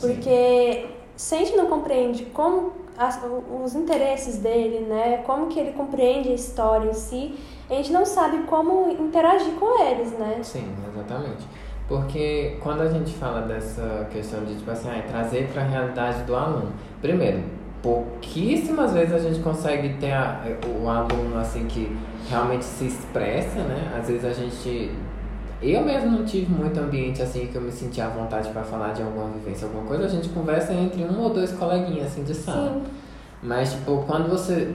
Porque 0.00 0.86
se 1.16 1.34
a 1.34 1.38
gente 1.38 1.56
não 1.56 1.66
compreende 1.66 2.26
como 2.26 2.72
as, 2.96 3.20
os 3.62 3.74
interesses 3.74 4.38
dele, 4.38 4.80
né? 4.80 5.18
Como 5.26 5.48
que 5.48 5.58
ele 5.58 5.72
compreende 5.72 6.28
a 6.28 6.34
história 6.34 6.90
em 6.90 6.94
si, 6.94 7.34
a 7.74 7.76
gente 7.78 7.92
não 7.92 8.04
sabe 8.04 8.38
como 8.44 8.90
interagir 8.90 9.52
com 9.54 9.82
eles, 9.84 10.12
né? 10.12 10.38
Sim, 10.42 10.72
exatamente. 10.92 11.46
Porque 11.88 12.56
quando 12.60 12.82
a 12.82 12.88
gente 12.88 13.12
fala 13.14 13.42
dessa 13.42 14.06
questão 14.10 14.44
de, 14.44 14.54
tipo 14.54 14.70
assim, 14.70 14.88
ah, 14.88 15.02
trazer 15.06 15.48
para 15.52 15.62
a 15.62 15.66
realidade 15.66 16.22
do 16.22 16.34
aluno, 16.34 16.72
primeiro, 17.00 17.42
pouquíssimas 17.82 18.92
vezes 18.92 19.12
a 19.12 19.18
gente 19.18 19.40
consegue 19.40 19.94
ter 19.94 20.12
a, 20.12 20.40
o 20.80 20.88
aluno 20.88 21.36
assim 21.38 21.66
que 21.66 21.94
realmente 22.30 22.64
se 22.64 22.86
expressa, 22.86 23.58
né? 23.60 23.92
Às 23.98 24.08
vezes 24.08 24.24
a 24.24 24.32
gente 24.32 24.90
eu 25.60 25.84
mesmo 25.84 26.10
não 26.10 26.24
tive 26.24 26.52
muito 26.52 26.78
ambiente 26.80 27.22
assim 27.22 27.46
que 27.46 27.54
eu 27.54 27.62
me 27.62 27.70
sentia 27.70 28.06
à 28.06 28.08
vontade 28.08 28.48
para 28.50 28.62
falar 28.62 28.92
de 28.92 29.02
alguma 29.02 29.28
vivência, 29.28 29.66
alguma 29.66 29.84
coisa. 29.86 30.06
A 30.06 30.08
gente 30.08 30.28
conversa 30.30 30.72
entre 30.72 31.04
um 31.04 31.20
ou 31.20 31.30
dois 31.30 31.52
coleguinhas 31.52 32.06
assim 32.06 32.24
de 32.24 32.34
sala. 32.34 32.74
Sim. 32.74 32.82
Mas 33.42 33.72
tipo, 33.72 34.04
quando 34.06 34.28
você 34.28 34.72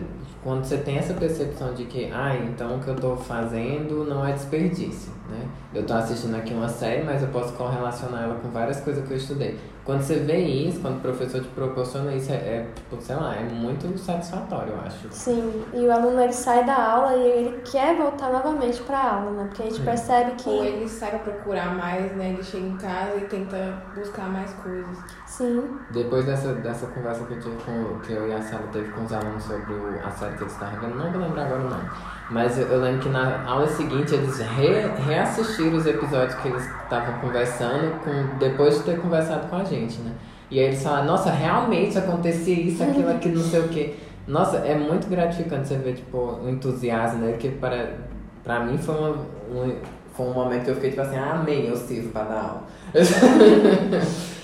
quando 0.47 0.63
você 0.63 0.77
tem 0.77 0.97
essa 0.97 1.13
percepção 1.13 1.73
de 1.73 1.83
que, 1.83 2.09
ah, 2.09 2.33
então 2.33 2.77
o 2.77 2.79
que 2.79 2.87
eu 2.87 2.95
estou 2.95 3.17
fazendo 3.17 4.05
não 4.05 4.25
é 4.25 4.31
desperdício, 4.31 5.11
né? 5.29 5.45
Eu 5.73 5.81
estou 5.81 5.97
assistindo 5.97 6.37
aqui 6.37 6.53
uma 6.53 6.69
série, 6.69 7.03
mas 7.03 7.21
eu 7.21 7.27
posso 7.27 7.51
correlacionar 7.51 8.23
ela 8.23 8.35
com 8.35 8.47
várias 8.47 8.79
coisas 8.79 9.05
que 9.05 9.11
eu 9.11 9.17
estudei. 9.17 9.59
Quando 9.87 10.01
você 10.01 10.15
vê 10.15 10.39
isso, 10.39 10.81
quando 10.81 10.97
o 10.97 10.99
professor 10.99 11.39
te 11.39 11.47
proporciona 11.47 12.13
isso, 12.13 12.29
é, 12.29 12.35
é 12.35 12.67
sei 12.99 13.15
lá, 13.15 13.33
é 13.37 13.43
muito 13.43 13.97
satisfatório, 13.97 14.73
eu 14.73 14.81
acho. 14.81 15.07
Sim, 15.11 15.63
e 15.73 15.85
o 15.85 15.91
aluno 15.93 16.19
ele 16.19 16.33
sai 16.33 16.65
da 16.65 16.75
aula 16.75 17.15
e 17.15 17.25
ele 17.25 17.61
quer 17.61 17.95
voltar 17.95 18.29
novamente 18.29 18.81
para 18.81 18.97
a 18.97 19.13
aula, 19.13 19.31
né? 19.31 19.45
Porque 19.45 19.61
a 19.61 19.65
gente 19.67 19.77
Sim. 19.77 19.85
percebe 19.85 20.31
que. 20.31 20.49
Ou 20.49 20.65
ele 20.65 20.89
sai 20.89 21.11
para 21.11 21.19
procurar 21.19 21.73
mais, 21.73 22.13
né? 22.17 22.31
Ele 22.31 22.43
chega 22.43 22.67
em 22.67 22.75
casa 22.75 23.15
e 23.15 23.21
tenta 23.27 23.81
buscar 23.95 24.27
mais 24.27 24.51
coisas. 24.55 24.97
Sim. 25.25 25.79
Depois 25.91 26.25
dessa, 26.25 26.53
dessa 26.55 26.87
conversa 26.87 27.23
que 27.23 27.35
eu 27.35 27.39
tive 27.39 27.55
com 27.63 27.99
que 28.01 28.11
eu 28.11 28.27
e 28.27 28.33
a 28.33 28.41
Sara 28.41 28.67
teve 28.73 28.91
com 28.91 29.05
os 29.05 29.13
alunos 29.13 29.41
sobre 29.41 29.73
o, 29.73 30.05
a 30.05 30.11
série 30.11 30.35
que 30.35 30.43
eles 30.43 30.51
estavam 30.51 30.81
vendo, 30.81 30.95
não 30.97 31.11
vou 31.13 31.21
lembrar 31.21 31.45
agora 31.45 31.61
o 31.61 31.69
nome. 31.69 31.89
Mas 32.29 32.57
eu, 32.57 32.67
eu 32.67 32.81
lembro 32.81 32.99
que 32.99 33.09
na 33.09 33.43
aula 33.45 33.67
seguinte 33.67 34.13
eles 34.13 34.39
re, 34.39 34.87
reassistiram 35.05 35.77
os 35.77 35.85
episódios 35.85 36.35
que 36.35 36.47
eles 36.49 36.63
estavam 36.83 37.19
conversando 37.19 37.99
com, 38.03 38.37
depois 38.37 38.77
de 38.77 38.83
ter 38.83 38.99
conversado 38.99 39.47
com 39.47 39.55
a 39.55 39.63
gente, 39.63 39.97
né? 39.99 40.11
E 40.51 40.59
aí 40.59 40.65
eles 40.65 40.83
falaram, 40.83 41.05
nossa, 41.07 41.31
realmente 41.31 41.97
acontecia 41.97 42.55
isso, 42.55 42.83
aquilo, 42.83 43.09
aquilo, 43.09 43.39
não 43.39 43.43
sei 43.43 43.59
o 43.61 43.67
quê. 43.69 43.95
Nossa, 44.27 44.57
é 44.57 44.75
muito 44.75 45.07
gratificante 45.09 45.67
você 45.67 45.77
ver, 45.77 45.95
tipo, 45.95 46.17
o 46.17 46.49
entusiasmo, 46.49 47.19
né? 47.19 47.37
Que 47.39 47.49
para, 47.49 47.95
para 48.43 48.59
mim 48.61 48.77
foi, 48.77 48.95
uma, 48.95 49.09
um, 49.09 49.75
foi 50.13 50.25
um 50.25 50.33
momento 50.33 50.65
que 50.65 50.71
eu 50.71 50.75
fiquei, 50.75 50.89
tipo 50.89 51.01
assim, 51.01 51.17
ah, 51.17 51.39
amém, 51.39 51.67
eu 51.67 51.77
sirvo 51.77 52.09
para 52.09 52.23
dar 52.23 52.41
aula. 52.41 52.63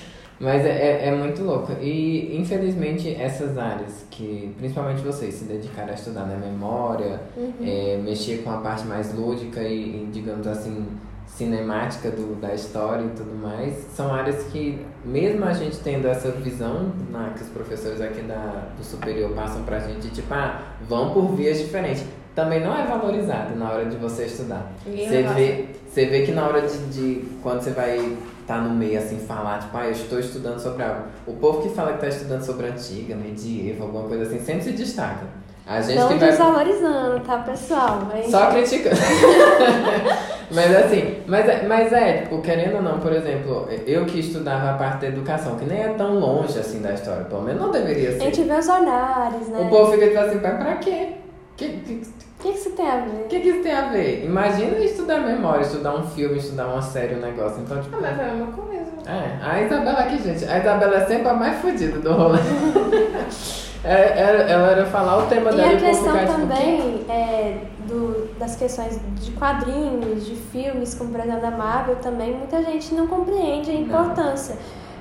Mas 0.44 0.66
é, 0.66 0.70
é, 0.70 1.08
é, 1.08 1.12
muito 1.16 1.42
louco. 1.42 1.72
E, 1.82 2.38
infelizmente, 2.38 3.16
essas 3.16 3.58
áreas 3.58 4.06
que, 4.12 4.54
principalmente 4.58 5.02
vocês, 5.02 5.36
se 5.36 5.46
dedicaram 5.46 5.92
a 5.92 5.94
estudar, 5.94 6.26
né? 6.26 6.38
Memória, 6.38 7.22
uhum. 7.38 7.54
é, 7.64 7.98
mexer 8.04 8.44
com 8.44 8.52
a 8.52 8.58
parte 8.58 8.86
mais 8.86 9.14
lúdica 9.16 9.62
e, 9.62 10.04
e, 10.04 10.10
digamos 10.12 10.46
assim, 10.46 10.86
cinemática 11.28 12.12
do, 12.12 12.36
da 12.42 12.54
história 12.54 13.06
e 13.06 13.10
tudo 13.12 13.34
mais, 13.42 13.74
são 13.96 14.14
áreas 14.14 14.44
que, 14.52 14.86
mesmo 15.06 15.46
a 15.46 15.54
gente 15.54 15.80
tendo 15.80 16.10
essa 16.10 16.30
visão 16.32 16.92
na, 17.10 17.30
que 17.30 17.42
os 17.42 17.50
professores 17.50 18.02
aqui 18.02 18.22
da, 18.24 18.68
do 18.78 18.84
superior 18.84 19.32
passam 19.32 19.64
pra 19.64 19.80
gente, 19.80 20.10
tipo, 20.10 20.34
ah, 20.34 20.62
vão 20.88 21.14
por 21.14 21.36
vias 21.36 21.58
diferentes, 21.58 22.04
também 22.36 22.60
não 22.60 22.78
é 22.78 22.86
valorizado 22.86 23.56
na 23.56 23.72
hora 23.72 23.86
de 23.86 23.96
você 23.96 24.26
estudar. 24.26 24.74
Você 24.86 25.24
vê, 25.24 25.66
você 25.88 26.06
vê 26.06 26.24
que 26.24 26.34
na 26.34 26.46
hora 26.46 26.68
de, 26.68 26.78
de 26.88 27.26
quando 27.42 27.62
você 27.62 27.70
vai 27.72 28.18
tá 28.46 28.58
no 28.58 28.70
meio 28.70 28.98
assim, 28.98 29.18
falar, 29.20 29.60
tipo, 29.60 29.78
ah, 29.78 29.86
eu 29.86 29.92
estou 29.92 30.20
estudando 30.20 30.60
sobre 30.60 30.84
algo. 30.84 31.04
O 31.26 31.34
povo 31.34 31.62
que 31.62 31.70
fala 31.70 31.90
que 31.94 32.06
está 32.06 32.08
estudando 32.08 32.44
sobre 32.44 32.68
antiga, 32.68 33.16
medieval, 33.16 33.88
alguma 33.88 34.08
coisa 34.08 34.24
assim, 34.24 34.40
sempre 34.40 34.64
se 34.64 34.72
destaca. 34.72 35.44
A 35.66 35.82
gente 35.82 35.98
Não 35.98 36.10
que 36.10 36.16
vai... 36.16 36.30
desvalorizando, 36.30 37.20
tá, 37.22 37.38
pessoal? 37.38 38.02
Mas... 38.12 38.30
Só 38.30 38.50
criticando. 38.52 38.98
mas 40.52 40.76
assim, 40.76 41.22
mas, 41.26 41.48
é, 41.48 41.66
mas 41.66 41.94
é, 41.94 42.18
tipo, 42.24 42.42
querendo 42.42 42.76
ou 42.76 42.82
não, 42.82 43.00
por 43.00 43.14
exemplo, 43.14 43.70
eu 43.88 44.06
que 44.06 44.20
estudava 44.20 44.72
a 44.72 44.74
parte 44.74 45.02
da 45.02 45.08
educação, 45.08 45.56
que 45.56 45.66
nem 45.66 45.84
é 45.84 45.90
tão 45.90 46.20
longe 46.20 46.60
assim 46.60 46.82
da 46.82 46.94
história, 46.94 47.24
pelo 47.26 47.44
menos 47.44 47.62
não 47.62 47.72
deveria 47.72 48.12
ser. 48.12 48.22
A 48.22 48.26
gente 48.26 48.44
vê 48.44 48.54
os 48.54 48.68
horários, 48.68 49.48
né? 49.48 49.60
O 49.62 49.70
povo 49.70 49.94
fica 49.94 50.08
tipo 50.08 50.20
assim, 50.20 50.40
mas 50.44 50.58
pra 50.58 50.76
quê? 50.76 51.14
Que, 51.56 51.70
que, 51.70 52.02
o 52.44 52.46
que, 52.46 52.52
que 52.52 52.58
isso 52.58 52.70
tem 52.72 52.86
a 52.86 52.98
ver? 52.98 53.22
O 53.22 53.28
que, 53.30 53.40
que 53.40 53.48
isso 53.48 53.64
tem 53.64 53.72
a 53.72 53.88
ver? 53.88 54.26
Imagina 54.26 54.78
estudar 54.80 55.20
memória, 55.20 55.62
estudar 55.62 55.96
um 55.96 56.04
filme, 56.04 56.38
estudar 56.38 56.68
uma 56.68 56.82
série, 56.82 57.16
um 57.16 57.20
negócio. 57.20 57.62
Então, 57.62 57.82
tipo. 57.82 57.96
Ah, 57.96 58.00
mas 58.02 58.20
é 58.20 58.24
a 58.24 58.34
mesma 58.34 58.52
coisa. 58.52 58.92
É, 59.06 59.40
a 59.42 59.62
Isabela 59.62 60.00
aqui, 60.00 60.22
gente. 60.22 60.44
A 60.46 60.60
Isabela 60.60 60.98
é 60.98 61.06
sempre 61.06 61.30
a 61.30 61.34
mais 61.34 61.62
fodida 61.62 62.00
do 62.00 62.12
rolê. 62.12 62.40
é, 63.86 64.52
ela 64.52 64.72
era 64.72 64.86
falar 64.88 65.20
o 65.20 65.28
tema 65.28 65.52
e 65.52 65.56
dela 65.56 65.72
e 65.72 65.76
a 65.76 65.80
questão 65.80 66.26
também 66.26 67.06
é, 67.08 67.60
do, 67.88 68.38
das 68.38 68.58
questões 68.58 69.00
de 69.22 69.32
quadrinhos, 69.32 70.26
de 70.26 70.36
filmes, 70.36 70.94
como 70.96 71.12
por 71.12 71.22
exemplo 71.22 71.42
da 71.42 71.52
Marvel, 71.52 71.96
também 71.98 72.34
muita 72.34 72.62
gente 72.62 72.94
não 72.94 73.08
compreende 73.08 73.72
a 73.72 73.74
importância. 73.74 74.58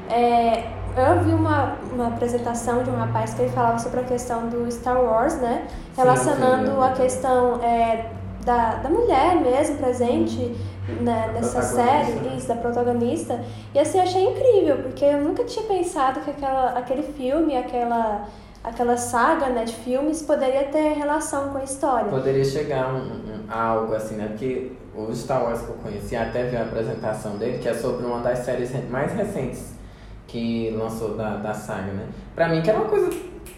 É, 0.08 0.64
eu 0.96 1.24
vi 1.24 1.32
uma, 1.32 1.76
uma 1.92 2.08
apresentação 2.08 2.82
de 2.82 2.90
um 2.90 2.96
rapaz 2.96 3.34
que 3.34 3.42
ele 3.42 3.52
falava 3.52 3.78
sobre 3.78 4.00
a 4.00 4.04
questão 4.04 4.48
do 4.48 4.70
Star 4.70 5.02
Wars, 5.02 5.34
né? 5.36 5.66
Relacionando 5.96 6.70
sim, 6.70 6.76
sim, 6.76 6.82
a 6.82 6.90
questão 6.90 7.62
é, 7.62 8.10
da, 8.44 8.74
da 8.76 8.90
mulher 8.90 9.36
mesmo 9.36 9.78
presente 9.78 10.54
né, 11.00 11.30
nessa 11.32 11.62
série, 11.62 12.36
isso, 12.36 12.48
da 12.48 12.56
protagonista. 12.56 13.42
E 13.74 13.78
assim, 13.78 13.98
eu 13.98 14.04
achei 14.04 14.22
incrível, 14.22 14.78
porque 14.82 15.04
eu 15.04 15.20
nunca 15.22 15.44
tinha 15.44 15.64
pensado 15.64 16.20
que 16.20 16.30
aquela, 16.30 16.78
aquele 16.78 17.02
filme, 17.02 17.56
aquela, 17.56 18.26
aquela 18.62 18.96
saga 18.96 19.46
né, 19.46 19.64
de 19.64 19.74
filmes 19.74 20.20
poderia 20.22 20.64
ter 20.64 20.92
relação 20.92 21.50
com 21.50 21.58
a 21.58 21.64
história. 21.64 22.10
Poderia 22.10 22.44
chegar 22.44 22.92
um, 22.92 22.98
um 22.98 23.44
algo 23.50 23.94
assim, 23.94 24.16
né? 24.16 24.26
Porque 24.28 24.72
o 24.94 25.10
Star 25.14 25.42
Wars 25.42 25.62
que 25.62 25.70
eu 25.70 25.76
conheci, 25.76 26.16
até 26.16 26.44
vi 26.44 26.56
a 26.56 26.62
apresentação 26.62 27.36
dele, 27.36 27.58
que 27.58 27.68
é 27.68 27.74
sobre 27.74 28.04
uma 28.04 28.20
das 28.20 28.40
séries 28.40 28.70
mais 28.90 29.12
recentes 29.14 29.80
que 30.26 30.70
lançou 30.76 31.16
da, 31.16 31.36
da 31.36 31.52
saga, 31.52 31.92
né? 31.92 32.06
Pra 32.34 32.48
mim, 32.48 32.62
que 32.62 32.70
era 32.70 32.78
uma 32.78 32.88
coisa 32.88 33.10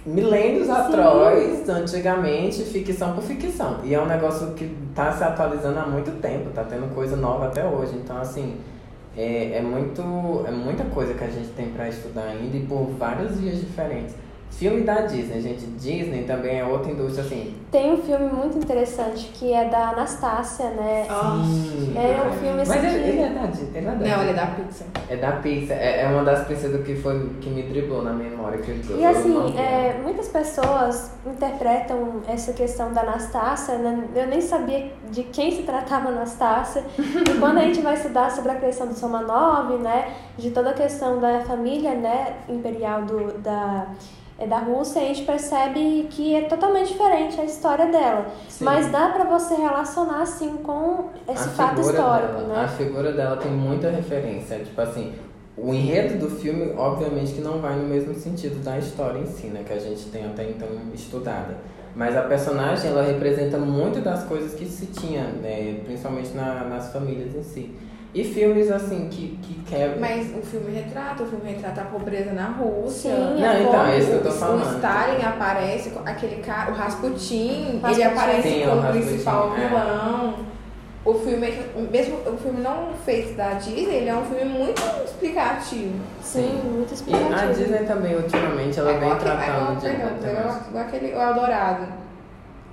milênios 0.04 0.68
atrás, 0.68 1.68
antigamente, 1.68 2.62
ficção 2.64 3.14
por 3.14 3.22
ficção. 3.22 3.80
E 3.84 3.94
é 3.94 4.00
um 4.00 4.06
negócio 4.06 4.52
que 4.52 4.74
tá 4.94 5.12
se 5.12 5.24
atualizando 5.24 5.78
há 5.78 5.86
muito 5.86 6.20
tempo, 6.20 6.50
tá 6.50 6.64
tendo 6.64 6.94
coisa 6.94 7.16
nova 7.16 7.46
até 7.46 7.64
hoje. 7.64 7.94
Então, 7.96 8.18
assim, 8.18 8.56
é, 9.16 9.58
é, 9.58 9.62
muito, 9.62 10.02
é 10.46 10.50
muita 10.50 10.84
coisa 10.84 11.14
que 11.14 11.24
a 11.24 11.28
gente 11.28 11.48
tem 11.50 11.70
para 11.70 11.88
estudar 11.88 12.24
ainda 12.24 12.56
e 12.56 12.66
por 12.66 12.84
vários 12.98 13.40
dias 13.40 13.60
diferentes. 13.60 14.14
Filme 14.56 14.82
da 14.82 15.00
Disney, 15.02 15.40
gente. 15.40 15.66
Disney 15.66 16.22
também 16.22 16.60
é 16.60 16.64
outra 16.64 16.90
indústria, 16.92 17.24
assim. 17.24 17.54
Tem 17.72 17.92
um 17.92 17.96
filme 17.96 18.32
muito 18.32 18.56
interessante 18.56 19.30
que 19.34 19.52
é 19.52 19.68
da 19.68 19.90
Anastácia, 19.90 20.70
né? 20.70 21.06
Sim. 21.08 21.92
É 21.96 22.28
um 22.28 22.32
filme 22.32 22.62
assim. 22.62 22.70
Mas 22.70 22.84
ele, 22.84 23.08
ele 23.08 23.20
é 23.22 23.28
da 23.30 23.46
Disney. 23.46 23.70
Ele 23.74 23.86
é 23.86 23.90
da 23.90 23.96
Não, 23.96 24.22
ele 24.22 24.30
é 24.30 24.34
da 24.34 24.46
Pixar. 24.46 24.86
É 25.08 25.16
da 25.16 25.32
Pixar. 25.32 25.76
É, 25.76 26.02
é 26.02 26.06
uma 26.06 26.22
das 26.22 26.46
princesas 26.46 26.86
que 26.86 26.94
foi 26.94 27.30
que 27.40 27.50
me 27.50 27.64
driblou 27.64 28.02
na 28.02 28.12
memória. 28.12 28.58
Que 28.58 28.70
eu, 28.70 28.98
e 29.00 29.04
assim, 29.04 29.58
é, 29.58 29.98
muitas 30.00 30.28
pessoas 30.28 31.10
interpretam 31.26 32.22
essa 32.28 32.52
questão 32.52 32.92
da 32.92 33.00
Anastácia, 33.00 33.76
né? 33.78 34.08
Eu 34.14 34.28
nem 34.28 34.40
sabia 34.40 34.92
de 35.10 35.24
quem 35.24 35.50
se 35.50 35.64
tratava 35.64 36.10
Anastácia. 36.10 36.84
e 36.96 37.34
quando 37.40 37.58
a 37.58 37.62
gente 37.62 37.80
vai 37.80 37.94
estudar 37.94 38.30
sobre 38.30 38.52
a 38.52 38.56
questão 38.56 38.86
do 38.86 38.94
Somanov, 38.94 39.76
né? 39.78 40.14
De 40.38 40.52
toda 40.52 40.70
a 40.70 40.74
questão 40.74 41.18
da 41.18 41.40
família, 41.40 41.94
né? 41.94 42.36
Imperial 42.48 43.02
do, 43.02 43.36
da 43.38 43.88
da 44.48 44.58
Rússia, 44.58 45.00
a 45.00 45.04
gente 45.04 45.22
percebe 45.22 46.08
que 46.10 46.34
é 46.34 46.42
totalmente 46.42 46.88
diferente 46.88 47.40
a 47.40 47.44
história 47.44 47.86
dela. 47.86 48.26
Sim. 48.48 48.64
Mas 48.64 48.90
dá 48.90 49.10
para 49.10 49.24
você 49.24 49.54
relacionar 49.54 50.22
assim 50.22 50.56
com 50.56 51.10
esse 51.28 51.48
a 51.48 51.52
fato 51.52 51.80
histórico, 51.80 52.32
dela, 52.32 52.48
né? 52.48 52.64
A 52.64 52.68
figura 52.68 53.12
dela 53.12 53.36
tem 53.36 53.50
muita 53.52 53.90
referência, 53.90 54.58
tipo 54.58 54.80
assim, 54.80 55.14
o 55.56 55.72
enredo 55.72 56.18
do 56.18 56.28
filme, 56.28 56.72
obviamente 56.76 57.32
que 57.32 57.40
não 57.40 57.60
vai 57.60 57.76
no 57.76 57.86
mesmo 57.86 58.12
sentido 58.14 58.62
da 58.62 58.76
história 58.76 59.20
em 59.20 59.26
si, 59.26 59.46
né, 59.46 59.62
que 59.64 59.72
a 59.72 59.78
gente 59.78 60.06
tem 60.06 60.24
até 60.24 60.50
então 60.50 60.68
estudada. 60.92 61.56
Mas 61.94 62.16
a 62.16 62.22
personagem, 62.22 62.90
ela 62.90 63.04
representa 63.04 63.56
muito 63.56 64.00
das 64.00 64.24
coisas 64.24 64.54
que 64.54 64.66
se 64.66 64.86
tinha, 64.86 65.22
né, 65.22 65.80
principalmente 65.84 66.34
na, 66.34 66.64
nas 66.64 66.92
famílias 66.92 67.36
em 67.36 67.42
si. 67.44 67.72
E 68.14 68.22
filmes 68.22 68.70
assim 68.70 69.08
que, 69.10 69.36
que 69.42 69.54
quebram. 69.64 70.00
Mas 70.00 70.32
o 70.36 70.40
filme 70.40 70.70
retrata, 70.70 71.24
o 71.24 71.26
filme 71.26 71.50
retrata 71.50 71.80
a 71.80 71.84
pobreza 71.86 72.32
na 72.32 72.46
Rússia. 72.46 73.10
Sim, 73.10 73.40
não, 73.40 73.60
então, 73.60 73.86
é 73.86 73.98
isso 73.98 74.06
que 74.08 74.14
eu 74.14 74.22
tô 74.22 74.30
falando. 74.30 74.64
O 74.64 74.74
Stalin 74.76 75.24
aparece, 75.24 75.92
aquele 76.06 76.40
cara, 76.40 76.70
o 76.70 76.74
Rasputin, 76.74 77.80
Rasputin. 77.82 77.92
ele 77.92 78.02
aparece 78.04 78.48
Sim, 78.48 78.64
como 78.68 78.92
principal 78.92 79.56
é. 79.56 79.68
vilão. 79.68 80.34
É. 80.50 80.54
O 81.04 81.14
filme, 81.14 81.52
mesmo 81.90 82.16
o 82.24 82.36
filme 82.38 82.62
não 82.62 82.94
feito 83.04 83.34
da 83.36 83.54
Disney, 83.54 83.96
ele 83.96 84.08
é 84.08 84.14
um 84.14 84.24
filme 84.24 84.44
muito 84.44 84.80
explicativo. 85.04 86.00
Sim, 86.22 86.60
muito 86.64 86.94
explicativo. 86.94 87.30
E 87.30 87.34
a 87.34 87.46
Disney 87.52 87.84
também, 87.84 88.16
ultimamente, 88.16 88.78
ela 88.78 88.92
é 88.92 88.98
vem 89.00 89.16
tratando 89.16 89.80
de. 89.80 89.86
Perdão, 89.86 90.60
igual 90.68 90.84
aquele 90.84 91.14
o 91.14 91.20
Eldorado. 91.20 92.04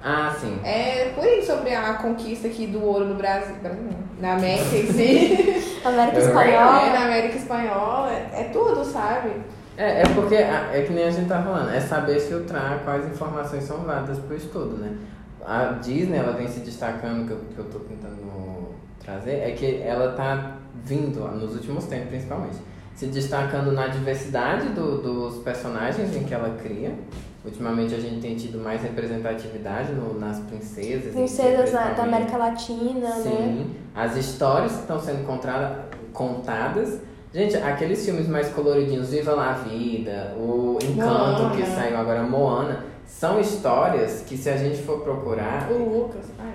Ah, 0.04 0.34
sim. 0.40 0.60
É 0.64 1.12
por 1.16 1.26
isso 1.26 1.48
sobre 1.48 1.76
a 1.76 1.96
conquista 1.96 2.48
aqui 2.48 2.68
do 2.68 2.84
ouro 2.84 3.06
no 3.06 3.16
Brasil. 3.16 3.56
Na 4.22 4.34
América 4.34 4.76
em 4.76 4.88
si. 4.88 5.82
América 5.84 6.20
Espanhola. 6.20 6.82
É, 6.82 6.94
na 6.94 7.06
América 7.06 7.38
Espanhola. 7.38 8.12
É, 8.12 8.42
é 8.42 8.44
tudo, 8.54 8.86
sabe? 8.86 9.32
É, 9.78 10.02
é 10.02 10.04
porque, 10.14 10.36
é 10.36 10.84
que 10.86 10.94
nem 10.94 11.06
a 11.06 11.12
gente 11.12 11.28
tá 11.28 11.42
falando, 11.42 11.74
é 11.74 11.80
saber 11.80 12.20
filtrar 12.20 12.82
quais 12.84 13.06
informações 13.08 13.64
são 13.64 13.78
válidas 13.78 14.20
pro 14.20 14.36
estudo, 14.36 14.78
né? 14.78 14.96
A 15.44 15.80
Disney, 15.82 16.18
ela 16.18 16.34
vem 16.34 16.48
se 16.48 16.60
destacando, 16.60 17.26
que 17.26 17.32
eu, 17.32 17.40
que 17.56 17.58
eu 17.58 17.66
tô 17.66 17.80
tentando 17.80 18.76
trazer, 19.04 19.40
é 19.40 19.52
que 19.52 19.82
ela 19.82 20.12
tá 20.12 20.58
vindo, 20.84 21.20
nos 21.30 21.56
últimos 21.56 21.86
tempos 21.86 22.10
principalmente, 22.10 22.58
se 23.02 23.08
destacando 23.08 23.72
na 23.72 23.88
diversidade 23.88 24.70
do, 24.70 25.02
dos 25.02 25.42
personagens 25.42 26.16
em 26.16 26.24
que 26.24 26.36
ela 26.36 26.56
cria. 26.62 26.94
Ultimamente 27.44 27.96
a 27.96 28.00
gente 28.00 28.22
tem 28.22 28.36
tido 28.36 28.60
mais 28.60 28.80
representatividade 28.84 29.92
no, 29.92 30.20
nas 30.20 30.40
princesas. 30.42 31.12
Princesas 31.12 31.72
da, 31.72 31.94
da 31.94 32.04
América 32.04 32.38
Latina, 32.38 33.10
Sim. 33.14 33.30
né? 33.30 33.58
Sim. 33.58 33.76
As 33.96 34.16
histórias 34.16 34.74
que 34.74 34.82
estão 34.82 35.00
sendo 35.00 35.26
contada, 35.26 35.86
contadas. 36.14 37.00
Gente, 37.34 37.58
aqueles 37.58 38.06
filmes 38.06 38.28
mais 38.28 38.50
coloridinhos, 38.50 39.10
Viva 39.10 39.32
la 39.32 39.54
Vida, 39.54 40.36
o 40.38 40.78
Encanto 40.84 41.42
Moana. 41.42 41.56
que 41.56 41.66
saiu 41.66 41.98
agora, 41.98 42.22
Moana, 42.22 42.86
são 43.08 43.40
histórias 43.40 44.24
que 44.28 44.38
se 44.38 44.48
a 44.48 44.58
gente 44.58 44.80
for 44.84 45.00
procurar. 45.00 45.72
O 45.72 46.02
Lucas. 46.02 46.26
Ai, 46.38 46.54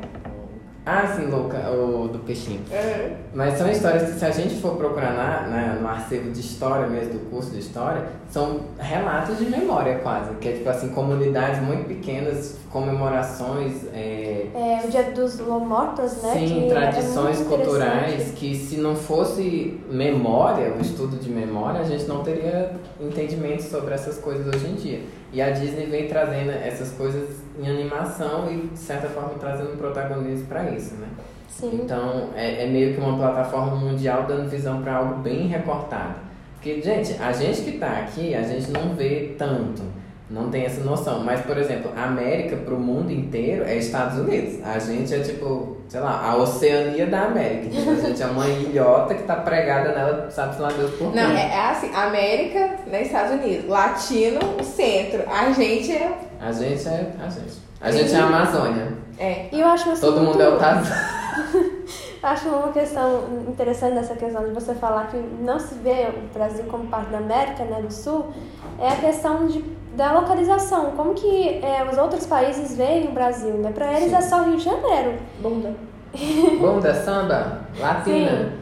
Ah, 0.89 1.05
sim, 1.17 1.25
o 1.27 2.07
do 2.09 2.21
peixinho. 2.21 2.61
é. 2.71 3.17
Mas 3.35 3.59
são 3.59 3.69
histórias 3.69 4.05
que, 4.13 4.19
se 4.21 4.25
a 4.25 4.31
gente 4.31 4.55
for 4.61 4.77
procurar 4.77 5.13
na, 5.15 5.49
na- 5.49 5.75
no 5.81 5.89
acervo 5.89 6.31
de 6.31 6.39
história 6.41 6.87
mesmo, 6.87 7.15
do 7.15 7.19
curso 7.29 7.51
de 7.51 7.59
história, 7.59 8.05
são 8.31 8.61
relatos 8.79 9.37
de 9.37 9.47
memória 9.47 9.99
quase. 9.99 10.33
Que 10.37 10.49
é 10.49 10.53
tipo 10.53 10.69
assim, 10.69 10.91
comunidades 10.91 11.61
muito 11.61 11.89
pequenas, 11.89 12.57
comemorações, 12.71 13.85
é, 13.93 14.47
É, 14.55 14.81
o 14.87 14.89
Dia 14.89 15.03
dos 15.11 15.41
Mortos, 15.41 16.23
né? 16.23 16.33
sim, 16.35 16.47
que 16.47 16.67
é 16.67 16.69
tradições 16.69 17.39
muito 17.41 17.49
culturais 17.57 18.31
que 18.37 18.55
se 18.55 18.77
não 18.77 18.95
fosse 18.95 19.81
memória, 19.91 20.73
o 20.79 20.81
estudo 20.81 21.17
de 21.17 21.29
memória, 21.31 21.81
a 21.81 21.85
gente 21.85 22.05
não 22.05 22.23
teria 22.23 22.73
entendimento 23.01 23.63
sobre 23.65 23.93
essas 23.93 24.19
coisas 24.19 24.47
hoje 24.55 24.67
em 24.69 24.75
dia. 24.75 25.01
E 25.37 25.43
a 25.43 25.51
Disney 25.51 25.85
vem 25.85 26.09
trazendo 26.09 26.51
essas 26.51 26.93
coisas 26.93 27.43
em 27.61 27.69
animação 27.69 28.51
e, 28.51 28.69
de 28.69 28.79
certa 28.79 29.07
forma, 29.07 29.35
trazendo 29.39 29.77
protagonismo 29.77 30.47
para 30.47 30.71
isso, 30.71 30.95
né? 30.95 31.09
Sim. 31.47 31.81
Então, 31.85 32.31
é, 32.35 32.65
é 32.65 32.67
meio 32.67 32.95
que 32.95 33.01
uma 33.03 33.19
plataforma 33.19 33.77
mundial 33.77 34.25
dando 34.27 34.49
visão 34.49 34.81
para 34.81 34.97
algo 34.97 35.17
bem 35.17 35.47
recortado. 35.47 36.15
Porque, 36.55 36.81
gente, 36.81 37.21
a 37.21 37.33
gente 37.33 37.61
que 37.61 37.73
tá 37.73 37.99
aqui, 37.99 38.35
a 38.35 38.41
gente 38.45 38.71
não 38.71 38.95
vê 38.95 39.35
tanto, 39.37 39.83
não 40.29 40.51
tem 40.51 40.65
essa 40.65 40.83
noção. 40.83 41.23
Mas, 41.23 41.41
por 41.43 41.57
exemplo, 41.57 41.93
a 41.97 42.05
América 42.05 42.57
pro 42.57 42.77
mundo 42.77 43.13
inteiro 43.13 43.65
é 43.65 43.77
Estados 43.77 44.19
Unidos. 44.19 44.65
A 44.65 44.79
gente 44.79 45.15
é 45.15 45.21
tipo, 45.21 45.77
sei 45.89 46.01
lá, 46.01 46.21
a 46.25 46.37
Oceania 46.37 47.07
da 47.07 47.23
América. 47.23 47.69
Tipo, 47.71 47.91
a 47.91 47.95
gente 47.95 48.23
é 48.23 48.27
uma 48.27 48.49
ilhota 48.49 49.15
que 49.15 49.23
tá 49.23 49.37
pregada 49.37 49.91
nela, 49.93 50.31
sabe-se 50.31 50.61
lá 50.61 50.69
Deus 50.69 50.91
por 50.93 51.13
quê. 51.13 51.21
Não, 51.21 51.31
é, 51.31 51.55
é 51.55 51.71
assim, 51.71 51.95
América, 51.95 52.77
né, 52.87 53.03
Estados 53.03 53.33
Unidos. 53.33 53.69
Latino, 53.69 54.41
o 54.61 54.65
centro. 54.65 55.23
A 55.31 55.53
gente 55.53 55.93
é. 55.93 56.19
A 56.41 56.53
gente 56.53 56.89
é 56.89 57.13
a 57.21 57.29
gente. 57.29 57.67
A 57.81 57.91
gente 57.93 58.13
é 58.13 58.19
a 58.19 58.27
Amazônia. 58.27 58.93
É. 59.19 59.47
E 59.53 59.61
eu 59.61 59.69
acho 59.69 59.91
assim, 59.91 60.01
Todo 60.01 60.21
mundo 60.21 60.41
é 60.43 60.49
o 60.49 60.59
Tarzan. 60.59 60.95
Acho 62.23 62.49
uma 62.49 62.73
questão 62.73 63.23
interessante 63.47 63.95
dessa 63.95 64.17
questão 64.17 64.45
de 64.45 64.51
você 64.51 64.75
falar 64.75 65.07
que 65.09 65.17
não 65.17 65.61
se 65.61 65.75
vê 65.77 66.09
o 66.09 66.35
Brasil 66.35 66.65
como 66.65 66.89
parte 66.89 67.11
da 67.11 67.19
América 67.19 67.65
né, 67.65 67.81
do 67.81 67.93
Sul, 67.93 68.33
é 68.81 68.89
a 68.89 68.97
questão 68.97 69.47
de, 69.47 69.65
da 69.97 70.13
localização. 70.13 70.93
Como 70.93 71.15
que 71.15 71.61
é, 71.65 71.87
os 71.91 71.97
outros 71.99 72.27
países 72.27 72.77
veem 72.77 73.09
o 73.09 73.13
Brasil, 73.13 73.55
né? 73.55 73.73
Para 73.75 73.93
eles 73.95 74.11
Sim. 74.11 74.17
é 74.17 74.21
só 74.21 74.43
Rio 74.43 74.57
de 74.57 74.65
Janeiro. 74.65 75.15
Bunda. 75.41 75.75
Bunda, 76.61 76.95
samba, 76.95 77.63
latina. 77.79 78.53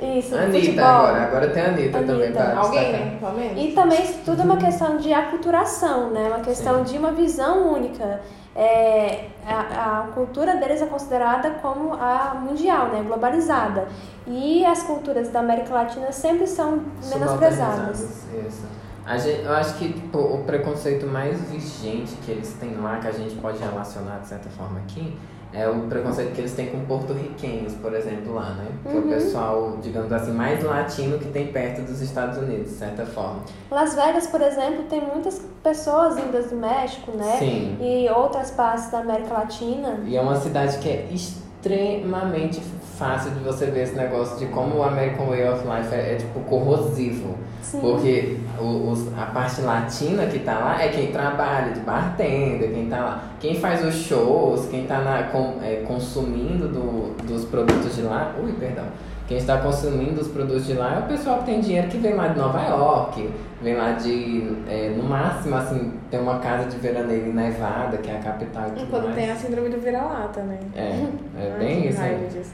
Isso, 0.00 0.36
Anitta 0.36 0.58
futebol. 0.60 0.84
agora. 0.84 1.22
Agora 1.24 1.48
tem 1.50 1.62
a 1.62 1.66
Anitta, 1.68 1.98
Anitta. 1.98 2.12
também 2.12 2.32
pra 2.32 2.56
Alguém, 2.56 2.92
destacar. 2.92 3.32
né? 3.34 3.54
E 3.56 3.72
também 3.72 4.02
isso 4.02 4.18
tudo 4.24 4.42
é 4.42 4.44
uma 4.44 4.56
questão 4.56 4.96
de 4.96 5.12
aculturação, 5.12 6.10
né? 6.10 6.28
Uma 6.28 6.40
questão 6.40 6.82
de 6.84 6.96
uma 6.98 7.10
visão 7.12 7.72
única. 7.72 8.20
É, 8.54 9.24
a, 9.46 10.02
a 10.02 10.12
cultura 10.14 10.56
deles 10.56 10.82
é 10.82 10.86
considerada 10.86 11.50
como 11.62 11.94
a 11.94 12.36
mundial, 12.40 12.88
né? 12.88 13.02
Globalizada. 13.04 13.88
E 14.26 14.64
as 14.64 14.82
culturas 14.84 15.30
da 15.30 15.40
América 15.40 15.74
Latina 15.74 16.12
sempre 16.12 16.46
são 16.46 16.80
menosprezadas. 17.12 18.00
Isso. 18.46 18.81
Gente, 19.18 19.44
eu 19.44 19.52
acho 19.52 19.78
que 19.78 19.92
tipo, 19.92 20.18
o 20.18 20.44
preconceito 20.44 21.06
mais 21.06 21.40
vigente 21.50 22.14
que 22.24 22.30
eles 22.30 22.52
têm 22.60 22.76
lá, 22.76 22.98
que 22.98 23.08
a 23.08 23.12
gente 23.12 23.34
pode 23.36 23.58
relacionar 23.58 24.18
de 24.18 24.28
certa 24.28 24.48
forma 24.50 24.80
aqui, 24.80 25.16
é 25.52 25.68
o 25.68 25.80
preconceito 25.82 26.32
que 26.32 26.40
eles 26.40 26.54
têm 26.54 26.70
com 26.70 26.80
porto-riquenhos, 26.86 27.74
por 27.74 27.92
exemplo, 27.94 28.34
lá, 28.34 28.54
né? 28.54 28.68
Que 28.82 28.96
é 28.96 29.00
o 29.00 29.02
pessoal, 29.02 29.76
digamos 29.82 30.10
assim, 30.10 30.32
mais 30.32 30.64
latino 30.64 31.18
que 31.18 31.26
tem 31.26 31.48
perto 31.48 31.82
dos 31.82 32.00
Estados 32.00 32.38
Unidos, 32.38 32.70
de 32.70 32.78
certa 32.78 33.04
forma. 33.04 33.40
Las 33.70 33.94
Vegas, 33.94 34.26
por 34.26 34.40
exemplo, 34.40 34.84
tem 34.88 35.02
muitas 35.02 35.42
pessoas 35.62 36.16
vindas 36.16 36.46
do 36.50 36.56
México, 36.56 37.12
né? 37.14 37.36
Sim. 37.38 37.76
E 37.80 38.08
outras 38.08 38.50
partes 38.50 38.90
da 38.90 39.00
América 39.00 39.34
Latina. 39.34 40.00
E 40.06 40.16
é 40.16 40.22
uma 40.22 40.36
cidade 40.36 40.78
que 40.78 40.88
é 40.88 41.08
extremamente 41.12 42.62
fácil 42.96 43.32
de 43.32 43.40
você 43.40 43.66
ver 43.66 43.82
esse 43.82 43.94
negócio 43.94 44.38
de 44.38 44.46
como 44.46 44.78
o 44.78 44.82
American 44.82 45.26
Way 45.26 45.48
of 45.48 45.64
Life 45.66 45.94
é, 45.94 46.14
é, 46.14 46.16
tipo 46.16 46.40
corrosivo. 46.40 47.36
Sim. 47.62 47.80
Porque 47.80 48.38
o- 48.62 48.90
os- 48.90 49.08
a 49.18 49.26
parte 49.26 49.60
latina 49.60 50.26
que 50.26 50.38
tá 50.40 50.58
lá 50.58 50.82
é 50.82 50.88
quem 50.88 51.12
trabalha 51.12 51.72
de 51.72 51.80
bartender, 51.80 52.72
quem 52.72 52.86
tá 52.88 52.98
lá. 53.00 53.24
Quem 53.40 53.56
faz 53.58 53.84
os 53.84 53.94
shows, 53.94 54.66
quem 54.70 54.86
tá 54.86 54.98
na, 55.00 55.24
com- 55.24 55.58
é, 55.62 55.82
consumindo 55.86 56.68
do- 56.68 57.14
dos 57.24 57.44
produtos 57.44 57.96
de 57.96 58.02
lá. 58.02 58.34
Ui, 58.42 58.52
perdão. 58.52 58.84
Quem 59.28 59.38
está 59.38 59.56
consumindo 59.58 60.20
os 60.20 60.28
produtos 60.28 60.66
de 60.66 60.74
lá 60.74 60.96
é 60.96 60.98
o 60.98 61.02
pessoal 61.08 61.38
que 61.38 61.46
tem 61.46 61.60
dinheiro 61.60 61.88
que 61.88 61.96
vem 61.96 62.12
lá 62.14 62.28
de 62.28 62.38
Nova 62.38 62.60
York, 62.60 63.30
vem 63.62 63.74
lá 63.76 63.92
de. 63.92 64.56
é, 64.68 64.92
no 64.96 65.04
máximo, 65.04 65.56
assim, 65.56 65.92
tem 66.10 66.20
uma 66.20 66.38
casa 66.38 66.68
de 66.68 66.76
veraneio 66.76 67.28
em 67.28 67.32
Nevada, 67.32 67.96
que 67.98 68.10
é 68.10 68.16
a 68.16 68.18
capital 68.18 68.64
e 68.76 68.82
E 68.82 68.86
quando 68.86 69.04
mais. 69.04 69.14
tem 69.14 69.30
a 69.30 69.36
síndrome 69.36 69.70
do 69.70 69.80
vira-lata, 69.80 70.42
né? 70.42 70.58
É, 70.74 70.80
é 70.82 71.08
Ai, 71.54 71.58
bem 71.58 71.88
isso 71.88 72.00
aí. 72.00 72.28
disso. 72.30 72.52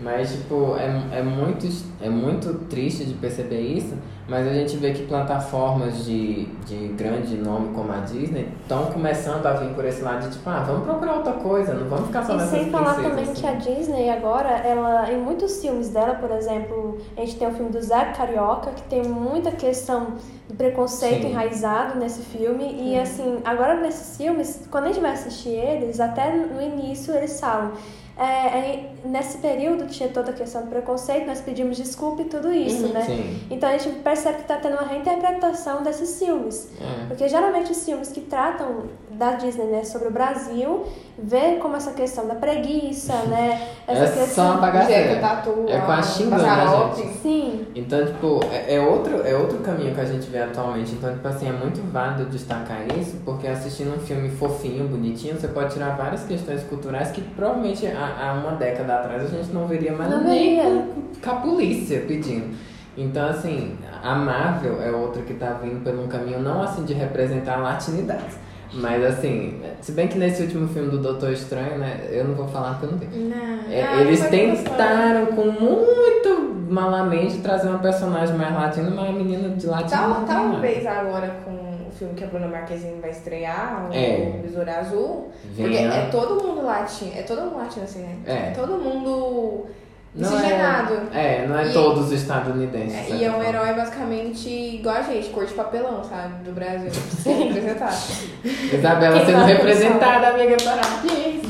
Mas, 0.00 0.32
tipo, 0.32 0.76
é, 0.76 1.18
é, 1.18 1.22
muito, 1.22 1.66
é 2.00 2.08
muito 2.08 2.66
triste 2.68 3.04
de 3.04 3.14
perceber 3.14 3.60
isso, 3.60 3.94
mas 4.26 4.46
a 4.46 4.52
gente 4.52 4.76
vê 4.78 4.92
que 4.92 5.02
plataformas 5.02 6.04
de, 6.04 6.46
de 6.66 6.88
grande 6.96 7.36
nome 7.36 7.74
como 7.74 7.92
a 7.92 7.98
Disney 7.98 8.48
estão 8.62 8.86
começando 8.86 9.44
a 9.44 9.52
vir 9.54 9.74
por 9.74 9.84
esse 9.84 10.00
lado 10.00 10.26
de, 10.26 10.36
tipo, 10.36 10.48
ah, 10.48 10.64
vamos 10.66 10.84
procurar 10.84 11.16
outra 11.16 11.34
coisa, 11.34 11.74
não 11.74 11.88
vamos 11.88 12.06
ficar 12.06 12.24
só 12.24 12.36
E 12.36 12.40
sem 12.40 12.70
falar 12.70 12.94
também 12.94 13.24
assim. 13.24 13.34
que 13.34 13.46
a 13.46 13.52
Disney 13.54 14.08
agora, 14.08 14.48
ela, 14.48 15.12
em 15.12 15.18
muitos 15.18 15.60
filmes 15.60 15.90
dela, 15.90 16.14
por 16.14 16.30
exemplo, 16.30 16.98
a 17.16 17.20
gente 17.20 17.36
tem 17.36 17.48
o 17.48 17.52
filme 17.52 17.70
do 17.70 17.82
Zé 17.82 18.06
Carioca, 18.16 18.70
que 18.70 18.82
tem 18.84 19.02
muita 19.02 19.50
questão 19.50 20.14
de 20.48 20.54
preconceito 20.54 21.22
Sim. 21.22 21.30
enraizado 21.30 21.98
nesse 21.98 22.22
filme. 22.22 22.74
E 22.80 22.98
assim, 22.98 23.40
agora 23.44 23.80
nesses 23.80 24.16
filmes, 24.16 24.66
quando 24.70 24.84
a 24.84 24.88
gente 24.88 25.00
vai 25.00 25.12
assistir 25.12 25.50
eles, 25.50 26.00
até 26.00 26.34
no 26.34 26.60
início 26.62 27.14
eles 27.14 27.38
falam. 27.38 27.72
É, 28.18 28.22
é, 28.22 28.92
nesse 29.04 29.38
período 29.38 29.86
tinha 29.86 30.08
toda 30.08 30.30
a 30.30 30.34
questão 30.34 30.62
do 30.62 30.68
preconceito, 30.68 31.26
nós 31.26 31.40
pedimos 31.40 31.76
desculpa 31.76 32.22
e 32.22 32.24
tudo 32.26 32.52
isso, 32.52 32.86
Uhum. 32.86 32.92
né? 32.92 33.02
Sim, 33.02 33.40
Então 33.50 33.68
a 33.68 33.76
gente 33.78 33.98
percebe 34.00 34.36
que 34.36 34.42
está 34.42 34.56
tendo 34.56 34.72
uma 34.74 34.86
reinterpretação 34.86 35.82
desses 35.82 36.18
filmes. 36.18 36.70
é. 36.80 37.06
Porque 37.06 37.28
geralmente 37.28 37.70
os 37.72 37.84
filmes 37.84 38.08
que 38.10 38.20
tratam 38.20 38.84
da 39.10 39.32
Disney, 39.32 39.64
né, 39.66 39.84
sobre 39.84 40.08
o 40.08 40.10
Brasil, 40.10 40.84
vê 41.18 41.56
como 41.56 41.76
essa 41.76 41.92
questão 41.92 42.26
da 42.26 42.34
preguiça, 42.34 43.12
né? 43.28 43.68
Essa 43.86 44.04
É 44.04 44.06
só 44.06 44.20
questão. 44.20 44.44
uma 44.52 44.56
bagaceira. 44.60 45.20
Tatu, 45.20 45.50
É 45.68 45.78
com 45.78 45.92
a 45.92 45.94
a 45.94 45.98
passarope. 45.98 47.02
gente. 47.02 47.18
Sim, 47.18 47.66
Então, 47.74 48.06
tipo, 48.06 48.40
é, 48.50 48.76
é 48.76 48.80
outro, 48.80 49.26
é 49.26 49.34
outro 49.36 49.58
caminho 49.58 49.94
que 49.94 50.00
a 50.00 50.04
gente 50.04 50.28
vê 50.30 50.38
atualmente. 50.38 50.92
Então, 50.92 51.12
tipo 51.12 51.26
assim, 51.28 51.48
é 51.48 51.52
muito 51.52 51.80
válido 51.92 52.30
destacar 52.30 52.86
isso, 52.98 53.16
porque 53.24 53.46
assistindo 53.46 53.94
um 53.94 54.00
filme 54.00 54.30
fofinho, 54.30 54.88
bonitinho, 54.88 55.38
você 55.38 55.48
pode 55.48 55.74
tirar 55.74 55.96
várias 55.96 56.22
questões 56.24 56.62
culturais 56.64 57.10
que 57.10 57.20
provavelmente 57.20 57.86
há, 57.86 58.30
há 58.30 58.32
uma 58.34 58.52
década 58.52 58.89
atrás 58.98 59.24
a 59.24 59.26
gente 59.28 59.52
não 59.52 59.66
veria 59.66 59.92
mais 59.92 60.10
Não 60.10 60.24
nem 60.24 60.60
com, 61.22 61.30
a 61.30 61.34
polícia 61.36 62.04
pedindo. 62.06 62.54
Então, 62.96 63.28
assim, 63.28 63.76
a 64.02 64.14
Marvel 64.14 64.82
é 64.82 64.90
outra 64.90 65.22
que 65.22 65.34
tá 65.34 65.58
vindo 65.62 65.82
por 65.82 65.94
um 65.94 66.06
caminho 66.08 66.40
não 66.40 66.62
assim 66.62 66.84
de 66.84 66.92
representar 66.92 67.54
a 67.54 67.58
latinidade. 67.58 68.36
Mas 68.72 69.04
assim, 69.04 69.60
se 69.80 69.92
bem 69.92 70.06
que 70.06 70.16
nesse 70.16 70.42
último 70.42 70.68
filme 70.68 70.90
do 70.90 70.98
Doutor 70.98 71.32
Estranho, 71.32 71.78
né? 71.78 72.06
Eu 72.10 72.24
não 72.24 72.34
vou 72.34 72.46
falar 72.46 72.74
porque 72.74 72.86
eu 72.86 72.90
não 72.92 72.98
vi. 72.98 73.06
Não. 73.06 73.72
É, 73.72 73.82
Ah, 73.82 74.00
eles 74.00 74.20
tentaram 74.28 75.26
com 75.26 75.46
muito 75.46 76.50
malamente 76.68 77.38
trazer 77.38 77.68
uma 77.68 77.80
personagem 77.80 78.36
mais 78.36 78.54
latina, 78.54 78.90
mas 78.90 79.08
a 79.08 79.12
menina 79.12 79.48
de 79.48 79.66
latino 79.66 79.90
Tal, 79.90 80.24
talvez 80.24 80.86
agora 80.86 81.36
com 81.44 81.59
filme 82.00 82.14
que 82.14 82.24
a 82.24 82.26
Bruna 82.28 82.48
Marquezine 82.48 82.98
vai 83.00 83.10
estrear, 83.10 83.88
o 83.90 83.94
É. 83.94 84.40
Besouro 84.42 84.70
Azul. 84.70 85.30
Porque 85.54 85.62
Venha. 85.62 85.88
é 85.92 86.08
todo 86.10 86.42
mundo 86.42 86.64
latino. 86.64 87.12
É 87.14 87.22
todo 87.22 87.42
mundo 87.42 87.58
latino, 87.58 87.84
assim, 87.84 88.00
né? 88.00 88.16
É. 88.26 88.50
todo 88.52 88.72
mundo 88.78 89.66
Não 90.14 90.30
miscigenado. 90.30 90.94
É, 91.14 91.46
não 91.46 91.58
é 91.58 91.68
E- 91.68 91.72
todos 91.74 92.10
estadunidenses. 92.10 93.12
É, 93.12 93.16
e 93.16 93.24
é 93.24 93.30
um 93.30 93.42
herói 93.42 93.74
basicamente 93.74 94.48
igual 94.48 94.96
a 94.96 95.02
gente, 95.02 95.28
cor 95.28 95.44
de 95.44 95.52
papelão, 95.52 96.02
sabe? 96.02 96.42
Do 96.42 96.52
Brasil. 96.52 96.90
Sem 97.22 97.48
representar. 97.48 97.92
Isabela 98.44 99.24
sendo 99.26 99.44
representada, 99.44 100.28
amiga, 100.28 100.56
parabéns! 100.64 101.42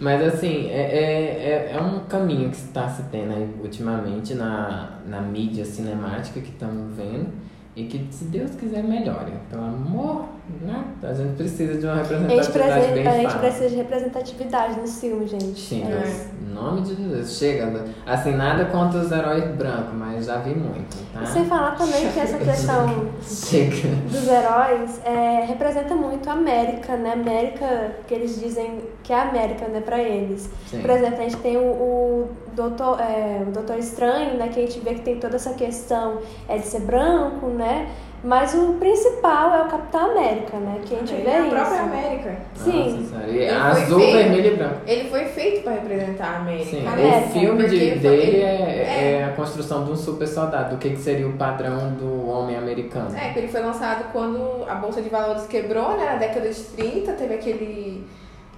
Mas 0.00 0.20
assim, 0.34 0.68
é, 0.68 0.80
é, 0.80 1.70
é, 1.70 1.76
é 1.76 1.80
um 1.80 2.00
caminho 2.06 2.50
que 2.50 2.56
está 2.56 2.88
se 2.88 3.04
tendo 3.04 3.32
aí 3.34 3.48
ultimamente 3.62 4.34
na, 4.34 4.98
na 5.06 5.20
mídia 5.20 5.64
cinemática 5.64 6.40
que 6.40 6.48
estamos 6.50 6.96
vendo. 6.96 7.28
E 7.74 7.84
que, 7.84 8.06
se 8.12 8.24
Deus 8.26 8.52
quiser, 8.52 8.82
melhore. 8.84 9.32
Pelo 9.48 9.64
amor, 9.64 10.28
né? 10.60 10.84
A 11.02 11.14
gente 11.14 11.36
precisa 11.36 11.78
de 11.78 11.86
uma 11.86 11.94
A 11.94 12.04
gente, 12.04 12.12
representatividade 12.12 12.92
bem 12.92 13.06
a 13.06 13.12
gente 13.18 13.38
precisa 13.38 13.68
de 13.68 13.76
representatividade 13.76 14.80
no 14.80 14.86
filme, 14.88 15.26
gente. 15.26 15.58
Sim, 15.58 15.84
É 15.84 15.86
Deus. 15.86 16.08
isso. 16.08 16.30
Em 16.42 16.54
nome 16.54 16.80
de 16.82 16.94
Jesus. 16.94 17.38
Chega, 17.38 17.66
né? 17.66 17.94
assim, 18.06 18.32
nada 18.32 18.66
contra 18.66 19.00
os 19.00 19.10
heróis 19.10 19.44
brancos, 19.56 19.94
mas 19.94 20.26
já 20.26 20.38
vi 20.38 20.54
muito, 20.54 20.96
tá? 21.12 21.24
Sem 21.24 21.44
falar 21.46 21.76
também 21.76 22.10
que 22.12 22.20
essa 22.20 22.38
questão 22.38 23.08
Chega. 23.22 23.88
dos 24.10 24.28
heróis 24.28 25.00
é, 25.04 25.44
representa 25.46 25.94
muito 25.94 26.28
a 26.28 26.32
América, 26.34 26.96
né? 26.96 27.12
América, 27.12 27.92
que 28.06 28.12
eles 28.14 28.38
dizem 28.38 28.80
que 29.02 29.12
é 29.12 29.16
a 29.16 29.28
América, 29.28 29.66
né, 29.68 29.80
pra 29.80 30.00
eles. 30.00 30.50
Sim. 30.66 30.80
Por 30.80 30.90
exemplo, 30.90 31.20
a 31.20 31.22
gente 31.22 31.36
tem 31.38 31.56
o, 31.56 31.60
o, 31.60 32.28
doutor, 32.54 33.00
é, 33.00 33.42
o 33.48 33.50
Doutor 33.50 33.78
Estranho, 33.78 34.36
né, 34.36 34.48
que 34.48 34.60
a 34.60 34.62
gente 34.62 34.78
vê 34.80 34.94
que 34.94 35.00
tem 35.00 35.18
toda 35.18 35.36
essa 35.36 35.54
questão 35.54 36.18
é 36.48 36.58
de 36.58 36.66
ser 36.66 36.80
branco, 36.80 37.46
né? 37.46 37.88
Mas 38.24 38.54
o 38.54 38.74
principal 38.74 39.52
é 39.54 39.62
o 39.62 39.68
Capitão 39.68 40.12
América, 40.12 40.56
né? 40.58 40.80
Que 40.86 40.94
a 40.94 40.98
gente 40.98 41.12
Ele 41.12 41.22
vê 41.24 41.30
é 41.30 41.36
a 41.38 41.40
isso. 41.40 41.50
própria 41.50 41.80
América. 41.80 42.36
Sim. 42.54 43.08
Nossa. 43.12 43.26
E 43.26 43.36
Ele 43.38 43.50
azul, 43.50 43.98
feito- 43.98 44.12
vermelho 44.16 44.46
e 44.52 44.56
branco. 44.56 44.74
Ele 44.86 45.10
foi 45.10 45.24
feito 45.24 45.62
pra 45.64 45.72
representar 45.72 46.26
a 46.26 46.36
América. 46.36 46.70
Sim, 46.70 46.86
América, 46.86 47.18
o 47.18 47.30
filme 47.30 47.62
de- 47.68 47.78
porque 47.78 47.98
dele 47.98 48.36
é, 48.42 48.44
é. 48.46 49.12
é 49.20 49.24
a 49.24 49.32
construção 49.34 49.84
de 49.84 49.90
um 49.90 49.96
super 49.96 50.28
soldado, 50.28 50.76
do 50.76 50.78
que, 50.78 50.90
que 50.90 50.98
seria 51.00 51.26
o 51.26 51.32
padrão 51.32 51.90
do 51.98 52.28
homem 52.28 52.56
americano. 52.56 53.08
É, 53.16 53.32
que 53.32 53.40
ele 53.40 53.48
foi 53.48 53.60
lançado 53.60 54.04
quando 54.12 54.64
a 54.68 54.74
Bolsa 54.76 55.02
de 55.02 55.08
Valores 55.08 55.46
quebrou, 55.46 55.96
né? 55.96 56.04
Na 56.12 56.16
década 56.16 56.48
de 56.48 56.60
30, 56.62 57.12
teve 57.14 57.34
aquele. 57.34 58.06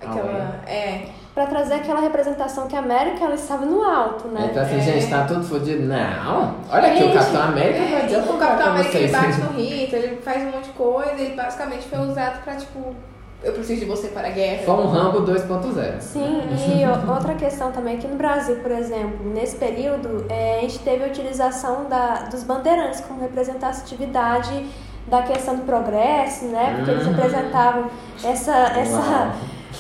Aquela. 0.01 0.61
É. 0.67 1.07
Pra 1.35 1.47
trazer 1.47 1.75
aquela 1.75 1.99
representação 2.01 2.69
que 2.69 2.77
a 2.77 2.79
América 2.79 3.25
ela 3.25 3.35
estava 3.35 3.67
no 3.67 3.83
alto, 3.83 4.29
né? 4.29 4.53
Tá 4.55 4.61
assim, 4.63 4.77
É. 4.77 4.81
gente, 4.81 5.11
tá 5.11 5.25
tudo 5.25 5.43
fodido. 5.43 5.83
Não, 5.83 6.55
olha 6.71 6.93
aqui, 6.93 7.03
o 7.03 7.13
Capitão 7.13 7.43
América 7.43 7.81
vai 7.81 7.93
é 7.95 8.03
adiantar 8.05 8.35
o 8.35 8.39
Capitão 8.39 8.67
América 8.69 8.99
ele 8.99 9.13
bate 9.13 9.41
no 9.41 9.51
Hitler, 9.59 10.03
ele 10.05 10.17
faz 10.23 10.43
um 10.43 10.51
monte 10.53 10.65
de 10.67 10.71
coisa, 10.71 11.15
ele 11.19 11.35
basicamente 11.35 11.89
foi 11.89 11.99
usado 11.99 12.45
pra, 12.45 12.55
tipo, 12.55 12.95
eu 13.43 13.53
preciso 13.53 13.81
de 13.81 13.87
você 13.87 14.09
para 14.09 14.29
a 14.29 14.31
guerra. 14.31 14.63
Foi 14.65 14.75
um 14.75 14.87
Rambo 14.87 15.23
2.0. 15.23 16.01
Sim, 16.01 16.43
e 16.53 17.11
outra 17.11 17.35
questão 17.35 17.73
também, 17.73 17.97
aqui 17.97 18.07
no 18.07 18.15
Brasil, 18.17 18.57
por 18.63 18.71
exemplo, 18.71 19.29
nesse 19.35 19.57
período, 19.57 20.25
é, 20.29 20.59
a 20.59 20.61
gente 20.61 20.79
teve 20.79 21.03
a 21.03 21.09
utilização 21.09 21.87
da, 21.89 22.29
dos 22.31 22.45
bandeirantes 22.45 23.01
como 23.01 23.21
representatividade 23.21 24.67
da 25.09 25.23
questão 25.23 25.57
do 25.57 25.63
progresso, 25.63 26.45
né? 26.47 26.75
Porque 26.77 26.91
eles 26.93 27.07
Uhum. 27.07 27.13
representavam 27.13 27.85
essa, 28.23 28.53
essa 28.79 28.97
Uau. 29.01 29.33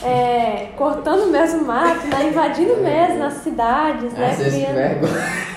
É, 0.02 0.70
cortando 0.76 1.30
mesmo 1.30 1.62
o 1.62 1.66
mato, 1.66 2.06
né? 2.06 2.28
invadindo 2.28 2.76
mesmo 2.78 3.22
as 3.24 3.34
cidades, 3.34 4.12
né? 4.14 4.34
Gente, 4.34 4.50
que 4.50 4.66
Criando-. 4.66 5.54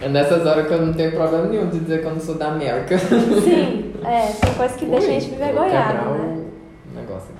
É 0.00 0.08
nessas 0.08 0.46
horas 0.46 0.68
que 0.68 0.72
eu 0.72 0.86
não 0.86 0.92
tenho 0.92 1.10
problema 1.10 1.46
nenhum 1.46 1.68
de 1.68 1.80
dizer 1.80 2.00
que 2.00 2.06
eu 2.06 2.12
não 2.12 2.20
sou 2.20 2.36
da 2.36 2.52
América. 2.52 2.96
Sim, 2.98 3.94
é, 4.04 4.26
tem 4.32 4.54
coisa 4.54 4.74
que 4.74 4.86
deixa 4.86 5.08
a 5.08 5.10
gente 5.10 5.30
quebrar 5.30 5.94
né? 5.94 6.44
o 6.92 6.94
negócio. 6.94 7.34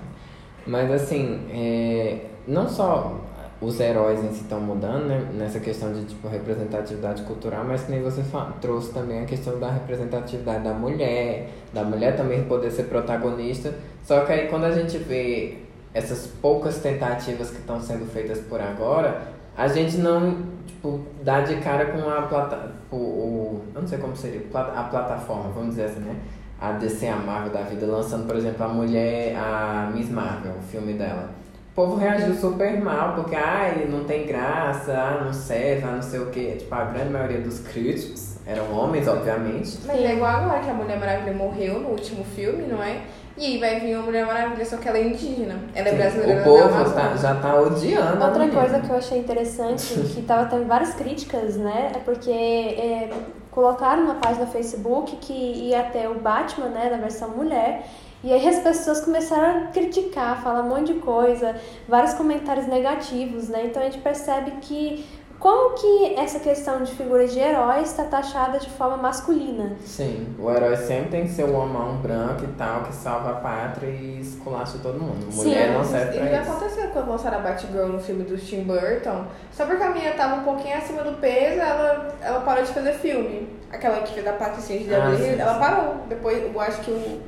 Mas 0.66 0.90
assim, 0.90 1.46
é, 1.52 2.18
não 2.46 2.68
só 2.68 3.14
os 3.60 3.80
heróis 3.80 4.22
em 4.22 4.30
si 4.30 4.42
estão 4.42 4.60
mudando, 4.60 5.06
né, 5.06 5.28
nessa 5.34 5.58
questão 5.58 5.92
de 5.92 6.04
tipo 6.04 6.28
representatividade 6.28 7.22
cultural, 7.22 7.64
mas 7.66 7.84
que 7.84 7.90
nem 7.90 8.02
você 8.02 8.22
trouxe 8.60 8.92
também 8.92 9.22
a 9.22 9.24
questão 9.24 9.58
da 9.58 9.70
representatividade 9.70 10.62
da 10.62 10.72
mulher, 10.72 11.48
da 11.72 11.82
mulher 11.82 12.16
também 12.16 12.44
poder 12.44 12.70
ser 12.70 12.84
protagonista. 12.84 13.74
Só 14.02 14.20
que 14.20 14.32
aí 14.32 14.48
quando 14.48 14.64
a 14.64 14.72
gente 14.72 14.98
vê 14.98 15.58
essas 15.98 16.26
poucas 16.40 16.78
tentativas 16.78 17.50
que 17.50 17.58
estão 17.58 17.80
sendo 17.80 18.06
feitas 18.06 18.38
por 18.38 18.60
agora, 18.60 19.22
a 19.56 19.66
gente 19.66 19.96
não 19.96 20.38
tipo 20.66 21.00
dá 21.24 21.40
de 21.40 21.56
cara 21.56 21.86
com 21.86 22.08
a 22.08 22.22
plata, 22.22 22.70
o, 22.90 22.96
o 22.96 23.62
eu 23.74 23.80
não 23.80 23.88
sei 23.88 23.98
como 23.98 24.16
seria 24.16 24.42
a 24.52 24.84
plataforma, 24.84 25.50
vamos 25.50 25.70
dizer 25.70 25.86
assim, 25.86 26.00
né? 26.00 26.16
A 26.60 26.72
DC, 26.72 27.06
a 27.06 27.16
Marvel 27.16 27.52
da 27.52 27.62
vida, 27.62 27.86
lançando, 27.86 28.26
por 28.26 28.36
exemplo, 28.36 28.64
a 28.64 28.68
mulher, 28.68 29.36
a 29.36 29.90
Miss 29.94 30.10
Marvel, 30.10 30.52
o 30.58 30.62
filme 30.62 30.94
dela. 30.94 31.30
O 31.72 31.74
povo 31.74 31.96
reagiu 31.96 32.34
super 32.34 32.80
mal, 32.80 33.14
porque, 33.14 33.36
ai, 33.36 33.86
não 33.88 34.02
tem 34.02 34.26
graça, 34.26 34.92
ah, 34.92 35.24
não 35.24 35.32
serve, 35.32 35.84
ah, 35.84 35.92
não 35.92 36.02
sei 36.02 36.18
o 36.18 36.26
quê. 36.26 36.56
Tipo, 36.58 36.74
a 36.74 36.86
grande 36.86 37.10
maioria 37.10 37.40
dos 37.40 37.60
críticos 37.60 38.38
eram 38.44 38.72
homens, 38.72 39.06
obviamente. 39.06 39.78
Mas 39.86 40.00
é 40.00 40.14
igual 40.14 40.34
agora 40.34 40.58
que 40.58 40.70
a 40.70 40.74
Mulher 40.74 40.98
Maravilha 40.98 41.32
morreu 41.32 41.78
no 41.78 41.90
último 41.90 42.24
filme, 42.24 42.66
não 42.66 42.82
é? 42.82 43.02
E 43.38 43.44
aí 43.46 43.58
vai 43.58 43.78
vir 43.80 43.94
uma 43.96 44.06
Mulher 44.06 44.26
Maravilha, 44.26 44.64
só 44.64 44.76
que 44.76 44.88
ela 44.88 44.98
é 44.98 45.06
indígena. 45.08 45.60
Ela 45.74 45.88
é 45.88 45.90
Sim, 45.92 45.96
brasileira. 45.96 46.32
o 46.34 46.36
da 46.38 46.44
povo 46.44 46.90
tá- 46.94 47.16
já 47.16 47.34
tá 47.36 47.54
odiando 47.60 48.22
a 48.22 48.26
Outra 48.26 48.48
coisa 48.48 48.80
que 48.80 48.90
eu 48.90 48.96
achei 48.96 49.18
interessante, 49.18 49.94
que 50.14 50.22
tava 50.22 50.46
tendo 50.48 50.66
várias 50.66 50.94
críticas, 50.94 51.56
né? 51.56 51.92
É 51.94 51.98
porque 52.00 52.30
é, 52.30 53.10
colocaram 53.50 54.04
na 54.06 54.14
página 54.14 54.44
do 54.46 54.50
Facebook 54.52 55.16
que 55.16 55.32
ia 55.32 55.84
ter 55.84 56.08
o 56.08 56.14
Batman, 56.14 56.66
né, 56.68 56.88
na 56.90 56.96
versão 56.96 57.28
mulher. 57.30 57.86
E 58.24 58.32
aí 58.32 58.48
as 58.48 58.58
pessoas 58.58 59.00
começaram 59.00 59.60
a 59.62 59.66
criticar, 59.68 60.42
falar 60.42 60.62
um 60.62 60.68
monte 60.70 60.92
de 60.92 60.98
coisa, 60.98 61.54
vários 61.88 62.14
comentários 62.14 62.66
negativos, 62.66 63.48
né? 63.48 63.66
Então 63.66 63.80
a 63.80 63.84
gente 63.84 63.98
percebe 63.98 64.50
que 64.60 65.06
como 65.38 65.74
que 65.76 66.14
essa 66.16 66.40
questão 66.40 66.82
de 66.82 66.92
figuras 66.92 67.32
de 67.32 67.38
heróis 67.38 67.90
está 67.90 68.04
taxada 68.04 68.58
de 68.58 68.68
forma 68.70 68.96
masculina. 68.96 69.76
Sim, 69.84 70.34
o 70.38 70.50
herói 70.50 70.76
sempre 70.76 71.10
tem 71.10 71.22
que 71.24 71.30
ser 71.30 71.44
o 71.44 71.54
homão 71.54 71.96
branco 71.98 72.44
e 72.44 72.48
tal, 72.58 72.82
que 72.82 72.94
salva 72.94 73.30
a 73.30 73.34
pátria 73.34 73.88
e 73.88 74.20
esculacha 74.20 74.78
todo 74.82 74.98
mundo. 75.00 75.30
Sim, 75.30 75.44
Mulher 75.48 75.72
não 75.72 75.84
serve 75.84 76.10
Isso 76.10 76.18
pra 76.20 76.28
já 76.30 76.42
isso. 76.42 76.50
aconteceu 76.50 76.88
quando 76.90 77.08
lançaram 77.10 77.38
a 77.38 77.40
Batgirl 77.40 77.86
no 77.86 78.00
filme 78.00 78.24
do 78.24 78.36
Tim 78.36 78.64
Burton. 78.64 79.24
Só 79.52 79.64
porque 79.66 79.82
a 79.82 79.90
menina 79.90 80.14
tava 80.14 80.36
um 80.40 80.44
pouquinho 80.44 80.76
acima 80.76 81.02
do 81.02 81.12
peso, 81.20 81.60
ela, 81.60 82.08
ela 82.20 82.40
parou 82.40 82.64
de 82.64 82.72
fazer 82.72 82.92
filme. 82.94 83.48
Aquela 83.70 84.00
que 84.00 84.14
fez 84.14 84.26
a 84.26 84.32
Patricinha 84.32 84.80
de 84.80 84.94
Ah, 84.94 85.10
sim, 85.16 85.22
Hills, 85.22 85.40
ela 85.40 85.54
sim. 85.54 85.60
parou. 85.60 85.94
Depois, 86.08 86.42
eu 86.52 86.60
acho 86.60 86.80
que 86.80 86.90
o... 86.90 87.20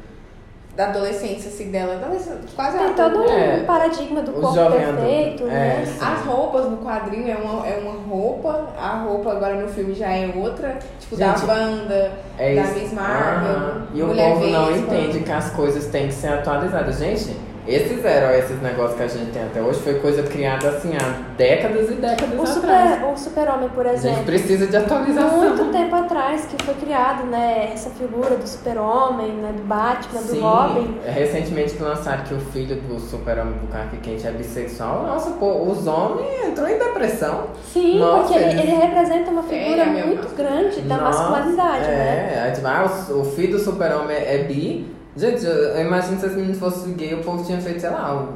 Da 0.76 0.86
adolescência, 0.88 1.48
assim, 1.50 1.70
dela. 1.70 1.94
adolescência, 1.94 2.38
Quase 2.54 2.78
Tem 2.78 2.92
todo 2.94 3.18
um 3.18 3.28
É, 3.28 3.64
paradigma 3.64 4.22
do 4.22 4.30
o 4.30 4.40
corpo 4.40 4.70
perfeito, 4.70 5.44
né? 5.44 5.82
É, 5.82 5.86
sim. 5.86 5.98
As 6.00 6.24
roupas 6.24 6.70
no 6.70 6.76
quadrinho 6.78 7.28
é 7.30 7.36
uma, 7.36 7.66
é 7.66 7.78
uma 7.82 8.00
roupa, 8.08 8.68
a 8.78 9.02
roupa 9.02 9.32
agora 9.32 9.56
no 9.56 9.68
filme 9.68 9.94
já 9.94 10.08
é 10.10 10.32
outra, 10.34 10.78
tipo 11.00 11.16
da 11.16 11.34
Gente, 11.34 11.46
banda, 11.46 12.12
É 12.38 12.54
da. 12.54 12.62
Miss 12.62 12.92
Marvel, 12.92 13.56
Ah, 13.56 13.82
e 13.92 14.02
o 14.02 14.06
Mulher 14.06 14.32
povo 14.34 14.46
não 14.46 14.76
entende 14.76 15.20
que 15.20 15.32
as 15.32 15.50
coisas 15.50 15.86
têm 15.86 16.06
que 16.06 16.14
ser 16.14 16.28
atualizadas. 16.28 16.98
Gente, 16.98 17.36
esses 17.66 18.04
heróis, 18.04 18.44
esses 18.44 18.60
negócios 18.62 18.96
que 18.96 19.02
a 19.02 19.08
gente 19.08 19.30
tem 19.32 19.42
até 19.42 19.60
hoje, 19.60 19.80
foi 19.80 19.94
coisa 20.00 20.22
criada 20.22 20.68
assim 20.70 20.92
há 20.96 21.34
décadas 21.36 21.90
e 21.90 21.94
décadas 21.94 22.38
O 22.38 22.42
atrás. 22.58 22.94
super, 22.94 23.04
o 23.12 23.16
super-homem, 23.16 23.68
por 23.70 23.86
A 23.86 23.90
gente 23.90 24.06
exemplo. 24.06 24.24
precisa 24.24 24.66
de 24.66 24.76
atualização. 24.76 25.38
muito 25.38 25.64
tempo 25.72 25.94
atrás 25.94 26.46
que 26.46 26.64
foi 26.64 26.74
criado, 26.74 27.24
né, 27.26 27.70
essa 27.72 27.90
figura 27.90 28.36
do 28.36 28.46
super-homem, 28.46 29.32
né, 29.32 29.52
do 29.56 29.62
Batman, 29.62 30.20
do 30.20 30.26
Sim, 30.28 30.40
Robin. 30.40 30.98
recentemente 31.04 31.76
lançaram 31.80 32.24
que 32.24 32.34
o 32.34 32.40
filho 32.40 32.76
do 32.82 32.98
super-homem 32.98 33.54
do 33.54 33.66
Clark 33.68 33.96
Kent 33.98 34.24
é 34.24 34.30
bissexual. 34.32 35.04
Nossa, 35.04 35.30
pô, 35.32 35.62
os 35.64 35.86
homens 35.86 36.46
entrou 36.46 36.68
em 36.68 36.78
depressão. 36.78 37.44
Sim, 37.72 37.98
Nossa, 37.98 38.32
porque 38.32 38.38
ele, 38.38 38.60
ele 38.60 38.72
representa 38.72 39.30
uma 39.30 39.42
figura 39.42 39.82
É, 39.82 39.86
muito 39.86 40.34
grande 40.36 40.80
da 40.82 40.96
Nossa, 40.96 41.28
masculinidade, 41.30 41.84
né? 41.86 42.32
É, 42.34 42.40
aí, 42.46 42.52
tipo, 42.52 42.66
ah, 42.66 42.86
o, 43.10 43.24
filho 43.24 43.52
do 43.52 43.58
super-homem 43.58 44.16
é, 44.16 44.34
é 44.36 44.38
bi. 44.44 44.99
Gente, 45.16 45.44
eu, 45.44 45.80
imagino 45.80 46.20
se 46.20 46.26
esse 46.26 46.36
menino 46.36 46.54
fosse 46.54 46.90
gay, 46.92 47.14
o 47.14 47.22
povo 47.22 47.44
tinha 47.44 47.60
feito, 47.60 47.80
sei 47.80 47.90
lá, 47.90 48.28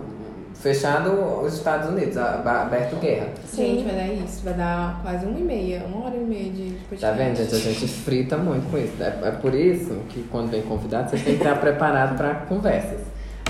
fechado 0.55 1.13
os 1.43 1.55
Estados 1.55 1.89
Unidos, 1.91 2.17
aberto 2.17 2.97
guerra. 2.97 3.29
Gente, 3.55 3.85
vai 3.85 3.95
dar 3.95 4.09
isso, 4.09 4.45
vai 4.45 4.55
dar 4.55 5.01
quase 5.03 5.27
uma 5.27 5.39
e 5.39 5.43
meia, 5.43 5.85
uma 5.87 6.07
hora 6.07 6.17
e 6.17 6.21
meia 6.21 6.51
de 6.51 6.77
podcast. 6.89 7.01
Tá 7.01 7.13
vendo, 7.13 7.37
gente? 7.37 7.55
A 7.55 7.59
gente 7.59 7.87
frita 7.89 8.37
muito 8.37 8.71
com 8.71 8.79
isso. 8.79 8.95
É, 9.01 9.29
é 9.29 9.31
por 9.31 9.55
isso 9.55 9.95
que 10.09 10.23
quando 10.31 10.51
vem 10.51 10.63
convidado, 10.63 11.11
você 11.11 11.17
tem 11.17 11.37
que 11.37 11.43
estar 11.43 11.61
preparado 11.61 12.17
para 12.17 12.35
conversas. 12.47 13.01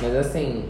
Mas 0.03 0.15
assim, 0.17 0.69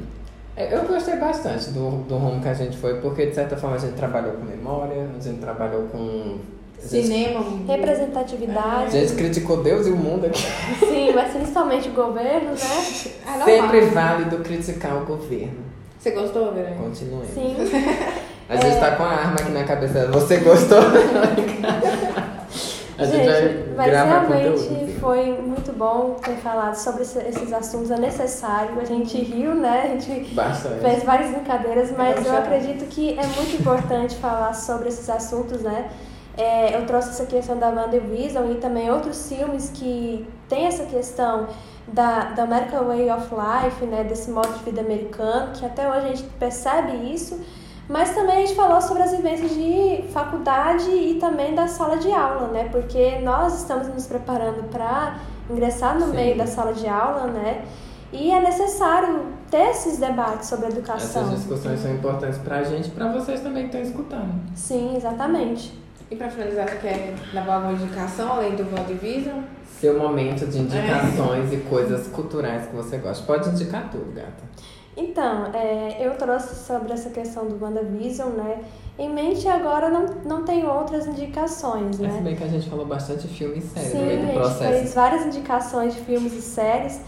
é, 0.57 0.73
eu 0.73 0.85
gostei 0.85 1.17
bastante 1.17 1.71
do, 1.71 2.05
do 2.05 2.17
rumo 2.17 2.41
que 2.41 2.49
a 2.49 2.55
gente 2.55 2.77
foi, 2.77 3.01
porque 3.01 3.27
de 3.27 3.35
certa 3.35 3.57
forma 3.57 3.77
a 3.77 3.79
gente 3.79 3.95
trabalhou 3.95 4.35
com 4.35 4.45
memória, 4.45 5.09
a 5.17 5.21
gente 5.21 5.41
trabalhou 5.41 5.89
com. 5.89 6.39
A 6.85 6.89
Cinema. 6.89 7.41
a 7.41 7.73
Representatividade. 7.73 8.91
gente 8.93 9.15
criticou 9.15 9.63
Deus 9.63 9.87
e 9.87 9.91
o 9.91 9.97
mundo 9.97 10.27
aqui. 10.27 10.43
Sim, 10.81 11.13
mas 11.15 11.33
principalmente 11.33 11.89
o 11.89 11.93
governo, 11.93 12.51
né? 12.51 12.57
Sempre 13.45 13.81
válido 13.87 14.39
criticar 14.39 14.97
o 15.03 15.05
governo. 15.07 15.65
Você 15.99 16.11
gostou, 16.11 16.53
Verônica? 16.53 16.83
Continue. 16.83 17.27
Sim. 17.33 17.57
A 18.47 18.57
gente 18.57 18.79
tá 18.79 18.91
com 18.95 19.03
a 19.03 19.09
arma 19.09 19.37
aqui 19.41 19.51
na 19.53 19.65
cabeça 19.65 19.95
dela. 19.95 20.13
Você 20.13 20.37
gostou? 20.37 20.77
a 22.99 23.05
gente, 23.07 23.25
Gente, 23.25 23.75
vai 23.75 23.91
mas 23.91 24.07
realmente 24.07 24.61
conteúdo. 24.63 25.01
foi 25.01 25.33
muito 25.41 25.73
bom 25.73 26.17
ter 26.23 26.37
falado 26.37 26.75
sobre 26.75 27.03
esse- 27.03 27.19
esses 27.27 27.53
assuntos, 27.53 27.91
é 27.91 27.97
necessário. 27.99 28.79
A 28.81 28.85
gente 28.85 29.17
riu, 29.19 29.55
né? 29.55 29.85
A 29.85 29.89
gente 29.99 30.35
Bastante. 30.35 30.81
fez 30.81 31.03
várias 31.03 31.31
brincadeiras, 31.31 31.91
mas 31.97 32.25
eu 32.25 32.37
acredito 32.37 32.85
que 32.91 33.19
é 33.19 33.27
muito 33.27 33.57
importante 33.61 34.15
falar 34.17 34.53
sobre 34.55 34.89
esses 34.89 35.09
assuntos, 35.09 35.63
né? 35.63 35.87
É, 36.37 36.77
eu 36.77 36.87
trouxe 36.87 37.11
essa 37.11 37.27
questão 37.27 37.57
da 37.57 37.69
WandaVision 37.69 38.51
e 38.51 38.57
também 38.57 38.91
outros 38.91 39.29
filmes 39.29 39.71
que 39.71 40.27
tem 40.49 40.67
essa 40.67 40.85
questão 40.85 41.47
da, 41.87 42.31
da 42.31 42.43
American 42.43 42.85
Way 42.87 43.11
of 43.11 43.29
Life, 43.31 43.85
né? 43.87 44.05
Desse 44.05 44.31
modo 44.31 44.53
de 44.53 44.65
vida 44.65 44.81
americano, 44.81 45.53
que 45.53 45.65
até 45.65 45.89
hoje 45.89 46.07
a 46.07 46.09
gente 46.09 46.23
percebe 46.39 47.13
isso. 47.13 47.41
Mas 47.89 48.15
também 48.15 48.37
a 48.37 48.41
gente 48.41 48.55
falou 48.55 48.81
sobre 48.81 49.03
as 49.03 49.13
vivências 49.13 49.51
de 49.51 50.05
faculdade 50.11 50.89
e 50.91 51.19
também 51.21 51.55
da 51.55 51.69
sala 51.69 51.99
de 51.99 52.11
aula, 52.11 52.49
né? 52.49 52.69
Porque 52.73 53.19
nós 53.19 53.61
estamos 53.61 53.87
nos 53.89 54.07
preparando 54.07 54.65
para 54.71 55.19
ingressar 55.51 55.95
no 55.99 56.07
Sim. 56.07 56.17
meio 56.17 56.39
da 56.39 56.47
sala 56.47 56.73
de 56.73 56.89
aula, 56.89 57.27
né? 57.27 57.63
E 58.11 58.31
é 58.31 58.41
necessário 58.41 59.27
ter 59.51 59.71
esses 59.71 59.99
debates 59.99 60.49
sobre 60.49 60.67
a 60.67 60.69
educação. 60.71 61.23
Essas 61.23 61.39
discussões 61.39 61.81
são 61.81 61.93
importantes 61.93 62.39
pra 62.39 62.63
gente 62.63 62.89
e 62.89 62.91
pra 62.91 63.13
vocês 63.13 63.41
também 63.41 63.69
que 63.69 63.77
estão 63.77 63.83
escutando. 63.83 64.33
Sim, 64.55 64.97
exatamente. 64.97 65.84
E 66.15 66.17
pra 66.17 66.31
finalizar, 66.31 66.69
você 66.69 66.77
quer 66.77 67.15
dar 67.33 67.53
alguma 67.53 67.73
indicação 67.73 68.35
além 68.35 68.55
do 68.55 68.63
WandaVision? 68.63 69.41
Seu 69.81 69.99
momento 69.99 70.47
de 70.47 70.59
indicações 70.61 71.53
e 71.53 71.57
coisas 71.69 72.07
culturais 72.07 72.69
que 72.69 72.77
você 72.77 72.99
gosta. 72.99 73.27
Pode 73.27 73.49
indicar 73.49 73.91
tudo, 73.91 74.15
gata. 74.15 74.45
Então, 74.97 75.47
é, 75.53 75.97
eu 76.07 76.17
trouxe 76.17 76.55
sobre 76.55 76.93
essa 76.93 77.11
questão 77.11 77.47
do 77.49 77.61
WandaVision, 77.61 78.29
né? 78.29 78.63
Em 78.97 79.13
mente 79.13 79.49
agora 79.49 79.91
não, 79.91 80.07
não 80.25 80.45
tenho 80.45 80.71
outras 80.71 81.05
indicações, 81.09 81.99
Mas 81.99 82.13
se 82.13 82.19
né? 82.19 82.21
bem 82.23 82.37
que 82.37 82.45
a 82.45 82.49
gente 82.49 82.71
falou 82.71 82.87
bastante 82.87 83.27
filme 83.27 83.59
e 83.59 83.63
série 83.63 83.87
Sim, 83.87 83.99
no 83.99 84.07
meio 84.07 84.19
a 84.19 84.21
do 84.21 84.27
gente 84.29 84.37
processo. 84.39 84.71
fez 84.73 84.95
várias 84.95 85.27
indicações 85.27 85.95
de 85.97 86.01
filmes 86.03 86.33
e 86.33 86.41
séries, 86.43 87.01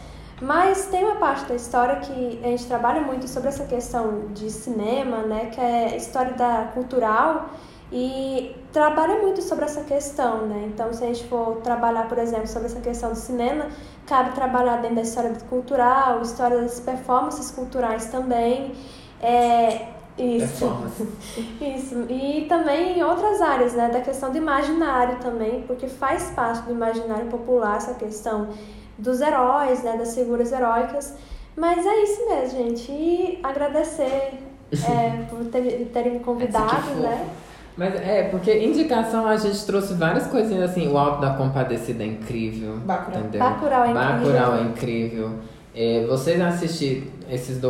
mas 0.43 0.87
tem 0.87 1.05
uma 1.05 1.15
parte 1.15 1.45
da 1.45 1.55
história 1.55 1.95
que 2.01 2.41
a 2.43 2.49
gente 2.49 2.67
trabalha 2.67 3.03
muito 3.03 3.29
sobre 3.29 3.51
essa 3.51 3.67
questão 3.67 4.23
de 4.35 4.51
cinema, 4.51 5.19
né? 5.19 5.47
Que 5.55 5.61
é 5.61 5.91
a 5.93 5.97
história 5.97 6.33
da 6.33 6.73
cultural 6.75 7.51
e 7.93 8.55
trabalha 8.73 9.21
muito 9.23 9.41
sobre 9.43 9.65
essa 9.65 9.83
questão, 9.83 10.47
né? 10.47 10.69
Então, 10.73 10.93
se 10.93 11.05
a 11.05 11.07
gente 11.07 11.25
for 11.29 11.57
trabalhar, 11.63 12.09
por 12.09 12.19
exemplo, 12.19 12.47
sobre 12.47 12.67
essa 12.67 12.81
questão 12.81 13.11
do 13.11 13.17
cinema, 13.17 13.67
cabe 14.07 14.33
trabalhar 14.35 14.77
dentro 14.79 14.97
da 14.97 15.03
história 15.03 15.33
cultural, 15.49 16.21
história 16.23 16.59
das 16.61 16.81
performances 16.81 17.51
culturais 17.51 18.07
também. 18.07 18.75
É, 19.23 19.87
isso. 20.19 20.49
Performance. 20.49 21.09
Isso. 21.61 22.07
E 22.09 22.47
também 22.49 22.99
em 22.99 23.03
outras 23.03 23.41
áreas, 23.43 23.75
né? 23.75 23.91
Da 23.91 24.01
questão 24.01 24.31
do 24.31 24.39
imaginário 24.39 25.19
também, 25.19 25.63
porque 25.67 25.87
faz 25.87 26.31
parte 26.31 26.63
do 26.63 26.73
imaginário 26.73 27.27
popular 27.27 27.77
essa 27.77 27.93
questão 27.95 28.49
dos 28.97 29.21
heróis, 29.21 29.83
né? 29.83 29.95
Das 29.99 30.15
figuras 30.15 30.53
heróicas. 30.53 31.15
Mas 31.55 31.85
é 31.85 32.03
isso 32.03 32.29
mesmo, 32.29 32.59
gente. 32.59 32.91
E 32.91 33.41
agradecer 33.43 34.39
é, 34.73 35.25
por 35.29 35.45
ter- 35.47 35.91
terem 35.93 36.13
me 36.15 36.21
convidado, 36.21 36.65
Essa 36.77 36.83
que 36.91 36.95
né? 36.95 37.29
Mas 37.77 37.95
é, 37.95 38.25
porque 38.31 38.57
indicação 38.59 39.27
a 39.27 39.37
gente 39.37 39.65
trouxe 39.67 39.93
várias 39.95 40.27
coisinhas 40.29 40.71
assim. 40.71 40.89
O 40.89 40.97
Alto 40.97 41.21
da 41.21 41.35
Compadecida 41.35 42.03
é 42.03 42.07
incrível. 42.07 42.77
Bacurau. 42.79 43.21
Entendeu? 43.21 43.41
Bacurau 43.41 43.85
é 43.85 43.91
incrível. 43.91 44.17
Bacurau 44.33 44.57
é 44.57 44.63
incrível. 44.63 45.31
É, 45.75 46.07
vocês 46.09 46.41
assistir 46.41 47.13
esses, 47.31 47.61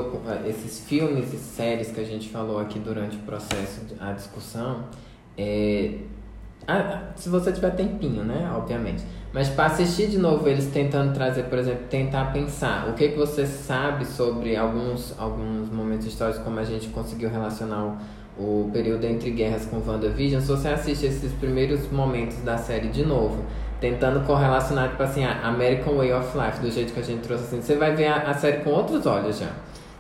esses 0.47 0.79
filmes 0.87 1.33
e 1.35 1.39
séries 1.39 1.91
que 1.91 2.01
a 2.01 2.05
gente 2.05 2.29
falou 2.29 2.61
aqui 2.61 2.79
durante 2.79 3.17
o 3.17 3.21
processo, 3.21 3.81
de- 3.85 3.97
a 4.01 4.13
discussão, 4.13 4.85
é, 5.37 5.95
se 7.17 7.29
você 7.29 7.51
tiver 7.53 7.71
tempinho, 7.71 8.23
né? 8.25 8.51
Obviamente. 8.57 9.03
Mas 9.33 9.49
para 9.49 9.67
assistir 9.67 10.07
de 10.09 10.19
novo 10.19 10.49
eles 10.49 10.67
tentando 10.69 11.13
trazer, 11.13 11.45
por 11.45 11.59
exemplo, 11.59 11.85
tentar 11.91 12.33
pensar 12.33 12.89
o 12.89 12.93
que, 12.95 13.09
que 13.09 13.19
você 13.19 13.45
sabe 13.45 14.05
sobre 14.05 14.57
alguns, 14.57 15.15
alguns 15.19 15.69
momentos 15.71 16.07
históricos, 16.07 16.43
como 16.43 16.59
a 16.59 16.65
gente 16.65 16.89
conseguiu 16.89 17.29
relacionar 17.29 17.85
o, 17.85 17.97
o 18.39 18.71
período 18.73 19.05
entre 19.05 19.31
guerras 19.31 19.67
com 19.67 19.79
WandaVision, 19.79 20.41
se 20.41 20.49
você 20.49 20.69
assiste 20.69 21.07
esses 21.07 21.33
primeiros 21.33 21.91
momentos 21.91 22.37
da 22.39 22.59
série 22.59 22.89
de 22.89 23.05
novo, 23.05 23.45
tentando 23.81 24.27
correlacionar, 24.27 24.91
tipo 24.91 25.03
assim, 25.03 25.25
a 25.25 25.47
American 25.47 25.97
Way 25.97 26.13
of 26.13 26.37
Life, 26.37 26.61
do 26.61 26.71
jeito 26.71 26.93
que 26.93 27.01
a 27.01 27.03
gente 27.03 27.21
trouxe 27.23 27.45
assim, 27.45 27.63
você 27.63 27.75
vai 27.77 27.95
ver 27.95 28.07
a, 28.07 28.31
a 28.31 28.35
série 28.35 28.59
com 28.59 28.71
outros 28.71 29.07
olhos 29.07 29.39
já. 29.39 29.51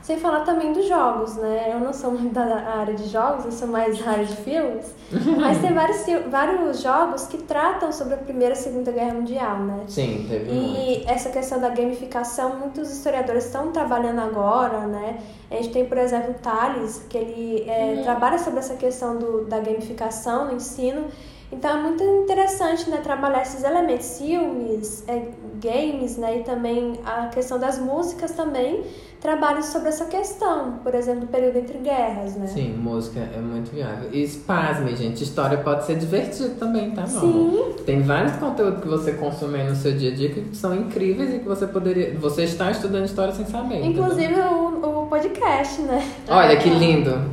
Sem 0.07 0.21
falar 0.21 0.45
também 0.45 0.73
dos 0.73 0.87
jogos, 0.87 1.35
né? 1.35 1.73
Eu 1.73 1.81
não 1.81 1.93
sou 1.93 2.13
muito 2.13 2.33
da 2.33 2.45
área 2.45 2.95
de 2.95 3.09
jogos, 3.09 3.45
eu 3.45 3.51
sou 3.51 3.67
mais 3.67 3.99
da 3.99 4.13
área 4.13 4.25
de 4.25 4.37
filmes. 4.37 4.95
mas 5.37 5.61
tem 5.61 5.75
vários, 5.75 6.05
vários 6.31 6.81
jogos 6.81 7.27
que 7.27 7.39
tratam 7.39 7.91
sobre 7.91 8.15
a 8.15 8.17
Primeira 8.17 8.55
e 8.55 8.57
Segunda 8.57 8.93
Guerra 8.93 9.15
Mundial, 9.15 9.59
né? 9.59 9.83
Sim, 9.89 10.25
teve 10.29 10.53
muito. 10.53 10.79
E 10.79 11.05
essa 11.09 11.31
questão 11.31 11.59
da 11.59 11.71
gamificação, 11.71 12.55
muitos 12.57 12.89
historiadores 12.89 13.47
estão 13.47 13.73
trabalhando 13.73 14.21
agora, 14.21 14.87
né? 14.87 15.19
A 15.51 15.57
gente 15.57 15.71
tem, 15.71 15.85
por 15.87 15.99
exemplo, 15.99 16.31
o 16.31 16.35
Thales, 16.35 17.03
que 17.11 17.19
ele 17.19 17.69
é, 17.69 18.03
trabalha 18.05 18.39
sobre 18.39 18.61
essa 18.61 18.77
questão 18.77 19.19
do, 19.19 19.45
da 19.47 19.59
gamificação 19.59 20.45
no 20.45 20.55
ensino. 20.55 21.07
Então 21.51 21.79
é 21.79 21.83
muito 21.83 22.03
interessante 22.03 22.89
né, 22.91 22.99
trabalhar 22.99 23.43
esses 23.43 23.63
elementos, 23.63 24.19
filmes, 24.19 25.05
é, 25.09 25.31
games, 25.61 26.17
né? 26.17 26.39
E 26.39 26.43
também 26.45 27.01
a 27.05 27.27
questão 27.27 27.59
das 27.59 27.79
músicas 27.79 28.33
também 28.33 28.85
trabalham 29.27 29.61
sobre 29.61 29.89
essa 29.89 30.05
questão, 30.05 30.79
por 30.85 30.95
exemplo, 30.95 31.23
do 31.23 31.27
período 31.27 31.59
entre 31.59 31.79
guerras, 31.79 32.37
né? 32.37 32.47
Sim, 32.47 32.75
música 32.75 33.19
é 33.19 33.41
muito 33.41 33.75
viável. 33.75 34.09
E 34.13 34.25
pasme, 34.47 34.95
gente, 34.95 35.25
história 35.25 35.59
pode 35.59 35.85
ser 35.85 35.97
divertido 35.97 36.51
também, 36.55 36.93
tá, 36.93 37.03
meu 37.09 37.21
Sim. 37.21 37.75
Tem 37.85 38.03
vários 38.03 38.37
conteúdos 38.37 38.83
que 38.83 38.89
você 38.89 39.15
consome 39.15 39.65
no 39.65 39.75
seu 39.75 39.97
dia 39.97 40.13
a 40.13 40.15
dia 40.15 40.31
que 40.31 40.57
são 40.57 40.73
incríveis 40.73 41.35
e 41.35 41.39
que 41.41 41.45
você 41.45 41.67
poderia. 41.67 42.17
Você 42.21 42.45
está 42.45 42.71
estudando 42.71 43.05
história 43.05 43.35
sem 43.35 43.47
saber. 43.47 43.81
entendeu? 43.81 44.05
Inclusive 44.05 44.35
o, 44.35 45.03
o 45.03 45.07
podcast, 45.09 45.83
né? 45.83 46.09
Olha 46.29 46.57
que 46.57 46.71
lindo! 46.71 47.29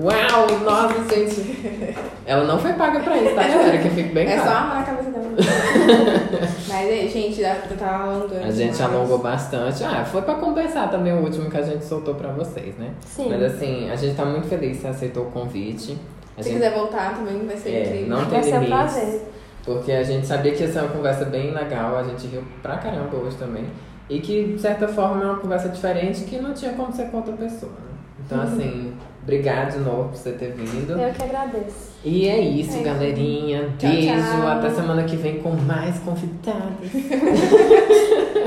Uau! 0.00 0.58
Nossa, 0.64 1.14
gente! 1.14 2.06
Ela 2.24 2.44
não 2.44 2.58
foi 2.58 2.72
paga 2.74 3.00
pra 3.00 3.16
isso, 3.18 3.34
tá, 3.34 3.42
galera? 3.48 3.78
Que 3.78 3.90
fique 3.90 4.08
bem 4.14 4.26
É 4.28 4.38
só 4.38 4.48
amar 4.50 4.82
a 4.82 4.84
cabeça 4.84 5.10
dela. 5.10 5.22
Mas 6.68 6.88
aí, 6.88 7.08
gente, 7.08 7.40
já 7.40 7.54
já 7.54 7.76
tava 7.78 8.04
alongando. 8.04 8.38
A 8.46 8.50
gente 8.50 8.72
demais. 8.74 8.80
alongou 8.94 9.18
bastante. 9.18 9.84
Ah, 9.84 10.04
foi 10.04 10.22
pra 10.22 10.34
compensar 10.34 10.90
também 10.90 11.12
o 11.12 11.22
último 11.22 11.50
que 11.50 11.56
a 11.56 11.62
gente 11.62 11.84
soltou 11.84 12.14
pra 12.14 12.28
vocês, 12.30 12.76
né? 12.78 12.90
Sim. 13.04 13.28
Mas 13.30 13.42
assim, 13.42 13.90
a 13.90 13.96
gente 13.96 14.16
tá 14.16 14.24
muito 14.24 14.46
feliz 14.48 14.76
que 14.76 14.82
você 14.82 14.88
aceitou 14.88 15.24
o 15.24 15.30
convite. 15.30 15.98
A 16.38 16.42
Se 16.42 16.48
gente- 16.48 16.58
quiser 16.60 16.74
voltar 16.74 17.14
também 17.14 17.46
vai 17.46 17.56
ser 17.56 17.70
É, 17.70 17.82
incrível. 17.86 18.08
não 18.08 18.24
tem 18.24 18.40
Vai 18.40 18.42
ser 18.42 18.48
um 18.58 18.62
limites. 18.62 18.92
prazer. 18.94 19.22
Porque 19.64 19.92
a 19.92 20.02
gente 20.02 20.26
sabia 20.26 20.52
que 20.52 20.62
ia 20.62 20.72
ser 20.72 20.78
uma 20.80 20.88
conversa 20.88 21.24
bem 21.26 21.52
legal, 21.52 21.96
a 21.98 22.02
gente 22.02 22.26
riu 22.26 22.42
pra 22.62 22.78
caramba 22.78 23.16
hoje 23.16 23.36
também. 23.36 23.66
E 24.08 24.18
que, 24.20 24.54
de 24.54 24.60
certa 24.60 24.88
forma, 24.88 25.22
é 25.22 25.26
uma 25.26 25.38
conversa 25.38 25.68
diferente 25.68 26.24
que 26.24 26.38
não 26.40 26.52
tinha 26.52 26.72
como 26.72 26.92
ser 26.92 27.04
com 27.10 27.18
outra 27.18 27.34
pessoa. 27.34 27.70
né? 27.72 27.92
Então, 28.26 28.38
Uhum. 28.38 28.44
assim, 28.44 28.92
obrigado 29.22 29.72
de 29.72 29.78
novo 29.78 30.08
por 30.10 30.16
você 30.16 30.32
ter 30.32 30.52
vindo. 30.52 30.92
Eu 30.92 31.12
que 31.12 31.22
agradeço. 31.22 31.92
E 32.04 32.28
é 32.28 32.40
isso, 32.40 32.72
É 32.72 32.74
isso. 32.74 32.82
galerinha. 32.84 33.68
Tchau, 33.78 33.90
Beijo. 33.90 34.08
tchau. 34.08 34.48
Até 34.48 34.70
semana 34.70 35.04
que 35.04 35.16
vem 35.16 35.38
com 35.40 35.50
mais 35.52 35.98
convidados. 36.00 36.90